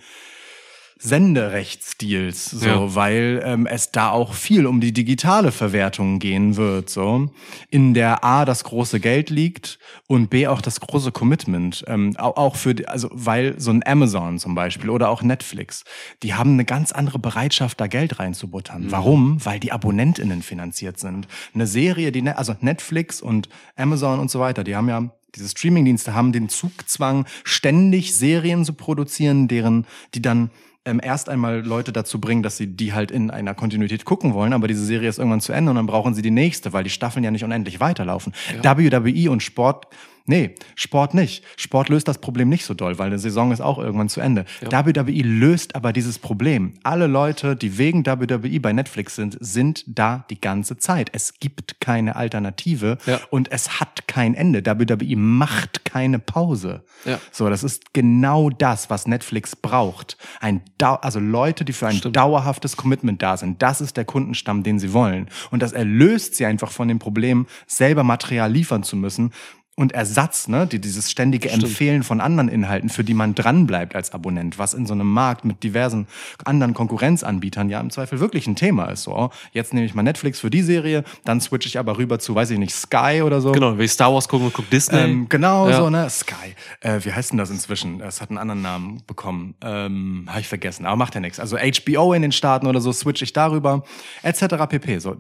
Senderechtsdeals, 1.04 2.46
so, 2.46 2.66
ja. 2.66 2.96
weil 2.96 3.42
ähm, 3.44 3.66
es 3.66 3.92
da 3.92 4.10
auch 4.10 4.34
viel 4.34 4.66
um 4.66 4.80
die 4.80 4.94
digitale 4.94 5.52
Verwertung 5.52 6.20
gehen 6.20 6.56
wird, 6.56 6.90
so 6.90 7.30
in 7.70 7.94
der 7.94 8.24
A 8.24 8.46
das 8.46 8.64
große 8.64 9.02
Geld 9.02 9.30
liegt 9.30 9.80
und 10.08 10.30
B 10.30 10.48
auch 10.48 10.62
das 10.62 10.80
große 10.80 11.12
Commitment, 11.12 11.84
ähm, 11.88 12.16
auch, 12.18 12.38
auch 12.38 12.56
für 12.56 12.76
also 12.88 13.10
weil 13.12 13.60
so 13.60 13.72
ein 13.72 13.86
Amazon 13.86 14.40
zum 14.40 14.56
Beispiel 14.56 14.90
oder 14.90 15.10
auch 15.10 15.24
Netflix, 15.24 15.84
die 16.24 16.36
haben 16.36 16.54
eine 16.54 16.64
ganz 16.64 16.94
andere 16.94 17.20
Bereitschaft 17.20 17.82
da 17.82 17.88
Geld 17.88 18.20
reinzubuttern. 18.20 18.84
Mhm. 18.84 18.92
Warum? 18.92 19.46
Weil 19.46 19.60
die 19.60 19.74
Abonnentinnen 19.74 20.42
finanziert 20.42 21.00
sind. 21.00 21.28
Eine 21.54 21.68
Serie, 21.68 22.14
die 22.14 22.22
ne, 22.22 22.38
also 22.38 22.56
Netflix 22.62 23.22
und 23.22 23.50
Amazon 23.76 24.22
und 24.22 24.32
so 24.32 24.40
weiter, 24.40 24.64
die 24.64 24.78
haben 24.78 24.88
ja 24.88 25.10
diese 25.36 25.50
Streamingdienste 25.50 26.14
haben 26.14 26.32
den 26.32 26.50
Zugzwang, 26.50 27.26
ständig 27.44 28.16
Serien 28.16 28.66
zu 28.66 28.74
produzieren, 28.74 29.48
deren, 29.48 29.86
die 30.14 30.22
dann 30.22 30.52
ähm, 30.86 31.00
erst 31.02 31.30
einmal 31.30 31.66
Leute 31.66 31.94
dazu 31.94 32.20
bringen, 32.20 32.44
dass 32.44 32.58
sie 32.58 32.68
die 32.68 32.94
halt 32.94 33.12
in 33.12 33.32
einer 33.32 33.54
Kontinuität 33.54 34.06
gucken 34.06 34.34
wollen, 34.34 34.54
aber 34.54 34.68
diese 34.68 34.86
Serie 34.86 35.10
ist 35.10 35.18
irgendwann 35.18 35.42
zu 35.42 35.54
Ende 35.54 35.70
und 35.70 35.78
dann 35.78 35.86
brauchen 35.86 36.14
sie 36.14 36.22
die 36.22 36.32
nächste, 36.32 36.74
weil 36.74 36.84
die 36.84 36.90
Staffeln 36.90 37.24
ja 37.24 37.32
nicht 37.32 37.44
unendlich 37.44 37.80
weiterlaufen. 37.80 38.34
Ja. 38.64 38.78
WWE 38.78 39.32
und 39.32 39.42
Sport 39.42 39.88
Nee, 40.26 40.56
Sport 40.76 41.14
nicht. 41.14 41.44
Sport 41.58 41.90
löst 41.90 42.08
das 42.08 42.20
Problem 42.20 42.48
nicht 42.48 42.64
so 42.64 42.74
doll, 42.74 42.98
weil 42.98 43.08
eine 43.08 43.20
Saison 43.20 43.52
ist 43.52 43.60
auch 43.60 43.78
irgendwann 43.78 44.08
zu 44.08 44.22
Ende. 44.22 44.46
Ja. 44.62 44.86
WWE 44.86 45.22
löst 45.22 45.76
aber 45.76 45.92
dieses 45.92 46.18
Problem. 46.18 46.76
Alle 46.84 47.08
Leute, 47.08 47.58
die 47.58 47.78
wegen 47.78 48.06
WWE 48.06 48.60
bei 48.62 48.72
Netflix 48.72 49.16
sind, 49.16 49.38
sind 49.42 49.84
da 49.86 50.26
die 50.30 50.40
ganze 50.40 50.78
Zeit. 50.78 51.10
Es 51.12 51.40
gibt 51.40 51.82
keine 51.82 52.16
Alternative 52.16 52.98
ja. 53.06 53.20
und 53.32 53.52
es 53.52 53.82
hat 53.82 54.08
kein 54.08 54.34
Ende. 54.34 54.66
WWE 54.66 55.18
macht 55.18 55.84
keine 55.84 56.20
Pause. 56.20 56.86
Ja. 57.04 57.20
So, 57.32 57.50
das 57.50 57.66
ist 57.66 57.94
genau 57.94 58.50
das, 58.50 58.90
was 58.90 59.08
Netflix 59.08 59.58
braucht. 59.58 60.18
Ein 60.40 60.62
Dau 60.78 60.96
also 60.96 61.20
Leute, 61.20 61.66
die 61.66 61.74
für 61.74 61.88
ein 61.88 61.98
Stimmt. 61.98 62.16
dauerhaftes 62.16 62.78
Commitment 62.78 63.22
da 63.22 63.36
sind. 63.36 63.62
Das 63.62 63.82
ist 63.82 63.98
der 63.98 64.06
Kundenstamm, 64.06 64.64
den 64.64 64.80
sie 64.80 64.94
wollen. 64.94 65.28
Und 65.52 65.62
das 65.62 65.74
erlöst 65.74 66.36
sie 66.36 66.46
einfach 66.46 66.72
von 66.72 66.88
dem 66.88 67.00
Problem, 67.00 67.46
selber 67.68 68.04
Material 68.04 68.50
liefern 68.50 68.84
zu 68.84 68.96
müssen 68.96 69.32
und 69.76 69.92
Ersatz, 69.92 70.48
ne, 70.48 70.68
die, 70.68 70.80
dieses 70.80 71.10
ständige 71.10 71.50
Stimmt. 71.50 71.64
Empfehlen 71.64 72.04
von 72.04 72.22
anderen 72.22 72.48
Inhalten, 72.48 72.90
für 72.90 73.04
die 73.04 73.16
man 73.16 73.34
dranbleibt 73.34 73.96
als 73.96 74.12
Abonnent, 74.14 74.60
was 74.60 74.76
in 74.76 74.86
so 74.86 74.94
einem 74.94 75.12
Markt 75.12 75.46
mit 75.46 75.64
diversen 75.64 76.08
anderen 76.46 76.76
Konkurrenzanbietern 76.76 77.70
ja 77.70 77.80
im 77.80 77.90
Zweifel 77.90 78.20
wirklich 78.20 78.46
ein 78.46 78.56
Thema 78.56 78.86
ist. 78.86 79.04
So, 79.04 79.16
oh, 79.16 79.30
jetzt 79.52 79.74
nehme 79.74 79.88
ich 79.88 79.96
mal 79.96 80.04
Netflix 80.04 80.40
für 80.40 80.52
die 80.52 80.62
Serie, 80.62 81.04
dann 81.26 81.42
switche 81.42 81.68
ich 81.68 81.80
aber 81.80 81.98
rüber 81.98 82.20
zu, 82.20 82.36
weiß 82.36 82.52
ich 82.52 82.60
nicht, 82.60 82.76
Sky 82.76 83.24
oder 83.24 83.42
so. 83.42 83.52
Genau, 83.52 83.80
wie 83.80 83.88
Star 83.88 84.14
Wars 84.14 84.28
gucken 84.28 84.48
und 84.48 84.54
guck 84.54 84.70
Disney. 84.70 85.00
Ähm, 85.00 85.28
genau 85.28 85.68
ja. 85.68 85.78
so, 85.78 85.90
ne, 85.90 86.08
Sky. 86.08 86.54
Äh, 86.82 87.00
wie 87.04 87.12
heißt 87.12 87.32
denn 87.32 87.40
das 87.40 87.50
inzwischen? 87.50 88.00
Es 88.02 88.22
hat 88.22 88.30
einen 88.30 88.38
anderen 88.38 88.62
Namen 88.62 89.02
bekommen. 89.08 89.56
Ähm, 89.62 90.26
Habe 90.28 90.42
ich 90.42 90.48
vergessen, 90.48 90.86
aber 90.86 90.98
macht 90.98 91.16
ja 91.16 91.22
nichts. 91.22 91.40
Also 91.40 91.58
HBO 91.58 92.14
in 92.14 92.22
den 92.22 92.32
Staaten 92.32 92.68
oder 92.68 92.80
so, 92.80 92.92
switche 92.92 93.26
ich 93.26 93.34
darüber, 93.34 93.84
etc. 94.22 94.68
pp. 94.70 95.00
So, 95.00 95.16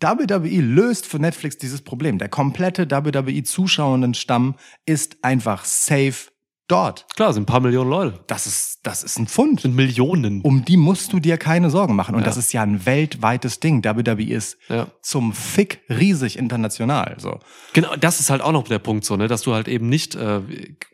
WWE 0.00 0.60
löst 0.62 1.04
für 1.04 1.18
Netflix 1.18 1.58
dieses 1.58 1.82
Problem. 1.82 2.16
Der 2.16 2.30
komplette 2.30 2.90
WWE-Zuschauer 2.90 3.97
zuschauenden 3.98 4.14
Stamm 4.14 4.54
ist 4.86 5.16
einfach 5.22 5.64
safe 5.64 6.30
dort. 6.68 7.06
Klar, 7.16 7.32
sind 7.32 7.44
ein 7.44 7.46
paar 7.46 7.60
Millionen 7.60 7.88
Leute. 7.88 8.20
Das 8.26 8.46
ist, 8.46 8.80
das 8.82 9.02
ist 9.02 9.18
ein 9.18 9.26
Pfund. 9.26 9.62
Sind 9.62 9.74
Millionen. 9.74 10.42
Um 10.42 10.66
die 10.66 10.76
musst 10.76 11.14
du 11.14 11.18
dir 11.18 11.38
keine 11.38 11.70
Sorgen 11.70 11.96
machen. 11.96 12.14
Und 12.14 12.20
ja. 12.20 12.26
das 12.26 12.36
ist 12.36 12.52
ja 12.52 12.62
ein 12.62 12.84
weltweites 12.84 13.58
Ding. 13.58 13.82
WWE 13.82 14.22
ist 14.24 14.58
ja. 14.68 14.86
zum 15.00 15.32
Fick 15.32 15.80
riesig 15.88 16.38
international. 16.38 17.16
So. 17.18 17.40
Genau, 17.72 17.96
das 17.96 18.20
ist 18.20 18.28
halt 18.28 18.42
auch 18.42 18.52
noch 18.52 18.64
der 18.68 18.80
Punkt 18.80 19.06
so, 19.06 19.16
ne, 19.16 19.28
dass 19.28 19.42
du 19.42 19.54
halt 19.54 19.66
eben 19.66 19.88
nicht 19.88 20.14
äh, 20.14 20.40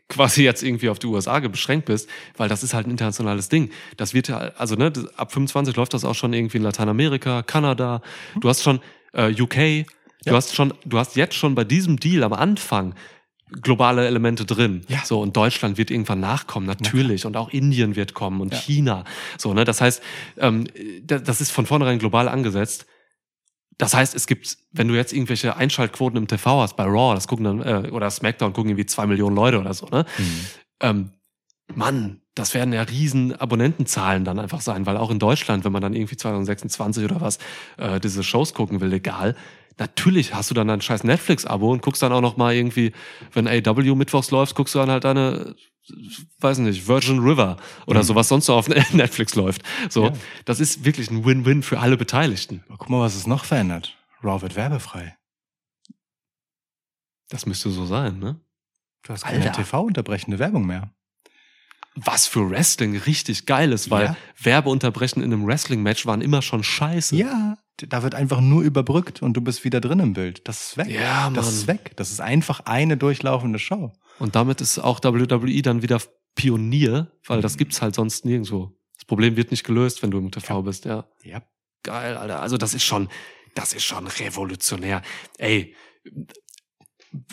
quasi 0.07 0.43
jetzt 0.43 0.63
irgendwie 0.63 0.87
auf 0.87 0.99
die 0.99 1.07
USA 1.07 1.39
beschränkt 1.39 1.87
bist, 1.87 2.09
weil 2.37 2.47
das 2.47 2.63
ist 2.63 2.73
halt 2.73 2.87
ein 2.87 2.91
internationales 2.91 3.49
Ding. 3.49 3.69
Das 3.97 4.13
wird 4.13 4.29
ja, 4.29 4.51
also 4.57 4.75
ne, 4.75 4.93
ab 5.17 5.33
25 5.33 5.75
läuft 5.75 5.93
das 5.93 6.05
auch 6.05 6.15
schon 6.15 6.31
irgendwie 6.31 6.57
in 6.57 6.63
Lateinamerika, 6.63 7.43
Kanada. 7.43 8.01
Du 8.39 8.47
hast 8.47 8.63
schon 8.63 8.79
äh, 9.11 9.29
UK, 9.29 9.85
Du 10.25 10.31
ja. 10.31 10.37
hast 10.37 10.55
schon, 10.55 10.73
du 10.83 10.97
hast 10.97 11.15
jetzt 11.15 11.35
schon 11.35 11.55
bei 11.55 11.63
diesem 11.63 11.97
Deal 11.97 12.23
am 12.23 12.33
Anfang 12.33 12.95
globale 13.61 14.07
Elemente 14.07 14.45
drin. 14.45 14.81
Ja. 14.87 15.03
So, 15.05 15.21
und 15.21 15.37
Deutschland 15.37 15.77
wird 15.77 15.91
irgendwann 15.91 16.19
nachkommen, 16.19 16.65
natürlich. 16.65 17.23
Ja. 17.23 17.27
Und 17.27 17.37
auch 17.37 17.49
Indien 17.49 17.95
wird 17.95 18.13
kommen 18.13 18.41
und 18.41 18.53
ja. 18.53 18.59
China. 18.59 19.03
So, 19.37 19.53
ne? 19.53 19.65
Das 19.65 19.81
heißt, 19.81 20.01
ähm, 20.37 20.67
das 21.03 21.41
ist 21.41 21.51
von 21.51 21.65
vornherein 21.65 21.99
global 21.99 22.27
angesetzt. 22.27 22.87
Das 23.77 23.93
heißt, 23.93 24.15
es 24.15 24.25
gibt, 24.25 24.57
wenn 24.71 24.87
du 24.87 24.95
jetzt 24.95 25.13
irgendwelche 25.13 25.57
Einschaltquoten 25.57 26.17
im 26.17 26.27
TV 26.27 26.61
hast, 26.61 26.75
bei 26.75 26.85
Raw, 26.85 27.13
das 27.13 27.27
gucken 27.27 27.45
dann, 27.45 27.61
äh, 27.61 27.89
oder 27.89 28.09
SmackDown 28.09 28.53
gucken 28.53 28.71
irgendwie 28.71 28.85
zwei 28.85 29.05
Millionen 29.05 29.35
Leute 29.35 29.59
oder 29.59 29.73
so, 29.73 29.87
ne? 29.87 30.05
Mhm. 30.17 30.45
Ähm, 30.79 31.09
Mann, 31.73 32.21
das 32.35 32.53
werden 32.53 32.73
ja 32.73 32.83
riesen 32.83 33.35
Abonnentenzahlen 33.35 34.23
dann 34.23 34.39
einfach 34.39 34.61
sein, 34.61 34.85
weil 34.85 34.97
auch 34.97 35.09
in 35.09 35.19
Deutschland, 35.19 35.65
wenn 35.65 35.71
man 35.71 35.81
dann 35.81 35.93
irgendwie 35.93 36.15
2026 36.15 37.03
oder 37.03 37.21
was 37.21 37.39
äh, 37.77 37.99
diese 37.99 38.23
Shows 38.23 38.53
gucken 38.53 38.81
will, 38.81 38.89
legal, 38.89 39.35
natürlich 39.77 40.33
hast 40.33 40.49
du 40.49 40.55
dann 40.55 40.69
ein 40.69 40.81
scheiß 40.81 41.03
Netflix-Abo 41.03 41.71
und 41.71 41.81
guckst 41.81 42.01
dann 42.01 42.11
auch 42.11 42.21
noch 42.21 42.37
mal 42.37 42.53
irgendwie, 42.53 42.93
wenn 43.33 43.47
AW 43.47 43.95
mittwochs 43.95 44.31
läuft, 44.31 44.55
guckst 44.55 44.75
du 44.75 44.79
dann 44.79 44.89
halt 44.89 45.03
deine, 45.03 45.55
weiß 46.39 46.59
nicht, 46.59 46.87
Virgin 46.87 47.19
River 47.19 47.57
oder 47.85 48.01
mhm. 48.01 48.05
so, 48.05 48.15
was 48.15 48.27
sonst 48.27 48.45
so 48.45 48.53
auf 48.53 48.67
Netflix 48.93 49.35
läuft. 49.35 49.61
So, 49.89 50.05
ja. 50.05 50.13
das 50.45 50.59
ist 50.59 50.85
wirklich 50.85 51.09
ein 51.11 51.25
Win-Win 51.25 51.63
für 51.63 51.79
alle 51.79 51.97
Beteiligten. 51.97 52.63
Aber 52.67 52.77
guck 52.77 52.89
mal, 52.89 53.01
was 53.01 53.15
es 53.15 53.27
noch 53.27 53.45
verändert. 53.45 53.95
Raw 54.23 54.41
wird 54.41 54.55
werbefrei. 54.55 55.15
Das 57.29 57.45
müsste 57.45 57.69
so 57.69 57.85
sein, 57.85 58.19
ne? 58.19 58.39
Du 59.03 59.13
hast 59.13 59.23
keine 59.23 59.51
TV-unterbrechende 59.51 60.39
Werbung 60.39 60.65
mehr 60.65 60.91
was 61.95 62.27
für 62.27 62.49
Wrestling 62.49 62.97
richtig 62.97 63.45
geil 63.45 63.71
ist, 63.71 63.89
weil 63.89 64.05
ja. 64.05 64.17
Werbeunterbrechen 64.41 65.23
in 65.23 65.31
einem 65.31 65.47
Wrestling-Match 65.47 66.05
waren 66.05 66.21
immer 66.21 66.41
schon 66.41 66.63
scheiße. 66.63 67.15
Ja, 67.15 67.57
da 67.77 68.03
wird 68.03 68.15
einfach 68.15 68.41
nur 68.41 68.63
überbrückt 68.63 69.21
und 69.21 69.33
du 69.33 69.41
bist 69.41 69.63
wieder 69.63 69.81
drin 69.81 69.99
im 69.99 70.13
Bild. 70.13 70.47
Das 70.47 70.61
ist 70.61 70.77
weg. 70.77 70.87
Ja, 70.89 71.23
Mann. 71.23 71.33
Das 71.33 71.47
ist 71.47 71.67
weg. 71.67 71.91
Das 71.95 72.11
ist 72.11 72.21
einfach 72.21 72.61
eine 72.61 72.97
durchlaufende 72.97 73.59
Show. 73.59 73.91
Und 74.19 74.35
damit 74.35 74.61
ist 74.61 74.79
auch 74.79 75.03
WWE 75.03 75.61
dann 75.61 75.81
wieder 75.81 75.99
Pionier, 76.35 77.11
weil 77.25 77.41
das 77.41 77.57
gibt's 77.57 77.81
halt 77.81 77.95
sonst 77.95 78.25
nirgendwo. 78.25 78.71
Das 78.95 79.05
Problem 79.05 79.35
wird 79.35 79.51
nicht 79.51 79.63
gelöst, 79.63 80.03
wenn 80.03 80.11
du 80.11 80.17
im 80.17 80.31
TV 80.31 80.55
ja. 80.55 80.61
bist, 80.61 80.85
ja. 80.85 81.05
Ja. 81.23 81.41
Geil, 81.83 82.17
Alter. 82.17 82.41
Also 82.41 82.57
das 82.57 82.73
ist 82.73 82.83
schon, 82.83 83.09
das 83.53 83.73
ist 83.73 83.83
schon 83.83 84.07
revolutionär. 84.07 85.01
Ey, 85.37 85.75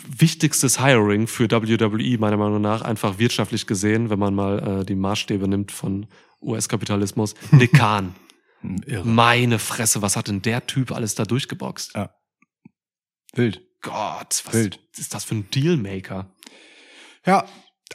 wichtigstes 0.07 0.83
Hiring 0.83 1.27
für 1.27 1.49
WWE, 1.49 2.17
meiner 2.17 2.37
Meinung 2.37 2.61
nach, 2.61 2.81
einfach 2.81 3.17
wirtschaftlich 3.17 3.67
gesehen, 3.67 4.09
wenn 4.09 4.19
man 4.19 4.35
mal 4.35 4.81
äh, 4.81 4.85
die 4.85 4.95
Maßstäbe 4.95 5.47
nimmt 5.47 5.71
von 5.71 6.05
US-Kapitalismus. 6.41 7.33
Khan. 7.73 8.15
Irre. 8.85 9.05
Meine 9.05 9.59
Fresse, 9.59 10.01
was 10.01 10.15
hat 10.15 10.27
denn 10.27 10.41
der 10.41 10.65
Typ 10.67 10.91
alles 10.91 11.15
da 11.15 11.23
durchgeboxt? 11.25 11.95
Ja. 11.95 12.09
Wild. 13.33 13.61
Gott, 13.81 14.41
was 14.45 14.53
Wild. 14.53 14.79
ist 14.97 15.13
das 15.13 15.23
für 15.25 15.35
ein 15.35 15.49
Dealmaker? 15.51 16.31
Ja, 17.25 17.45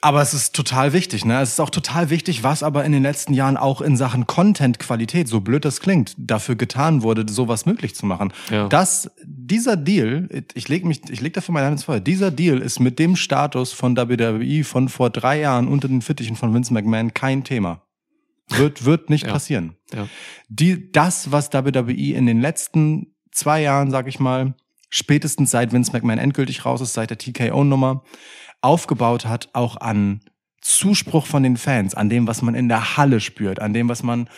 Aber 0.01 0.23
es 0.23 0.32
ist 0.35 0.55
total 0.55 0.93
wichtig, 0.93 1.24
ne? 1.24 1.40
Es 1.40 1.51
ist 1.53 1.61
auch 1.61 1.70
total 1.70 2.11
wichtig, 2.11 2.43
was 2.45 2.62
aber 2.62 2.85
in 2.85 2.93
den 2.93 3.03
letzten 3.03 3.32
Jahren 3.35 3.57
auch 3.57 3.81
in 3.81 3.97
Sachen 3.97 4.27
Content-Qualität, 4.27 5.27
so 5.27 5.40
blöd 5.40 5.65
das 5.65 5.81
klingt, 5.81 6.15
dafür 6.19 6.55
getan 6.55 7.03
wurde, 7.03 7.24
sowas 7.28 7.66
möglich 7.66 7.95
zu 7.97 8.07
machen. 8.07 8.32
Ja. 8.51 8.69
Das, 8.69 9.11
dieser 9.24 9.77
Deal, 9.77 10.28
ich 10.55 10.69
leg 10.69 10.85
mich, 10.85 11.01
ich 11.11 11.20
leg 11.20 11.32
dafür 11.35 11.53
meine 11.53 11.66
Hand 11.66 11.74
ins 11.74 11.85
Feuer. 11.85 12.01
Dieser 12.01 12.31
Deal 12.31 12.59
ist 12.59 12.78
mit 12.78 12.99
dem 12.99 13.16
Status 13.16 13.73
von 13.73 13.97
WWE 13.97 14.62
von 14.62 14.89
vor 14.89 15.11
drei 15.11 15.40
Jahren 15.40 15.66
unter 15.66 15.89
den 15.89 16.03
Fittichen 16.03 16.36
von 16.36 16.55
Vince 16.55 16.73
McMahon 16.73 17.12
kein 17.12 17.43
Thema. 17.43 17.82
Wird, 18.51 18.85
wird 18.85 19.11
nicht 19.11 19.27
Ja. 19.27 19.33
passieren. 19.33 19.77
Ja. 19.93 20.09
Die, 20.49 20.91
das, 20.93 21.31
was 21.33 21.53
WWE 21.53 21.93
in 22.15 22.27
den 22.27 22.41
letzten 22.41 23.15
zwei 23.31 23.62
Jahren, 23.62 23.91
sag 23.91 24.09
ich 24.09 24.19
mal, 24.20 24.55
spätestens 24.91 25.51
seit 25.51 25.73
Vince 25.73 25.93
McMahon 25.93 26.19
endgültig 26.19 26.65
raus 26.65 26.81
ist, 26.81 26.95
seit 26.95 27.11
der 27.11 27.19
TKO-Nummer, 27.19 28.03
aufgebaut 28.61 29.27
hat, 29.27 29.51
auch 29.53 29.77
an 29.77 30.20
Zuspruch 30.61 31.27
von 31.27 31.43
den 31.43 31.57
Fans, 31.57 31.95
an 31.95 32.09
dem, 32.09 32.27
was 32.27 32.43
man 32.43 32.55
in 32.55 32.69
der 32.69 32.97
Halle 32.97 33.20
spürt, 33.20 33.61
an 33.61 33.73
dem, 33.73 33.89
was 33.89 34.03
man 34.03 34.29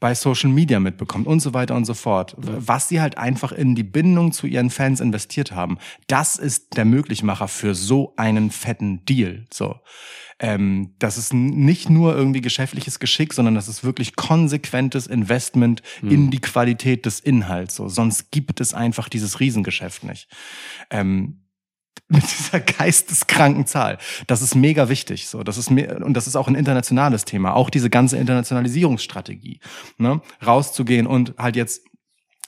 bei 0.00 0.14
Social 0.14 0.50
Media 0.50 0.80
mitbekommt 0.80 1.26
und 1.26 1.40
so 1.40 1.52
weiter 1.52 1.76
und 1.76 1.84
so 1.84 1.92
fort. 1.94 2.34
Was 2.38 2.88
sie 2.88 3.00
halt 3.02 3.18
einfach 3.18 3.52
in 3.52 3.74
die 3.74 3.84
Bindung 3.84 4.32
zu 4.32 4.46
ihren 4.46 4.70
Fans 4.70 4.98
investiert 5.00 5.52
haben, 5.52 5.78
das 6.06 6.36
ist 6.36 6.76
der 6.76 6.86
Möglichmacher 6.86 7.48
für 7.48 7.74
so 7.74 8.14
einen 8.16 8.50
fetten 8.50 9.04
Deal. 9.04 9.44
So. 9.52 9.76
Ähm, 10.40 10.94
das 10.98 11.18
ist 11.18 11.32
nicht 11.32 11.90
nur 11.90 12.16
irgendwie 12.16 12.40
geschäftliches 12.40 12.98
Geschick, 12.98 13.34
sondern 13.34 13.54
das 13.54 13.68
ist 13.68 13.84
wirklich 13.84 14.16
konsequentes 14.16 15.06
Investment 15.06 15.82
in 16.02 16.30
die 16.30 16.40
Qualität 16.40 17.06
des 17.06 17.20
Inhalts. 17.20 17.76
So. 17.76 17.88
Sonst 17.88 18.30
gibt 18.30 18.60
es 18.60 18.74
einfach 18.74 19.08
dieses 19.08 19.38
Riesengeschäft 19.38 20.02
nicht. 20.02 20.28
Ähm, 20.90 21.42
mit 22.10 22.24
dieser 22.24 22.58
geisteskranken 22.58 23.66
Zahl. 23.66 23.98
Das 24.26 24.42
ist 24.42 24.56
mega 24.56 24.88
wichtig. 24.88 25.28
So, 25.28 25.44
das 25.44 25.58
ist 25.58 25.70
mir 25.70 26.04
und 26.04 26.14
das 26.14 26.26
ist 26.26 26.34
auch 26.34 26.48
ein 26.48 26.56
internationales 26.56 27.24
Thema. 27.24 27.54
Auch 27.54 27.70
diese 27.70 27.88
ganze 27.88 28.16
Internationalisierungsstrategie, 28.16 29.60
ne, 29.96 30.20
rauszugehen 30.44 31.06
und 31.06 31.34
halt 31.38 31.54
jetzt 31.54 31.82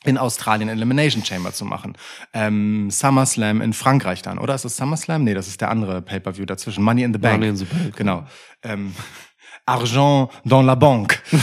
in 0.04 0.18
Australien 0.18 0.68
Elimination 0.68 1.24
Chamber 1.24 1.52
zu 1.52 1.64
machen. 1.64 1.96
Ähm, 2.32 2.90
SummerSlam 2.90 3.60
in 3.60 3.72
Frankreich 3.72 4.22
dann, 4.22 4.38
oder? 4.38 4.54
Ist 4.54 4.64
das 4.64 4.76
SummerSlam? 4.76 5.24
Nee, 5.24 5.34
das 5.34 5.48
ist 5.48 5.60
der 5.60 5.70
andere 5.70 6.02
Pay-Per-View 6.02 6.44
dazwischen. 6.44 6.82
Money 6.82 7.02
in 7.02 7.12
the 7.12 7.18
Bank. 7.18 7.34
Money 7.34 7.50
in 7.50 7.56
the 7.56 7.64
Bank. 7.64 7.96
Genau. 7.96 8.26
Ähm, 8.62 8.94
Argent 9.72 10.28
dans 10.44 10.62
la 10.62 10.74
banque. 10.74 11.18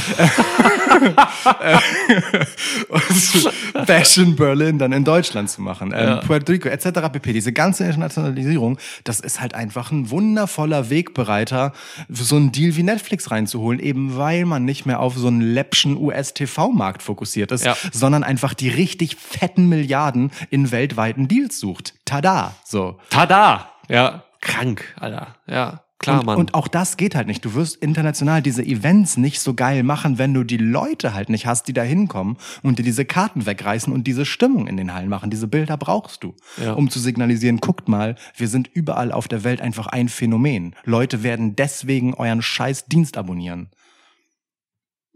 in 4.18 4.36
Berlin 4.36 4.78
dann 4.80 4.92
in 4.92 5.04
Deutschland 5.04 5.50
zu 5.50 5.62
machen. 5.62 5.94
Ähm, 5.96 6.10
Ja. 6.10 6.16
Puerto 6.18 6.52
Rico 6.52 6.70
etc. 6.70 7.10
pp. 7.12 7.34
Diese 7.34 7.54
ganze 7.54 7.86
Internationalisierung, 7.86 8.78
das 9.04 9.20
ist 9.20 9.40
halt 9.42 9.54
einfach 9.54 9.92
ein 9.92 10.10
wundervoller 10.10 10.90
Wegbereiter, 10.90 11.74
so 12.10 12.36
einen 12.36 12.52
Deal 12.52 12.76
wie 12.76 12.84
Netflix 12.84 13.32
reinzuholen, 13.32 13.80
eben 13.80 14.18
weil 14.18 14.46
man 14.46 14.66
nicht 14.66 14.86
mehr 14.86 15.00
auf 15.00 15.16
so 15.16 15.28
einen 15.28 15.42
läppschen 15.42 15.98
US-TV-Markt 15.98 17.04
fokussiert 17.04 17.52
ist, 17.52 17.66
Ja. 17.66 17.76
sondern 17.92 18.24
einfach 18.24 18.54
die 18.54 18.70
richtig 18.70 19.16
fetten 19.16 19.68
Milliarden 19.70 20.32
in 20.50 20.72
weltweiten 20.72 21.28
Deals 21.28 21.60
sucht. 21.60 21.94
Tada! 22.06 22.56
So. 22.66 22.98
Tada! 23.10 23.70
Ja, 23.88 24.24
krank, 24.42 24.84
Alter. 25.00 25.36
Ja, 25.48 25.82
klar, 26.00 26.20
und, 26.22 26.26
Mann. 26.26 26.38
und 26.38 26.54
auch 26.54 26.68
das 26.68 26.98
geht 26.98 27.14
halt 27.16 27.28
nicht. 27.28 27.44
Du 27.46 27.54
wirst 27.54 27.76
international 27.78 28.42
diese 28.42 28.64
Events 28.64 29.18
nicht 29.18 29.40
so 29.40 29.54
geil 29.54 29.84
machen, 29.84 30.18
wenn 30.18 30.34
du 30.34 30.44
die 30.44 30.58
Leute 30.58 31.14
halt 31.14 31.30
nicht 31.30 31.46
hast, 31.46 31.68
die 31.68 31.74
da 31.74 31.84
hinkommen 31.84 32.38
und 32.64 32.80
dir 32.80 32.84
diese 32.84 33.06
Karten 33.06 33.46
wegreißen 33.46 33.92
und 33.94 34.06
diese 34.08 34.26
Stimmung 34.26 34.68
in 34.68 34.78
den 34.78 34.94
Hallen 34.94 35.10
machen. 35.10 35.30
Diese 35.30 35.48
Bilder 35.48 35.78
brauchst 35.78 36.24
du, 36.24 36.36
Ja. 36.64 36.74
um 36.74 36.90
zu 36.90 37.00
signalisieren, 37.00 37.58
guckt 37.58 37.88
mal, 37.88 38.16
wir 38.36 38.48
sind 38.48 38.70
überall 38.74 39.12
auf 39.12 39.28
der 39.28 39.44
Welt 39.44 39.62
einfach 39.62 39.88
ein 39.88 40.10
Phänomen. 40.10 40.76
Leute 40.86 41.24
werden 41.24 41.56
deswegen 41.56 42.14
euren 42.14 42.42
scheiß 42.42 42.86
Dienst 42.86 43.18
abonnieren. 43.18 43.70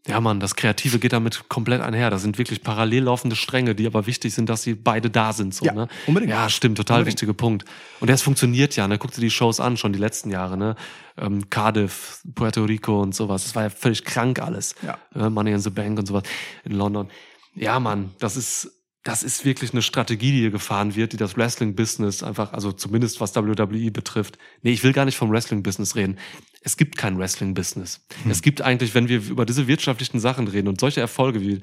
Ja, 0.06 0.20
Mann, 0.20 0.42
das 0.42 0.56
Kreative 0.58 1.00
geht 1.00 1.14
damit 1.14 1.48
komplett 1.48 1.80
einher. 1.82 2.10
Das 2.10 2.22
sind 2.24 2.38
wirklich 2.38 2.62
parallel 2.62 3.04
laufende 3.04 3.38
Stränge, 3.38 3.74
die 3.74 3.88
aber 3.88 4.06
wichtig 4.06 4.34
sind, 4.34 4.50
dass 4.50 4.62
sie 4.62 4.74
beide 4.74 5.10
da 5.10 5.32
sind. 5.32 5.56
So, 5.56 5.64
Ja, 5.64 5.72
ne? 5.74 5.88
unbedingt. 6.08 6.30
Ja, 6.30 6.50
stimmt, 6.50 6.76
total 6.78 6.98
Unbedingt. 7.00 7.22
wichtiger 7.22 7.34
Punkt. 7.34 7.64
Und 8.02 8.10
das 8.10 8.22
funktioniert 8.22 8.76
ja, 8.76 8.88
ne? 8.90 8.98
Guck 8.98 9.12
dir 9.14 9.22
die 9.22 9.30
Shows 9.32 9.62
an, 9.62 9.78
schon 9.78 9.94
die 9.94 10.00
letzten 10.00 10.30
Jahre, 10.30 10.58
ne? 10.58 10.76
Ähm, 11.18 11.50
Cardiff, 11.50 12.20
Puerto 12.36 12.66
Rico 12.66 13.02
und 13.02 13.16
sowas. 13.16 13.44
Das 13.46 13.56
war 13.56 13.64
ja 13.64 13.70
völlig 13.70 14.04
krank 14.04 14.40
alles. 14.40 14.76
Ja. 14.82 14.98
Äh, 15.16 15.30
Money 15.30 15.54
in 15.54 15.60
the 15.60 15.70
Bank 15.70 15.98
und 15.98 16.06
sowas 16.06 16.24
in 16.66 16.74
London. 16.74 17.10
Ja, 17.56 17.80
Mann, 17.80 18.12
das 18.20 18.36
ist, 18.36 18.72
das 19.04 19.22
ist 19.22 19.44
wirklich 19.44 19.74
eine 19.74 19.82
Strategie, 19.82 20.32
die 20.32 20.40
hier 20.40 20.52
gefahren 20.52 20.96
wird, 20.96 21.12
die 21.12 21.18
das 21.18 21.36
Wrestling-Business 21.36 22.24
einfach, 22.24 22.54
also 22.54 22.72
zumindest 22.72 23.20
was 23.20 23.36
WWE 23.36 23.92
betrifft. 23.92 24.38
Nee, 24.62 24.72
ich 24.72 24.84
will 24.84 24.94
gar 24.94 25.04
nicht 25.06 25.18
vom 25.18 25.30
Wrestling-Business 25.30 25.96
reden. 25.96 26.18
Es 26.62 26.78
gibt 26.78 26.98
kein 26.98 27.18
Wrestling-Business. 27.18 28.06
Es 28.30 28.42
gibt 28.42 28.62
eigentlich, 28.62 28.96
wenn 28.96 29.10
wir 29.10 29.18
über 29.22 29.46
diese 29.46 29.68
wirtschaftlichen 29.68 30.22
Sachen 30.22 30.48
reden 30.48 30.70
und 30.70 30.80
solche 30.80 31.02
Erfolge 31.02 31.42
wie 31.42 31.62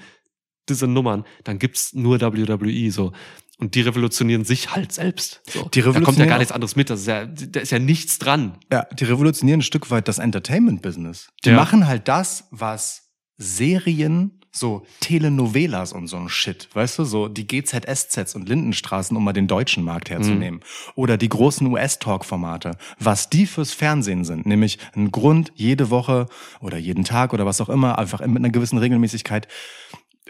diese 0.69 0.87
Nummern, 0.87 1.25
dann 1.45 1.59
gibt's 1.59 1.95
nur 1.95 2.21
WWE 2.21 2.91
so. 2.91 3.13
Und 3.57 3.75
die 3.75 3.81
revolutionieren 3.83 4.45
sich 4.45 4.75
halt 4.75 4.93
selbst. 4.93 5.43
So. 5.51 5.69
Die 5.69 5.81
da 5.81 5.85
kommt 5.85 5.97
ja 5.97 6.01
revolutionieren 6.01 6.29
gar 6.29 6.39
nichts 6.39 6.53
anderes 6.53 6.77
mit. 6.77 6.89
Das 6.91 7.01
ist 7.01 7.07
ja, 7.07 7.27
da 7.27 7.61
ist 7.61 7.71
ja 7.73 7.79
nichts 7.79 8.19
dran. 8.19 8.59
Ja, 8.71 8.85
die 8.85 9.05
revolutionieren 9.05 9.61
ein 9.61 9.63
Stück 9.63 9.91
weit 9.91 10.09
das 10.09 10.19
Entertainment-Business. 10.19 11.29
Die 11.45 11.51
Ja. 11.51 11.57
machen 11.57 11.87
halt 11.87 12.09
das, 12.09 12.49
was 12.51 13.11
Serien, 13.37 14.40
so 14.53 14.85
Telenovelas 15.01 15.93
und 15.93 16.09
so 16.09 16.17
ein 16.17 16.29
Shit, 16.29 16.69
weißt 16.75 16.99
du, 16.99 17.05
so 17.05 17.29
die 17.29 17.47
GZSZs 17.47 18.35
und 18.35 18.49
Lindenstraßen, 18.49 19.17
um 19.17 19.25
mal 19.25 19.33
den 19.33 19.47
deutschen 19.47 19.85
Markt 19.85 20.11
herzunehmen. 20.11 20.61
Oder 20.97 21.17
die 21.17 21.29
großen 21.29 21.67
US-Talk-Formate, 21.67 22.77
was 22.99 23.31
die 23.31 23.47
fürs 23.47 23.73
Fernsehen 23.73 24.25
sind, 24.25 24.47
nämlich 24.47 24.79
ein 24.95 25.13
Grund, 25.13 25.53
jede 25.55 25.91
Woche 25.91 26.27
oder 26.61 26.79
jeden 26.79 27.05
Tag 27.05 27.33
oder 27.33 27.47
was 27.47 27.61
auch 27.61 27.69
immer, 27.69 27.99
einfach 27.99 28.21
mit 28.21 28.39
einer 28.39 28.51
gewissen 28.51 28.79
Regelmäßigkeit 28.79 29.47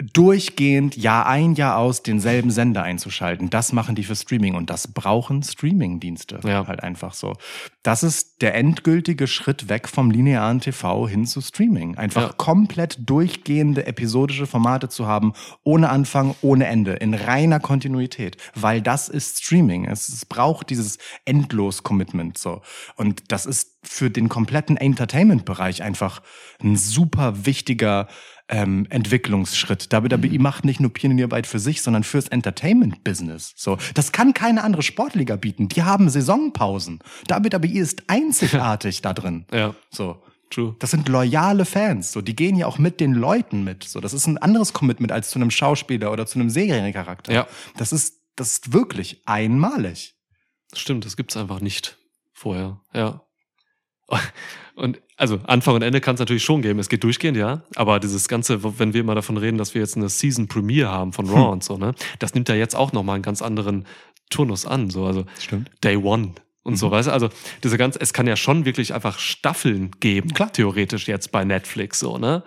durchgehend 0.02 0.96
Jahr 0.96 1.26
ein, 1.26 1.54
Jahr 1.54 1.76
aus 1.76 2.02
denselben 2.02 2.50
Sender 2.50 2.82
einzuschalten. 2.82 3.50
Das 3.50 3.72
machen 3.72 3.94
die 3.94 4.04
für 4.04 4.16
Streaming 4.16 4.54
und 4.54 4.70
das 4.70 4.88
brauchen 4.88 5.42
Streaming-Dienste 5.42 6.40
Ja. 6.44 6.66
halt 6.66 6.82
einfach 6.82 7.12
so. 7.14 7.34
Das 7.82 8.02
ist 8.02 8.42
der 8.42 8.54
endgültige 8.54 9.26
Schritt 9.26 9.68
weg 9.68 9.88
vom 9.88 10.10
linearen 10.10 10.60
TV 10.60 11.06
hin 11.08 11.26
zu 11.26 11.40
Streaming. 11.40 11.96
Einfach 11.96 12.22
Ja. 12.28 12.32
komplett 12.36 12.98
durchgehende 13.08 13.86
episodische 13.86 14.46
Formate 14.46 14.88
zu 14.88 15.06
haben, 15.06 15.32
ohne 15.64 15.90
Anfang, 15.90 16.34
ohne 16.42 16.66
Ende, 16.66 16.92
in 16.94 17.14
reiner 17.14 17.60
Kontinuität, 17.60 18.36
weil 18.54 18.80
das 18.82 19.08
ist 19.08 19.44
Streaming. 19.44 19.84
Es, 19.86 20.08
es 20.08 20.24
braucht 20.24 20.70
dieses 20.70 20.98
Endlos-Commitment 21.24 22.38
so. 22.38 22.62
Und 22.96 23.22
das 23.28 23.46
ist 23.46 23.78
für 23.82 24.10
den 24.10 24.28
kompletten 24.28 24.76
Entertainment-Bereich 24.76 25.82
einfach 25.82 26.20
ein 26.62 26.76
super 26.76 27.46
wichtiger 27.46 28.08
ähm, 28.50 28.86
Entwicklungsschritt. 28.90 29.88
WWE 29.92 30.38
macht 30.40 30.64
nicht 30.64 30.80
nur 30.80 30.92
Pionierarbeit 30.92 31.46
für 31.46 31.58
sich, 31.60 31.80
sondern 31.82 32.02
fürs 32.04 32.28
Entertainment-Business. 32.28 33.54
So, 33.56 33.78
das 33.94 34.12
kann 34.12 34.34
keine 34.34 34.64
andere 34.64 34.82
Sportliga 34.82 35.36
bieten. 35.36 35.68
Die 35.68 35.82
haben 35.84 36.08
Saisonpausen. 36.10 36.98
WWE 37.28 37.78
ist 37.78 38.02
einzigartig 38.08 39.00
da 39.02 39.12
drin. 39.14 39.46
Ja, 39.52 39.74
So. 39.90 40.22
true. 40.50 40.74
Das 40.80 40.90
sind 40.90 41.08
loyale 41.08 41.64
Fans. 41.64 42.10
So, 42.12 42.20
die 42.20 42.34
gehen 42.34 42.56
ja 42.56 42.66
auch 42.66 42.78
mit 42.78 42.98
den 43.00 43.12
Leuten 43.14 43.62
mit. 43.62 43.84
So, 43.84 44.00
das 44.00 44.12
ist 44.12 44.26
ein 44.26 44.36
anderes 44.36 44.72
Commitment 44.72 45.12
als 45.12 45.30
zu 45.30 45.38
einem 45.38 45.50
Schauspieler 45.52 46.10
oder 46.12 46.26
zu 46.26 46.38
einem 46.40 46.50
Seriencharakter. 46.50 47.32
Ja. 47.32 47.46
Das 47.76 47.92
ist, 47.92 48.16
das 48.34 48.52
ist 48.52 48.72
wirklich 48.72 49.22
einmalig. 49.26 50.16
Stimmt, 50.74 51.04
das 51.04 51.16
gibt's 51.16 51.36
einfach 51.36 51.60
nicht 51.60 51.98
vorher. 52.32 52.80
Ja. 52.92 53.22
Und 54.74 55.00
also 55.20 55.38
Anfang 55.44 55.74
und 55.74 55.82
Ende 55.82 56.00
kann 56.00 56.14
es 56.14 56.18
natürlich 56.18 56.42
schon 56.42 56.62
geben. 56.62 56.78
Es 56.78 56.88
geht 56.88 57.04
durchgehend, 57.04 57.36
ja. 57.36 57.62
Aber 57.76 58.00
dieses 58.00 58.26
Ganze, 58.26 58.78
wenn 58.78 58.94
wir 58.94 59.02
immer 59.02 59.14
davon 59.14 59.36
reden, 59.36 59.58
dass 59.58 59.74
wir 59.74 59.82
jetzt 59.82 59.96
eine 59.96 60.08
Season 60.08 60.48
Premiere 60.48 60.88
haben 60.88 61.12
von 61.12 61.28
Raw 61.28 61.52
und 61.52 61.62
so, 61.62 61.76
ne, 61.76 61.94
das 62.18 62.34
nimmt 62.34 62.48
ja 62.48 62.54
jetzt 62.54 62.74
auch 62.74 62.92
nochmal 62.92 63.16
einen 63.16 63.22
ganz 63.22 63.42
anderen 63.42 63.86
Turnus 64.30 64.64
an. 64.64 64.88
So, 64.88 65.04
also 65.04 65.26
Stimmt. 65.38 65.70
Day 65.84 65.96
One 65.96 66.32
und 66.62 66.76
so, 66.76 66.90
weißt 66.90 67.08
du? 67.08 67.12
Also 67.12 67.28
diese 67.62 67.76
ganze, 67.76 68.00
es 68.00 68.14
kann 68.14 68.26
ja 68.26 68.36
schon 68.36 68.64
wirklich 68.64 68.94
einfach 68.94 69.18
Staffeln 69.18 69.90
geben, 70.00 70.32
Klar. 70.32 70.52
theoretisch 70.52 71.06
jetzt 71.06 71.32
bei 71.32 71.44
Netflix, 71.44 71.98
so, 72.00 72.16
ne? 72.16 72.42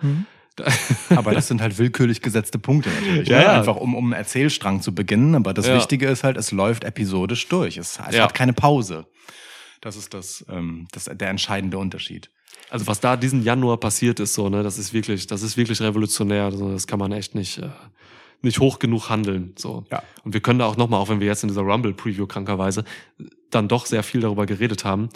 Aber 1.10 1.32
das 1.32 1.48
sind 1.48 1.60
halt 1.60 1.78
willkürlich 1.78 2.22
gesetzte 2.22 2.58
Punkte 2.58 2.88
natürlich. 2.88 3.28
Ja, 3.28 3.38
ne? 3.38 3.44
ja. 3.44 3.52
Einfach 3.58 3.76
um, 3.76 3.94
um 3.94 4.04
einen 4.04 4.12
Erzählstrang 4.14 4.82
zu 4.82 4.94
beginnen. 4.94 5.34
Aber 5.34 5.54
das 5.54 5.66
Ja. 5.66 5.76
Wichtige 5.76 6.06
ist 6.08 6.24
halt, 6.24 6.36
es 6.36 6.50
läuft 6.52 6.84
episodisch 6.84 7.48
durch. 7.48 7.76
Es, 7.76 8.00
es 8.08 8.20
hat 8.20 8.34
keine 8.34 8.52
Pause. 8.52 9.06
Das 9.80 9.96
ist 9.96 10.14
das, 10.14 10.44
ähm, 10.48 10.86
das 10.92 11.04
der 11.12 11.28
entscheidende 11.28 11.78
Unterschied. 11.78 12.30
Also 12.70 12.86
was 12.86 13.00
da 13.00 13.16
diesen 13.16 13.42
Januar 13.42 13.78
passiert 13.78 14.18
ist, 14.20 14.34
so, 14.34 14.48
ne, 14.48 14.62
das 14.62 14.78
ist 14.78 14.92
wirklich, 14.92 15.26
das 15.26 15.42
ist 15.42 15.56
wirklich 15.56 15.80
revolutionär. 15.80 16.44
Also 16.44 16.70
das 16.72 16.86
kann 16.86 16.98
man 16.98 17.12
echt 17.12 17.34
nicht, 17.34 17.58
äh, 17.58 17.68
nicht 18.42 18.58
hoch 18.58 18.78
genug 18.78 19.08
handeln. 19.10 19.52
So. 19.56 19.84
Ja. 19.92 20.02
Und 20.24 20.34
wir 20.34 20.40
können 20.40 20.58
da 20.58 20.66
auch 20.66 20.76
nochmal, 20.76 21.00
auch 21.00 21.08
wenn 21.08 21.20
wir 21.20 21.26
jetzt 21.26 21.42
in 21.44 21.48
dieser 21.48 21.62
Rumble-Preview 21.62 22.26
krankerweise 22.26 22.84
dann 23.50 23.68
doch 23.68 23.86
sehr 23.86 24.02
viel 24.02 24.20
darüber 24.20 24.46
geredet 24.46 24.84
haben, 24.84 25.08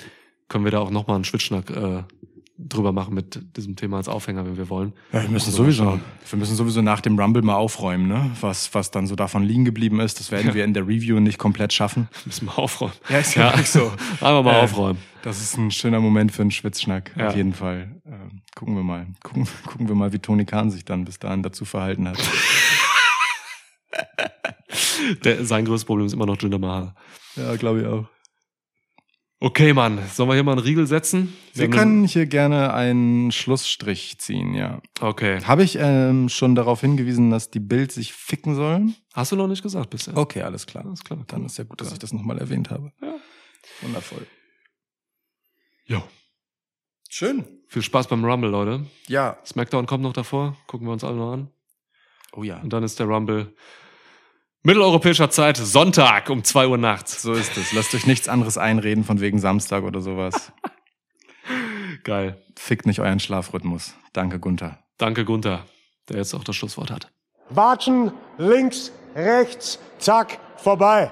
können 0.49 0.65
wir 0.65 0.71
da 0.71 0.79
auch 0.79 0.91
nochmal 0.91 1.17
einen 1.17 1.25
Schwitschnack 1.25 1.71
äh, 1.71 2.05
drüber 2.61 2.93
machen 2.93 3.15
mit 3.15 3.41
diesem 3.57 3.77
Thema 3.77 3.99
als 3.99 4.09
Aufhänger, 4.09 4.45
wenn 4.47 4.57
wir 4.57 4.69
wollen. 4.69 4.93
Ja, 5.13 5.23
wir 5.23 5.29
müssen 5.29 5.47
Also 5.51 5.63
sowieso, 5.65 5.85
schauen. 5.85 6.01
wir 6.31 6.39
müssen 6.39 6.57
sowieso 6.57 6.83
nach 6.83 7.01
dem 7.01 7.19
Rumble 7.19 7.43
mal 7.43 7.55
aufräumen, 7.57 8.09
ne? 8.09 8.31
Was, 8.41 8.73
was 8.75 8.91
dann 8.91 9.07
so 9.07 9.15
davon 9.15 9.43
liegen 9.45 9.65
geblieben 9.65 10.01
ist. 10.01 10.19
Das 10.21 10.31
werden 10.33 10.55
wir 10.55 10.65
in 10.65 10.75
der 10.75 10.83
Review 10.87 11.21
nicht 11.21 11.39
komplett 11.39 11.73
schaffen. 11.73 12.09
Müssen 12.25 12.47
wir 12.47 12.59
aufräumen. 12.59 12.95
Ja, 13.09 13.19
ist 13.19 13.35
ja 13.37 13.51
wirklich 13.51 13.71
so. 13.71 13.93
Einfach 14.21 14.43
mal 14.43 14.55
Äh, 14.55 14.63
aufräumen. 14.65 14.99
Das 15.29 15.43
ist 15.43 15.59
ein 15.59 15.71
schöner 15.71 16.01
Moment 16.01 16.33
für 16.33 16.41
einen 16.41 16.51
Schwitzschnack, 16.51 17.13
Ja. 17.15 17.29
auf 17.29 17.37
jeden 17.37 17.53
Fall. 17.53 18.01
Ähm, 18.07 18.41
gucken 18.57 18.75
wir 18.77 18.83
mal. 18.83 19.07
Gucken, 19.23 19.47
gucken 19.67 19.87
wir 19.87 19.95
mal, 19.95 20.11
wie 20.15 20.19
Toni 20.19 20.47
Kahn 20.47 20.71
sich 20.71 20.87
dann 20.87 21.05
bis 21.05 21.19
dahin 21.19 21.43
dazu 21.43 21.67
verhalten 21.67 22.09
hat. 22.09 22.17
Der, 25.25 25.45
sein 25.45 25.67
größtes 25.67 25.85
Problem 25.85 26.07
ist 26.07 26.15
immer 26.15 26.25
noch 26.25 26.41
Jinder 26.41 26.59
Mahal. 26.59 26.95
ja, 27.37 27.57
glaube 27.57 27.81
ich 27.83 27.87
auch. 27.87 28.07
Okay, 29.41 29.75
Mann. 29.75 29.99
Sollen 30.15 30.31
wir 30.31 30.35
hier 30.35 30.45
mal 30.45 30.53
einen 30.53 30.63
Riegel 30.63 30.87
setzen? 30.87 31.35
Wir 31.53 31.65
haben 31.65 31.71
können 31.73 32.05
hier 32.07 32.25
gerne 32.25 32.73
einen 32.73 33.31
Schlussstrich 33.31 34.19
ziehen, 34.19 34.55
ja. 34.55 34.81
Okay. 35.01 35.41
Habe 35.45 35.63
ich 35.63 35.77
ähm, 35.79 36.31
schon 36.31 36.55
darauf 36.55 36.81
hingewiesen, 36.81 37.31
dass 37.31 37.51
die 37.51 37.61
Bild 37.61 37.93
sich 37.93 38.15
ficken 38.15 38.55
sollen? 38.55 38.95
Hast 39.13 39.31
du 39.31 39.37
noch 39.37 39.47
nicht 39.47 39.63
gesagt 39.63 39.91
bisher? 39.91 40.17
Okay, 40.17 40.41
alles 40.43 40.67
klar. 40.67 40.87
Alles 40.87 41.05
klar. 41.05 41.23
Dann 41.27 41.45
ist 41.45 41.59
ja 41.59 41.65
gut, 41.65 41.83
dass 41.83 41.93
ich 41.93 41.99
das 41.99 42.13
nochmal 42.15 42.39
erwähnt 42.39 42.71
habe. 42.71 42.93
Ja. 43.03 43.15
Wundervoll. 43.83 44.27
Jo. 45.89 46.03
Schön. 47.09 47.45
Viel 47.67 47.83
Spaß 47.83 48.07
beim 48.09 48.25
Rumble, 48.25 48.51
Leute. 48.51 48.87
Ja. 49.09 49.39
SmackDown 49.45 49.87
kommt 49.87 50.03
noch 50.03 50.13
davor. 50.13 50.57
Gucken 50.67 50.87
wir 50.87 50.93
uns 50.93 51.03
alle 51.03 51.17
noch 51.17 51.33
an. 51.33 51.51
Oh 52.35 52.43
ja. 52.43 52.59
Und 52.59 52.73
dann 52.73 52.83
ist 52.83 53.01
der 53.01 53.07
Rumble 53.07 53.55
mitteleuropäischer 54.63 55.31
Zeit 55.31 55.57
Sonntag 55.57 56.29
um 56.29 56.45
2 56.45 56.69
Uhr 56.69 56.77
nachts. 56.77 57.23
So 57.23 57.33
ist 57.33 57.57
es. 57.57 57.73
Lasst 57.73 57.95
euch 57.95 58.07
nichts 58.07 58.29
anderes 58.29 58.59
einreden 58.59 59.03
von 59.03 59.21
wegen 59.21 59.39
Samstag 59.39 59.83
oder 59.83 60.03
sowas. 60.03 60.53
Geil. 62.05 62.43
Fickt 62.55 62.85
nicht 62.85 63.01
euren 63.01 63.19
Schlafrhythmus. 63.19 63.95
Danke, 64.13 64.39
Gunther. 64.39 64.79
Danke, 64.99 65.25
Gunther, 65.25 65.65
der 66.11 66.19
jetzt 66.19 66.35
auch 66.35 66.45
das 66.45 66.55
Schlusswort 66.55 66.91
hat. 66.91 67.11
Watschen, 67.49 68.13
links, 68.37 68.93
rechts, 69.15 69.79
zack, 69.99 70.39
vorbei. 70.59 71.11